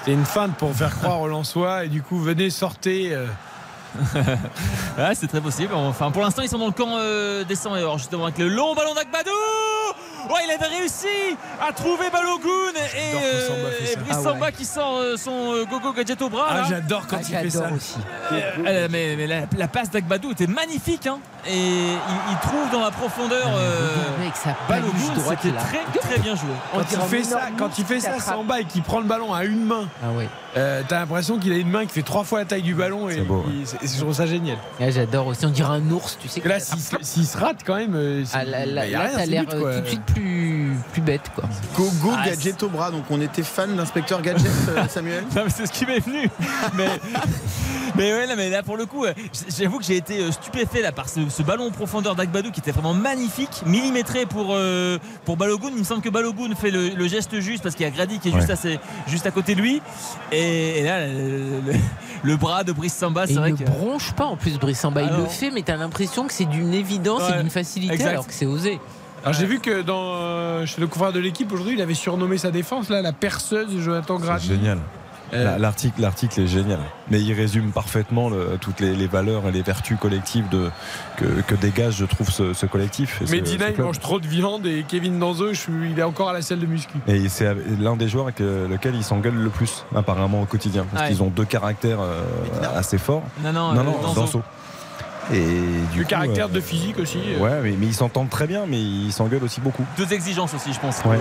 [0.00, 3.14] C'était une feinte pour faire croire aux Lensois et du coup, venez, sortez.
[3.14, 3.26] euh,
[4.98, 5.74] Ouais, c'est très possible.
[5.74, 8.38] Enfin, pour l'instant, ils sont dans le camp euh, des 100 et or, justement, avec
[8.38, 9.30] le long ballon d'Akbadou.
[10.30, 11.06] Ouais, il avait réussi
[11.60, 12.48] à trouver Balogun
[12.96, 13.12] et,
[13.46, 13.96] Samba euh, et.
[13.96, 14.52] Brice Ah Samba ouais.
[14.52, 16.46] qui sort euh, son euh, gogo gadget au bras.
[16.48, 17.68] Ah, j'adore quand Ah, il fait ça.
[17.76, 17.96] aussi.
[18.32, 21.06] Euh, mais mais la, la passe d'Akbadou était magnifique.
[21.06, 21.18] hein.
[21.46, 21.98] et il,
[22.30, 23.88] il trouve dans la profondeur euh,
[24.66, 24.90] Balogun.
[25.28, 26.48] C'était très, très bien joué.
[26.72, 28.12] Quand il fait ça, quand il fait ça
[28.48, 30.28] bas et qu'il prend le ballon à une main, Ah ouais.
[30.56, 33.10] euh, t'as l'impression qu'il a une main qui fait trois fois la taille du ballon
[33.10, 33.44] et C'est beau,
[33.86, 34.56] je trouve ça génial.
[34.80, 35.44] Ah, J'adore aussi.
[35.46, 36.40] On dirait un ours, tu sais.
[36.44, 39.26] Là, s'il se- rate quand même, euh, c'est- Ah, là, là, bah, a là, t'as
[39.26, 41.30] l'air but, euh, tout de suite plus, plus bête.
[41.34, 41.44] Quoi.
[41.76, 42.90] Go go Ah, gadget au bras.
[42.90, 45.24] Donc on était fan d'inspecteur gadget, euh, Samuel.
[45.34, 46.28] Non, mais c'est ce qui m'est venu.
[46.74, 46.88] Mais,
[47.96, 49.12] mais ouais, non, mais là pour le coup, euh,
[49.56, 52.60] j'avoue que j'ai été euh, stupéfait là par ce, ce ballon en profondeur d'Agbadou qui
[52.60, 55.68] était vraiment magnifique, millimétré pour euh, pour Balogun.
[55.72, 58.18] Il me semble que Balogun fait le, le geste juste parce qu'il y a Grady
[58.18, 58.52] qui est juste, Ouais.
[58.52, 58.78] à ses-
[59.08, 59.80] juste à côté de lui.
[60.32, 61.78] Et, et là, le, le-
[62.22, 63.64] le bras de Brice Samba, c'est vrai que.
[63.74, 65.02] Bronche pas en plus, Brice Samba.
[65.02, 68.10] Il le fait, mais t'as l'impression que c'est d'une évidence Ouais, et d'une facilité, exact.
[68.10, 68.78] alors que c'est osé.
[69.22, 72.36] Alors j'ai vu que dans, euh, chez le couvreur de l'équipe aujourd'hui, il avait surnommé
[72.36, 74.46] sa défense là, la perceuse de Jonathan C'est Grady.
[74.48, 74.78] génial.
[75.32, 76.78] Euh, La- L'article, l'article est génial,
[77.10, 80.70] mais il résume parfaitement le- toutes les, les valeurs et les vertus collectives de,
[81.16, 83.20] que, que dégage, je trouve, ce, ce collectif.
[83.22, 85.18] et ce- Medina, ce il mange trop de viande et Kevin
[85.54, 86.94] suis- il est encore à la salle de muscu.
[87.08, 90.84] Et c'est l'un des joueurs avec euh, lequel il s'engueule le plus, apparemment, au quotidien.
[90.92, 91.08] Parce Ouais.
[91.08, 92.22] qu'ils ont deux caractères euh,
[92.76, 93.22] assez forts.
[93.42, 94.42] Non, non, non, non.
[95.32, 95.38] Et
[95.92, 97.18] du Le coup, caractère euh, de physique aussi.
[97.18, 97.40] euh.
[97.42, 99.84] Ouais, mais, mais ils s'entendent très bien, mais ils s'engueulent aussi beaucoup.
[99.96, 101.02] Deux exigences aussi, je pense.
[101.06, 101.18] Ouais.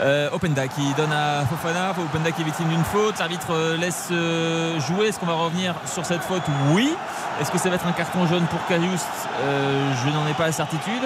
[0.00, 3.18] Euh, Openda qui donne à Fofana, Openda qui est victime d'une faute.
[3.18, 5.08] L'arbitre euh, laisse euh, jouer.
[5.08, 6.42] Est-ce qu'on va revenir sur cette faute?
[6.72, 6.94] Oui.
[7.40, 9.02] Est-ce que ça va être un carton jaune pour Carius
[9.42, 11.02] Euh, Je n'en ai pas la certitude.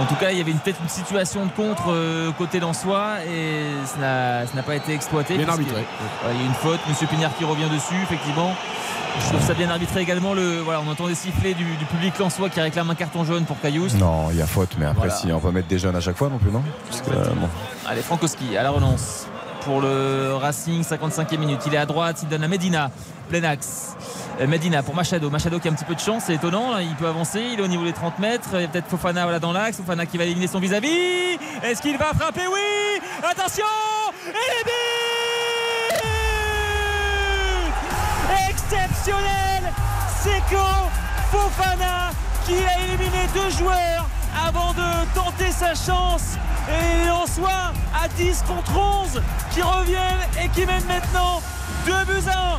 [0.00, 3.64] En tout cas, il y avait peut-être une situation de contre euh, côté d'Ansois et
[3.86, 5.36] ça n'a- pas été exploité.
[5.38, 5.76] Bien arbitré.
[5.80, 6.80] Ouais, il y a une faute.
[6.88, 8.54] Monsieur Pignard qui revient dessus, effectivement.
[9.18, 10.34] Je trouve ça bien arbitré également.
[10.34, 13.44] Le, voilà, on entend des sifflets du, du public lensois qui réclame un carton jaune
[13.46, 13.92] pour Cayus.
[13.98, 15.14] Non, il y a faute, mais après, Voilà.
[15.14, 16.62] si on peut mettre des jeunes à chaque fois non plus, non?
[16.90, 17.48] Parce que, euh, bon.
[17.88, 19.26] Allez, Frankowski à la relance
[19.66, 21.60] pour le Racing, 55e minute.
[21.66, 22.90] Il est à droite, il donne à Medina,
[23.28, 23.96] plein axe.
[24.40, 25.28] Euh, Medina pour Machado.
[25.28, 26.72] Machado qui a un petit peu de chance, c'est étonnant.
[26.72, 28.48] là, Il peut avancer, il est au niveau des 30 mètres.
[28.54, 29.78] Il y a peut-être Fofana dans l'axe.
[29.78, 31.36] Fofana qui va éliminer son vis-à-vis.
[31.64, 32.46] Est-ce qu'il va frapper?
[32.46, 33.64] Oui Attention
[34.28, 36.00] Et les buts
[38.48, 39.72] Exceptionnel
[40.22, 40.64] Seco
[41.32, 42.10] Fofana
[42.46, 44.06] qui a éliminé deux joueurs
[44.46, 46.36] avant de tenter sa chance.
[46.68, 49.22] Et en soi à 10 contre 11
[49.52, 51.40] qui reviennent et qui mènent maintenant
[51.86, 52.58] 2 buts à 1.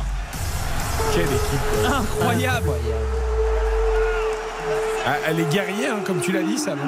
[1.14, 1.86] Quelle équipe.
[1.86, 2.70] Incroyable.
[5.06, 6.72] Ah, Elle est guerrière, hein, comme tu l'as dit, ça.
[6.72, 6.82] non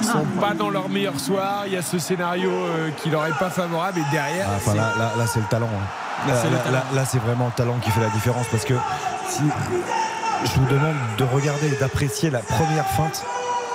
[0.00, 1.64] Ils sont pas dans leur meilleur soir.
[1.66, 3.98] Il y a ce scénario euh, qui leur est pas favorable.
[3.98, 5.68] Et derrière, Ah, Enfin, là, là, là, c'est le talent.
[5.72, 6.28] hein.
[6.28, 6.72] Là, C'est le là, talent.
[6.76, 8.74] là, là, c'est vraiment le talent qui fait la différence parce que
[9.28, 9.42] si
[10.44, 13.24] je vous demande de regarder et d'apprécier la première feinte,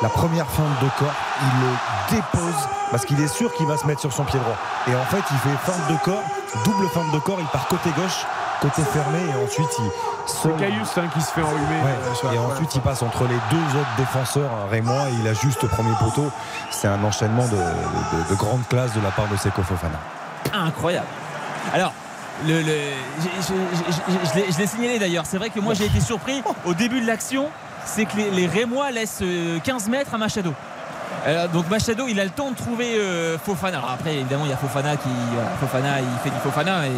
[0.01, 3.85] la première feinte de corps, il le dépose parce qu'il est sûr qu'il va se
[3.87, 4.55] mettre sur son pied droit.
[4.87, 6.23] Et en fait, il fait feinte de corps,
[6.65, 8.25] double feinte de corps, il part côté gauche,
[8.61, 9.89] côté fermé et ensuite il
[10.27, 11.81] c'est Caius hein, qui se fait enrhumer.
[11.85, 11.95] Ouais.
[12.25, 15.33] euh, Et ensuite, il passe entre les deux autres défenseurs, hein, Rémois, et il a
[15.33, 16.29] juste au premier poteau.
[16.69, 19.97] C'est un enchaînement de, de- de grande classe de la part de Seko Fofana.
[20.53, 21.07] Incroyable.
[21.73, 21.93] Alors,
[22.45, 22.91] le, le-
[24.51, 25.25] je l'ai signalé d'ailleurs.
[25.25, 27.47] C'est vrai que moi j'ai été surpris au début de l'action.
[27.87, 30.53] C'est que les, les Rémois laissent euh, 15 mètres à Machado.
[31.25, 33.77] Euh, donc Machado, il a le temps de trouver euh, Fofana.
[33.79, 35.09] Alors après, évidemment, il y a Fofana qui,
[35.59, 36.85] Fofana, il fait du Fofana.
[36.87, 36.91] et-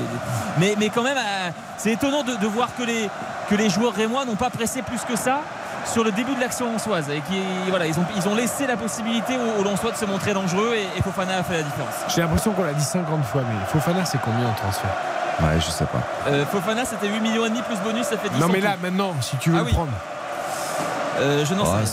[0.57, 3.09] mais, mais quand même, euh, c'est étonnant de, de voir que les,
[3.49, 5.39] que les joueurs rémois n'ont pas pressé plus que ça
[5.85, 7.39] sur le début de l'action lançoise et qui
[7.69, 10.73] voilà ils ont, ils ont laissé la possibilité aux, aux Lensois de se montrer dangereux
[10.75, 11.93] et, et Fofana a fait la différence.
[12.13, 14.89] J'ai l'impression qu'on l'a dit 50 fois, mais Fofana, c'est combien en transfert?
[15.41, 16.01] Ouais, je sais pas.
[16.27, 18.75] Euh, Fofana c'était 8 millions et demi plus bonus ça fait 10 Non, mais là,
[18.81, 19.71] maintenant, si tu veux Ah le oui.
[19.73, 19.91] prendre.
[21.19, 21.85] Euh, je n'en sais Ouais, rien.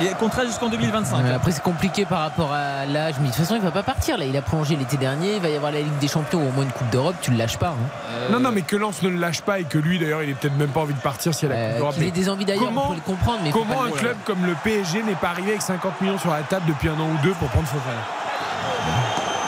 [0.00, 1.22] Il est contrat jusqu'en 2025.
[1.22, 3.14] Ouais, après, c'est compliqué par rapport à l'âge.
[3.20, 4.18] Mais de toute façon, il va pas partir.
[4.18, 5.36] Là, il a prolongé l'été dernier.
[5.36, 7.14] Il va y avoir la Ligue des Champions ou au moins une Coupe d'Europe.
[7.22, 7.68] Tu le lâches pas.
[7.68, 7.88] hein.
[8.10, 10.30] Euh, Non, non, mais que Lens ne le lâche pas et que lui, d'ailleurs, il
[10.30, 11.94] est peut-être même pas envie de partir s'il y a la Euh, Coupe d'Europe.
[11.98, 13.38] ait Mais des envies d'ailleurs, comment- on peut le comprendre.
[13.44, 16.18] Mais il Comment un le- club comme le PSG n'est pas arrivé avec 50 millions
[16.18, 19.03] sur la table depuis un an ou deux pour prendre Fofana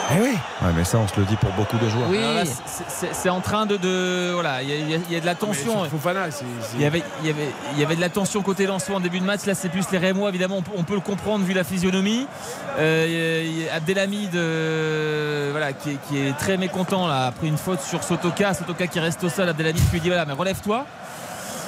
[0.09, 2.07] Eh oui Ouais, mais ça, on se le dit pour beaucoup de joueurs.
[2.09, 2.17] Oui.
[3.11, 5.83] C'est- en train de, de- voilà, il y, a- y y de la tension.
[6.75, 8.99] Il y, avait, il, y avait, il y avait de la tension côté Lensois en
[9.01, 9.45] début de match.
[9.45, 10.57] Là, c'est plus les Rémois, évidemment.
[10.57, 12.25] On peut, on peut le comprendre vu la physionomie.
[12.79, 17.81] Euh, Abdelhamid, euh, voilà, qui, est, qui est très mécontent, là, a pris une faute
[17.81, 18.53] sur Sotoka.
[18.53, 19.49] Sotoka qui reste au sol.
[19.49, 20.85] Abdelhamid qui lui dit voilà, mais relève-toi.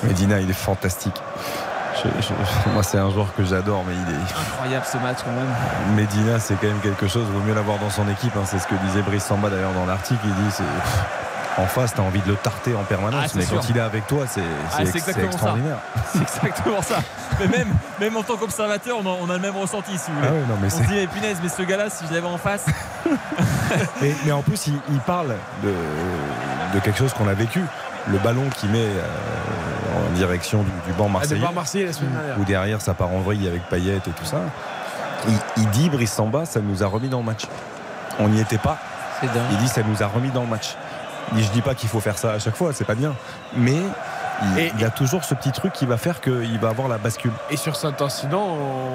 [0.04, 1.16] Medina, il est fantastique.
[2.04, 4.18] Je- je- moi, c'est un joueur que j'adore, mais il est.
[4.52, 5.96] Incroyable ce match quand même.
[5.96, 7.26] Medina, c'est quand même quelque chose.
[7.28, 8.36] Vaut mieux l'avoir dans son équipe.
[8.38, 8.44] hein.
[8.46, 10.20] C'est ce que disait Brice Samba d'ailleurs dans l'article.
[10.26, 10.64] Il dit
[11.58, 13.58] En face, t'as envie de le tarter en permanence, Ah, mais sûr.
[13.60, 14.42] quand il est avec toi, c'est
[14.78, 15.78] Ah, extraordinaire.
[16.14, 17.00] C'est exactement ça.
[17.40, 17.68] Mais même,
[18.00, 20.30] même en tant qu'observateur, on, a- on a le même ressenti, si vous voulez.
[20.30, 22.38] Ah non, mais on se dit, mais punaise, mais ce gars-là, si je l'avais en
[22.38, 22.66] face.
[24.02, 25.74] Mais, mais en plus, il, il parle de,
[26.74, 27.62] de quelque chose qu'on a vécu.
[28.08, 29.04] Le ballon qu'il met euh,
[29.96, 32.40] en direction du, du banc Ah, de marseillais, Marseille la semaine dernière.
[32.40, 34.38] où derrière ça part en vrille avec Payet et tout ça.
[35.28, 37.44] Il, il dit, Brice Samba, ça nous a remis dans le match.
[38.20, 38.78] On n'y était pas.
[39.24, 40.76] Il dit, ça nous a remis dans le match.
[41.34, 43.14] Dit, je dis pas qu'il faut faire ça à chaque fois, c'est pas bien.
[43.56, 43.76] Mais
[44.58, 47.32] il, il a toujours ce petit truc qui va faire qu'il va avoir la bascule.
[47.52, 48.42] Et sur cet incident,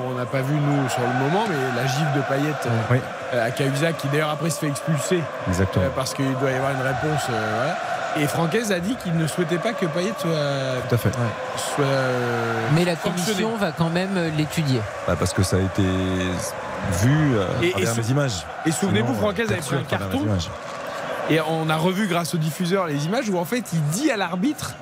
[0.08, 3.00] on n'a pas vu nous sur le moment, mais la gifle de Payet euh, Oui.
[3.38, 5.84] à Cahuzac qui d'ailleurs après se fait expulser Exactement.
[5.84, 7.26] euh, parce qu'il doit y avoir une réponse.
[7.30, 7.76] euh, voilà.
[8.20, 10.30] Et Francaise a dit qu'il ne souhaitait pas que Payet soit,
[10.88, 11.10] Tout à fait.
[11.56, 14.80] soit euh, Mais la commission va quand même l'étudier.
[15.06, 18.46] Bah, parce que ça a été vu euh, Et- à travers et sou- les images.
[18.66, 20.20] Et souvenez-vous, Francaise avait pris un carton.
[20.22, 20.48] images.
[21.30, 24.16] Et on a revu grâce au diffuseur les images où en fait il dit à
[24.16, 24.74] l'arbitre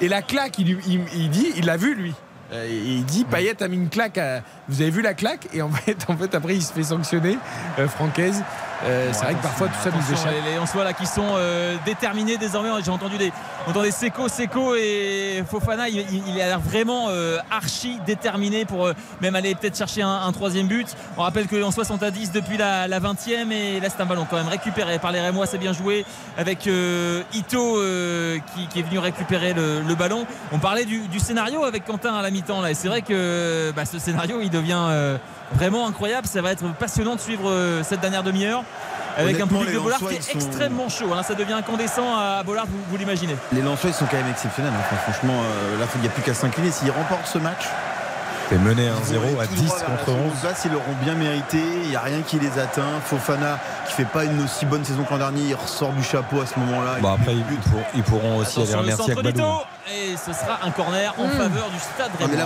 [0.00, 2.14] et la claque, il, lui- il, il dit, il l'a vu lui.
[2.52, 4.16] Euh, et il dit Payet a mis une claque.
[4.16, 5.48] à- Vous avez vu la claque?
[5.52, 7.36] Et en fait, en fait, après il se fait sanctionner.
[7.78, 8.42] Euh, Francaise.
[8.84, 10.32] Euh, c'est vrai que parfois tout ça nous échappe.
[10.44, 12.68] Les, les Lensois là qui sont euh, déterminés désormais.
[12.84, 13.32] J'ai entendu des,
[13.66, 15.88] entendu Seco, Seco et Fofana.
[15.88, 18.90] Il, il- il a l'air vraiment euh, archi déterminé pour
[19.20, 20.86] même aller peut-être chercher un, un troisième but.
[21.16, 24.00] On rappelle que les Lensois sont à 10 depuis la, la 20e et là c'est
[24.00, 25.46] un ballon quand même récupéré par les Rémois.
[25.46, 26.04] C'est bien joué
[26.36, 27.78] avec Ito
[28.54, 30.24] qui, qui est venu récupérer le, le ballon.
[30.52, 33.72] On parlait du, du scénario avec Quentin à la mi-temps là et c'est vrai que
[33.74, 35.16] bah, ce scénario il devient
[35.54, 36.26] vraiment incroyable.
[36.26, 38.62] Ça va être passionnant de suivre euh, cette dernière demi-heure
[39.16, 41.10] avec un public de Bollard qui est sont- extrêmement chaud.
[41.16, 41.22] hein.
[41.22, 43.36] Ça devient incandescent à Bollard, vous, vous l'imaginez.
[43.52, 44.72] Les Lensois, ils sont quand même exceptionnels.
[44.74, 44.80] hein.
[44.86, 46.70] Enfin, franchement, euh, là, il n'y a plus qu'à s'incliner.
[46.70, 47.64] S'ils remportent ce match,
[48.52, 50.40] Et mené ils 1-0 vont aller à tout 10 droit vers la contre seconde 11.
[50.40, 51.58] place, ils l'auront bien mérité.
[51.82, 53.00] Il n'y a rien qui les atteint.
[53.04, 53.58] Fofana,
[53.88, 56.46] qui fait pas une aussi bonne saison que l'an dernier, il ressort du chapeau à
[56.46, 56.96] ce moment-là.
[57.00, 59.32] Bon, Il après, ils, pour- pourront aussi aller Attention, remercier centre Agbadou.
[59.42, 59.62] d'Ito
[59.94, 61.30] et ce sera un corner en Mmh.
[61.30, 62.44] faveur du stade Non, mais là,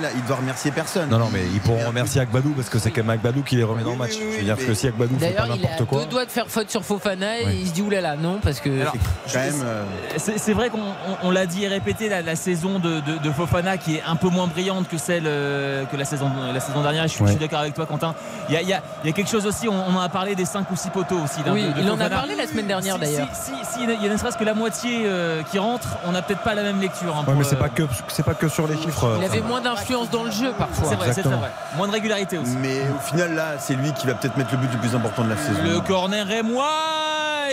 [0.00, 1.08] là, il doit remercier personne.
[1.08, 3.64] Non, non, mais ils pourront remercier Agbadou parce que c'est quand même Agbadou qui les
[3.64, 4.12] remet dans le match.
[4.12, 5.88] oui, oui, Je veux dire mais- que si Agbadou fait pas D'ailleurs, il a n'importe
[5.88, 6.00] quoi.
[6.02, 7.58] deux doigts de faire faute sur Fofana et Oui.
[7.62, 8.80] il se dit oulala, non, parce que.
[8.80, 8.94] Alors,
[9.32, 9.84] Quand même, euh,
[10.16, 13.30] C'est vrai qu'on on- on l'a dit et répété, la, la saison de, de- de
[13.32, 16.82] Fofana qui est un peu moins brillante que celle euh, que la saison, la saison
[16.82, 17.04] dernière.
[17.04, 17.34] Je suis, Ouais.
[17.36, 18.14] d'accord avec toi, Quentin.
[18.48, 20.00] Il y a, il y a- il y a quelque chose aussi, on, on en
[20.00, 21.40] a parlé des 5 ou 6 poteaux aussi.
[21.50, 23.28] oui, de- de il en a parlé la semaine dernière Si- d'ailleurs.
[23.32, 26.12] Si, si- si il y a ne serait-ce que la moitié euh, qui rentre, on
[26.12, 27.16] n'a peut-être pas la même lecture.
[27.16, 29.16] hein, Ouais, mais c'est euh, pas que c'est pas que sur les chiffres.
[29.18, 30.88] Il avait moins d'influence dans le jeu parfois.
[30.88, 31.50] C'est vrai, c'est vrai.
[31.76, 32.56] Moins de régularité aussi.
[32.60, 35.24] mais au final, là, c'est lui qui va peut-être mettre le but le plus important
[35.24, 35.58] de la saison.
[35.64, 36.66] Le corner rémois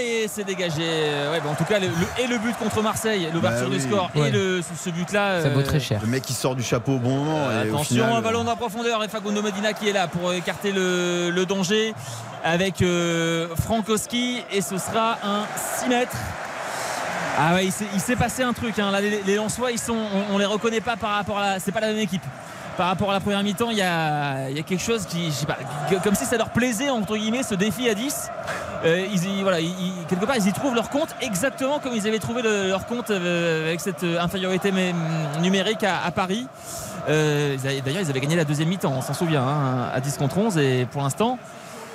[0.02, 0.82] et c'est dégagé.
[0.82, 3.76] Euh, Ouais, bah, en tout cas, le, le- et le but contre Marseille, l'ouverture Bah
[3.76, 4.30] du score Ouais.
[4.30, 5.42] et le, ce, ce but-là.
[5.44, 6.00] Ça vaut euh, très cher.
[6.02, 7.38] Le mec qui sort du chapeau au bon moment.
[7.50, 9.94] Euh, et au attention, final, un ballon dans la profondeur et Facundo Medina qui est
[9.94, 11.94] là pour écarter le, le danger
[12.44, 15.44] avec euh, Frankowski et ce sera un
[15.84, 16.16] 6 mètres.
[17.40, 17.72] Ah ouais, il
[18.02, 18.78] s'est- passé un truc.
[18.80, 18.92] hein.
[19.00, 19.96] Les, les Lensois, ils sont,
[20.30, 21.60] on, on les reconnaît pas par rapport à.
[21.60, 22.22] C'est pas la même équipe.
[22.76, 25.58] Par rapport à la première mi-temps, il y a, quelque chose qui, je sais pas,
[26.02, 28.30] comme si ça leur plaisait entre guillemets ce défi à 10.
[28.86, 29.58] Euh, ils, voilà,
[30.08, 33.12] quelque part, ils y trouvent leur compte exactement comme ils avaient trouvé le- leur compte
[33.12, 34.94] euh, avec cette euh, infériorité mé-
[35.42, 36.48] numérique à, Paris.
[37.08, 40.58] D'ailleurs, ils avaient gagné la deuxième mi-temps, on s'en souvient, hein, à 10 contre 11
[40.58, 41.38] et pour l'instant,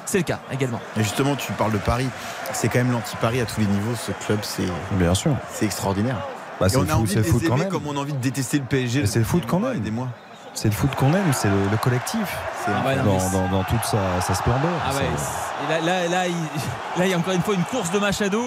[0.07, 0.81] c'est le cas également.
[0.99, 2.09] Et justement, tu parles de Paris.
[2.53, 3.95] C'est quand même l'anti-Paris à tous les niveaux.
[3.97, 4.63] Ce club, c'est
[4.93, 5.35] Bien sûr.
[5.53, 6.17] c'est extraordinaire.
[6.61, 7.73] Bah, c'est on le a foot, envie c'est de le les foot quand aimer même.
[7.73, 9.07] comme on a envie de détester le PSG.
[9.07, 9.77] C'est le foot quand même.
[9.77, 10.09] Aidez-moi.
[10.57, 12.21] C'est le foot qu'on aime, c'est le, le collectif.
[12.65, 13.19] C'est Ah ouais, non,
[13.51, 14.71] dans, toute sa, sa splendeur.
[14.89, 16.35] Ah ouais, C'est- et là, là, là, il,
[17.01, 18.41] là, il y a encore une fois une course de Machado.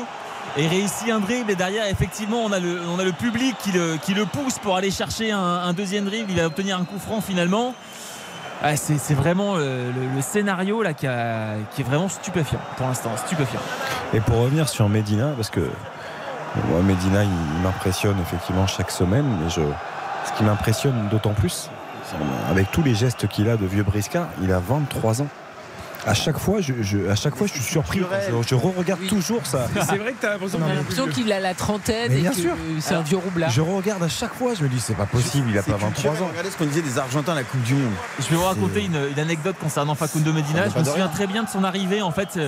[0.56, 3.56] Et il réussit un dribble et derrière effectivement on a le, on a le public
[3.60, 6.32] qui le, qui le pousse pour aller chercher un, un deuxième dribble.
[6.32, 7.76] Il va obtenir un coup franc finalement.
[8.64, 13.60] Ah, c'est vraiment le, le- scénario là qui, est vraiment stupéfiant pour l'instant, stupéfiant.
[14.14, 15.70] Et pour revenir sur Medina, parce que
[16.70, 19.62] moi, Medina, il, m'impressionne effectivement chaque semaine, mais je,
[20.26, 21.70] ce qui m'impressionne d'autant plus,
[22.50, 25.28] avec tous les gestes qu'il a de vieux briscard, il a 23 ans.
[26.08, 28.00] À chaque fois, je, je- à chaque fois, je suis surpris.
[28.00, 29.68] Je, je re-regarde toujours ça.
[29.88, 32.38] C'est vrai que t'as l'impression On a qu'il a la trentaine Mais et bien que
[32.38, 32.56] sûr.
[32.80, 33.50] c'est un vieux roublard.
[33.50, 35.90] Je regarde à chaque fois, je me dis, c'est pas possible, il a pas 23
[35.92, 36.22] culturel.
[36.24, 36.28] ans.
[36.30, 37.92] Regardez ce qu'on disait des Argentins à la Coupe du Monde.
[38.20, 40.66] Je vais vous raconter une, une anecdote concernant Facundo Medina.
[40.66, 42.02] Ça Je me souviens très bien de son arrivée.
[42.02, 42.40] En fait,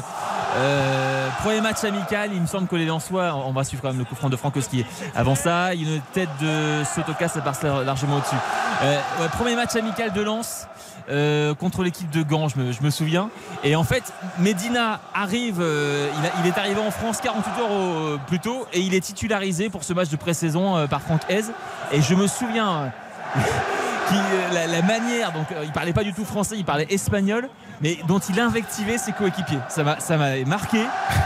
[0.57, 3.99] euh, premier match amical, il me semble que les Lensois, on va suivre quand même
[3.99, 4.85] le coup franc de Frankowski.
[5.15, 8.35] Avant ça, une tête de Sotoka, ça passe largement au-dessus.
[8.83, 8.99] Euh,
[9.37, 10.67] premier match amical de Lens.
[11.09, 13.29] euh, contre l'équipe de Gand, je me, souviens.
[13.63, 18.79] Et en fait, Medina arrive, il, est arrivé en France 48 heures plus tôt et
[18.79, 21.45] il est titularisé pour ce match de pré-saison par Franck Hez.
[21.91, 22.91] Et je me souviens
[24.53, 27.49] la, manière, donc il parlait pas du tout français, il parlait espagnol,
[27.81, 29.59] mais dont il invectivait ses coéquipiers.
[29.69, 30.79] Ça m'a, ça m'a marqué.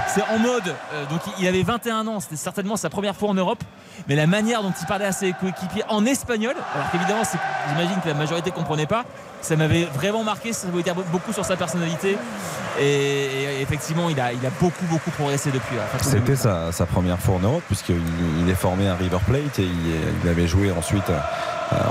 [0.08, 3.34] C'est en mode, euh, donc il- avait 21 ans, c'était certainement sa première fois en
[3.34, 3.64] Europe,
[4.08, 7.24] mais la manière dont il parlait à ses coéquipiers en espagnol, alors qu'évidemment,
[7.70, 9.04] j'imagine que la majorité comprenait pas,
[9.42, 12.18] ça m'avait vraiment marqué, ça voulait dire beaucoup sur sa personnalité.
[12.80, 15.76] Et, et effectivement, il a, il a beaucoup, beaucoup progressé depuis.
[15.94, 18.02] Enfin, C'était sa, sa première fois en Europe, puisqu'il
[18.42, 19.92] il est formé à River Plate et il,
[20.24, 21.20] il avait joué ensuite euh,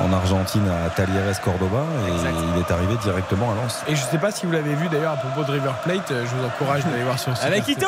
[0.04, 2.12] en Argentine à Talleres Cordoba et
[2.54, 3.82] il est arrivé directement à Lens.
[3.88, 6.24] Et je sais pas si vous l'avez vu d'ailleurs à propos de River Plate, euh,
[6.24, 7.44] je vous encourage d'aller voir sur le site.
[7.46, 7.86] Avec Ito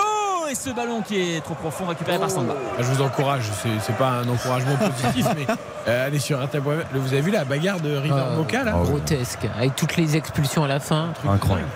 [0.51, 2.55] et ce ballon qui est trop profond récupéré par Samba.
[2.79, 3.43] Ah, Je vous encourage,
[3.81, 5.47] c'est- pas un encouragement positif, mais
[5.89, 6.69] euh, allez sur RTL.fr.
[6.95, 8.73] Vous avez vu la bagarre de River Ah, Boca là?
[8.73, 11.09] Grotesque, avec toutes les expulsions à la fin.
[11.29, 11.69] Incroyable.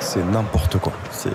[0.00, 0.92] C'est n'importe quoi.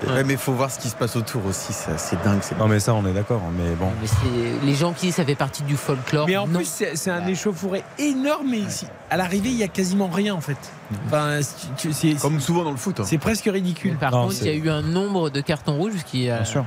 [0.08, 1.72] Ouais, mais il faut voir ce qui se passe autour aussi.
[1.96, 2.40] C'est dingue.
[2.58, 3.88] Non mais ça on est d'accord, mais bon.
[4.00, 6.26] Mais c'est- les gens qui disent ça fait partie du folklore.
[6.26, 6.58] Mais en non.
[6.60, 10.40] plus, c'est un échauffouré énorme, mais ici, à l'arrivée, il y a quasiment rien en
[10.40, 10.56] fait.
[11.06, 11.40] Enfin,
[11.76, 13.00] c'est- Comme souvent dans le foot.
[13.00, 13.04] hein.
[13.06, 13.96] c'est presque ridicule.
[13.96, 16.44] Par Non, contre, il y a eu un nombre de cartons rouges qui a, Bien
[16.44, 16.64] sûr.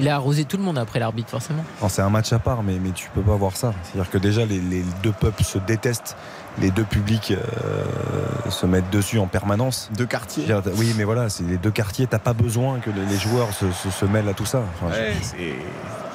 [0.00, 1.64] il a arrosé tout le monde après l'arbitre, forcément.
[1.88, 3.72] C'est un match à part, mais, mais tu peux pas voir ça.
[3.82, 6.16] C'est-à-dire que déjà, les, les deux peuples se détestent,
[6.58, 9.88] les deux publics euh, se mettent dessus en permanence.
[9.96, 10.46] Deux quartiers.
[10.76, 12.06] Oui, mais voilà, c'est les deux quartiers.
[12.06, 14.62] T'as pas besoin que les, joueurs se, se- se mêlent à tout ça.
[14.82, 15.14] Enfin, Ouais,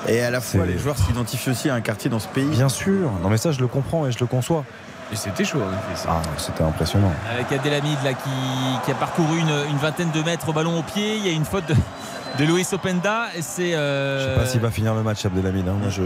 [0.07, 2.45] Et à la fois, les joueurs s'identifient aussi à un quartier dans ce pays.
[2.45, 3.10] Bien sûr.
[3.24, 4.64] Non, mais ça, je le comprends et je le conçois.
[5.12, 5.60] Et c'était chaud.
[5.62, 6.10] en effet, ça.
[6.10, 7.12] Ah, c'était impressionnant.
[7.34, 8.30] Avec Abdelhamid là, qui,
[8.86, 11.18] qui a parcouru une, une vingtaine de mètres au ballon au pied.
[11.18, 11.76] Il y a une faute de,
[12.40, 13.28] de Luis Openda.
[13.38, 13.74] Et c'est.
[13.76, 15.68] euh, Je sais pas s'il va finir le match, Abdelhamid.
[15.68, 15.76] hein.
[15.80, 16.02] Moi, je...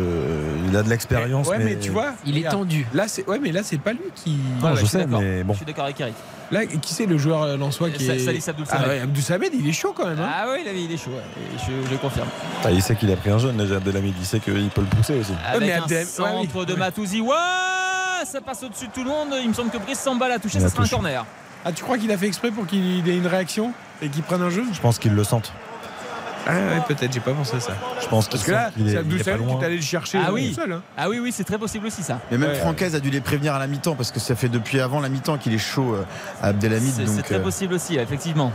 [0.69, 1.47] Il a de l'expérience.
[1.47, 2.85] Ouais, mais, tu vois, Il est tendu.
[2.93, 4.37] Là, c'est ouais, mais là, c'est pas lui qui.
[4.61, 5.21] Non, ouais, je sais, d'accord.
[5.21, 5.53] mais bon.
[5.53, 6.15] Je suis d'accord avec Eric.
[6.51, 8.19] Là, qui c'est le joueur euh, lensois qui est.
[8.19, 8.87] Salis Abdul Ah Samed.
[9.15, 10.19] ouais, Samed, il est chaud quand même.
[10.19, 10.29] hein.
[10.33, 11.11] Ah oui, il, avait- il est chaud.
[11.11, 11.57] ouais.
[11.57, 12.27] Je, je confirme.
[12.65, 14.15] Ah, il sait qu'il a pris un jeune, déjà, Abdelhamid.
[14.19, 15.33] Il sait qu'il peut le pousser aussi.
[15.47, 16.65] Avec mais un Abdel- ouais, centre oui.
[16.65, 16.79] de Ouais.
[16.79, 17.21] Matouzi.
[17.21, 17.35] Ouah
[18.25, 19.29] ça passe au-dessus de tout le monde.
[19.41, 20.57] Il me semble que Brice Samba l'a touché.
[20.57, 21.25] Il Ça a sera un corner.
[21.63, 24.41] Ah, tu crois qu'il a fait exprès pour qu'il ait une réaction et qu'il prenne
[24.41, 24.63] un jeu?
[24.73, 25.53] Je pense qu'ils le sentent.
[26.47, 27.73] Ah ouais, peut-être, j'ai pas pensé à ça.
[28.01, 29.81] Je pense Parce que là, c'est il Abdul est pas Samed qui est allé le
[29.81, 30.49] chercher Ah euh, oui.
[30.49, 30.71] tout seul.
[30.71, 30.81] hein.
[30.97, 32.19] Ah oui, oui, c'est très possible aussi ça.
[32.31, 34.49] Mais même Ouais, Francaise a dû les prévenir à la mi-temps parce que ça fait
[34.49, 36.03] depuis avant la mi-temps qu'il est chaud euh,
[36.41, 36.93] à Abdelhamid.
[37.07, 38.51] C'est très euh, possible aussi, effectivement.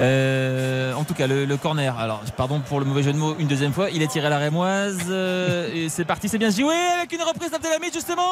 [0.00, 1.98] Euh, en tout cas, le, le corner.
[1.98, 3.90] Alors, pardon pour le mauvais jeu de mots une deuxième fois.
[3.90, 4.98] Il est tiré à la rémoise.
[5.10, 8.22] euh, et c'est parti, c'est bien joué avec une reprise d'Abdelhamid, justement.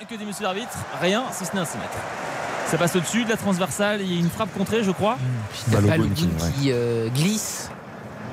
[0.00, 0.72] Et que dit monsieur l'arbitre?
[1.00, 1.90] Rien, si ce n'est un 6 mètres.
[2.66, 4.00] Ça passe au-dessus de la transversale.
[4.00, 5.16] Il y a une frappe contrée, je crois.
[5.68, 6.72] Il y a Balogun Balogun qui- ouais.
[6.74, 7.70] euh, glisse.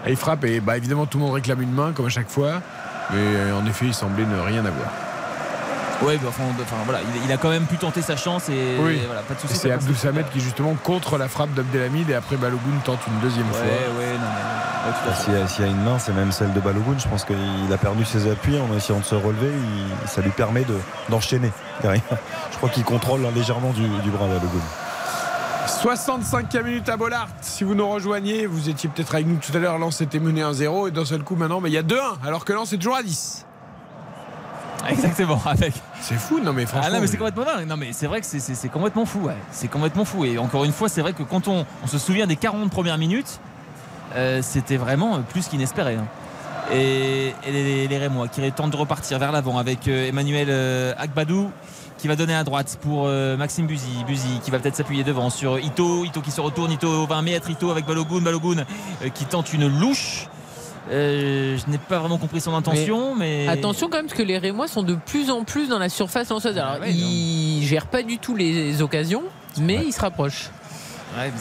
[0.05, 2.29] Et il frappe et bah, évidemment tout le monde réclame une main comme à chaque
[2.29, 2.61] fois.
[3.11, 4.87] Mais en effet, il semblait ne rien avoir.
[6.01, 8.77] Ouais, bah, enfin, enfin, voilà, il, il a quand même pu tenter sa chance et,
[8.79, 8.93] Oui.
[8.95, 9.55] et voilà, pas de soucis.
[9.55, 9.95] C'est de soucis.
[9.99, 13.61] Samed qui justement contre la frappe d'Abdelhamid et après Balogun tente une deuxième Ouais, fois.
[13.63, 15.23] ouais, non, mais, ouais, tout à fait.
[15.25, 16.97] S'il y, a- s'il y a une main, c'est même celle de Balogun.
[16.97, 17.35] Je pense qu'il
[17.73, 19.51] a perdu ses appuis en essayant de se relever.
[19.51, 20.77] Il- ça lui permet de-
[21.09, 21.51] d'enchaîner
[21.81, 22.01] derrière.
[22.51, 24.47] Je crois qu'il contrôle hein, légèrement du, du bras Balogun.
[25.67, 27.27] 65e minute à Bollard.
[27.41, 29.77] Si vous nous rejoignez, vous étiez peut-être avec nous tout à l'heure.
[29.77, 32.43] Lens était mené 1-0 et d'un seul coup maintenant, mais il y a 2-1 alors
[32.45, 33.45] que Lens est toujours à 10.
[34.89, 35.73] Exactement, avec.
[36.01, 36.87] C'est fou, non mais franchement.
[36.91, 37.67] Ah non mais c'est complètement dingue.
[37.67, 39.19] Non mais c'est vrai que c'est- complètement fou.
[39.21, 39.35] ouais.
[39.51, 40.25] C'est complètement fou.
[40.25, 42.97] Et encore une fois, c'est vrai que quand on, on se souvient des 40 premières
[42.97, 43.39] minutes,
[44.15, 45.95] euh, c'était vraiment plus qu'inespéré.
[45.95, 46.05] hein.
[46.71, 50.93] Et, et les, les Rémois qui tentent de repartir vers l'avant avec euh, Emmanuel euh,
[50.97, 51.51] Agbadou
[51.97, 54.05] qui va donner à droite pour Maxime Buzy.
[54.07, 56.05] Buzy qui va peut-être s'appuyer devant sur Ito.
[56.05, 56.71] Ito qui se retourne.
[56.71, 57.49] Ito 20 mètres.
[57.49, 58.21] Ito avec Balogun.
[58.21, 58.63] Balogun
[59.13, 60.27] qui tente une louche.
[60.91, 64.37] Euh, je n'ai pas vraiment compris son intention, mais, Attention quand même parce que les
[64.37, 66.57] Rémois sont de plus en plus dans la surface lançoise.
[66.57, 69.23] Alors Ah ouais, ils gèrent pas du tout les occasions,
[69.59, 70.49] mais ils se rapprochent.
[71.17, 71.31] Ouais,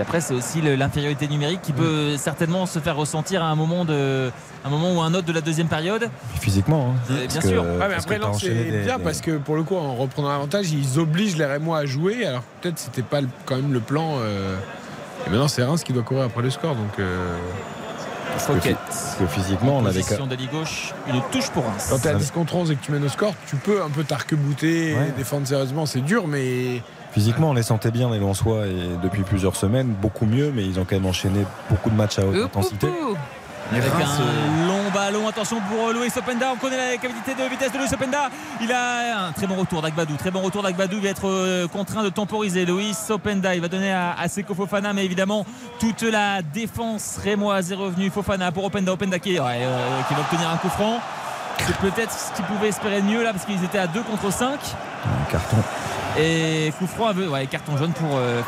[0.00, 4.30] après, c'est aussi l'infériorité numérique qui peut certainement se faire ressentir à un moment, de,
[4.64, 6.10] un moment ou un autre de la deuxième période.
[6.40, 6.92] Physiquement.
[6.92, 7.00] hein.
[7.12, 7.62] Euh, bien Parce que- sûr.
[7.62, 10.72] Ouais, mais après que c'est bien des- parce que pour le coup en reprenant l'avantage
[10.72, 14.14] ils obligent les Rémois à jouer alors que peut-être c'était pas quand même le plan
[14.18, 14.56] euh,
[15.26, 17.36] et maintenant c'est Reims qui doit courir après le score donc euh,
[18.36, 20.00] parce que, parce que physiquement, on avait.
[20.00, 21.86] Position d'aile gauche, une touche pour Reims.
[21.90, 23.88] quand t'es à 10 contre 11 et que tu mènes au score tu peux un
[23.90, 25.12] peu t'arc-bouter Ouais.
[25.16, 26.82] défendre sérieusement c'est dur mais
[27.12, 30.78] Physiquement, on les sentait bien, les Lensois, et depuis plusieurs semaines, beaucoup mieux, mais ils
[30.78, 32.88] ont quand même enchaîné beaucoup de matchs à haute Euh, intensité.
[32.88, 33.16] coucou.
[33.72, 37.72] Avec Reims, un long ballon, attention pour Louis Openda, on connaît la capacité de vitesse
[37.72, 38.30] de Louis Openda.
[38.60, 41.68] Il a un très bon retour d'Agbadou, très bon retour d'Agbadou, il va être euh,
[41.68, 42.64] contraint de temporiser.
[42.66, 45.46] Louis Openda, il va donner à, à Seko Fofana, mais évidemment
[45.78, 48.10] toute la défense rémoise est revenue.
[48.10, 51.00] Fofana pour Openda, Openda qui, ouais, euh, qui va obtenir un coup franc.
[51.58, 54.32] C'est peut-être ce qu'il pouvait espérer de mieux là parce qu'ils étaient à 2 contre
[54.32, 54.52] 5.
[54.52, 55.56] Un carton.
[56.18, 58.42] Et coup franc, ouais, carton jaune pour euh.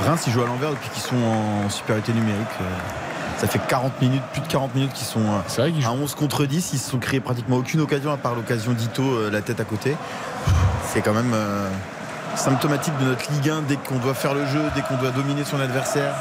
[0.00, 2.48] Reims, ils jouent à l'envers depuis qu'ils sont en supériorité numérique.
[2.60, 2.64] Euh,
[3.38, 6.14] Ça fait 40 minutes, plus de 40 minutes qu'ils sont euh, vrai à jouent 11
[6.14, 6.70] contre 10.
[6.74, 9.64] Ils se sont créés pratiquement aucune occasion à part l'occasion d'Ito, euh, la tête à
[9.64, 9.96] côté.
[10.92, 11.68] C'est quand même euh,
[12.36, 15.44] symptomatique de notre Ligue 1 dès qu'on doit faire le jeu, dès qu'on doit dominer
[15.44, 16.14] son adversaire,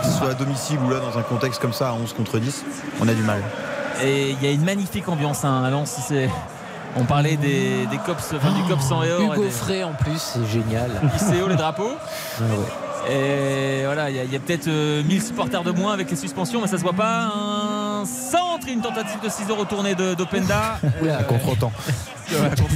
[0.00, 2.38] que ce soit à domicile ou là dans un contexte comme ça à 11 contre
[2.38, 2.64] 10,
[3.00, 3.40] on a du mal.
[4.02, 5.98] Et il y a une magnifique ambiance hein, à Lens.
[6.06, 6.30] c'est-
[6.96, 9.20] On parlait des, des cops, enfin, du cops en et or.
[9.20, 10.90] et Hugo des- Frey en plus, c'est génial.
[11.20, 11.92] ICO, les drapeaux.
[12.40, 12.56] Ah ouais.
[13.08, 16.66] Et voilà, il y a, peut-être euh, 1000 supporters de moins avec les suspensions, mais
[16.68, 17.30] ça se voit pas.
[17.34, 20.78] Un centre et une tentative de ciseaux retournée d'Openda.
[21.02, 21.72] Oula, Contre-temps.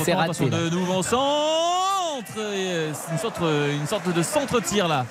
[0.04, 2.24] C'est raté, de nouveau centre.
[2.38, 5.04] Euh, C'est une sorte, une sorte de centre-tir là.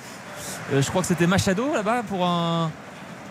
[0.72, 2.70] Euh, je crois que c'était Machado là-bas pour un.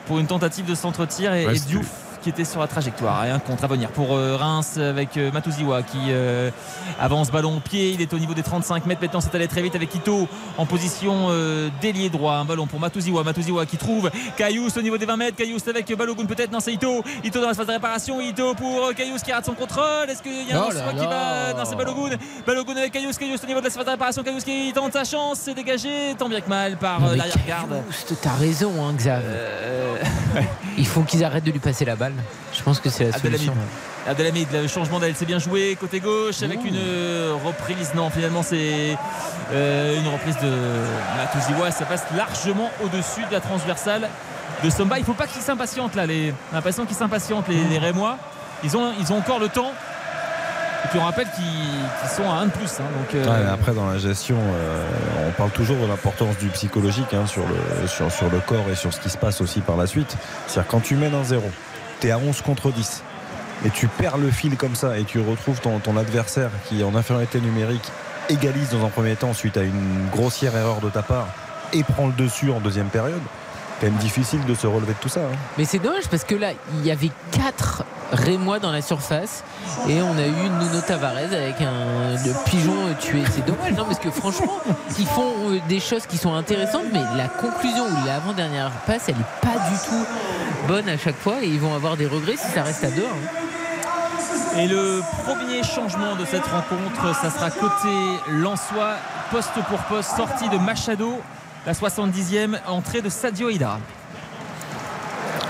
[0.08, 1.88] pour une tentative de centre-tir et, Ouais, et Diouf
[2.24, 3.26] qui était sur la trajectoire.
[3.26, 6.50] Et un contre à venir pour euh, Reims avec euh, Matouziwa qui euh,
[7.00, 7.92] avance ballon au pied.
[7.92, 9.02] Il est au niveau des 35 mètres.
[9.02, 10.28] Maintenant c'est allé très vite avec Ito
[10.58, 11.30] en position
[11.82, 12.36] d'ailier droit.
[12.36, 15.38] Un ballon pour Matouziwa Matouziwa qui trouve Kayous au niveau des 20 mètres.
[15.38, 16.52] Kayous avec Balogun peut-être.
[16.52, 17.04] Non c'est Ito.
[17.24, 18.22] Ito dans la phase de réparation.
[18.22, 20.10] Ito pour Kayous qui rate son contrôle.
[20.10, 22.16] Est-ce qu'il y a un Oh là qui va non c'est Balogun?
[22.48, 24.24] Balogun avec Kayous Kayous au niveau de la phase de réparation.
[24.24, 25.42] Kayous qui tente sa chance.
[25.44, 26.16] C'est dégagé.
[26.18, 27.84] Tant bien que mal par l'arrière-garde.
[28.22, 29.24] T'as raison, hein, Xav.
[29.26, 29.98] Euh,
[30.78, 32.13] Il faut qu'ils arrêtent de lui passer la balle.
[32.54, 33.40] Je pense que c'est la Abdelhamid.
[33.40, 33.54] solution.
[34.08, 36.66] Abdelhamid, le changement d'aile, c'est bien joué côté gauche avec Ouh.
[36.68, 37.92] une euh, reprise.
[37.96, 38.98] Non, finalement, c'est
[39.54, 40.52] euh, une reprise de
[41.18, 41.72] Matouziwa.
[41.72, 44.10] Ça passe largement au-dessus de la transversale
[44.64, 45.00] de Somba.
[45.00, 46.06] Il faut pas qu'ils s'impatientent là.
[46.06, 46.34] Les...
[46.52, 48.18] On a l'impression qu'ils s'impatientent, les, les Rémois.
[48.64, 49.72] Ils ont, ils ont encore le temps.
[50.86, 52.66] Et puis on rappelle qu'ils sont à 1 de plus.
[52.80, 52.84] hein.
[52.98, 54.86] donc, euh, Ouais, après, dans la gestion, euh,
[55.30, 58.76] on parle toujours de l'importance du psychologique hein, sur, le, sur, sur le corps et
[58.76, 60.18] sur ce qui se passe aussi par la suite.
[60.48, 61.42] C'est-à-dire, quand tu mènes un 0,
[62.04, 63.02] tu es à 11 contre 10
[63.66, 66.96] et tu perds le fil comme ça et tu retrouves ton, ton adversaire qui, en
[66.96, 67.90] infériorité numérique,
[68.30, 71.30] égalise dans un premier temps suite à une grossière erreur de ta part
[71.72, 73.22] et prend le dessus en deuxième période.
[73.84, 75.20] Quand même difficile de se relever de tout ça.
[75.20, 75.36] hein.
[75.58, 77.84] Mais c'est dommage parce que là, il y avait quatre
[78.14, 79.44] Rémois dans la surface
[79.90, 82.16] et on a eu Nuno Tavares avec un
[82.46, 83.24] pigeon tué.
[83.30, 84.54] C'est dommage, non Parce que franchement,
[85.00, 89.16] ils font euh, des choses qui sont intéressantes, mais la conclusion ou l'avant-dernière passe, elle
[89.16, 90.06] n'est pas du tout
[90.70, 93.04] bonne à chaque fois et ils vont avoir des regrets si ça reste à deux.
[93.06, 94.60] hein.
[94.60, 97.90] Et le premier changement de cette rencontre, ça sera côté
[98.30, 98.94] Lensois,
[99.32, 101.20] poste pour poste, sortie de Machado,
[101.66, 103.80] la 70e, entrée de Sadio Hida.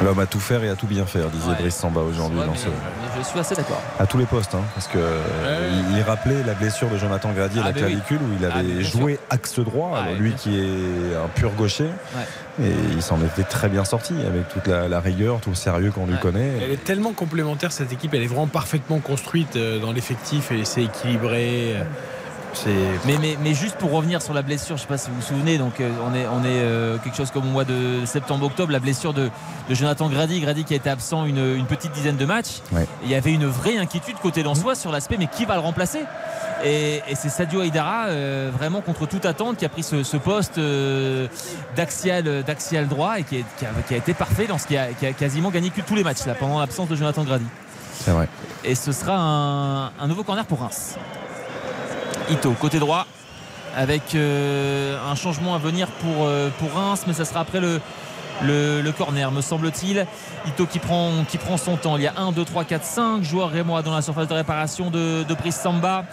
[0.03, 2.39] L'homme a tout faire et a tout bien faire, disait Brice Samba aujourd'hui.
[2.39, 3.81] Ouais, ce- mais je suis assez d'accord.
[3.99, 7.59] À tous les postes, hein, parce que euh, il, rappelait la blessure de Jonathan Grady
[7.59, 7.77] à Ah, la oui.
[7.79, 11.51] clavicule où il Ah, avait joué axe droit, Ah, alors lui qui est un pur
[11.51, 11.85] gaucher,
[12.17, 12.65] Ouais.
[12.67, 15.91] et il s'en était très bien sorti avec toute la, la rigueur, tout le sérieux
[15.91, 16.51] qu'on lui connaît.
[16.61, 20.65] Elle est tellement complémentaire cette équipe, elle est vraiment parfaitement construite euh, dans l'effectif et
[20.65, 21.75] c'est équilibré.
[23.05, 25.15] Mais, mais, mais juste pour revenir sur la blessure, je ne sais pas si vous
[25.17, 28.05] vous souvenez, donc euh, on est, on est euh, quelque chose comme au mois de
[28.05, 29.29] septembre-octobre, la blessure de,
[29.69, 32.61] de Jonathan Grady, Grady qui a été absent une, une petite dizaine de matchs.
[32.71, 32.87] Ouais.
[33.03, 36.01] Il y avait une vraie inquiétude côté Lensois sur l'aspect, mais qui va le remplacer?
[36.63, 40.15] Et, et c'est Sadio Haidara, euh, vraiment contre toute attente, qui a pris ce, ce
[40.15, 41.27] poste euh,
[41.75, 44.77] d'axial, d'axial droit et qui, est- qui a, qui a été parfait dans ce qui
[44.77, 47.45] a, qui a quasiment gagné que tous les matchs là, pendant l'absence de Jonathan Grady.
[47.99, 48.27] C'est vrai.
[48.63, 50.95] Et ce sera un, un nouveau corner pour Reims.
[52.29, 53.05] Ito, côté droit,
[53.75, 57.81] avec euh, un changement à venir pour, euh, pour Reims, mais ça sera après le,
[58.41, 60.05] le, corner, me semble-t-il.
[60.47, 61.97] Ito qui prend, qui prend son temps.
[61.97, 64.89] Il y a 1, 2, 3, 4, 5 joueurs rémois dans la surface de réparation
[64.89, 66.05] de, de Samba.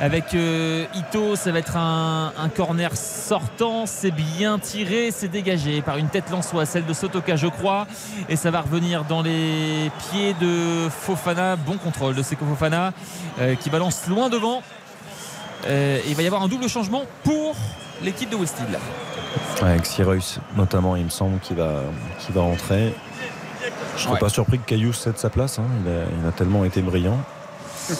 [0.00, 3.84] Avec euh, Ito, ça va être un, un corner sortant.
[3.86, 7.88] C'est bien tiré, c'est dégagé par une tête lançoise, celle de Sotoka, je crois.
[8.28, 11.56] Et ça va revenir dans les pieds de Fofana.
[11.56, 12.92] Bon contrôle de Seko Fofana
[13.60, 14.62] qui balance loin devant.
[15.68, 17.54] Euh, il va y avoir un double changement pour
[18.02, 18.78] l'équipe de Westhill.
[19.60, 21.82] Avec Cyrus notamment, il me semble qu'il va,
[22.20, 22.94] qu'il va entrer.
[23.96, 25.58] Je ne serais pas surpris que Caillou cède sa place.
[25.58, 25.64] hein.
[25.84, 27.18] Il, a, il a tellement été brillant.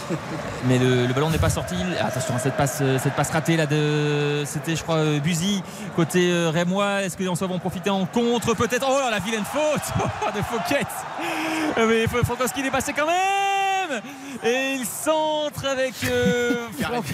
[0.69, 1.75] Mais le, le ballon n'est pas sorti.
[2.01, 4.43] Attention à cette passe, euh, cette passe ratée là de.
[4.47, 5.63] C'était je crois euh, Buzy
[5.97, 7.03] côté euh, Rémois.
[7.03, 8.87] Est-ce que les Lensois vont profiter en contre Peut-être?
[8.89, 9.93] Oh là, la vilaine faute
[10.37, 10.85] de Fouquet.
[11.77, 13.58] Mais Frankowski est passé quand même
[14.45, 15.95] Et il centre avec.
[16.11, 17.05] euh, Franck-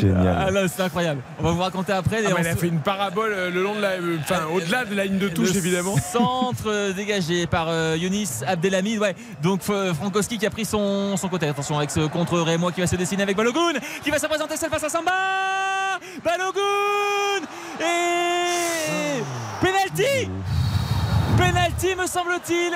[0.00, 0.36] Génial.
[0.46, 1.20] Ah là, c'est incroyable.
[1.38, 2.22] On va vous raconter après.
[2.26, 4.84] Ah, mais elle a fait une parabole euh, le long de la, euh, enfin au-delà
[4.84, 5.96] de la ligne de touche Le évidemment.
[6.12, 8.98] Centre euh, dégagé par euh, Yonis Abdelhamid.
[8.98, 9.14] Ouais.
[9.42, 11.46] Donc euh, Frankowski qui a pris son, son côté.
[11.48, 14.56] Attention avec ce contre Rémois qui va se dessiner avec Balogun qui va se présenter
[14.56, 15.12] seul face à Samba.
[16.24, 16.60] Balogun
[17.80, 19.22] et
[19.60, 20.28] penalty.
[21.36, 22.72] Penalty me semble-t-il.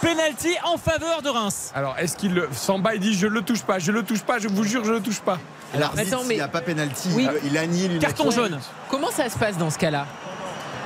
[0.00, 1.72] Penalty en faveur de Reims.
[1.74, 4.38] Alors est-ce qu'il le Samba il dit je le touche pas, je le touche pas,
[4.38, 5.38] je vous jure je le touche pas.
[5.74, 7.28] Alors, Attends, s'il mais- n'y a pas pénalty, Oui.
[7.30, 8.58] euh, il annule une Carton jaune.
[8.88, 10.06] Comment ça se passe dans ce cas-là?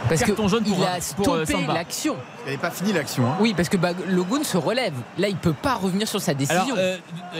[0.08, 1.72] Parce Carton jaune pour- il a euh, stoppé Samba.
[1.72, 2.16] l'action.
[2.44, 3.24] Elle n'est pas finie l'action.
[3.26, 3.36] hein.
[3.40, 4.92] Oui, parce que Balogun se relève.
[5.16, 6.60] Là, il peut pas revenir sur sa décision.
[6.62, 6.98] Alors, euh,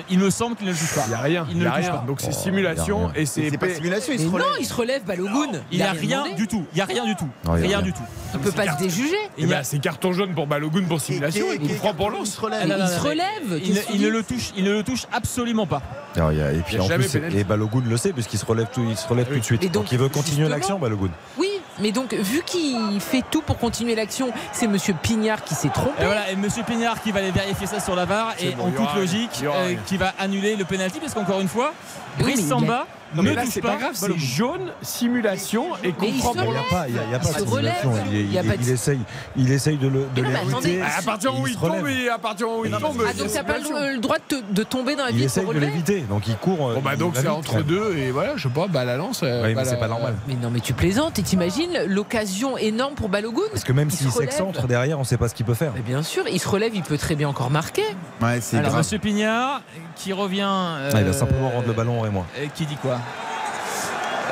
[0.09, 1.03] il me semble qu'il ne touche pas.
[1.07, 1.91] Il y a rien, Il il ne y a rien.
[1.91, 2.05] pas.
[2.07, 4.47] Donc c'est Oh, simulation il et c'est pas simulation, il se relève.
[4.47, 5.61] non, il se relève, Balogun.
[5.71, 6.35] Il n'y a rien demandé.
[6.37, 6.65] du tout.
[6.73, 7.29] Il n'y a rien du tout.
[7.45, 7.83] Non, il rien.
[7.83, 8.03] du tout.
[8.35, 9.17] Il peut pas se déjuger.
[9.39, 11.75] Eh Il y a- ben, c'est carton jaune pour Balogun pour simulation et qui- coup
[11.75, 12.35] franc pour Lens.
[12.35, 12.63] se relève.
[12.65, 13.61] Il non, se relève.
[13.95, 15.83] Il, ne- le touche, il ne le touche absolument pas.
[16.17, 18.39] Alors, il y a- et puis y a en plus, et Balogun le sait puisqu'il
[18.39, 19.63] se relève tout, il se relève tout de suite.
[19.63, 21.11] Et donc, donc, il veut continuer l'action, Balogun.
[21.39, 21.49] Oui,
[21.81, 26.03] mais donc, vu qu'il fait tout pour continuer l'action, c'est Monsieur Pignard qui s'est trompé.
[26.03, 28.07] Et voilà, et Monsieur Pignard qui va aller vérifier ça sur la
[28.39, 31.41] C'est et bon, en toute aura- logique euh, qui va annuler le penalty parce qu'encore
[31.41, 31.73] une fois,
[32.19, 35.89] Oui, Brice il Samba Non, mais là, c'est pas, pas grave, c'est jaune, simulation et
[35.89, 37.35] il comprend pour Il n'y a pas, il y a, il y a pas Il
[37.45, 37.75] de se relève.
[37.81, 38.05] simulation.
[38.13, 39.01] Il, Il y a il- pas de- il essaye,
[39.37, 40.81] il essaye de le de Mais non, mais l'éviter.
[40.81, 40.81] attendez.
[40.99, 42.81] À partir où Il il tombe, et à partir où il tombe.
[42.85, 45.11] Ah, il y a donc t'as pas le, droit de, te- de tomber dans la
[45.11, 46.57] Il vie essaye pour de l'éviter, donc il court.
[46.57, 49.21] Bon, bah il donc c'est entre deux, et voilà, je sais pas, bah la lance.
[49.23, 50.15] euh, Oui, bah, mais c'est pas normal.
[50.27, 53.97] Mais non, mais tu plaisantes et t'imagines l'occasion énorme pour Balogun Parce que même Il
[53.97, 55.73] s'il s'excentre derrière, on ne sait pas ce qu'il peut faire.
[55.75, 57.85] Mais bien sûr, il se relève, il peut très bien encore marquer.
[58.23, 58.79] Ouais, c'est Alors, grave.
[58.81, 59.63] Monsieur Pignard
[59.97, 60.43] qui revient.
[60.47, 62.27] euh, Ah, il va simplement rendre le ballon Rémois.
[62.39, 62.99] euh, qui dit quoi?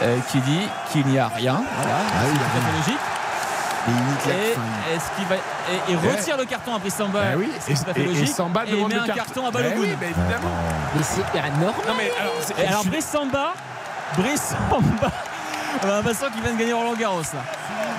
[0.03, 1.63] Euh, Qui dit qu'il n'y a rien.
[1.77, 3.01] Voilà, Ah oui, c'est logique.
[3.85, 4.63] Et il nique la- Et enfin,
[4.95, 8.01] est-ce qu'il va et, et retire le carton après Samba oui, c'est tout à fait
[8.01, 8.29] et, et logique.
[8.29, 9.23] Samba et demande met le un carton.
[9.25, 9.81] carton à Balogun.
[9.81, 10.55] oui, bah évidemment.
[10.97, 11.75] Mais c'est énorme.
[11.89, 13.55] Non mais alors, Et alors je suis- Brice Samba,
[14.17, 15.09] Brice Samba,
[15.83, 17.43] on a l'impression qu'il vient de gagner Roland Garros là.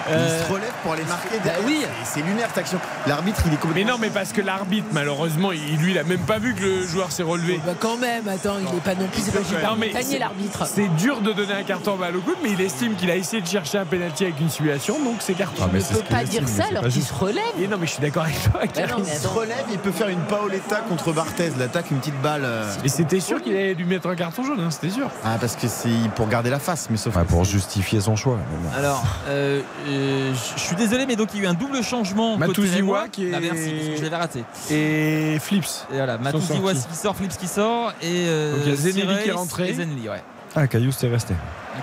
[0.09, 1.37] Il Euh, se relève pour aller marquer.
[1.37, 1.65] bah derrière.
[1.65, 1.85] oui.
[2.03, 2.79] C'est- lunaire cette action.
[3.07, 3.91] L'arbitre, il est Mais complètement.
[3.93, 6.87] non, mais parce que l'arbitre, malheureusement, il, lui, il a même pas vu que le
[6.87, 7.59] joueur s'est relevé.
[7.65, 10.65] Bah quand même, attends, il est pas non plus, c'est mais l'arbitre.
[10.65, 13.47] C'est dur de donner un carton à Balogun, mais il estime qu'il a essayé de
[13.47, 15.63] chercher un pénalty avec une simulation, donc c'est carton.
[15.65, 17.43] Ah, mais Il c'est peut pas dire mais ça alors qu'il se relève.
[17.59, 18.61] Et non, mais je suis d'accord avec toi.
[18.63, 21.51] Bah non, mais Il se relève, il peut faire une Paoletta contre Barthez.
[21.57, 22.43] L'attaque, une petite balle.
[22.45, 25.09] euh, Et c'était sûr qu'il allait lui mettre un carton jaune, hein, c'était sûr.
[25.25, 28.37] Ah, parce que c'est pour garder la face, mais sauf Ouais, pour justifier son choix.
[28.37, 28.77] mais.
[28.79, 29.61] Alors, euh,
[29.93, 32.37] euh, je suis désolé, mais donc il y a eu un double changement.
[32.75, 33.07] Rémois.
[33.11, 34.43] qui est- Ah, merci, parce que je l'avais raté.
[34.71, 35.85] Et Flips.
[35.91, 36.87] Et voilà, Matuziwa sortis.
[36.89, 39.31] qui sort, Flips qui sort, et euh, Donc, il y a Zeneli Sirel qui est
[39.31, 39.69] rentré.
[39.69, 40.23] Et Zeneli, ouais.
[40.55, 41.33] Ah, Caillou, c'est resté.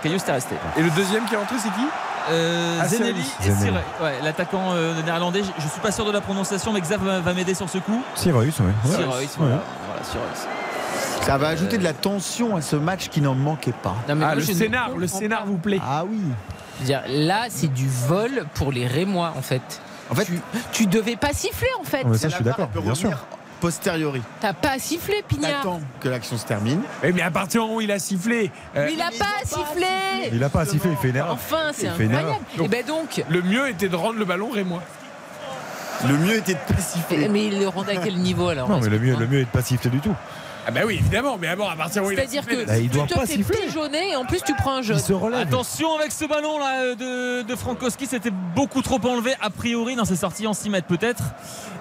[0.02, 0.54] Caillou, c'était resté.
[0.76, 1.86] Et le deuxième qui est rentré, c'est qui?
[2.30, 3.22] Euh, Ah, Zeneli.
[4.00, 5.42] Ouais, l'attaquant euh, néerlandais.
[5.42, 7.78] Je, je suis pas sûr de la prononciation, mais Xav va, va m'aider sur ce
[7.78, 8.00] coup.
[8.14, 8.66] Sirus, oui.
[8.90, 9.04] Ouais.
[9.38, 9.62] Voilà.
[11.22, 13.94] Ça va ajouter de la tension à ce match qui n'en manquait pas.
[14.08, 15.78] Non, mais Ah, le scénar, le scénar vous plaît.
[15.84, 16.18] Ah oui.
[16.80, 19.62] Dire, Là, c'est du vol pour les Rémois en fait.
[20.10, 20.40] En fait, Tu,
[20.72, 22.04] tu devais pas siffler en fait.
[22.04, 23.16] Ouais, ça, je la suis d'accord, bien sûr.
[23.60, 24.22] Posteriori.
[24.40, 25.50] T'as pas sifflé, Pignard.
[25.62, 26.80] T'attends que l'action se termine.
[27.04, 29.44] Eh, mais à partir du moment où il a sifflé, euh, Mais il a pas
[29.44, 30.30] sifflé.
[30.32, 31.34] Il a pas sifflé, il fait une erreur.
[31.34, 32.36] Enfin, c'est incroyable.
[32.58, 34.82] Et ben donc, le mieux était de rendre le ballon Rémois.
[36.08, 37.28] Le mieux était de pas siffler.
[37.28, 39.44] mais il le rendait à quel niveau alors Non, mais le mieux, le mieux est
[39.44, 40.14] de pas siffler du tout.
[40.70, 42.78] Ah bah oui, évidemment, mais bon, à partir du moment où il C'est-à-dire que Bah,
[42.78, 43.56] il tu doit te pas fais siffler.
[43.66, 44.98] pigeonner et en plus tu prends un jaune.
[44.98, 45.40] Il se relève.
[45.40, 50.04] Attention avec ce ballon là de, de Frankowski, c'était beaucoup trop enlevé a priori dans
[50.04, 51.22] ses sorties en 6 mètres peut-être.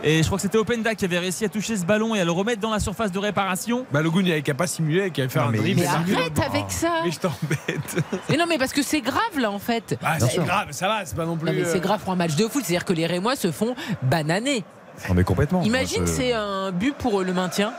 [0.03, 2.25] Et je crois que c'était Openda qui avait réussi à toucher ce ballon et à
[2.25, 3.85] le remettre dans la surface de réparation.
[3.91, 5.81] Balogun, il avait qu'à pas simuler, qu'il avait fait Non, un mais dribble.
[5.81, 7.01] Mais arrête avec ça.
[7.03, 8.03] Mais je t'embête.
[8.29, 9.97] Mais non, mais parce que c'est grave là en fait.
[10.03, 10.43] Ah, Bien c'est sûr.
[10.45, 11.47] grave, ça va, c'est pas non plus.
[11.49, 13.51] Non, mais euh, c'est grave pour un match de foot, c'est-à-dire que les Rémois se
[13.51, 14.63] font bananer.
[15.07, 15.61] Non, mais complètement.
[15.63, 17.71] Imagine, c'est un but pour le maintien.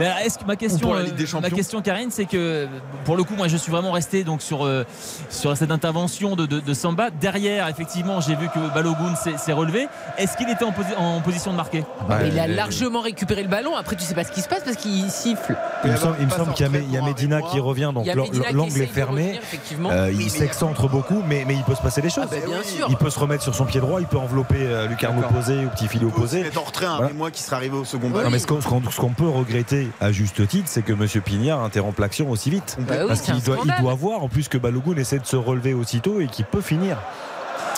[0.00, 2.24] Mais alors, est-ce que ma question, pour la euh, Ligue des ma question, Karine, c'est
[2.24, 2.66] que
[3.04, 4.84] pour le coup, moi, je suis vraiment resté donc sur euh,
[5.30, 7.10] sur cette intervention de, de- de Samba.
[7.10, 9.86] Derrière, effectivement, j'ai vu que Balogun s'est s'est relevé.
[10.18, 11.84] Est-ce qu'il était en, posi- en position de marquer?
[12.08, 13.76] Ouais, il a largement récupéré le ballon.
[13.76, 15.54] Après, tu sais pas ce qui se passe parce qu'il siffle.
[15.84, 18.06] Il me Il semble, il me qu'il y a, il y Medina qui revient, donc
[18.06, 18.14] Il
[18.56, 19.38] l'angle est fermé.
[19.38, 19.92] revenir.
[19.92, 22.24] Euh, il mais- s'excentre beaucoup, mais, mais il peut se passer des choses.
[22.28, 22.86] Ah bah, bien sûr.
[22.88, 25.68] Il peut se remettre sur son pied droit, il peut envelopper euh, lucarne opposée ou
[25.68, 26.42] petit filet Il opposé.
[26.42, 27.08] mettre en retrait un Voilà.
[27.08, 28.24] Rémois qui serait arrivé au second ballon.
[28.24, 30.92] Non, mais ce qu'on ce qu'on- ce qu'on peut regretter à juste titre, c'est que
[30.92, 31.06] M.
[31.22, 32.76] Pignard interrompt l'action aussi vite.
[32.80, 33.80] Bah oui, Parce qu'il doit, il scandale.
[33.80, 36.96] doit voir en plus que Balogun essaie de se relever aussitôt et qu'il peut finir.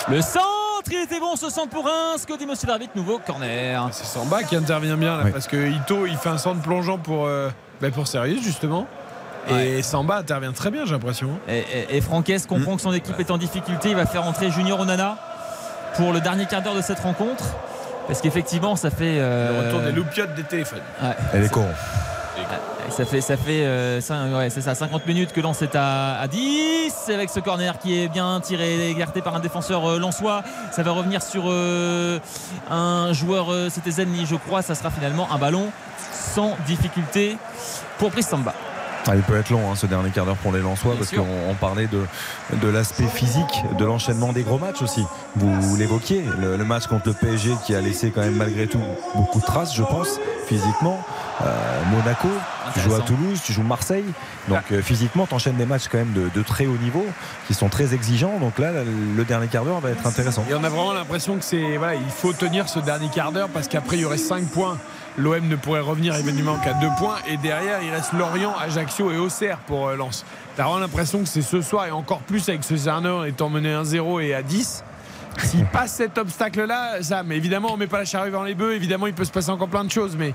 [0.09, 0.43] Le centre,
[0.91, 2.17] il était bon ce centre pour un.
[2.17, 3.87] Ce que dit Monsieur l'arbitre, nouveau corner.
[3.91, 5.31] C'est Samba qui intervient bien là, Oui.
[5.31, 7.49] parce que Ito, il fait un centre plongeant pour, euh,
[7.81, 8.87] bah, pour justement.
[9.49, 11.29] Et Samba intervient très bien, j'ai l'impression.
[11.47, 13.89] Et, et, et Franquès comprend que son équipe est en difficulté.
[13.89, 15.17] Il va faire entrer Junior Onana
[15.95, 17.43] pour le dernier quart d'heure de cette rencontre.
[18.07, 19.17] Parce qu'effectivement, ça fait.
[19.19, 20.79] euh, Le retour des loupiottes des téléphones.
[21.03, 21.65] ouais, Elle est con.
[22.89, 26.17] ça fait, ça fait euh, cin- ouais, c'est ça, 50 minutes que Lens est à,
[26.19, 29.99] à 10 avec ce corner qui est bien tiré et écarté par un défenseur euh,
[29.99, 30.41] lensois.
[30.71, 32.19] Ça va revenir sur euh,
[32.71, 34.61] un joueur, euh, c'était Zenli, je crois.
[34.61, 35.67] Ça sera finalement un ballon
[36.13, 37.37] sans difficulté
[37.97, 38.53] pour Brice Samba.
[39.09, 41.25] Ah, il peut être long hein, ce dernier quart d'heure pour les Lensois parce qu'on
[41.49, 42.01] on parlait de,
[42.57, 45.05] de l'aspect physique, de l'enchaînement des gros matchs aussi.
[45.35, 48.81] Vous l'évoquiez, le, le match contre le PSG qui a laissé quand même malgré tout
[49.15, 50.99] beaucoup de traces, je pense, physiquement.
[51.41, 52.27] Euh, Monaco,
[52.73, 52.99] tu joues à.
[52.99, 54.03] Toulouse, tu joues Marseille.
[54.49, 57.05] Donc euh, physiquement, tu enchaînes des matchs quand même de, de très haut niveau
[57.47, 58.39] qui sont très exigeants.
[58.39, 58.71] Donc là,
[59.15, 60.43] le dernier quart d'heure va être intéressant.
[60.49, 61.77] Et on a vraiment l'impression que c'est.
[61.77, 64.77] Voilà, il faut tenir ce dernier quart d'heure parce qu'après, il y aurait 5 points.
[65.17, 67.17] L'OM ne pourrait revenir évidemment qu'à 2 points.
[67.27, 70.25] Et derrière, il reste Lorient, Ajaccio et Auxerre pour euh, Lens.
[70.55, 73.73] T'as vraiment l'impression que c'est ce soir et encore plus avec ce Cerner étant mené
[73.73, 74.83] 1-0 et à 10.
[75.43, 78.75] S'il passe cet obstacle-là, ça, mais évidemment, on met pas la charrue dans les bœufs.
[78.75, 80.33] Évidemment, il peut se passer encore plein de choses, mais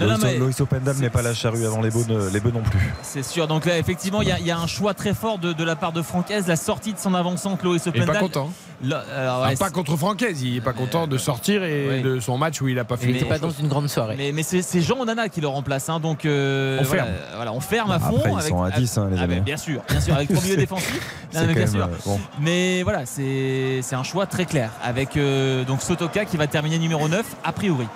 [0.00, 2.78] Loïs, Opendam n'est pas la charrue avant les bœufs, ne- les bœufs non plus.
[3.02, 3.46] C'est sûr.
[3.48, 5.64] Donc là, effectivement, il y, a- il y a un choix très fort de, de
[5.64, 6.44] la part de Francaise.
[6.46, 8.14] La sortie de son avançante, Loïs Il est Opendal.
[8.14, 8.50] pas content.
[8.84, 12.00] Alors, Ah, pas contre Francaise, il est pas content de sortir et Ouais.
[12.00, 14.14] de son match où il a pas fait Il n'était pas dans une grande soirée.
[14.16, 15.88] Mais, mais c'est Jean Onana qui le remplace.
[15.88, 17.16] hein, donc euh, On voilà, ferme.
[17.36, 18.16] voilà, on ferme à fond.
[18.18, 19.40] Après, ils avec- sont à 10, hein, les Ah, amis.
[19.40, 21.00] bien sûr, bien sûr, avec trois milieux défensifs.
[21.30, 21.84] C'est Non, mais quand bien même, sûr.
[21.84, 22.20] euh, bon.
[22.40, 24.70] Mais voilà, c'est c'est un choix très clair.
[24.84, 27.86] Avec euh, donc Sotoka qui va terminer numéro 9, a priori.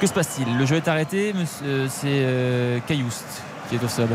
[0.00, 4.08] Que se passe-t-il Le jeu est arrêté, monsieur- c'est euh, Caillouste qui est au sol.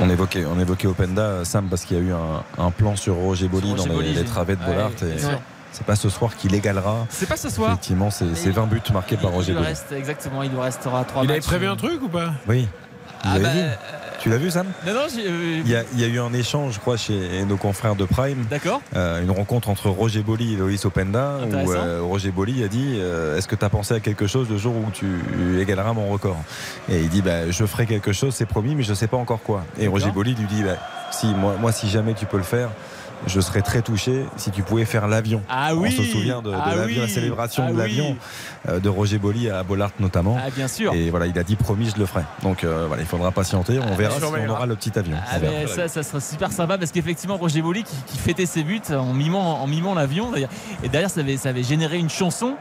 [0.00, 3.14] On évoquait, on évoquait Openda, Sam, parce qu'il y a eu un, un plan sur
[3.16, 4.90] Roger Roger dans les, Boli, les j'ai- travées de Bollard.
[5.02, 5.18] et.
[5.70, 7.06] C'est pas ce soir qu'il égalera.
[7.10, 7.70] C'est pas ce soir.
[7.72, 9.66] Effectivement, c'est c'est 20 buts marqués par Roger Il Boli.
[9.66, 11.36] reste exactement, il lui restera 3 Il matchs.
[11.36, 12.32] avait prévu un truc ou pas?
[12.48, 12.66] Oui.
[13.24, 13.74] Vous Ah bah, euh,
[14.20, 14.66] Tu l'as vu, Sam?
[14.86, 15.26] Non, non, j'ai.
[15.28, 17.94] euh, il y, a, il y a eu un échange, je crois, chez nos confrères
[17.94, 18.46] de Prime.
[18.50, 18.82] D'accord.
[18.96, 22.96] Euh, une rencontre entre Roger Boli et Loïs Openda où euh, Roger Boli a dit
[22.96, 25.06] euh, Est-ce que tu as pensé à quelque chose le jour où tu
[25.60, 26.36] égaleras mon record?
[26.88, 29.42] Et il dit bah, Je ferai quelque chose, c'est promis, mais je sais pas encore
[29.42, 29.64] quoi.
[29.78, 29.86] Et.
[29.86, 30.76] Roger Boli lui dit bah,
[31.12, 32.70] si, moi, moi, si jamais tu peux le faire,
[33.26, 35.42] je serais très touché si tu pouvais faire l'avion.
[35.48, 38.16] Ah oui On se souvient de, de Ah l'avion, la célébration Ah de l'avion
[38.68, 40.36] euh, de Roger Boli à Bollard notamment.
[40.40, 40.94] Ah, bien sûr.
[40.94, 42.22] Et voilà, il a dit promis, je le ferai.
[42.42, 43.78] Donc euh, voilà, il faudra patienter.
[43.78, 45.16] On verra si on aura le petit avion.
[45.30, 48.62] Ah ben, ça, ça sera super sympa parce qu'effectivement Roger Boli qui, qui fêtait ses
[48.62, 52.56] buts en mimant, en mimant l'avion et derrière ça avait, ça avait généré une chanson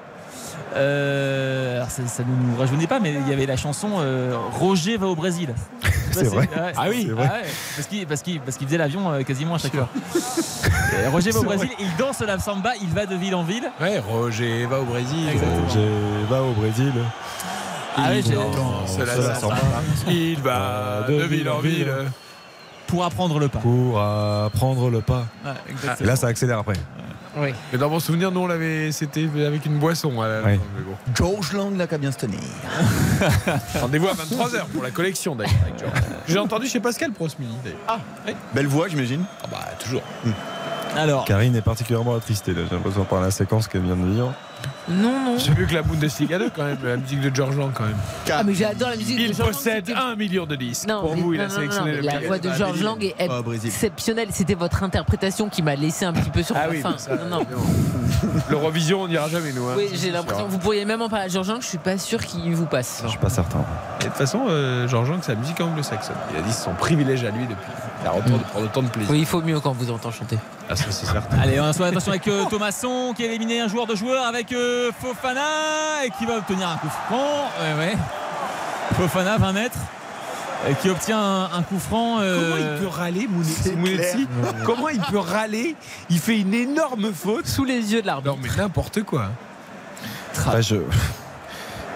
[0.75, 4.35] Euh, alors ça, ça ne nous rajeunit pas mais il y avait la chanson euh,
[4.59, 5.53] Roger va au Brésil
[6.11, 6.49] C'est vrai.
[6.55, 7.23] Ouais, Ah oui, c'est vrai.
[7.25, 7.43] ouais,
[7.75, 9.87] parce qu'il parce qu'il parce qu'il faisait l'avion euh, quasiment à chaque fois
[11.03, 13.69] Et Roger va au Brésil il danse la samba il va de ville en ville
[13.79, 15.29] Ouais, Roger va au Brésil.
[15.31, 15.67] Exactement.
[15.67, 15.89] Roger
[16.29, 16.91] va au Brésil.
[17.95, 19.55] ah ouais, j'ai- danse la la samba.
[19.57, 19.57] samba.
[20.09, 21.91] Il va de ville en ville.
[22.87, 25.25] Pour apprendre le pas Pour apprendre le pas.
[25.45, 26.05] Ouais, exactement.
[26.05, 26.75] Et là, ça accélère après.
[27.39, 27.49] Oui.
[27.71, 30.19] Mais dans mon souvenir, nous, on l'avait, c'était avec une boisson.
[30.21, 30.59] à la- Oui.
[31.15, 32.39] George Lang, là, qu'à bien se tenir.
[33.79, 35.53] Rendez-vous à 23h pour la collection d'ailleurs.
[36.27, 37.53] J'ai entendu chez Pascal Pro ce midi.
[37.87, 37.99] Ah,
[38.53, 39.23] Belle voix, j'imagine.
[39.43, 40.01] ah bah toujours.
[40.95, 42.53] alors Karine est particulièrement attristée.
[42.53, 42.61] là.
[42.69, 44.33] J'ai l'impression par la séquence qu'elle vient de vivre.
[44.89, 45.37] Non, non.
[45.37, 47.97] J'ai vu que la Bundesliga 2 quand même, la musique de George Lang quand même.
[48.31, 50.87] Ah, mais j'adore la musique de Il George Lang, possède un million de disques.
[50.87, 52.81] Non, pour mais- vous, il non, a non, sélectionné non, le La voix de George
[52.81, 53.15] Lang est
[53.65, 54.29] exceptionnelle.
[54.31, 56.91] C'était votre interprétation qui m'a laissé un petit peu sur Ah la oui, fin.
[56.91, 57.45] mais ça, non, non.
[58.49, 59.67] L'Eurovision, on n'ira jamais nous.
[59.67, 59.73] hein.
[59.77, 60.47] Oui, j'ai c'est l'impression.
[60.47, 61.61] Vous pourriez même en parler à George Lang.
[61.61, 63.01] Je suis pas sûr qu'il vous passe.
[63.03, 63.59] Je suis pas certain.
[63.99, 66.15] Et de toute façon, euh, George Lang, c'est la musique anglo-saxonne.
[66.33, 67.57] Il a dit c'est son privilège à lui depuis
[68.03, 69.11] 40 ans de prendre autant de plaisir.
[69.11, 70.37] Oui, il faut mieux quand vous entend chanter.
[70.69, 71.37] Ah, ça, c'est certain.
[71.39, 74.51] Allez, on soit attention avec euh, Thomasson qui a éliminé un joueur de joueur avec
[74.53, 77.49] euh, Fofana et qui va obtenir un coup franc.
[77.61, 77.97] Ouais, ouais.
[78.95, 79.77] Fofana, 20 mètres,
[80.69, 82.19] et qui obtient un, un coup franc.
[82.19, 84.27] euh, Comment il peut râler, Mounetzi Mounetzi
[84.65, 85.75] Comment il peut râler?
[86.09, 87.47] Il fait une énorme faute.
[87.47, 88.35] Sous les yeux de l'arbitre.
[88.35, 89.25] Non, mais n'importe quoi.
[90.61, 90.75] Je...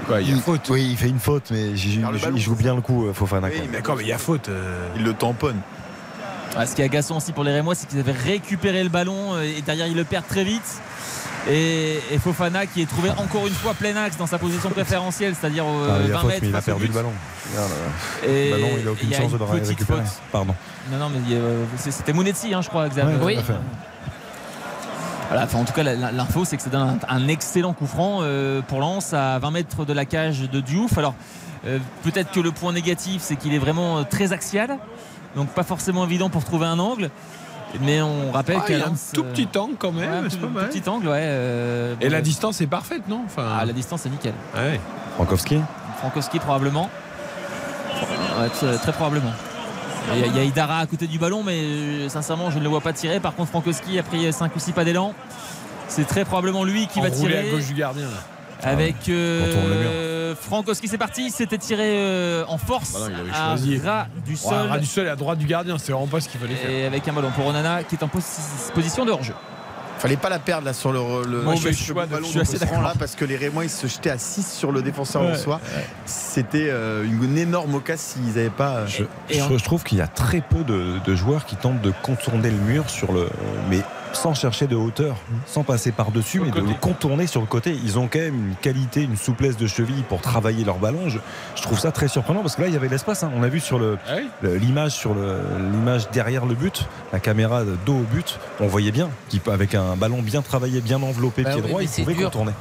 [0.07, 0.67] Quoi, il y a faute.
[0.69, 3.47] Oui, il fait une faute, mais il joue bien le coup, euh, Fofana.
[3.47, 4.49] Oui, mais D'accord, mais il y a faute.
[4.49, 4.88] euh.
[4.95, 5.59] Il le tamponne.
[6.55, 9.33] Ah, ce qui est agaçant aussi pour les Rémois, c'est qu'ils avaient récupéré le ballon
[9.35, 10.81] euh, et derrière ils le perdent très vite.
[11.49, 15.33] Et, et Fofana qui est trouvé encore une fois plein axe dans sa position préférentielle,
[15.39, 16.43] c'est-à-dire euh, Ah, 20 faute, mètres.
[16.45, 17.11] il a perdu le ballon.
[17.57, 20.01] Euh, Et le ballon, il a aucune il y a chance de le récupérer.
[20.03, 20.21] faute.
[20.31, 20.53] Pardon.
[20.91, 21.35] Non, non, mais
[21.91, 23.15] c'était Mounetzi, hein, je crois, Xavier.
[23.23, 23.38] Oui.
[25.30, 28.61] Voilà, enfin, en tout cas, l'info, c'est que c'est un, un excellent coup franc euh,
[28.61, 30.97] pour Lens à 20 mètres de la cage de Diouf.
[30.97, 31.15] Alors,
[31.65, 34.77] euh, peut-être que le point négatif, c'est qu'il est vraiment très axial,
[35.35, 37.10] donc pas forcément évident pour trouver un angle.
[37.82, 40.06] Mais on rappelle Ah, qu'à il y a un tout euh, petit angle quand ouais,
[40.06, 40.69] même, un c'est tout- pas mal.
[40.69, 41.14] petit angle, ouais.
[41.22, 43.22] euh, Et bon, la euh, distance est parfaite, non?
[43.26, 43.45] Enfin...
[43.58, 44.34] ah, la distance, c'est nickel.
[44.56, 44.77] ouais.
[45.16, 45.58] Frankowski?
[46.00, 46.90] Frankowski, probablement.
[48.40, 49.32] Ouais, très, très probablement.
[50.14, 52.58] Il y, a, il y a Idara à côté du ballon, mais euh, sincèrement, je
[52.58, 53.19] ne le vois pas tirer.
[53.19, 55.14] Par contre, Frankowski a pris 5 ou 6 pas d'élan.
[55.88, 57.38] C'est très probablement lui qui va tirer.
[57.50, 58.06] à gauche du gardien.
[58.08, 58.18] là.
[58.64, 61.31] Avec euh, Frankowski, c'est parti.
[61.31, 63.80] C'était tiré euh, en force Bah non, il avait à choisi.
[63.80, 64.67] ras du Ouais, sol.
[64.69, 66.69] ras du sol et à droite du gardien, c'est vraiment pas ce qu'il fallait faire.
[66.69, 69.33] et avec un ballon pour Onana qui est en posi- position de hors-jeu.
[69.99, 70.99] Fallait pas la perdre là sur le,
[71.30, 72.81] le choix de- ballon je suis assez d'accord.
[72.81, 75.35] là parce que les Rémois ils se jetaient à 6 sur le défenseur Ouais, en
[75.38, 75.59] soi.
[76.06, 78.77] C'était euh, une énorme occasion s'ils n'avaient pas.
[78.77, 81.45] euh, Je, Et je- en- je trouve qu'il y a très peu de, de joueurs
[81.45, 83.30] qui tentent de contourner le mur sur le,
[83.69, 83.81] mais
[84.14, 85.15] sans chercher de hauteur,
[85.45, 87.75] sans passer par-dessus, mais de les contourner sur le côté.
[87.83, 91.09] Ils ont quand même une qualité, une souplesse de cheville pour travailler leur ballon.
[91.09, 91.19] Je,
[91.56, 93.23] je trouve ça très surprenant parce que là, il y avait l'espace.
[93.23, 93.31] hein.
[93.35, 95.40] On a vu sur le, Ah oui le- l'image sur le-
[95.72, 99.09] l'image derrière le but, la caméra de dos au but, on voyait bien
[99.45, 102.25] qu'avec un ballon bien travaillé, bien enveloppé, Bah pied oui, droit, il pouvait dur.
[102.31, 102.51] contourner.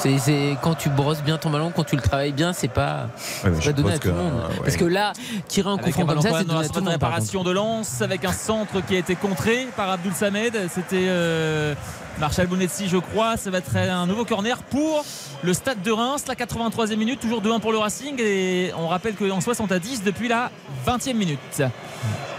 [0.00, 3.08] C'est, quand tu brosses bien ton ballon, quand tu le travailles bien, c'est pas,
[3.44, 4.32] Ouais, pas donné à tout le monde.
[4.32, 4.60] euh, ouais.
[4.64, 5.12] Parce que là,
[5.46, 6.88] tirer un coup Avec franc comme ballon ça, c'est donné la à tout le monde.
[6.92, 10.54] réparation de Lens avec un centre qui a été contré par Abdul Samed.
[10.72, 11.74] C'était euh,
[12.18, 13.36] Marshall Bounetzi, je crois.
[13.36, 15.04] Ça va être un nouveau corner pour
[15.42, 16.24] le stade de Reims.
[16.28, 18.16] La 83e minute, toujours 2-1 pour le Racing.
[18.20, 20.50] Et on rappelle que en 60 à 10 depuis la
[20.86, 21.62] 20e minute.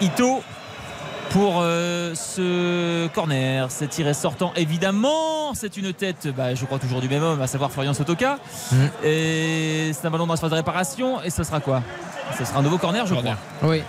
[0.02, 0.42] Ito
[1.32, 3.68] pour euh, ce corner.
[3.70, 5.54] C'est tiré sortant, évidemment.
[5.54, 8.38] C'est une tête, bah, je crois, toujours du même homme, à savoir Florian Sotoka.
[8.72, 8.76] Mm.
[9.04, 11.22] Et c'est un ballon dans la phase de réparation.
[11.24, 11.82] Et ce sera quoi?
[12.38, 13.36] Ce sera un nouveau corner, je crois.
[13.64, 13.82] Oui.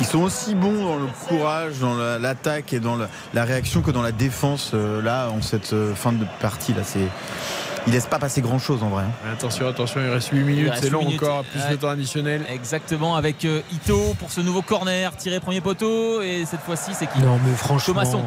[0.00, 3.82] Ils sont aussi bons dans le courage, dans la- l'attaque et dans la, la réaction
[3.82, 4.72] que dans la défense.
[4.74, 7.08] euh, là, en cette euh, fin de partie, là, c'est.
[7.86, 9.02] Ils laissent pas passer grand chose en vrai.
[9.04, 9.32] hein.
[9.32, 11.22] Attention, attention, il reste 8 minutes, c'est long minutes.
[11.22, 11.70] encore, plus Ouais.
[11.70, 12.42] de temps additionnel.
[12.48, 16.22] Exactement, avec euh, Ito pour ce nouveau corner, tiré premier poteau.
[16.22, 17.20] Et cette fois-ci, c'est qui?
[17.20, 18.22] Non, mais franchement, Thomasson.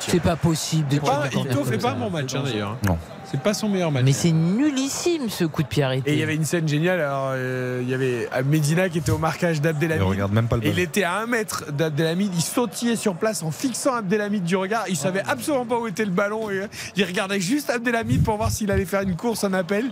[0.00, 2.76] c'est pas possible pas- Ito fait pas un bon match hein, d'ailleurs.
[2.86, 2.98] Non.
[3.32, 4.04] C'est pas son meilleur match.
[4.04, 6.10] Mais c'est nullissime ce coup de pied arrêté.
[6.10, 7.00] Et il y avait une scène géniale.
[7.00, 10.02] Alors, euh, il y avait Medina qui était au marquage Il d'Abdelhamid.
[10.06, 10.84] regarde même pas le Et il ballon.
[10.84, 12.30] était à un mètre d'Abdelhamid.
[12.34, 14.84] Il sautillait sur place en fixant Abdelhamid du regard.
[14.88, 16.50] Il savait absolument pas où était le ballon.
[16.50, 19.86] Et, euh, il regardait juste Abdelhamid pour voir s'il allait faire une course, un appel.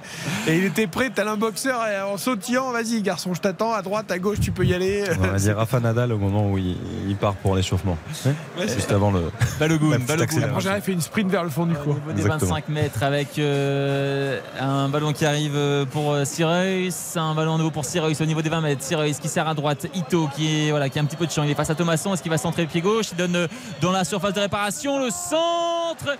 [0.46, 1.80] Et il était prêt, tel un boxeur.
[1.88, 3.72] Et en sautillant, vas-y, garçon, je t'attends.
[3.72, 5.04] À droite, à gauche, tu peux y aller.
[5.18, 6.76] On va dire Rafa Nadal au moment où il,
[7.08, 7.96] il part pour l'échauffement.
[8.26, 9.30] Ouais, Juste avant le.
[9.58, 9.98] Balogun,
[10.30, 11.92] général, il fait une sprint vers le fond du cours.
[11.92, 12.50] Au niveau des Exactement.
[12.56, 17.70] 25 mètres avec euh, un ballon qui arrive euh, pour euh, Sirius, un ballon nouveau
[17.70, 18.82] pour Sirius au niveau des 20 mètres.
[18.82, 21.30] Sirius qui sert à droite, Ito qui est voilà qui a un petit peu de
[21.32, 23.06] champ, il est face à Thomasson, est-ce qu'il va centrer le pied gauche?
[23.12, 23.48] Il donne
[23.80, 26.16] dans la surface de réparation le centre.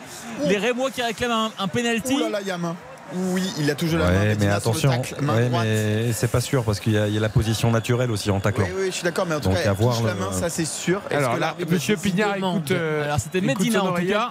[0.47, 2.15] Les Rémois qui réclament un, un penalty.
[2.15, 2.77] Ouh là là, il y a main.
[3.13, 4.35] Oui, il a toujours la main.
[4.39, 4.91] Mais attention.
[4.91, 8.31] Ouais, c'est pas sûr parce qu'il y, a- il y a la position naturelle aussi
[8.31, 8.67] en taclant.
[8.69, 10.21] Oui, oui, je suis d'accord, mais en tout Donc, cas, à il touche la le-
[10.21, 11.01] main, ça c'est sûr.
[11.11, 12.71] Alors que là, monsieur Pignard écoute.
[12.71, 14.29] euh, Alors c'était Medina en tout cas.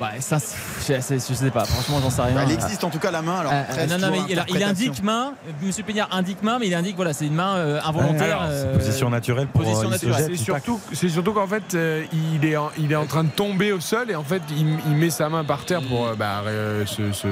[0.00, 0.56] Ouais, ça, c'est-
[0.96, 2.36] je, sais- je sais pas, franchement, j'en sais rien.
[2.36, 3.40] Bah, Elle existe en tout cas la main.
[3.40, 5.32] Alors, Euh, après, non, non, mais il, indique main.
[5.60, 8.40] Monsieur Pignard indique main, mais il indique voilà, c'est une main euh, involontaire.
[8.40, 10.26] Alors, euh, position naturelle pour position euh, naturelle.
[10.30, 13.30] C'est surtout, c'est surtout qu'en fait, euh, il, est en, il est en train de
[13.30, 16.14] tomber au sol et en fait, il, il met sa main par terre pour euh,
[16.14, 17.26] bah, euh, se, se-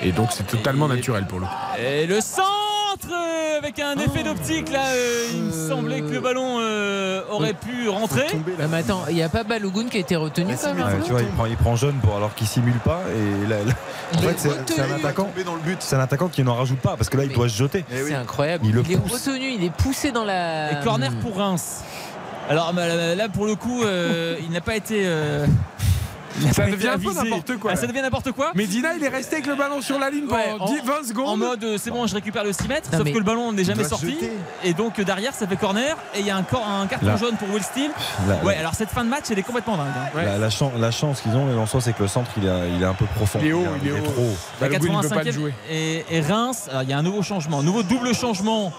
[0.00, 1.52] Et donc, c'est totalement naturel pour le coup.
[1.84, 2.20] Et le
[3.00, 7.22] centre euh, avec un effet d'optique là, euh, il me semblait que le ballon euh,
[7.30, 8.26] aurait pu rentrer.
[8.70, 10.86] Mais attends, il n'y a pas Balogun qui a été retenu quand même.
[10.86, 13.56] Ouais, tu vois, il prend, il prend jaune pour alors qu'il simule pas et là,
[13.64, 13.72] là-
[14.16, 15.30] en fait c'est un attaquant.
[15.44, 15.78] dans le but.
[15.80, 17.84] C'est un attaquant qui n'en rajoute pas parce que là il doit se jeter.
[17.92, 18.08] Eh oui.
[18.08, 18.64] C'est incroyable.
[18.66, 20.72] Il le est retenu, il est poussé dans la.
[20.72, 21.82] Et corner pour Reims.
[22.48, 25.06] Alors bah, là, pour le coup, euh, il n'a pas été.
[26.40, 27.88] Il Ça devient un peu n'importe quoi, Ah, ça là.
[27.88, 28.52] devient n'importe quoi.
[28.54, 31.06] Medina, il est resté avec le ballon sur la ligne pendant Ouais, en- 10, 20
[31.08, 31.28] secondes.
[31.28, 33.24] En mode euh, c'est bon, je récupère le 6 mètres, Non, sauf mais que le
[33.24, 34.12] ballon n'est jamais sorti.
[34.12, 34.32] jeter.
[34.64, 35.96] Et donc euh, derrière, ça fait corner.
[36.14, 37.16] Et il y a un, cor- un carton Là.
[37.16, 37.90] jaune pour Will Steele.
[38.44, 39.86] Ouais, alors cette fin de match, elle est complètement dingue.
[39.96, 40.16] hein.
[40.16, 40.24] Ouais.
[40.24, 42.70] la- la chan- la chance qu'ils ont, les Lensois, c'est que le centre il est,
[42.76, 43.38] il est un peu profond.
[43.42, 44.02] Il est haut, a- il est haut.
[44.04, 44.36] trop haut.
[44.60, 45.54] La Balogun, il peut pas le 85e jouer.
[45.70, 48.72] et, et Reims, alors, il y a un nouveau changement, un nouveau double changement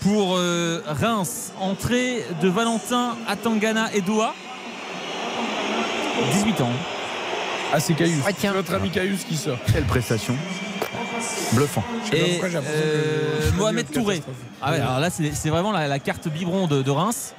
[0.00, 1.52] pour euh, Reims.
[1.60, 4.34] Entrée de Valentin Atangana et Doha.
[6.32, 6.70] 18 ans.
[7.72, 8.20] Ah, c'est Caillou.
[8.26, 8.50] Ah, tiens.
[8.52, 9.58] C'est notre ami Caillou qui sort.
[9.72, 10.34] Quelle prestation.
[11.52, 11.84] Bluffant.
[12.04, 14.22] Je sais pas Et pourquoi j'ai l'impression euh, Mohamed Touré.
[14.60, 17.34] Ah ouais, alors là, c'est c'est vraiment la, la carte biberon de, de Reims.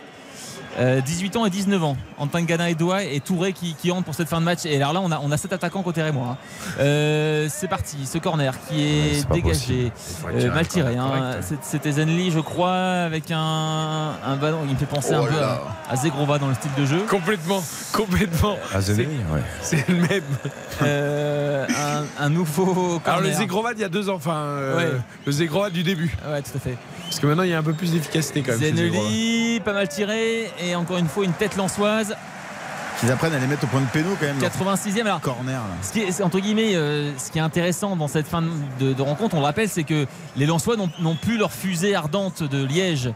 [0.79, 1.97] Euh, 18 ans et 19 ans.
[2.17, 4.65] Antangana et Doha et Touré qui, qui entrent pour cette fin de match.
[4.65, 6.29] Et alors là, on a, on a cet attaquant côté Rémois.
[6.29, 6.37] hein.
[6.79, 9.91] Euh, c'est parti, ce corner qui est, dégagé.
[10.33, 10.95] Euh, mal tiré.
[10.97, 11.37] hein.
[11.61, 14.59] C'était Zenli, je crois, avec un, un ballon.
[14.67, 15.61] Il me fait penser un Oh peu là.
[15.89, 17.03] à, à Zegrova dans le style de jeu.
[17.09, 18.57] Complètement, complètement.
[18.79, 19.41] Zeneli, ouais.
[19.61, 20.23] C'est le même.
[20.81, 21.67] Euh,
[22.19, 23.01] un, un nouveau corner.
[23.05, 24.91] Alors le Zegrovad il y a deux ans, enfin euh, Ouais.
[25.25, 26.15] le Zegrovad du début.
[26.27, 26.77] Ouais, tout à fait.
[27.05, 28.75] Parce que maintenant il y a un peu plus d'efficacité quand même.
[28.75, 30.45] Zeneli, pas mal tiré.
[30.59, 32.15] Et encore une fois, une tête lançoise.
[32.99, 34.39] Qu'ils apprennent à les mettre au point de péno quand même.
[34.39, 35.01] leur 86e.
[35.01, 35.53] Alors, Corner.
[35.59, 35.75] là.
[35.81, 38.93] Ce qui est, entre guillemets, euh, ce qui est intéressant dans cette fin de, de-
[38.93, 40.05] de rencontre, on le rappelle, c'est que
[40.37, 43.09] les Lensois n'ont plus leur fusée ardente de Liège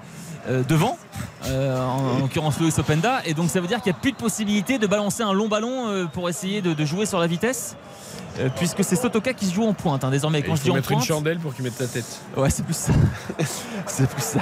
[0.50, 0.98] euh, devant,
[1.46, 4.12] euh, en, en l'occurrence Louis Openda, et donc ça veut dire qu'il n'y a plus
[4.14, 7.76] de possibilité de balancer un long ballon pour essayer de, de jouer sur la vitesse.
[8.40, 10.42] Euh, puisque c'est Sotoka qui se joue en pointe hein, désormais.
[10.42, 12.06] Quand il je faut dis en mettre une chandelle pour qu'il mette ta tête.
[12.36, 12.94] ouais, c'est plus ça.
[13.86, 14.40] c'est plus ça.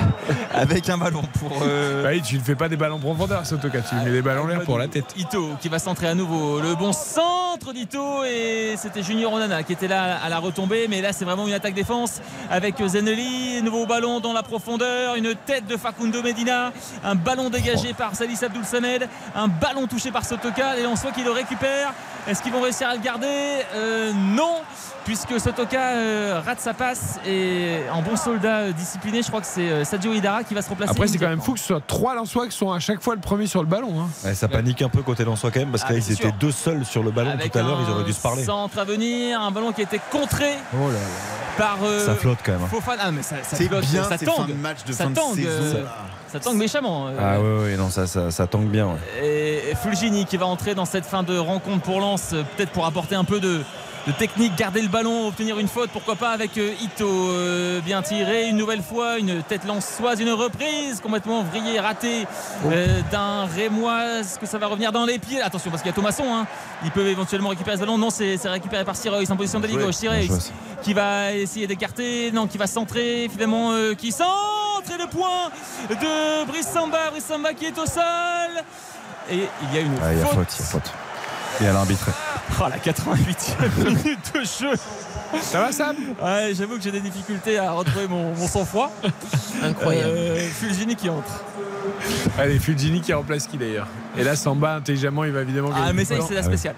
[0.54, 1.52] Avec un ballon pour.
[1.64, 4.44] euh, Bah oui, tu ne fais pas des ballons profondeur, Sotoka, tu mets des ballons
[4.44, 5.14] en l'air pour la tête.
[5.18, 6.60] Ito qui va centrer à nouveau.
[6.60, 10.88] Le bon centre d'Ito et c'était Junior Onana qui était là à la retombée.
[10.90, 13.62] Mais là, c'est vraiment une attaque-défense avec Zeneli.
[13.64, 15.16] Nouveau ballon dans la profondeur.
[15.16, 16.72] Une tête de Facundo Medina.
[17.04, 19.08] Un ballon dégagé par Salis Abdoul Samed.
[19.36, 20.78] Un ballon touché par Sotoka.
[20.78, 21.94] Et on soit qui le récupère.
[22.28, 23.28] Est-ce qu'ils vont réussir à le garder?
[23.76, 24.62] Euh, Non
[25.06, 29.48] puisque Sotoka euh, rate sa passe et en bon soldat euh, discipliné, je crois que
[29.48, 30.92] c'est euh, Sadio Hidara qui va se replacer.
[30.92, 33.16] Après, c'est quand même fou que ce soit trois Lensois qui sont à chaque fois
[33.16, 34.02] le premier sur le ballon.
[34.02, 34.08] hein.
[34.26, 36.08] Ouais, ça panique un peu côté Lensois quand même parce Ah, que là mais ils
[36.08, 36.34] c'est étaient sûr.
[36.40, 38.44] deux seuls sur le ballon Avec tout à l'heure, ils auraient dû se parler.
[38.44, 41.00] Centre à venir, un ballon qui a été contré Oh là là.
[41.58, 42.62] par euh, Ça flotte quand même.
[42.64, 42.68] hein.
[42.70, 43.04] Fofana.
[43.06, 44.48] Ah, mais ça, ça flotte, bien ça tangue.
[44.50, 45.48] de match de ça fin de tangue, saison.
[45.50, 45.86] euh,
[46.32, 47.08] ça tangue méchamment.
[47.10, 47.12] euh.
[47.20, 48.88] Ah ouais, ouais, non, ça, ça, ça tangue bien.
[48.88, 49.70] ouais.
[49.72, 53.16] Et Fulgini qui va entrer dans cette fin de rencontre pour Lens, peut-être pour apporter
[53.16, 53.62] un peu de,
[54.08, 58.02] de technique, garder le ballon, obtenir une faute, pourquoi pas avec euh, Ito euh, bien
[58.02, 62.28] tiré une nouvelle fois, une tête lançoise, une reprise complètement vrillée, ratée
[62.68, 64.20] euh, d'un Rémois.
[64.20, 65.42] Est-ce que ça va revenir dans les pieds?
[65.42, 66.46] Attention parce qu'il y a Thomasson, hein.
[66.84, 67.98] il peut éventuellement récupérer ce ballon.
[67.98, 69.96] Non, c'est récupéré par Sirois en position d'aile Bien gauche.
[69.96, 70.18] Sirois
[70.82, 74.30] qui va essayer d'écarter, non, qui va centrer, finalement euh, qui centre
[74.94, 75.50] et le point
[75.90, 78.04] de Brice Samba, Brice Samba qui est au sol.
[79.32, 80.36] Et il y a une Ah, il y a faute.
[80.36, 80.94] faute, il y a faute.
[81.62, 82.10] Et à l'arbitre.
[82.58, 84.78] Oh la 88e minute de jeu.
[85.42, 85.96] Ça va Sam?
[86.24, 88.92] Ouais, j'avoue que j'ai des difficultés à retrouver mon, mon sang-froid.
[89.62, 90.14] Incroyable.
[90.16, 91.44] Euh, Fulgini qui entre.
[92.38, 93.88] Allez, Fulgini qui remplace qui d'ailleurs?
[94.16, 96.76] Et là, Samba, intelligemment, il va évidemment Ah gagner mais ça c'est la spéciale.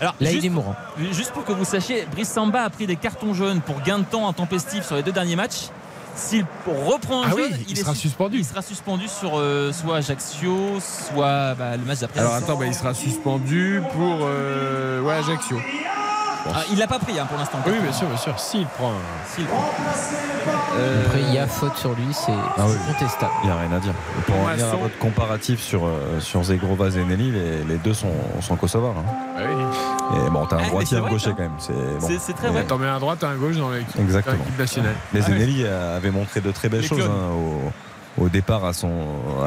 [0.00, 0.76] Alors, Là, juste, il est mourant.
[1.10, 4.04] juste pour que vous sachiez, Brice Samba a pris des cartons jaunes pour gain de
[4.04, 5.70] temps intempestif sur les deux derniers matchs.
[6.18, 8.38] S'il reprend un Ah oui, jaune, il sera sus- suspendu.
[8.38, 12.20] Il sera suspendu sur euh, soit Ajaccio, soit bah, le match d'après.
[12.20, 15.56] Alors attends, bah, il sera suspendu pour euh, ouais, Ajaccio.
[16.54, 17.58] Ah, il l'a pas pris hein, pour l'instant.
[17.66, 18.38] Oui, bien sûr, bien sûr.
[18.38, 18.92] S'il prend.
[19.26, 19.64] S'il prend.
[21.06, 22.74] Après, il y a faute sur lui, c'est Ah oui.
[22.86, 23.32] contestable.
[23.42, 23.92] Il n'y a rien à dire.
[24.18, 27.94] Et pour revenir à votre comparatif sur, euh, sur Zegrova et Nelly, les, les deux
[27.94, 28.94] sont, sont kosovars.
[28.98, 29.04] hein.
[29.36, 30.18] Ah oui.
[30.26, 31.52] Et bon, t'as Ah, un mais droitier c'est et un gaucher quand même.
[31.58, 32.34] C'est bon.
[32.36, 32.64] Très vrai.
[32.64, 34.94] T'en mets un à droite, un à gauche dans l'équipe nationale.
[35.12, 35.32] Mais Ah oui.
[35.34, 37.70] Zenelli avait montré de très belles Les choses hein, au,
[38.20, 38.90] au départ à son,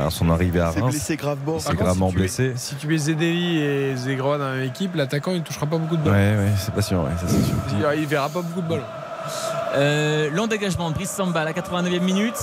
[0.06, 0.92] à son arrivée à C'est Reims.
[0.92, 1.56] blessé gravement.
[1.56, 2.54] Il s'est Par contre, gravement si tu mets- blessé.
[2.56, 5.78] Si tu mets Zedeli et Zegrova dans la même équipe, l'attaquant il ne touchera pas
[5.78, 6.16] beaucoup de ballons.
[6.16, 7.56] Ouais, ouais, c'est pas sûr, ouais, ça c'est sûr.
[7.94, 8.84] Il- Il verra pas beaucoup de ballons.
[9.76, 12.36] Euh, Long dégagement de Brice Samba à la 89e minute.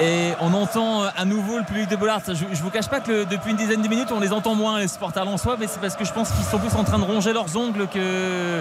[0.00, 2.20] Et on entend euh, à nouveau le public de Bollard.
[2.28, 4.54] Je, je vous cache pas que le- depuis une dizaine de minutes, on les entend
[4.54, 7.00] moins, les supporters lensois, mais c'est parce que je pense qu'ils sont plus en train
[7.00, 8.60] de ronger leurs ongles que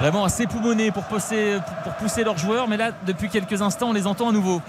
[0.00, 2.66] vraiment à s'époumoner pour pousser, pour pousser leurs joueurs.
[2.66, 4.60] Mais là, depuis quelques instants, on les entend à nouveau.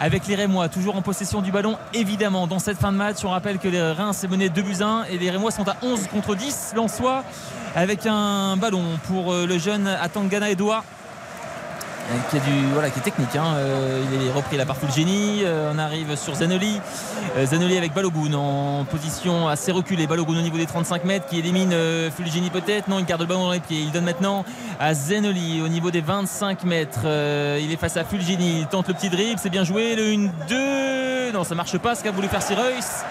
[0.00, 2.46] Avec les Rémois, toujours en possession du ballon, évidemment.
[2.46, 5.04] Dans cette fin de match, on rappelle que les Reims s'est mené 2 buts 1
[5.10, 6.74] et les Rémois sont à 11 contre 10.
[6.76, 7.24] Lensois
[7.74, 10.84] avec un ballon pour euh, le jeune Atangana Edouard
[12.30, 13.34] qui est, du, voilà, qui est technique.
[13.36, 13.54] hein.
[13.56, 15.42] Euh, il est repris là par Fulgini.
[15.44, 16.80] Euh, on arrive sur Zanoli.
[17.36, 20.06] Euh, Zanoli avec Balogun en position assez reculée.
[20.06, 22.88] Balogun au niveau des 35 mètres qui élimine euh, Fulgini peut-être.
[22.88, 23.80] Non, il garde le ballon dans les pieds.
[23.80, 24.44] Il donne maintenant
[24.80, 27.00] à Zanoli au niveau des 25 mètres.
[27.04, 28.60] Euh, il est face à Fulgini.
[28.60, 29.38] Il tente le petit dribble.
[29.42, 29.94] C'est bien joué.
[29.94, 30.04] Le
[30.48, 31.32] 1-2.
[31.32, 33.04] Non, ça marche pas ce qu'a voulu faire Sireus.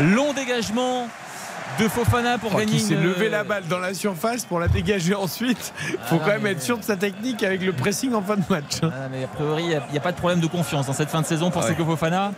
[0.00, 1.06] Long dégagement
[1.78, 4.60] de Fofana pour Oh, gagner qui s'est une- levé la balle dans la surface pour
[4.60, 5.72] la dégager ensuite.
[5.76, 8.22] faut Ah, quand non, même mais- être sûr de sa technique avec le pressing en
[8.22, 8.80] fin de match.
[8.82, 11.20] Ah, mais a priori, il n'y a, pas de problème de confiance dans cette fin
[11.20, 11.68] de saison pour Ouais.
[11.68, 12.32] Seko Fofana.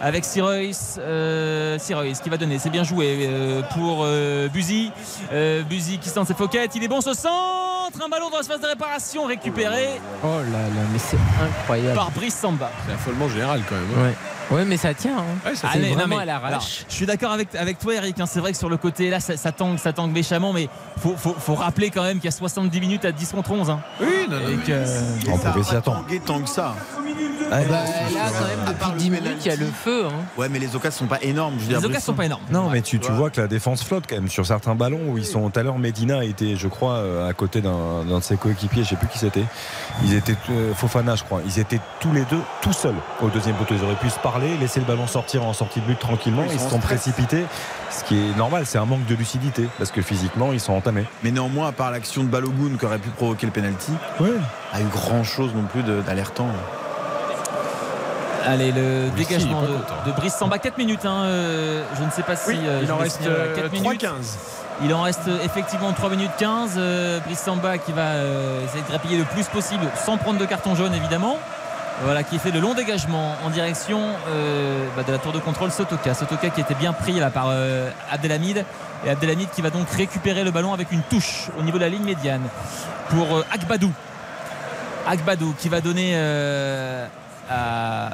[0.00, 0.54] Avec Sirois,
[0.98, 4.90] euh, qui va donner, c'est bien joué euh, pour euh, Buzy.
[5.32, 7.30] Euh, Buzy qui sent ses foquettes, il est bon ce centre,
[8.04, 11.94] un ballon dans l'espace de réparation récupéré Oh là là, mais c'est incroyable.
[11.96, 12.70] par Brice Samba.
[12.86, 13.84] C'est affolement général quand même.
[13.96, 14.02] hein.
[14.08, 14.14] Ouais.
[14.56, 15.16] Ouais, mais ça tient.
[15.18, 15.48] hein.
[15.48, 16.48] Ouais, ça Ah, non, vraiment mais- à l'arrache.
[16.48, 19.10] alors, je suis d'accord avec, avec toi Eric, hein, c'est vrai que sur le côté
[19.10, 20.68] là ça, ça tangue, ça tangue méchamment, mais
[20.98, 23.70] faut, faut, faut rappeler quand même qu'il y a 70 minutes à 10 contre 11.
[23.70, 23.80] hein.
[24.00, 26.04] Oui, non, non, que- On pouvait s'y attendre.
[26.26, 26.74] Tant que ça.
[27.50, 27.84] Bah, là,
[28.14, 30.06] quand même, depuis 10 minutes, il y a le feu.
[30.06, 30.12] hein.
[30.38, 31.54] Ouais, mais les occasions sont pas énormes.
[31.58, 32.42] Je veux les dire, occasions sont pas énormes.
[32.50, 33.16] Non, mais tu, tu Ouais.
[33.16, 35.62] vois que la défense flotte quand même sur certains ballons où ils sont tout à
[35.64, 35.78] l'heure.
[35.78, 39.18] Medina était, je crois, euh, à côté d'un de ses coéquipiers, je sais plus qui
[39.18, 39.44] c'était.
[40.04, 41.40] Ils étaient euh, Fofana, je crois.
[41.44, 43.74] Ils étaient tous les deux tout seuls au deuxième poteau.
[43.76, 46.44] Ils auraient pu se parler, laisser le ballon sortir en sortie de but tranquillement.
[46.44, 46.84] Ils se sont stress.
[46.84, 47.44] précipités,
[47.90, 48.62] ce qui est normal.
[48.66, 51.06] C'est un manque de lucidité parce que physiquement ils sont entamés.
[51.22, 54.30] Mais néanmoins, à part l'action de Balogun qui aurait pu provoquer le penalty, Ouais.
[54.72, 56.46] a eu grand chose non plus d'alertant.
[58.46, 61.04] Allez, le Oui, dégagement de, Brice Samba, 4 minutes.
[61.04, 62.48] hein, euh, je ne sais pas si.
[62.50, 64.00] Oui, euh, il en reste signaler, euh, 4 minutes.
[64.02, 64.38] 3-15.
[64.82, 66.72] Il en reste euh, effectivement 3 minutes 15.
[66.78, 70.46] Euh, Brice Samba qui va euh, essayer de grappiller le plus possible sans prendre de
[70.46, 71.36] carton jaune évidemment.
[72.02, 75.70] Voilà, qui fait le long dégagement en direction euh, bah, de la tour de contrôle
[75.70, 76.14] Sotoka.
[76.14, 78.64] Sotoka qui était bien pris là par euh, Abdelhamid.
[79.04, 81.90] Et Abdelhamid qui va donc récupérer le ballon avec une touche au niveau de la
[81.90, 82.42] ligne médiane
[83.10, 83.92] pour euh, Akbadou.
[85.06, 86.16] Akbadou qui va donner
[87.50, 88.10] à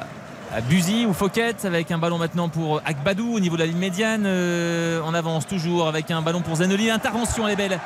[0.69, 4.23] Buzy ou Fouquet avec un ballon maintenant pour Akbadou au niveau de la ligne médiane.
[4.25, 6.89] Euh, on avance toujours avec un ballon pour Zenoli.
[6.89, 7.79] Intervention, elle est belle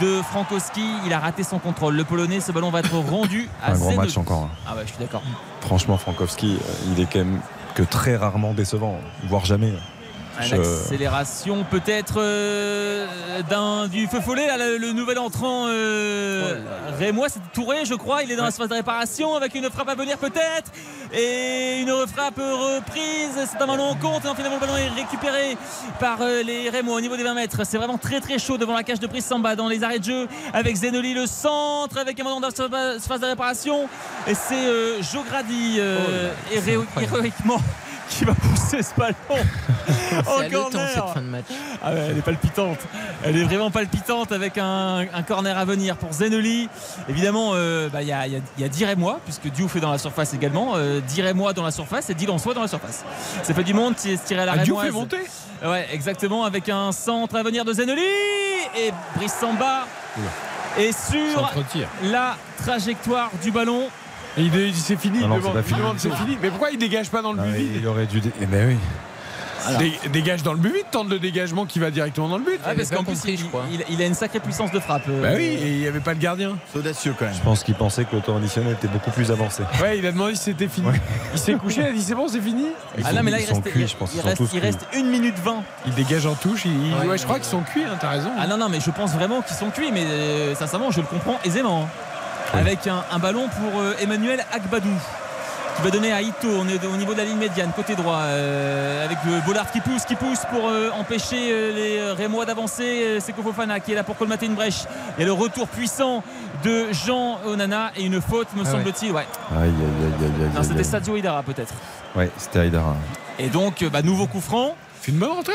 [0.00, 0.84] de Frankowski.
[1.06, 1.94] Il a raté son contrôle.
[1.96, 4.44] Le Polonais, ce ballon va être rendu à Un grand match encore.
[4.44, 4.50] hein.
[4.66, 5.22] Ah ouais, je suis d'accord.
[5.60, 7.40] Franchement, Frankowski, euh, il est quand même
[7.74, 9.72] que très rarement décevant, voire jamais.
[10.40, 13.06] Je- L'accélération peut-être euh,
[13.50, 16.60] d'un du feu follet là, le, le nouvel entrant euh,
[16.98, 18.22] Rémois c'est Touré je crois.
[18.22, 20.70] Il est dans la phase de réparation avec une frappe à venir peut-être.
[21.12, 23.30] Et une frappe reprise.
[23.50, 24.24] C'est un ballon en compte.
[24.24, 25.56] Et finalement le ballon est récupéré
[25.98, 27.60] par euh, les Rémois au niveau des 20 mètres.
[27.64, 30.04] C'est vraiment très très chaud devant la cage de prise Samba dans les arrêts de
[30.04, 33.88] jeu avec Zenoli le centre avec un ballon dans la phase de réparation.
[34.26, 35.80] Et c'est euh, Jogradi
[36.52, 37.60] héro- héroïquement
[38.08, 39.14] qui va pousser ce ballon
[39.78, 40.88] C'est en corner.
[40.94, 41.44] cette fin de match.
[41.82, 42.78] Ah ouais, elle est palpitante.
[43.24, 46.68] Elle est vraiment palpitante avec un, un corner à venir pour Zenoli.
[47.08, 49.20] Évidemment, euh, bah, il y, a, il y a- il y a Dire et moi,
[49.24, 50.72] puisque Diouf est dans la surface également.
[50.76, 53.04] Euh, Dire et moi dans la surface et Dylan soit dans la surface.
[53.42, 55.18] Ça fait du monde, c'est se tirer à la Ah, Diouf est monté
[55.64, 58.00] Ouais, exactement, avec un centre à venir de Zenoli
[58.76, 59.86] et Brice Samba
[60.78, 61.88] est sur Centre-tir.
[62.04, 63.88] la trajectoire du ballon.
[64.38, 65.78] Il, il- c'est fini, Ah il non, c'est pas il fini.
[65.80, 66.38] demande, c'est fini.
[66.42, 68.20] Mais pourquoi il dégage pas dans le Ah, but vide il aurait dû.
[68.20, 68.76] dé- Eh ben oui.
[69.78, 72.58] Dé- Dégage dans le but vide, tente le dégagement qui va directement dans le but.
[72.64, 73.34] Ah, parce qu'en plus, il,
[73.72, 75.02] il- il a une sacrée puissance de frappe.
[75.10, 76.56] euh, Bah oui, et il n'y avait pas le gardien.
[76.72, 77.34] C'est audacieux quand même.
[77.34, 79.64] Je pense qu'il pensait que le temps additionnel était beaucoup plus avancé.
[79.82, 80.86] Ouais, il a demandé si c'était fini.
[81.34, 82.66] Il s'est couché, il a dit c'est bon, c'est fini.
[83.04, 84.28] Ah non, mais là, il Ils sont reste, cuits, il- je pense, il ils sont
[84.28, 85.62] reste, il reste 1 minute 20.
[85.86, 86.64] Il dégage en touche.
[86.64, 88.30] Ouais, ouais, je crois qu'ils sont cuits, hein, t'as raison.
[88.38, 91.06] Ah non, non, mais je pense vraiment qu'ils sont cuits, mais euh, sincèrement, je le
[91.06, 91.82] comprends aisément.
[91.82, 91.88] hein.
[92.52, 94.88] Avec un, un ballon pour euh, Emmanuel Agbadou.
[95.76, 98.16] Qui va donner à Ito, on est au niveau de la ligne médiane, côté droit,
[98.22, 103.18] euh, avec le Bollard qui pousse, qui pousse pour euh, empêcher euh, les Rémois d'avancer.
[103.20, 104.82] C'est Kofofana qui est là pour colmater une brèche.
[105.16, 106.24] Il y a le retour puissant
[106.64, 109.12] de Jean Onana et une faute, me Ah semble-t-il.
[109.12, 109.24] Ouais.
[109.52, 110.50] Aïe, aïe, aïe, aïe, aïe.
[110.52, 110.82] Non, aïe, c'était.
[110.82, 111.74] Sadio Hidara peut-être.
[112.16, 112.96] Ouais, c'était Aïdara.
[113.38, 114.74] Et donc, bah, nouveau coup franc.
[115.00, 115.52] Fait une bonne rentrée,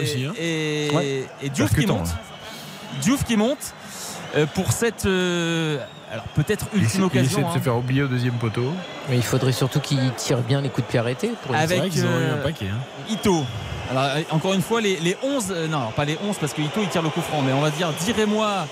[0.00, 0.26] aussi.
[0.26, 0.32] Hein.
[0.38, 1.24] Et, Ouais.
[1.42, 2.14] et Diouf qui monte.
[3.00, 3.74] Diouf qui monte
[4.54, 5.08] pour cette.
[6.10, 7.48] Alors peut-être Il, ultime il essaie occasion.
[7.48, 7.62] de se hein.
[7.62, 8.72] faire oublier au deuxième poteau.
[9.08, 11.30] Mais il faudrait surtout qu'il tire bien les coups de pied arrêtés.
[11.46, 12.66] Pour Avec, C'est vrai qu'ils ont eu un paquet.
[12.66, 12.78] Hein.
[13.10, 13.44] Ito.
[13.90, 16.52] Alors, euh, encore une fois, les, les 11, euh, non, alors, pas les 11 parce
[16.52, 18.66] que Ito il tire le coup franc, mais on va dire direz-moi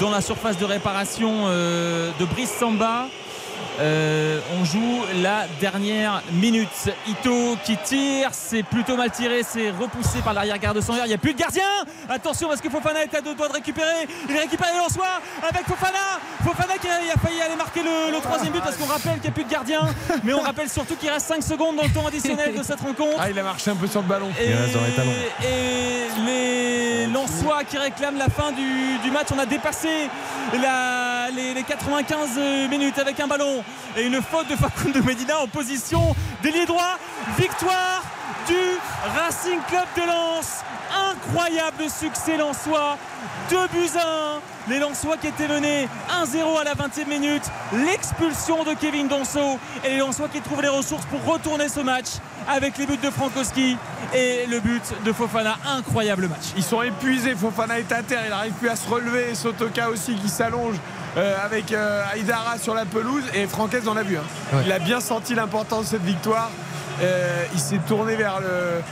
[0.00, 3.06] dans la surface de réparation euh, de Brice Samba.
[3.80, 6.68] Euh, on joue la dernière minute.
[7.06, 11.04] Ito qui tire, c'est plutôt mal tiré, c'est repoussé par l'arrière-garde Sanvert.
[11.06, 11.62] Il n'y a plus de gardien.
[12.08, 14.08] Attention parce que Fofana est à deux doigts de récupérer.
[14.28, 15.06] Il récupère en soi
[15.48, 16.18] avec Fofana.
[16.44, 19.14] Fofana qui a, il a failli aller marquer le, le troisième but parce qu'on rappelle
[19.14, 19.80] qu'il n'y a plus de gardien.
[20.24, 23.16] Mais on rappelle surtout qu'il reste 5 secondes dans le temps additionnel de cette rencontre.
[23.20, 24.30] Ah, il a marché un peu sur le ballon.
[24.40, 25.12] Et, Il reste dans les talons.
[25.44, 29.28] et les Lensois qui réclament la fin du, du match.
[29.34, 29.88] On a dépassé
[30.60, 32.38] la- les, les 95
[32.70, 33.62] minutes avec un ballon
[33.96, 36.98] et une faute de Facundo Medina en position d'ailier droit.
[37.36, 38.02] Victoire
[38.46, 38.54] du
[39.16, 40.62] Racing Club de Lens.
[41.10, 42.96] Incroyable succès lensois.
[43.50, 44.36] 2 buts à
[44.68, 44.70] 1.
[44.70, 45.88] Les Lensois qui étaient menés
[46.22, 47.44] 1-0 à la 20e minute.
[47.72, 49.58] L'expulsion de Kevin Donso.
[49.84, 52.06] Et les Lensois qui trouvent les ressources pour retourner ce match
[52.48, 53.76] avec les buts de Frankowski
[54.14, 55.56] et le but de Fofana.
[55.66, 56.52] Incroyable match.
[56.56, 57.34] Ils sont épuisés.
[57.34, 58.22] Fofana est à terre.
[58.24, 59.34] Il n'arrive plus à se relever.
[59.34, 60.76] Sotoka aussi qui s'allonge
[61.16, 63.24] euh, avec euh, Aïdara sur la pelouse.
[63.34, 64.16] Et Franquès en a vu.
[64.18, 64.22] hein.
[64.52, 64.62] Ouais.
[64.66, 66.50] Il a bien senti l'importance de cette victoire.
[67.00, 68.82] Euh, il s'est tourné vers le,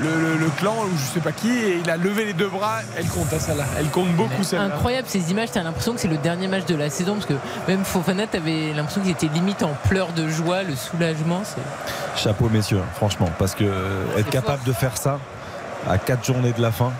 [0.00, 2.48] le, le- le clan ou je sais pas qui et il a levé les deux
[2.48, 2.78] bras.
[2.96, 3.64] Elle compte à celle-là.
[3.78, 4.66] Elle compte beaucoup celle-là.
[4.66, 7.34] Incroyable ces images, t'as l'impression que c'est le dernier match de la saison parce que
[7.68, 11.42] même Fofana, t'avais l'impression qu'il était limite en pleurs de joie, le soulagement.
[11.44, 13.28] c'est- Chapeau, messieurs, franchement.
[13.38, 15.18] Parce que euh, être capable de faire ça
[15.88, 16.92] à 4 journées de la fin,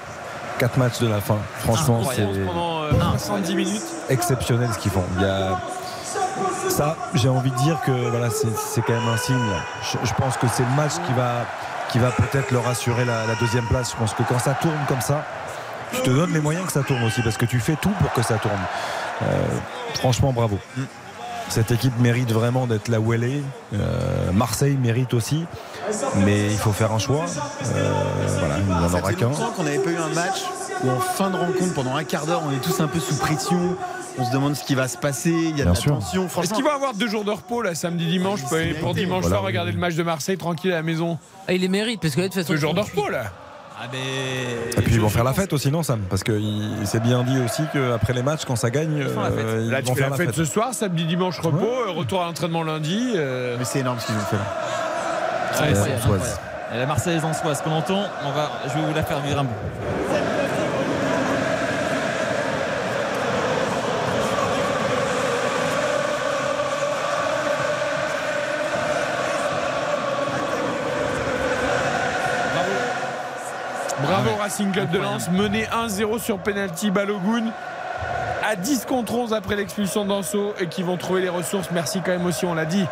[0.58, 3.82] 4 matchs de la fin, franchement, c'est pendant euh, 70 minutes.
[4.08, 5.04] exceptionnel ce qu'ils font.
[5.16, 5.58] Il y a
[6.68, 9.36] ça, j'ai envie de dire que voilà, c'est c'est quand même un signe.
[9.82, 11.44] Je, je pense que c'est le match qui va,
[11.94, 13.92] qui va peut-être leur assurer la, la deuxième place.
[13.92, 15.24] Je pense que quand ça tourne comme ça,
[15.92, 18.12] tu te donnes les moyens que ça tourne aussi parce que tu fais tout pour
[18.12, 18.58] que ça tourne.
[19.22, 19.44] Euh,
[19.94, 20.58] franchement, bravo.
[21.48, 23.42] Cette équipe mérite vraiment d'être là où elle est.
[23.74, 25.46] Euh, Marseille mérite aussi,
[26.16, 27.26] mais il faut faire un choix.
[27.76, 27.92] Euh,
[28.40, 29.28] voilà, il n'y en aura qu'un.
[29.28, 30.42] qu'on n'avait pas eu un match
[30.82, 33.16] où en fin de rencontre, pendant un quart d'heure, on est tous un peu sous
[33.16, 33.76] pression.
[34.18, 35.30] On se demande ce qui va se passer.
[35.30, 35.92] Il y a de Bien la sûr.
[35.94, 36.26] tension.
[36.42, 39.22] Est-ce qu'il va avoir deux jours de repos là samedi dimanche pour, c'est pour dimanche
[39.22, 39.74] Voilà, soir regarder oui.
[39.76, 42.28] le match de Marseille tranquille à la maison Ah, il les mérite parce que là,
[42.28, 42.52] de toute façon.
[42.52, 43.24] Deux jours de repos là
[43.76, 44.78] Ah, mais...
[44.78, 46.00] Et puis ils vont faire la fête aussi, non, Sam?
[46.08, 49.30] Parce que il- c'est bien dit aussi qu'après les matchs, quand ça gagne, font la
[49.32, 49.38] fête.
[49.46, 50.36] euh, ils Là tu vont faire la la fête fête.
[50.36, 53.14] ce soir, samedi dimanche repos, euh, retour à l'entraînement lundi.
[53.16, 54.44] euh, mais c'est énorme ce qu'ils ont fait là.
[55.60, 59.20] Ouais, la Marseillaise en soi, ce qu'on entend, on va, je vais vous la faire
[59.20, 59.50] vivre un bout.
[74.04, 77.44] Bravo Racing Club de Lens, mené 1-0 sur penalty Balogun.
[78.46, 81.70] À 10 contre 11 après l'expulsion d'Anso et qui vont trouver les ressources.
[81.70, 82.84] Merci quand même aussi, on l'a dit,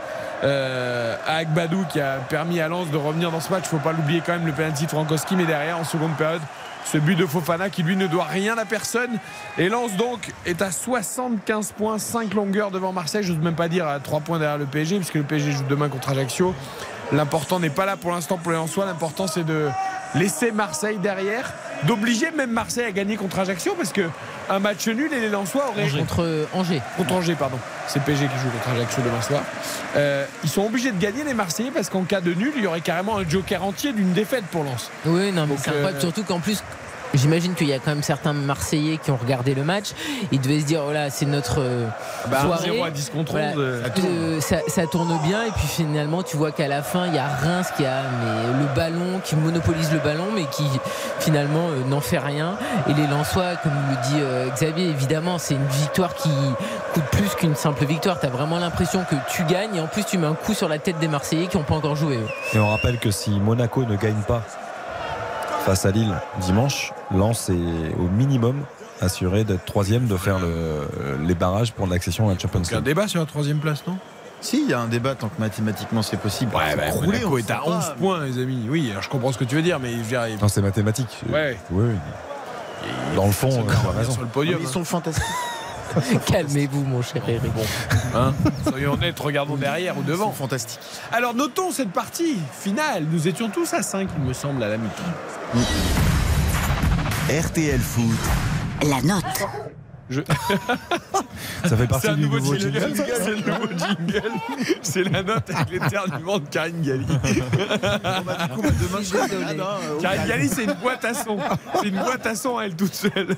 [0.42, 3.65] euh, à Agbadou qui a permis à Lens de revenir dans ce match.
[3.65, 6.41] Faut pas l'oublier quand même, le penalty de Frankowski, mais derrière en seconde période,
[6.86, 9.18] ce but de Fofana qui lui ne doit rien à personne.
[9.58, 13.23] Et Lens donc est à 75 points, 5 longueurs devant Marseille.
[13.23, 15.65] Je n'ose même pas dire à 3 points derrière le PSG, puisque le PSG joue
[15.68, 16.55] demain contre Ajaccio.
[17.12, 18.86] L'important n'est pas là pour l'instant pour les Lensois.
[18.86, 19.68] L'important c'est de
[20.15, 21.52] laisser Marseille derrière,
[21.84, 24.02] d'obliger même Marseille à gagner contre Ajaccio, parce que
[24.50, 26.82] un match nul et les Lensois auraient Contre Angers.
[26.97, 27.58] contre Angers, pardon.
[27.86, 29.41] C'est PSG qui joue contre Ajaccio demain soir.
[29.97, 32.66] Euh, ils sont obligés de gagner les Marseillais parce qu'en cas de nul, il y
[32.66, 34.91] aurait carrément un joker entier d'une défaite pour Lens.
[35.07, 35.97] Oui, non, mais Donc, c'est incroyable.
[35.97, 36.62] euh, Surtout qu'en plus,
[37.15, 39.91] j'imagine qu'il y a quand même certains Marseillais qui ont regardé le match.
[40.32, 41.86] Ils devaient se dire, voilà, c'est notre euh,
[42.31, 42.70] Bah, soirée.
[42.73, 43.49] 0 à 10 contre Voilà.
[43.52, 45.44] 11, euh, Euh, ça, ça tourne bien.
[45.44, 48.60] Et puis finalement, tu vois qu'à la fin, il y a Reims qui a mais,
[48.60, 50.65] le ballon, qui monopolise le ballon, mais qui
[51.20, 52.57] finalement euh, n'en fait rien.
[52.89, 56.31] Et les Lensois, comme le dit euh, Xavier, évidemment, c'est une victoire qui
[56.94, 58.18] coûte plus qu'une simple victoire.
[58.20, 59.74] Tu as vraiment l'impression que tu gagnes.
[59.76, 61.74] Et en plus, tu mets un coup sur la tête des Marseillais qui n'ont pas
[61.74, 62.16] encore joué.
[62.16, 62.26] eux.
[62.55, 64.42] Et on rappelle que si Monaco ne gagne pas
[65.65, 68.62] face à Lille dimanche, Lens est au minimum
[69.00, 72.74] assuré d'être troisième, de faire le- les barrages pour l'accession à la Champions Il y
[72.74, 72.84] a un League.
[72.86, 73.97] débat sur la troisième place, non?
[74.41, 76.52] Si, il y a un débat tant que mathématiquement c'est possible.
[76.55, 77.76] Ouais, bah, rouler, on est à sait pas.
[77.78, 78.66] 11 points, les amis.
[78.68, 80.62] Oui, alors je comprends ce que tu veux dire, mais je veux dire, Non, c'est
[80.62, 81.20] mathématique.
[81.32, 81.57] Ouais.
[81.70, 82.89] Oui, oui.
[83.15, 84.12] Dans le fond, euh, raison.
[84.12, 84.58] sur le podium.
[84.60, 84.70] Ils hein.
[84.70, 85.24] sont fantastiques.
[86.26, 87.52] Calmez-vous, mon cher Eric.
[88.14, 88.34] Hein
[88.68, 90.32] Soyons honnêtes, regardons derrière ou devant.
[90.32, 90.80] Fantastique.
[91.12, 93.06] Alors notons cette partie finale.
[93.10, 95.02] Nous étions tous à 5, il me semble, à la mi-temps.
[97.28, 98.18] RTL Foot.
[98.88, 99.24] La note.
[100.10, 100.20] Je-
[101.68, 102.92] Ça fait partie du nouveau nouveau jingle.
[102.94, 104.31] C'est le nouveau jingle.
[104.82, 107.06] C'est la note avec l'éternuement de Karine Galli.
[110.00, 111.39] Karine Galli, c'est une boîte à son.
[111.81, 113.12] C'est une boîte à son à elle toute seule.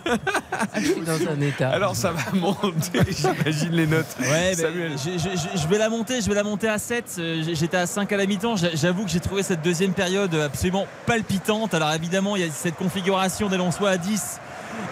[0.82, 1.70] Suis dans un état.
[1.70, 4.06] Alors ça va monter, j'imagine les notes.
[4.20, 4.92] Ouais, ben, Samuel.
[4.98, 7.16] je, je- je- je vais la monter, je vais la monter à 7.
[7.18, 8.56] Euh, J'étais à 5 à la mi-temps.
[8.56, 11.74] J'a- J'avoue que j'ai trouvé cette deuxième période absolument palpitante.
[11.74, 14.40] Alors évidemment, il y a cette configuration des Lensois à 10.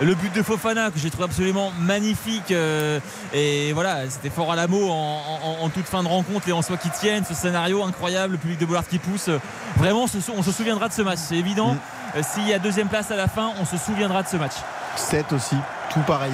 [0.00, 2.98] Le but de Fofana que j'ai trouvé absolument magnifique euh,
[3.32, 5.20] et voilà c'était fort à la mot en,
[5.60, 8.58] en- en toute fin de rencontre les Lensois qui tiennent ce scénario incroyable le public
[8.58, 9.28] de Bollard qui pousse
[9.76, 11.76] vraiment on se souviendra de ce match c'est évident
[12.16, 14.52] Euh, s'il y a deuxième place à la fin on se souviendra de ce match
[14.96, 15.56] 7 aussi,
[15.92, 16.32] tout pareil.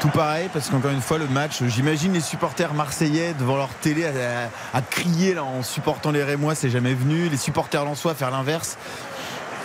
[0.00, 4.04] Tout pareil, parce qu'encore une fois, le match, j'imagine les supporters marseillais devant leur télé
[4.06, 7.28] à, à crier là, en supportant les Rémois, c'est jamais venu.
[7.28, 8.76] Les supporters lensois faire l'inverse.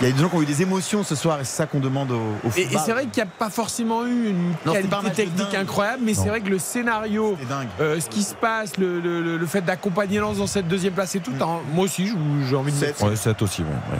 [0.02, 1.66] Il y a des gens qui ont eu des émotions ce soir et c'est ça
[1.68, 2.82] qu'on demande au, au Et, et football.
[2.86, 5.56] c'est vrai qu'il n'y a pas forcément eu une Non, c'était pas un qualité technique
[5.56, 7.38] incroyable, mais c'est vrai que le scénario,
[7.80, 10.94] euh, ce qui se passe, le, le- le- le fait d'accompagner Lens dans cette deuxième
[10.94, 12.12] place et tout, hein, moi aussi
[12.50, 12.90] j'ai envie de Sept.
[13.00, 13.10] mettre.
[13.10, 13.98] Ouais, 7 aussi, ouais.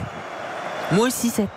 [0.92, 1.48] Moi aussi, 7.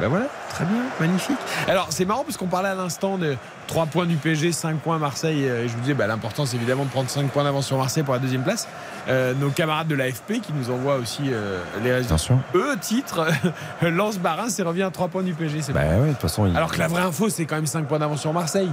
[0.00, 1.36] Ben voilà, très bien, magnifique.
[1.66, 3.36] Alors c'est marrant parce qu'on parlait à l'instant de
[3.68, 5.46] 3 points du PSG, 5 points Marseille.
[5.48, 7.78] euh, Et je vous disais, bah, l'important c'est évidemment de prendre 5 points d'avance sur
[7.78, 8.66] Marseille pour la deuxième place.
[9.08, 12.14] Euh, nos camarades de l'AFP qui nous envoient aussi euh, les résultats.
[12.16, 12.40] Attention.
[12.54, 13.26] Eux, titre,
[13.82, 15.62] Lance Barin, c'est revient à 3 points du PSG.
[15.62, 17.66] C'est Bah ouais, de toute façon, il- Alors que la vraie info, c'est quand même
[17.66, 18.70] 5 points d'avance sur Marseille.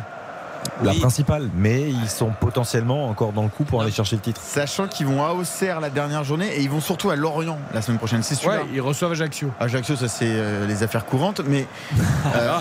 [0.82, 1.00] la Oui.
[1.00, 1.48] principale.
[1.56, 4.42] Mais ils sont potentiellement encore dans le coup pour aller chercher le titre.
[4.44, 7.82] Sachant qu'ils vont à Auxerre la dernière journée et ils vont surtout à Lorient la
[7.84, 8.24] semaine prochaine.
[8.24, 8.64] C'est celui-là.
[8.64, 9.52] Ouais, ils reçoivent Ajaccio.
[9.60, 11.68] Ajaccio, ça c'est euh, les affaires courantes, mais
[12.36, 12.60] euh,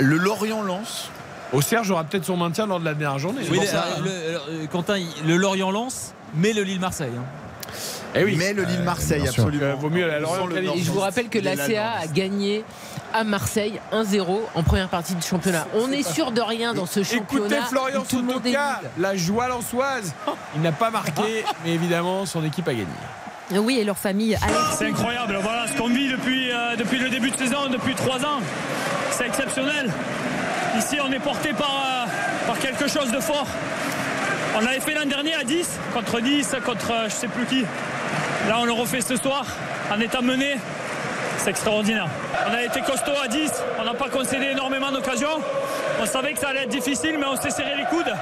[0.00, 1.10] le Lorient lance.
[1.52, 3.42] Au Serge aura peut-être son maintien lors de la dernière journée.
[3.50, 7.24] Oui, ça, euh, le- euh, Quentin il- le Lorient lance mais le Lille Marseille hein.
[8.14, 8.34] Eh oui.
[8.36, 9.44] Mais le Lille-Marseille, sûr.
[9.44, 9.64] absolument.
[9.66, 10.60] Euh, vaut mieux à Lorient le.
[10.62, 10.74] Nord.
[10.76, 12.64] Je vous rappelle que la CA a gagné
[13.14, 15.64] à Marseille 1-0 en première partie du championnat.
[15.76, 17.46] On est sûr de rien dans ce championnat.
[17.46, 20.12] Écoutez Florian où tout le monde est Sotoka, la joie lançoise.
[20.56, 22.86] Il n'a pas marqué, mais évidemment, son équipe a gagné.
[23.52, 24.34] Oui, et leur famille.
[24.34, 24.58] Alex.
[24.78, 28.18] C'est incroyable, voilà ce qu'on vit depuis, euh, depuis le début de saison, depuis trois
[28.24, 28.40] ans.
[29.12, 29.92] C'est exceptionnel.
[30.78, 33.46] Ici, on est porté par, euh, par quelque chose de fort.
[34.56, 37.62] On l'avait fait l'an dernier à 10, contre 10, contre euh, je sais plus qui.
[38.48, 39.44] Là, on le refait ce soir,
[39.92, 40.56] en étant mené.
[41.38, 42.06] C'est extraordinaire.
[42.50, 43.50] On a été costaud à 10,
[43.80, 45.40] on n'a pas concédé énormément d'occasions.
[46.00, 48.12] On savait que ça allait être difficile, mais on s'est serré les coudes.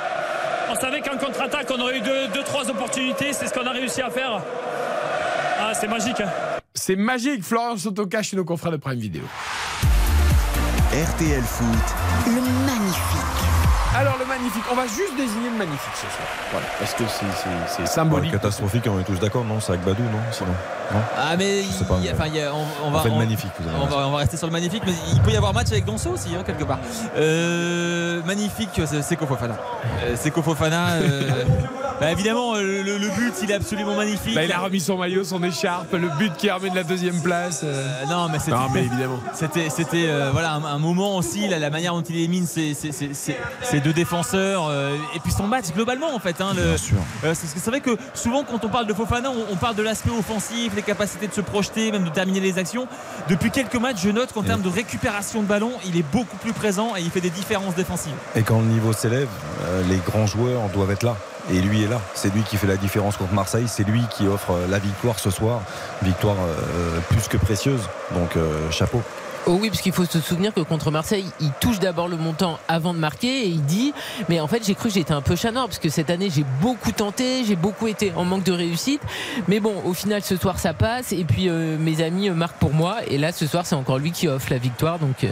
[0.71, 3.33] On savait qu'en contre-attaque, on aurait eu 2-3 deux, trois opportunités.
[3.33, 4.41] C'est ce qu'on a réussi à faire.
[5.61, 6.21] Ah, c'est magique.
[6.21, 6.29] hein.
[6.75, 9.23] C'est magique, Florian Sotoka chez nos confrères de Prime Vidéo.
[10.93, 11.95] RTL Foot.
[12.27, 13.28] Le magnifique.
[13.99, 16.29] Alors, le magnifique, on va juste désigner le magnifique ce soir.
[16.53, 18.31] Voilà, parce que c'est- c'est c'est Ouais, symbolique.
[18.33, 20.51] catastrophique, on est tous d'accord, non C'est avec Badou, non Sinon
[20.93, 23.05] Non Ah mais sais pas, il y a- il y a- on, on va On
[23.05, 25.33] le magnifique, vous avez on va, on va rester sur le magnifique, mais il peut
[25.33, 26.79] y avoir match avec Donso aussi hein, quelque part.
[27.17, 29.57] Euh, magnifique, c'est Seko Fofana.
[30.05, 30.91] Euh, Seko Fofana.
[30.93, 31.29] euh,
[32.01, 34.35] bah, évidemment, euh, le, le but, il est absolument magnifique.
[34.35, 37.21] Là, il a remis son maillot, son écharpe, le but qui remet de la deuxième
[37.21, 37.63] place.
[37.65, 37.85] euh.
[38.03, 38.53] Euh, non, mais c'était.
[38.53, 39.19] Non, mais évidemment.
[39.35, 43.37] C'était, c'était euh, voilà un, un moment aussi, là, la manière dont il élimine ces-
[43.63, 46.41] ces deux défenseurs euh, et puis son match globalement en fait.
[46.43, 46.97] hein, le- Bien sûr.
[47.25, 50.11] euh, c'est, vrai que souvent quand on parle de Fofana, on, on parle de l'aspect
[50.11, 52.87] offensif, les capacités de se projeter, même de terminer les actions.
[53.31, 56.53] Depuis quelques matchs, je note qu'en termes de récupération de ballon, il est beaucoup plus
[56.53, 58.13] présent et il fait des différences défensives.
[58.37, 59.29] Et quand le niveau s'élève,
[59.65, 61.17] euh, les grands joueurs doivent être là.
[61.51, 61.99] Et lui est là.
[62.15, 63.65] C'est lui qui fait la différence contre Marseille.
[63.69, 65.63] C'est lui qui offre la victoire ce soir.
[66.03, 67.81] Victoire euh, plus que précieuse.
[68.15, 69.01] Donc euh, chapeau.
[69.47, 72.59] Oh oui, parce qu'il faut se souvenir que contre Marseille, il touche d'abord le montant
[72.69, 73.95] avant de marquer et il dit
[74.29, 76.45] Mais en fait, j'ai cru que j'étais un peu chanard parce que cette année, j'ai
[76.61, 79.01] beaucoup tenté, j'ai beaucoup été en manque de réussite.
[79.47, 81.13] Mais bon, au final, ce soir, ça passe.
[81.13, 82.97] Et puis, euh, mes amis marquent pour moi.
[83.07, 84.99] Et là, ce soir, c'est encore lui qui offre la victoire.
[84.99, 85.29] Donc, euh,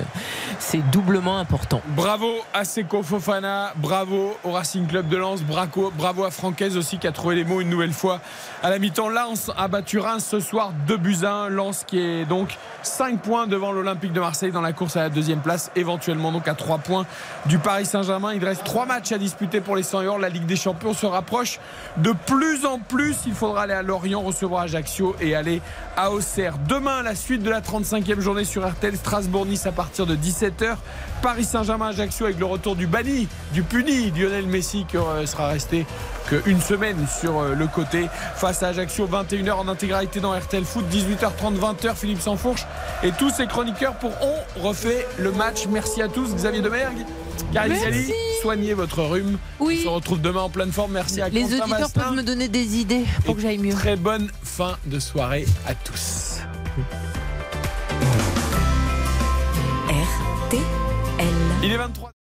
[0.58, 1.82] c'est doublement important.
[1.88, 6.98] Bravo à Seko Fofana, bravo au Racing Club de Lens, bravo, bravo à Francaise aussi
[6.98, 8.20] qui a trouvé les mots une nouvelle fois
[8.62, 9.08] à la mi-temps.
[9.08, 11.48] Lens a battu ce soir 2 buts 1.
[11.48, 15.08] Lens qui est donc 5 points devant l'Olympique de Marseille dans la course à la
[15.08, 17.06] deuxième place, éventuellement donc à 3 points
[17.46, 18.34] du Paris Saint-Germain.
[18.34, 20.18] Il reste 3 matchs à disputer pour les 100 euros.
[20.18, 21.58] La Ligue des Champions se rapproche
[21.96, 23.16] de plus en plus.
[23.26, 25.62] Il faudra aller à Lorient, recevoir Ajaccio et aller
[25.96, 26.54] à Auxerre.
[26.68, 30.76] Demain, la suite de la 35e journée sur RTL Strasbourg-Nice à partir de 17h.
[31.22, 35.86] Paris Saint-Germain-Ajaccio avec le retour du banni, du puni, Lionel Messi qui euh, sera resté
[36.28, 40.84] qu'une semaine sur euh, le côté face à Ajaccio 21h en intégralité dans RTL Foot
[40.90, 42.66] 18h30 20h Philippe Sansfourche
[43.02, 47.04] et tous ses chroniqueurs pour On refait le match merci à tous Xavier Demergue
[47.52, 48.12] Gary Gali,
[48.42, 49.38] soignez votre rhume.
[49.60, 49.80] Oui.
[49.82, 50.92] On se retrouve demain en pleine forme.
[50.92, 53.72] Merci à Les Quentin auditeurs peuvent me donner des idées pour que j'aille mieux.
[53.72, 56.40] Très bonne fin de soirée à tous.
[60.48, 60.75] RTL.
[61.66, 62.15] Il est 23.